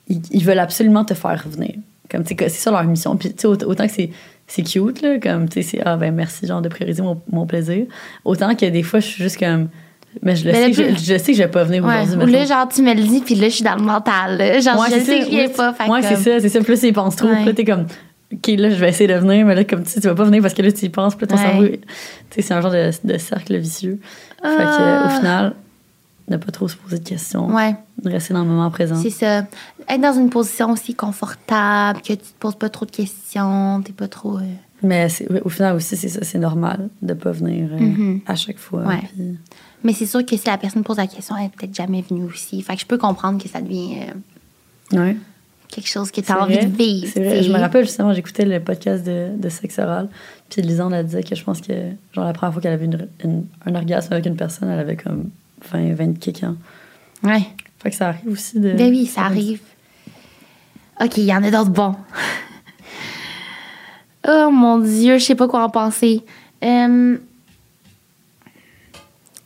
ils, 0.09 0.21
ils 0.31 0.45
veulent 0.45 0.59
absolument 0.59 1.05
te 1.05 1.15
faire 1.15 1.43
revenir. 1.45 1.75
Comme, 2.11 2.23
tu 2.23 2.29
sais, 2.29 2.35
que 2.37 2.45
c'est 2.49 2.59
ça 2.61 2.71
leur 2.71 2.85
mission. 2.85 3.17
Puis, 3.17 3.31
tu 3.31 3.41
sais, 3.43 3.47
aut- 3.47 3.63
autant 3.65 3.87
que 3.87 3.93
c'est, 3.93 4.11
c'est 4.47 4.63
cute, 4.63 5.03
là, 5.03 5.19
comme, 5.19 5.49
tu 5.49 5.63
sais, 5.63 5.69
c'est, 5.77 5.83
ah, 5.85 5.97
ben, 5.97 6.15
merci, 6.15 6.47
genre, 6.47 6.63
de 6.63 6.69
prioriser 6.71 7.03
mon, 7.03 7.21
mon 7.31 7.47
plaisir. 7.47 7.85
Autant 8.25 8.55
que 8.55 8.65
des 8.67 8.83
fois, 8.83 9.01
je 9.01 9.07
suis 9.07 9.23
juste 9.23 9.39
comme, 9.39 9.69
mais 10.23 10.35
je 10.35 10.47
le, 10.47 10.53
Mais 10.53 10.73
sais, 10.73 10.83
plus- 10.85 10.95
je, 10.99 11.13
je 11.13 11.19
sais 11.19 11.33
que 11.33 11.35
je 11.39 11.43
vais 11.43 11.49
pas 11.51 11.65
venir 11.65 11.85
Ouais. 11.85 12.03
aujourd'hui. 12.03 12.25
Ou 12.25 12.33
là, 12.33 12.45
genre, 12.47 12.67
tu 12.69 12.81
me 12.81 12.95
le 12.95 13.03
dis, 13.03 13.21
puis 13.21 13.35
là, 13.35 13.49
je 13.51 13.55
suis 13.57 13.65
dans 13.65 13.77
le 13.77 13.83
mental. 13.83 14.39
là. 14.39 14.59
Genre, 14.61 14.79
Ouais, 14.81 14.87
je 14.89 14.95
sais 14.95 15.05
ça, 15.05 15.19
que 15.19 15.25
je 15.27 15.31
viens 15.31 15.49
pas. 15.51 15.75
fait 15.75 15.83
Ouais, 15.91 16.01
comme- 16.01 16.09
c'est 16.09 16.17
ça, 16.17 16.41
c'est 16.41 16.49
ça. 16.49 16.61
Plus 16.63 16.83
ils 16.83 16.93
pensent 16.95 17.17
trop. 17.17 17.29
Ouais. 17.29 17.45
Là, 17.45 17.53
t'es 17.53 17.65
comme, 17.67 17.87
OK, 18.33 18.47
là, 18.57 18.71
je 18.71 18.75
vais 18.77 18.89
essayer 18.89 19.07
de 19.13 19.19
venir, 19.19 19.45
mais 19.45 19.55
là, 19.55 19.65
comme 19.65 19.83
tu 19.83 19.91
sais, 19.91 20.01
tu 20.01 20.09
vas 20.09 20.15
pas 20.15 20.25
venir 20.25 20.41
parce 20.41 20.55
que 20.55 20.63
là, 20.63 20.73
tu 20.73 20.87
y 20.87 20.89
penses. 20.89 21.15
Puis 21.15 21.27
là, 21.27 21.37
ton 21.37 21.43
cerveau, 21.43 21.67
tu 21.67 21.79
sais, 22.31 22.41
c'est 22.43 22.55
un 22.55 22.63
genre 22.63 22.71
de, 22.73 22.91
de 23.05 23.19
cercle 23.19 23.57
vicieux. 23.59 24.01
Fait 24.43 24.49
que, 24.49 24.63
Ah. 24.63 25.05
au 25.07 25.19
final, 25.19 25.55
ne 26.29 26.37
pas 26.37 26.53
trop 26.53 26.69
se 26.69 26.77
poser 26.77 26.99
de 26.99 27.09
questions. 27.09 27.47
Ouais. 27.55 27.75
Rester 28.05 28.35
dans 28.35 28.43
le 28.43 28.49
moment 28.49 28.71
présent. 28.71 28.97
C'est 29.01 29.11
ça. 29.11 29.47
Être 29.89 30.01
dans 30.01 30.13
une 30.13 30.31
position 30.31 30.71
aussi 30.73 30.95
confortable, 30.95 32.01
que 32.03 32.13
tu 32.13 32.17
te 32.19 32.39
poses 32.39 32.55
pas 32.57 32.69
trop 32.69 32.85
de 32.87 32.91
questions, 32.91 33.81
t'es 33.83 33.93
pas 33.93 34.09
trop. 34.09 34.39
euh, 34.39 34.43
Mais 34.83 35.09
au 35.45 35.49
final 35.49 35.75
aussi, 35.77 35.97
c'est 35.97 36.09
ça, 36.09 36.21
c'est 36.23 36.39
normal 36.39 36.89
de 37.03 37.15
pas 37.15 37.33
venir 37.33 37.71
euh, 37.73 37.79
Mhm. 37.79 38.21
à 38.27 38.35
chaque 38.37 38.59
fois. 38.59 38.83
Ouais. 38.85 39.01
Puis- 39.15 39.39
Mais 39.85 39.93
c'est 39.93 40.07
sûr 40.07 40.25
que 40.27 40.37
si 40.37 40.47
la 40.47 40.59
personne 40.59 40.83
pose 40.83 40.97
la 40.99 41.07
question, 41.07 41.37
elle 41.37 41.47
est 41.47 41.49
peut-être 41.57 41.75
jamais 41.75 42.03
venue 42.09 42.25
aussi. 42.25 42.61
Fait 42.63 42.75
que 42.75 42.81
je 42.81 42.87
peux 42.87 42.99
comprendre 42.99 43.43
que 43.43 43.49
ça 43.49 43.61
devient 43.61 43.97
euh, 44.93 44.99
Ouais. 45.01 45.17
quelque 45.69 45.89
chose 45.89 46.11
que 46.11 46.21
tu 46.21 46.31
as 46.33 46.43
envie 46.43 46.55
vrai. 46.55 46.67
de 46.67 46.77
vivre. 46.77 47.11
C'est 47.13 47.25
vrai. 47.25 47.43
Je 47.43 47.53
me 47.53 47.59
rappelle 47.59 47.85
justement, 47.87 48.13
j'écoutais 48.13 48.45
le 48.45 48.61
podcast 48.61 49.05
de, 49.07 49.29
de 49.37 49.49
sexe 49.49 49.79
oral. 49.79 50.09
Puis 50.51 50.63
Lisande, 50.63 50.93
elle 50.95 51.07
disait 51.07 51.23
que 51.23 51.35
je 51.35 51.45
pense 51.45 51.61
que, 51.61 51.73
genre, 52.13 52.25
la 52.25 52.33
première 52.33 52.53
fois 52.53 52.61
qu'elle 52.63 52.73
avait 52.73 52.85
une- 52.87 53.09
une- 53.25 53.47
un 53.67 53.75
orgasme 53.75 54.13
avec 54.13 54.27
une 54.27 54.37
personne, 54.37 54.69
elle 54.69 54.79
avait 54.81 54.97
comme 54.97 55.31
20, 55.71 55.95
20 55.95 56.19
quelques 56.19 56.45
ans. 56.45 56.57
Ouais. 57.23 57.43
Fait 57.83 57.91
que 57.91 57.97
ça 57.97 58.09
arrive 58.09 58.33
aussi 58.33 58.59
de. 58.59 58.73
Ben 58.73 58.91
oui, 58.91 59.07
ça 59.07 59.23
arrive. 59.23 59.61
OK, 61.01 61.17
il 61.17 61.25
y 61.25 61.35
en 61.35 61.43
a 61.45 61.51
d'autres 61.51 61.71
bons. 61.71 61.95
oh 64.29 64.51
mon 64.51 64.79
Dieu, 64.79 65.19
je 65.19 65.25
sais 65.25 65.35
pas 65.35 65.47
quoi 65.47 65.63
en 65.65 65.71
penser. 65.71 66.25
Euh, 66.65 67.17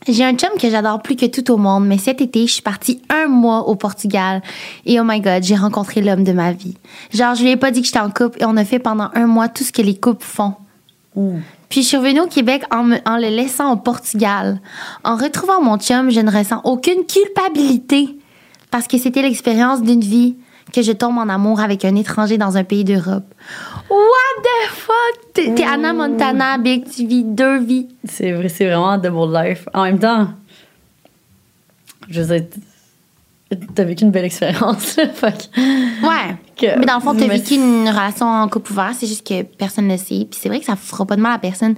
J'ai 0.08 0.24
un 0.24 0.34
chum 0.34 0.50
que 0.58 0.70
j'adore 0.70 1.02
plus 1.02 1.14
que 1.14 1.26
tout 1.26 1.50
au 1.52 1.58
monde, 1.58 1.86
mais 1.86 1.98
cet 1.98 2.22
été, 2.22 2.46
je 2.46 2.52
suis 2.54 2.62
partie 2.62 3.02
un 3.10 3.28
mois 3.28 3.68
au 3.68 3.74
Portugal. 3.74 4.40
Et 4.86 4.98
oh 4.98 5.04
my 5.04 5.20
God, 5.20 5.42
j'ai 5.42 5.56
rencontré 5.56 6.00
l'homme 6.00 6.24
de 6.24 6.32
ma 6.32 6.52
vie. 6.52 6.76
Genre, 7.12 7.34
je 7.34 7.42
lui 7.42 7.50
ai 7.50 7.56
pas 7.56 7.70
dit 7.70 7.82
que 7.82 7.86
j'étais 7.86 7.98
en 7.98 8.10
couple 8.10 8.40
et 8.40 8.46
on 8.46 8.56
a 8.56 8.64
fait 8.64 8.78
pendant 8.78 9.10
un 9.14 9.26
mois 9.26 9.48
tout 9.48 9.62
ce 9.62 9.72
que 9.72 9.82
les 9.82 9.96
couples 9.96 10.24
font. 10.24 10.54
Ouh. 11.14 11.38
Puis 11.72 11.80
je 11.82 11.88
suis 11.88 11.96
revenue 11.96 12.20
au 12.20 12.26
Québec 12.26 12.64
en, 12.70 12.82
me- 12.84 12.98
en 13.06 13.16
le 13.16 13.28
laissant 13.34 13.72
au 13.72 13.76
Portugal. 13.76 14.60
En 15.04 15.16
retrouvant 15.16 15.62
mon 15.62 15.78
chum, 15.78 16.10
je 16.10 16.20
ne 16.20 16.30
ressens 16.30 16.60
aucune 16.64 17.06
culpabilité 17.06 18.14
parce 18.70 18.86
que 18.86 18.98
c'était 18.98 19.22
l'expérience 19.22 19.80
d'une 19.82 20.02
vie 20.02 20.36
que 20.70 20.82
je 20.82 20.92
tombe 20.92 21.16
en 21.16 21.30
amour 21.30 21.60
avec 21.60 21.86
un 21.86 21.94
étranger 21.96 22.36
dans 22.36 22.58
un 22.58 22.64
pays 22.64 22.84
d'Europe. 22.84 23.24
What 23.88 24.42
the 24.42 24.68
fuck? 24.70 25.32
T'es 25.32 25.64
Anna 25.64 25.94
Montana, 25.94 26.58
Big, 26.58 26.84
tu 26.90 27.06
vis 27.06 27.24
deux 27.24 27.60
vies. 27.60 27.88
C'est 28.04 28.32
vrai, 28.32 28.50
c'est 28.50 28.66
vraiment 28.66 28.98
double 28.98 29.32
life. 29.34 29.66
En 29.72 29.84
même 29.84 29.98
temps, 29.98 30.28
je 32.10 32.20
dire, 32.20 32.44
t'as 33.74 33.84
vécu 33.84 34.04
une 34.04 34.10
belle 34.10 34.24
expérience. 34.24 34.94
que- 34.96 36.06
Ouais. 36.06 36.36
que- 36.56 36.78
mais 36.78 36.86
dans 36.86 36.96
le 36.96 37.00
fond, 37.00 37.14
t'as 37.14 37.26
mais 37.26 37.38
vécu 37.38 37.54
une 37.54 37.88
relation 37.88 38.26
en 38.26 38.48
couple 38.48 38.72
ouvert, 38.72 38.92
c'est 38.98 39.06
juste 39.06 39.26
que 39.26 39.42
personne 39.42 39.86
ne 39.88 39.96
sait. 39.96 40.26
Puis 40.30 40.38
c'est 40.40 40.48
vrai 40.48 40.60
que 40.60 40.66
ça 40.66 40.76
fera 40.76 41.04
pas 41.06 41.16
de 41.16 41.20
mal 41.20 41.34
à 41.34 41.38
personne. 41.38 41.74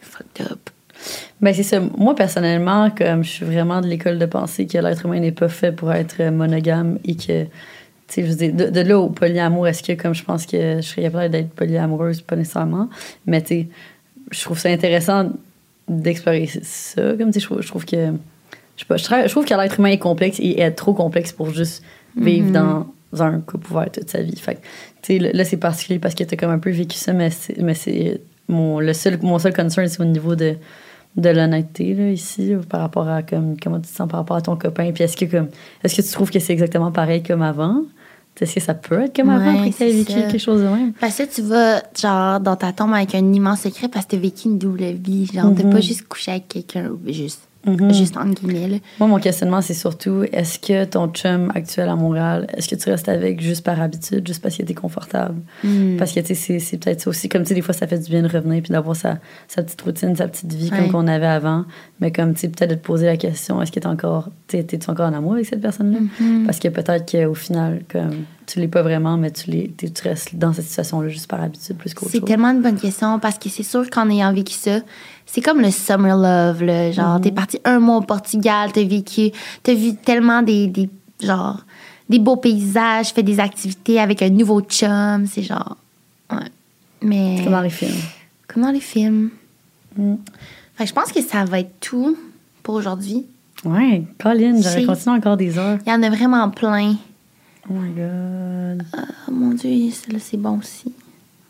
Fucked 0.00 0.46
up. 0.50 0.70
Ben, 1.40 1.52
c'est 1.52 1.62
ça. 1.62 1.80
Moi, 1.98 2.14
personnellement, 2.14 2.90
comme 2.90 3.24
je 3.24 3.28
suis 3.30 3.44
vraiment 3.44 3.80
de 3.80 3.86
l'école 3.86 4.18
de 4.18 4.26
pensée 4.26 4.66
que 4.66 4.78
l'être 4.78 5.04
humain 5.04 5.20
n'est 5.20 5.32
pas 5.32 5.48
fait 5.48 5.72
pour 5.72 5.92
être 5.92 6.22
monogame 6.30 6.98
et 7.04 7.14
que, 7.16 7.44
tu 7.44 7.48
sais, 8.08 8.22
je 8.22 8.28
veux 8.30 8.34
dire, 8.36 8.54
de, 8.54 8.70
de 8.70 8.80
là 8.80 8.98
au 8.98 9.08
polyamour, 9.10 9.68
est-ce 9.68 9.82
que, 9.82 9.92
comme 10.00 10.14
je 10.14 10.24
pense 10.24 10.46
que 10.46 10.76
je 10.76 10.80
serais 10.80 11.02
capable 11.02 11.30
d'être 11.30 11.50
polyamoureuse, 11.50 12.22
pas 12.22 12.36
nécessairement, 12.36 12.88
mais 13.26 13.42
tu 13.42 13.48
sais, 13.48 13.68
je 14.30 14.40
trouve 14.42 14.58
ça 14.58 14.70
intéressant 14.70 15.30
d'explorer 15.86 16.46
ça. 16.62 17.02
Comme, 17.18 17.26
tu 17.30 17.34
sais, 17.34 17.40
je 17.40 17.44
trouve, 17.46 17.60
je 17.60 17.68
trouve 17.68 17.84
que, 17.84 18.12
je 18.76 18.82
sais 18.82 18.86
pas, 18.86 18.96
je, 18.96 19.04
tra- 19.04 19.24
je 19.26 19.30
trouve 19.30 19.44
que 19.44 19.54
l'être 19.54 19.78
humain 19.78 19.90
est 19.90 19.98
complexe 19.98 20.38
et 20.40 20.60
est 20.60 20.70
trop 20.72 20.94
complexe 20.94 21.32
pour 21.32 21.50
juste 21.52 21.82
vivre 22.16 22.50
dans 22.52 22.86
un 23.20 23.40
couple 23.40 23.70
ouvert 23.72 23.90
toute 23.92 24.10
sa 24.10 24.20
vie. 24.22 24.36
Fait 24.36 24.56
que, 24.56 24.60
tu 25.02 25.18
sais, 25.20 25.32
là, 25.32 25.44
c'est 25.44 25.56
particulier 25.56 25.98
parce 25.98 26.14
que 26.14 26.24
t'as 26.24 26.36
comme 26.36 26.50
un 26.50 26.58
peu 26.58 26.70
vécu 26.70 26.96
ça, 26.96 27.12
mais 27.12 27.30
c'est, 27.30 27.58
mais 27.60 27.74
c'est 27.74 28.20
mon, 28.48 28.80
le 28.80 28.92
seul, 28.92 29.18
mon 29.22 29.38
seul 29.38 29.54
concern, 29.54 29.86
c'est 29.88 30.00
au 30.00 30.04
niveau 30.04 30.34
de, 30.34 30.54
de 31.16 31.28
l'honnêteté, 31.28 31.94
là, 31.94 32.10
ici, 32.10 32.54
par 32.68 32.80
rapport 32.80 33.08
à, 33.08 33.22
comme, 33.22 33.56
comment 33.62 33.80
tu 33.80 33.88
te 33.88 33.96
sens 33.96 34.08
par 34.08 34.18
rapport 34.20 34.36
à 34.36 34.42
ton 34.42 34.56
copain. 34.56 34.90
Puis 34.92 35.04
est-ce 35.04 35.16
que, 35.16 35.24
comme, 35.26 35.48
est-ce 35.82 35.94
que 35.96 36.02
tu 36.02 36.10
trouves 36.12 36.30
que 36.30 36.40
c'est 36.40 36.52
exactement 36.52 36.90
pareil 36.90 37.22
comme 37.22 37.42
avant? 37.42 37.82
Est-ce 38.40 38.54
que 38.56 38.60
ça 38.60 38.74
peut 38.74 39.00
être 39.02 39.14
comme 39.14 39.30
avant 39.30 39.56
après 39.58 39.70
que 39.70 39.76
tu 39.76 39.84
vécu 39.84 40.12
ça. 40.12 40.20
quelque 40.22 40.38
chose 40.38 40.60
de 40.62 40.66
même? 40.66 40.92
Parce 41.00 41.16
que 41.18 41.22
tu 41.32 41.42
vas, 41.42 41.80
genre, 41.96 42.40
dans 42.40 42.56
ta 42.56 42.72
tombe 42.72 42.92
avec 42.92 43.14
un 43.14 43.32
immense 43.32 43.60
secret 43.60 43.86
parce 43.88 44.06
que 44.06 44.10
t'as 44.12 44.16
vécu 44.16 44.48
une 44.48 44.58
double 44.58 44.82
vie. 44.86 45.26
Genre, 45.32 45.54
t'as 45.56 45.62
Mhm. 45.62 45.70
pas 45.70 45.80
juste 45.80 46.08
couché 46.08 46.32
avec 46.32 46.48
quelqu'un, 46.48 46.90
juste, 47.06 47.42
Mhm. 47.66 47.92
juste 47.94 48.16
entre 48.16 48.42
guillemets, 48.46 48.68
là. 48.68 48.76
Moi, 49.00 49.08
mon 49.08 49.18
questionnement, 49.18 49.60
c'est 49.62 49.74
surtout 49.74 50.24
est-ce 50.32 50.58
que 50.58 50.84
ton 50.84 51.08
chum 51.08 51.50
actuel 51.54 51.88
à 51.88 51.96
Montréal, 51.96 52.46
est-ce 52.56 52.68
que 52.68 52.74
tu 52.74 52.90
restes 52.90 53.08
avec 53.08 53.40
juste 53.40 53.64
par 53.64 53.80
habitude, 53.80 54.26
juste 54.26 54.42
parce 54.42 54.54
qu'il 54.56 54.64
était 54.64 54.74
confortable? 54.74 55.40
Hmm. 55.62 55.96
Parce 55.96 56.12
que, 56.12 56.20
tu 56.20 56.26
sais, 56.28 56.34
c'est- 56.34 56.58
c'est 56.58 56.76
peut-être 56.78 57.00
ça 57.00 57.10
aussi. 57.10 57.28
Comme, 57.28 57.42
tu 57.42 57.48
sais, 57.48 57.54
des 57.54 57.62
fois, 57.62 57.74
ça 57.74 57.86
fait 57.86 57.98
du 57.98 58.10
bien 58.10 58.22
de 58.22 58.28
revenir 58.28 58.62
puis 58.62 58.72
d'avoir 58.72 58.96
sa, 58.96 59.18
sa 59.48 59.62
petite 59.62 59.80
routine, 59.82 60.14
sa 60.16 60.28
petite 60.28 60.52
vie 60.52 60.70
Ouais. 60.70 60.78
comme 60.78 60.90
qu'on 60.92 61.06
avait 61.06 61.26
avant. 61.26 61.64
Mais 62.00 62.12
comme, 62.12 62.34
tu 62.34 62.40
sais, 62.40 62.48
peut-être 62.48 62.70
de 62.70 62.74
te 62.76 62.84
poser 62.84 63.06
la 63.06 63.16
question 63.16 63.60
est-ce 63.62 63.72
que 63.72 63.80
t'es 63.80 63.86
encore, 63.86 64.30
tu 64.48 64.56
sais, 64.58 64.64
t'es-tu 64.64 64.90
encore 64.90 65.08
en 65.08 65.12
amour 65.14 65.34
avec 65.34 65.46
cette 65.46 65.60
personne-là? 65.60 65.98
Mhm. 66.20 66.44
Parce 66.46 66.58
que 66.58 66.68
peut-être 66.68 67.10
qu'au 67.10 67.34
final, 67.34 67.82
comme, 67.90 68.24
tu 68.46 68.60
l'es 68.60 68.68
pas 68.68 68.82
vraiment, 68.82 69.16
mais 69.16 69.30
tu, 69.30 69.50
l'es, 69.50 69.72
tu 69.78 69.86
restes 70.02 70.34
dans 70.36 70.52
cette 70.52 70.66
situation-là 70.66 71.08
juste 71.08 71.28
par 71.28 71.42
habitude 71.42 71.76
plus 71.76 71.94
qu'autre 71.94 72.12
C'est 72.12 72.18
chose. 72.18 72.26
tellement 72.28 72.48
une 72.50 72.60
bonne 72.60 72.76
question 72.76 73.18
parce 73.18 73.38
que 73.38 73.48
c'est 73.48 73.62
sûr 73.62 73.88
qu'en 73.88 74.10
ayant 74.10 74.32
vécu 74.34 74.52
ça, 74.52 74.80
c'est 75.34 75.40
comme 75.40 75.60
le 75.60 75.72
summer 75.72 76.16
love, 76.16 76.62
là. 76.62 76.92
Genre, 76.92 77.20
t'es 77.20 77.32
parti 77.32 77.58
un 77.64 77.80
mois 77.80 77.96
au 77.96 78.02
Portugal, 78.02 78.70
t'as 78.72 78.84
vécu, 78.84 79.32
t'as 79.64 79.74
vu 79.74 79.96
tellement 79.96 80.42
des, 80.42 80.68
des, 80.68 80.88
genre, 81.20 81.64
des 82.08 82.20
beaux 82.20 82.36
paysages, 82.36 83.08
fait 83.08 83.24
des 83.24 83.40
activités 83.40 83.98
avec 83.98 84.22
un 84.22 84.30
nouveau 84.30 84.60
chum, 84.60 85.26
c'est 85.26 85.42
genre, 85.42 85.76
ouais. 86.30 86.46
Mais. 87.02 87.40
Comme 87.42 87.50
dans 87.50 87.62
les 87.62 87.70
films? 87.70 88.00
Comme 88.46 88.62
dans 88.62 88.70
les 88.70 88.78
films? 88.78 89.30
Mm. 89.96 90.14
Fait 90.76 90.84
que 90.84 90.90
je 90.90 90.94
pense 90.94 91.10
que 91.10 91.20
ça 91.20 91.44
va 91.44 91.58
être 91.58 91.80
tout 91.80 92.16
pour 92.62 92.76
aujourd'hui. 92.76 93.26
Ouais, 93.64 94.04
Colin, 94.20 94.60
j'aurais 94.62 94.84
continué 94.84 95.16
encore 95.16 95.36
des 95.36 95.58
heures. 95.58 95.80
Il 95.84 95.90
y 95.90 95.92
en 95.92 96.02
a 96.04 96.10
vraiment 96.10 96.48
plein. 96.50 96.94
Oh 97.68 97.72
my 97.72 97.90
god. 97.90 98.86
Oh 99.26 99.32
mon 99.32 99.50
Dieu, 99.50 99.90
celle-là, 99.90 100.20
c'est 100.20 100.36
bon 100.36 100.60
aussi. 100.60 100.92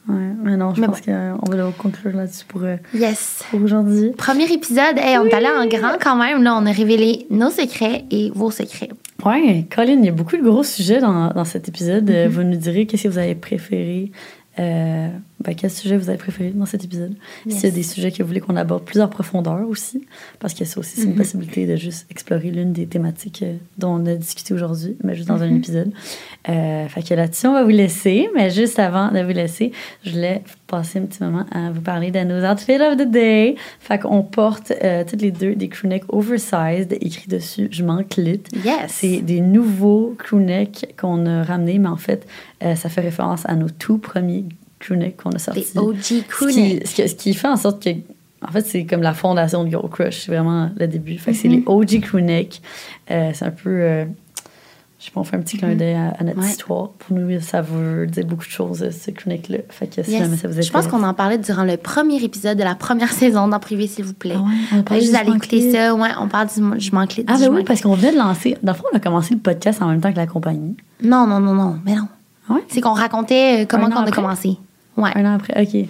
Ouais, 0.08 0.32
mais 0.42 0.56
non, 0.56 0.74
je 0.74 0.80
Mais 0.80 0.86
pense 0.86 1.00
qu'on 1.00 1.38
va 1.50 1.72
conclure 1.78 2.14
là-dessus 2.14 2.44
pour, 2.46 2.62
euh, 2.62 2.76
Yes. 2.92 3.42
pour 3.50 3.62
aujourd'hui. 3.62 4.10
Premier 4.16 4.52
épisode, 4.52 4.98
hey, 4.98 5.16
on 5.18 5.24
est 5.24 5.34
allé 5.34 5.46
en 5.46 5.66
grand 5.66 5.96
quand 6.00 6.16
même. 6.16 6.42
Là, 6.42 6.54
on 6.60 6.66
a 6.66 6.72
révélé 6.72 7.26
nos 7.30 7.50
secrets 7.50 8.04
et 8.10 8.30
vos 8.34 8.50
secrets. 8.50 8.90
Ouais, 9.24 9.66
Colin, 9.74 9.94
il 10.00 10.04
y 10.04 10.08
a 10.08 10.12
beaucoup 10.12 10.36
de 10.36 10.42
gros 10.42 10.62
sujets 10.62 11.00
dans, 11.00 11.28
dans 11.28 11.44
cet 11.44 11.68
épisode. 11.68 12.10
Mm-hmm. 12.10 12.28
Vous 12.28 12.42
nous 12.42 12.56
direz 12.56 12.84
qu'est-ce 12.86 13.04
que 13.04 13.08
vous 13.08 13.18
avez 13.18 13.34
préféré. 13.34 14.12
Euh, 14.58 15.08
ben, 15.40 15.54
quel 15.54 15.70
sujet 15.70 15.96
vous 15.96 16.08
avez 16.08 16.18
préféré 16.18 16.50
dans 16.50 16.66
cet 16.66 16.84
épisode? 16.84 17.14
Yes. 17.46 17.56
S'il 17.56 17.68
y 17.68 17.72
a 17.72 17.74
des 17.74 17.82
sujets 17.82 18.12
que 18.12 18.22
vous 18.22 18.28
voulez 18.28 18.40
qu'on 18.40 18.56
aborde 18.56 18.84
plus 18.84 19.00
en 19.00 19.08
profondeur 19.08 19.66
aussi, 19.68 20.06
parce 20.40 20.52
que 20.52 20.64
ça 20.64 20.80
aussi, 20.80 21.00
c'est 21.00 21.06
une 21.06 21.14
possibilité 21.14 21.66
de 21.66 21.76
juste 21.76 22.06
explorer 22.10 22.50
l'une 22.50 22.72
des 22.72 22.86
thématiques 22.86 23.42
euh, 23.42 23.54
dont 23.78 23.94
on 24.00 24.06
a 24.06 24.14
discuté 24.14 24.52
aujourd'hui, 24.52 24.96
mais 25.02 25.14
juste 25.14 25.28
dans 25.28 25.42
un 25.42 25.54
Mm-hmm. 25.54 25.58
épisode. 25.58 25.92
Euh, 26.48 26.88
fait 26.88 27.02
que 27.02 27.14
là-dessus, 27.14 27.46
on 27.46 27.52
va 27.52 27.64
vous 27.64 27.70
laisser, 27.70 28.28
mais 28.34 28.50
juste 28.50 28.78
avant 28.78 29.10
de 29.10 29.20
vous 29.20 29.30
laisser, 29.32 29.72
je 30.04 30.10
voulais 30.10 30.42
passer 30.66 30.98
un 30.98 31.02
petit 31.02 31.22
moment 31.22 31.46
à 31.52 31.70
vous 31.70 31.80
parler 31.80 32.10
de 32.10 32.20
nos 32.20 32.44
outfits 32.44 32.80
of 32.80 32.96
the 32.96 33.10
day. 33.10 33.56
Fait 33.80 33.98
qu'on 33.98 34.22
porte 34.22 34.72
euh, 34.82 35.04
toutes 35.04 35.22
les 35.22 35.30
deux 35.30 35.54
des 35.54 35.68
crewnecks 35.68 36.04
oversized, 36.08 36.92
écrit 37.00 37.28
dessus 37.28 37.68
«Je 37.70 37.84
manque 37.84 38.16
lit». 38.16 38.42
Yes. 38.64 38.74
C'est 38.88 39.20
des 39.20 39.40
nouveaux 39.40 40.14
crewnecks 40.18 40.94
qu'on 40.98 41.26
a 41.26 41.42
ramenés, 41.42 41.78
mais 41.78 41.88
en 41.88 41.96
fait, 41.96 42.26
euh, 42.62 42.74
ça 42.74 42.88
fait 42.88 43.00
référence 43.00 43.42
à 43.46 43.54
nos 43.54 43.68
tout 43.68 43.98
premiers 43.98 44.44
crewnecks 44.86 45.16
qu'on 45.16 45.30
a 45.30 45.38
sortis. 45.38 45.66
Des 45.74 45.78
OG 45.80 45.96
Ce 46.02 46.08
qui, 46.14 46.22
crewnecks. 46.24 46.86
ce, 46.86 46.94
qui, 46.94 47.08
ce 47.08 47.14
qui 47.14 47.34
fait 47.34 47.48
en 47.48 47.56
sorte 47.56 47.82
que, 47.82 47.90
en 48.46 48.50
fait, 48.52 48.62
c'est 48.66 48.84
comme 48.84 49.02
la 49.02 49.14
fondation 49.14 49.64
de 49.64 49.70
Girl 49.70 49.88
Crush. 49.88 50.24
C'est 50.26 50.32
vraiment 50.32 50.70
le 50.76 50.86
début. 50.86 51.16
Fait 51.18 51.32
que 51.32 51.36
Mm-hmm. 51.36 51.40
c'est 51.40 51.48
les 51.48 51.62
OG 51.66 52.00
crewnecks. 52.02 52.60
Euh, 53.10 53.30
c'est 53.34 53.44
un 53.46 53.50
peu. 53.50 53.70
euh, 53.70 54.04
je 55.00 55.06
sais 55.06 55.12
pas, 55.12 55.20
on 55.20 55.24
fait 55.24 55.36
un 55.36 55.40
petit 55.40 55.58
clin 55.58 55.74
d'œil 55.74 55.92
à, 55.94 56.14
à 56.18 56.24
notre 56.24 56.38
Mm-hmm. 56.38 56.42
Ouais. 56.42 56.48
histoire. 56.50 56.88
Pour 56.92 57.16
nous, 57.18 57.40
ça 57.40 57.60
veut 57.60 58.06
dire 58.06 58.24
beaucoup 58.24 58.44
de 58.46 58.50
choses, 58.50 58.82
euh, 58.82 58.90
ce 58.90 59.10
crewneck-là. 59.10 59.58
Fait 59.68 59.86
que 59.86 60.02
si 60.02 60.12
Yes. 60.12 60.22
jamais 60.22 60.36
ça 60.38 60.48
vous 60.48 60.62
Je 60.62 60.70
pense 60.70 60.86
qu'on 60.86 61.02
en 61.02 61.12
parlait 61.12 61.36
durant 61.36 61.64
le 61.64 61.76
premier 61.76 62.22
épisode 62.22 62.56
de 62.56 62.62
la 62.64 62.74
première 62.74 63.12
saison 63.12 63.46
d'En 63.48 63.58
privé, 63.60 63.86
s'il 63.86 64.04
vous 64.06 64.14
plaît. 64.14 64.34
Ah 64.36 64.40
ouais, 64.42 64.82
on 64.88 64.94
du 64.94 65.00
juste 65.00 65.14
aller 65.14 65.30
Je 65.30 65.36
écouter 65.36 65.72
ça. 65.72 65.94
Ouais, 65.94 66.08
on 66.18 66.28
parle 66.28 66.48
du 66.48 66.80
Je 66.80 66.94
manque 66.94 67.14
lit. 67.16 67.24
Ah, 67.28 67.36
ben 67.38 67.48
oui, 67.52 67.64
parce 67.64 67.82
qu'on 67.82 67.94
venait 67.94 68.12
de 68.12 68.18
lancer. 68.18 68.56
Dans 68.62 68.72
le 68.72 68.78
fond, 68.78 68.84
on 68.92 68.96
a 68.96 69.00
commencé 69.00 69.34
le 69.34 69.40
podcast 69.40 69.82
en 69.82 69.88
même 69.88 70.00
temps 70.00 70.10
que 70.12 70.16
la 70.16 70.26
compagnie. 70.26 70.74
Non, 71.02 71.26
non, 71.26 71.38
non, 71.40 71.52
non. 71.54 71.76
Mais 71.84 71.94
non. 71.96 72.08
Ah 72.48 72.54
ouais? 72.54 72.64
C'est 72.68 72.80
qu'on 72.80 72.92
racontait 72.92 73.62
euh, 73.62 73.66
comment 73.68 73.88
qu'on 73.90 73.96
a 73.96 74.00
après? 74.02 74.12
commencé. 74.12 74.56
Ouais. 74.96 75.10
Un 75.14 75.24
an 75.26 75.34
après. 75.36 75.60
OK. 75.62 75.88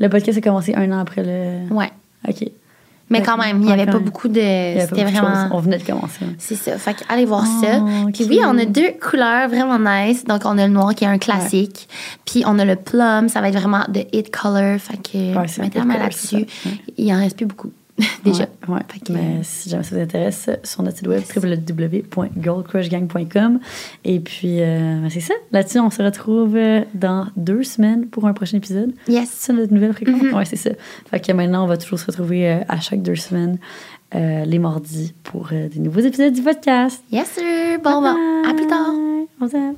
Le 0.00 0.08
podcast 0.08 0.38
a 0.38 0.40
commencé 0.40 0.74
un 0.74 0.90
an 0.92 1.00
après 1.00 1.22
le. 1.24 1.74
Ouais. 1.74 1.90
OK. 2.28 2.48
Mais 3.10 3.22
quand 3.22 3.38
même, 3.38 3.62
il 3.62 3.66
n'y 3.66 3.72
avait 3.72 3.86
pas 3.86 3.98
beaucoup 4.00 4.28
de. 4.28 4.34
C'était 4.40 5.04
vraiment. 5.04 5.48
On 5.52 5.60
venait 5.60 5.78
de 5.78 5.82
commencer. 5.84 6.26
C'est 6.38 6.56
ça. 6.56 6.76
Fait 6.76 6.92
que 6.92 7.00
allez 7.08 7.24
voir 7.24 7.44
Oh, 7.46 7.64
ça. 7.64 7.80
Puis 8.12 8.26
oui, 8.28 8.40
on 8.44 8.58
a 8.58 8.66
deux 8.66 8.90
couleurs 9.00 9.48
vraiment 9.48 9.78
nice. 9.78 10.24
Donc, 10.24 10.42
on 10.44 10.58
a 10.58 10.66
le 10.66 10.72
noir 10.72 10.94
qui 10.94 11.04
est 11.04 11.08
un 11.08 11.16
classique. 11.16 11.88
Puis 12.26 12.42
on 12.46 12.58
a 12.58 12.66
le 12.66 12.76
plum. 12.76 13.30
Ça 13.30 13.40
va 13.40 13.48
être 13.48 13.58
vraiment 13.58 13.84
de 13.88 14.04
hit 14.12 14.30
color. 14.30 14.78
Fait 14.78 14.98
que 14.98 15.36
Ouais, 15.38 15.46
mettez 15.58 15.78
la 15.78 15.84
main 15.86 15.98
là-dessus. 15.98 16.44
Il 16.98 17.10
en 17.14 17.18
reste 17.18 17.36
plus 17.38 17.46
beaucoup. 17.46 17.70
Déjà. 18.24 18.44
Ouais, 18.68 18.74
ouais. 18.76 18.80
Que- 19.04 19.12
Mais 19.12 19.40
si 19.42 19.68
jamais 19.70 19.82
ça 19.82 19.96
vous 19.96 20.02
intéresse, 20.02 20.48
sur 20.64 20.82
notre 20.82 20.98
site 20.98 21.08
web, 21.08 21.22
www.goldcrushgang.com. 21.34 23.60
Et 24.04 24.20
puis, 24.20 24.60
euh, 24.60 25.00
ben, 25.02 25.10
c'est 25.10 25.20
ça. 25.20 25.34
Là-dessus, 25.52 25.78
on 25.80 25.90
se 25.90 26.02
retrouve 26.02 26.56
euh, 26.56 26.82
dans 26.94 27.26
deux 27.36 27.62
semaines 27.62 28.06
pour 28.06 28.26
un 28.26 28.32
prochain 28.32 28.56
épisode. 28.58 28.92
Yes. 29.08 29.28
C'est 29.32 29.52
notre 29.52 29.72
nouvelle 29.72 29.92
fréquence? 29.92 30.20
Mm-hmm. 30.22 30.34
Ouais, 30.34 30.44
c'est 30.44 30.56
ça. 30.56 30.70
Fait 31.10 31.20
que 31.20 31.32
maintenant, 31.32 31.64
on 31.64 31.66
va 31.66 31.76
toujours 31.76 31.98
se 31.98 32.06
retrouver 32.06 32.48
euh, 32.50 32.60
à 32.68 32.80
chaque 32.80 33.02
deux 33.02 33.16
semaines, 33.16 33.58
euh, 34.14 34.44
les 34.44 34.58
mardis, 34.58 35.14
pour 35.24 35.48
euh, 35.52 35.68
des 35.68 35.80
nouveaux 35.80 36.00
épisodes 36.00 36.32
du 36.32 36.42
podcast. 36.42 37.02
Yes, 37.10 37.28
sir. 37.32 37.78
Bon, 37.82 38.00
bon. 38.00 38.14
À 38.48 38.54
plus 38.54 38.66
tard. 38.66 38.92
Bye. 38.92 39.26
On 39.40 39.48
s'aime. 39.48 39.74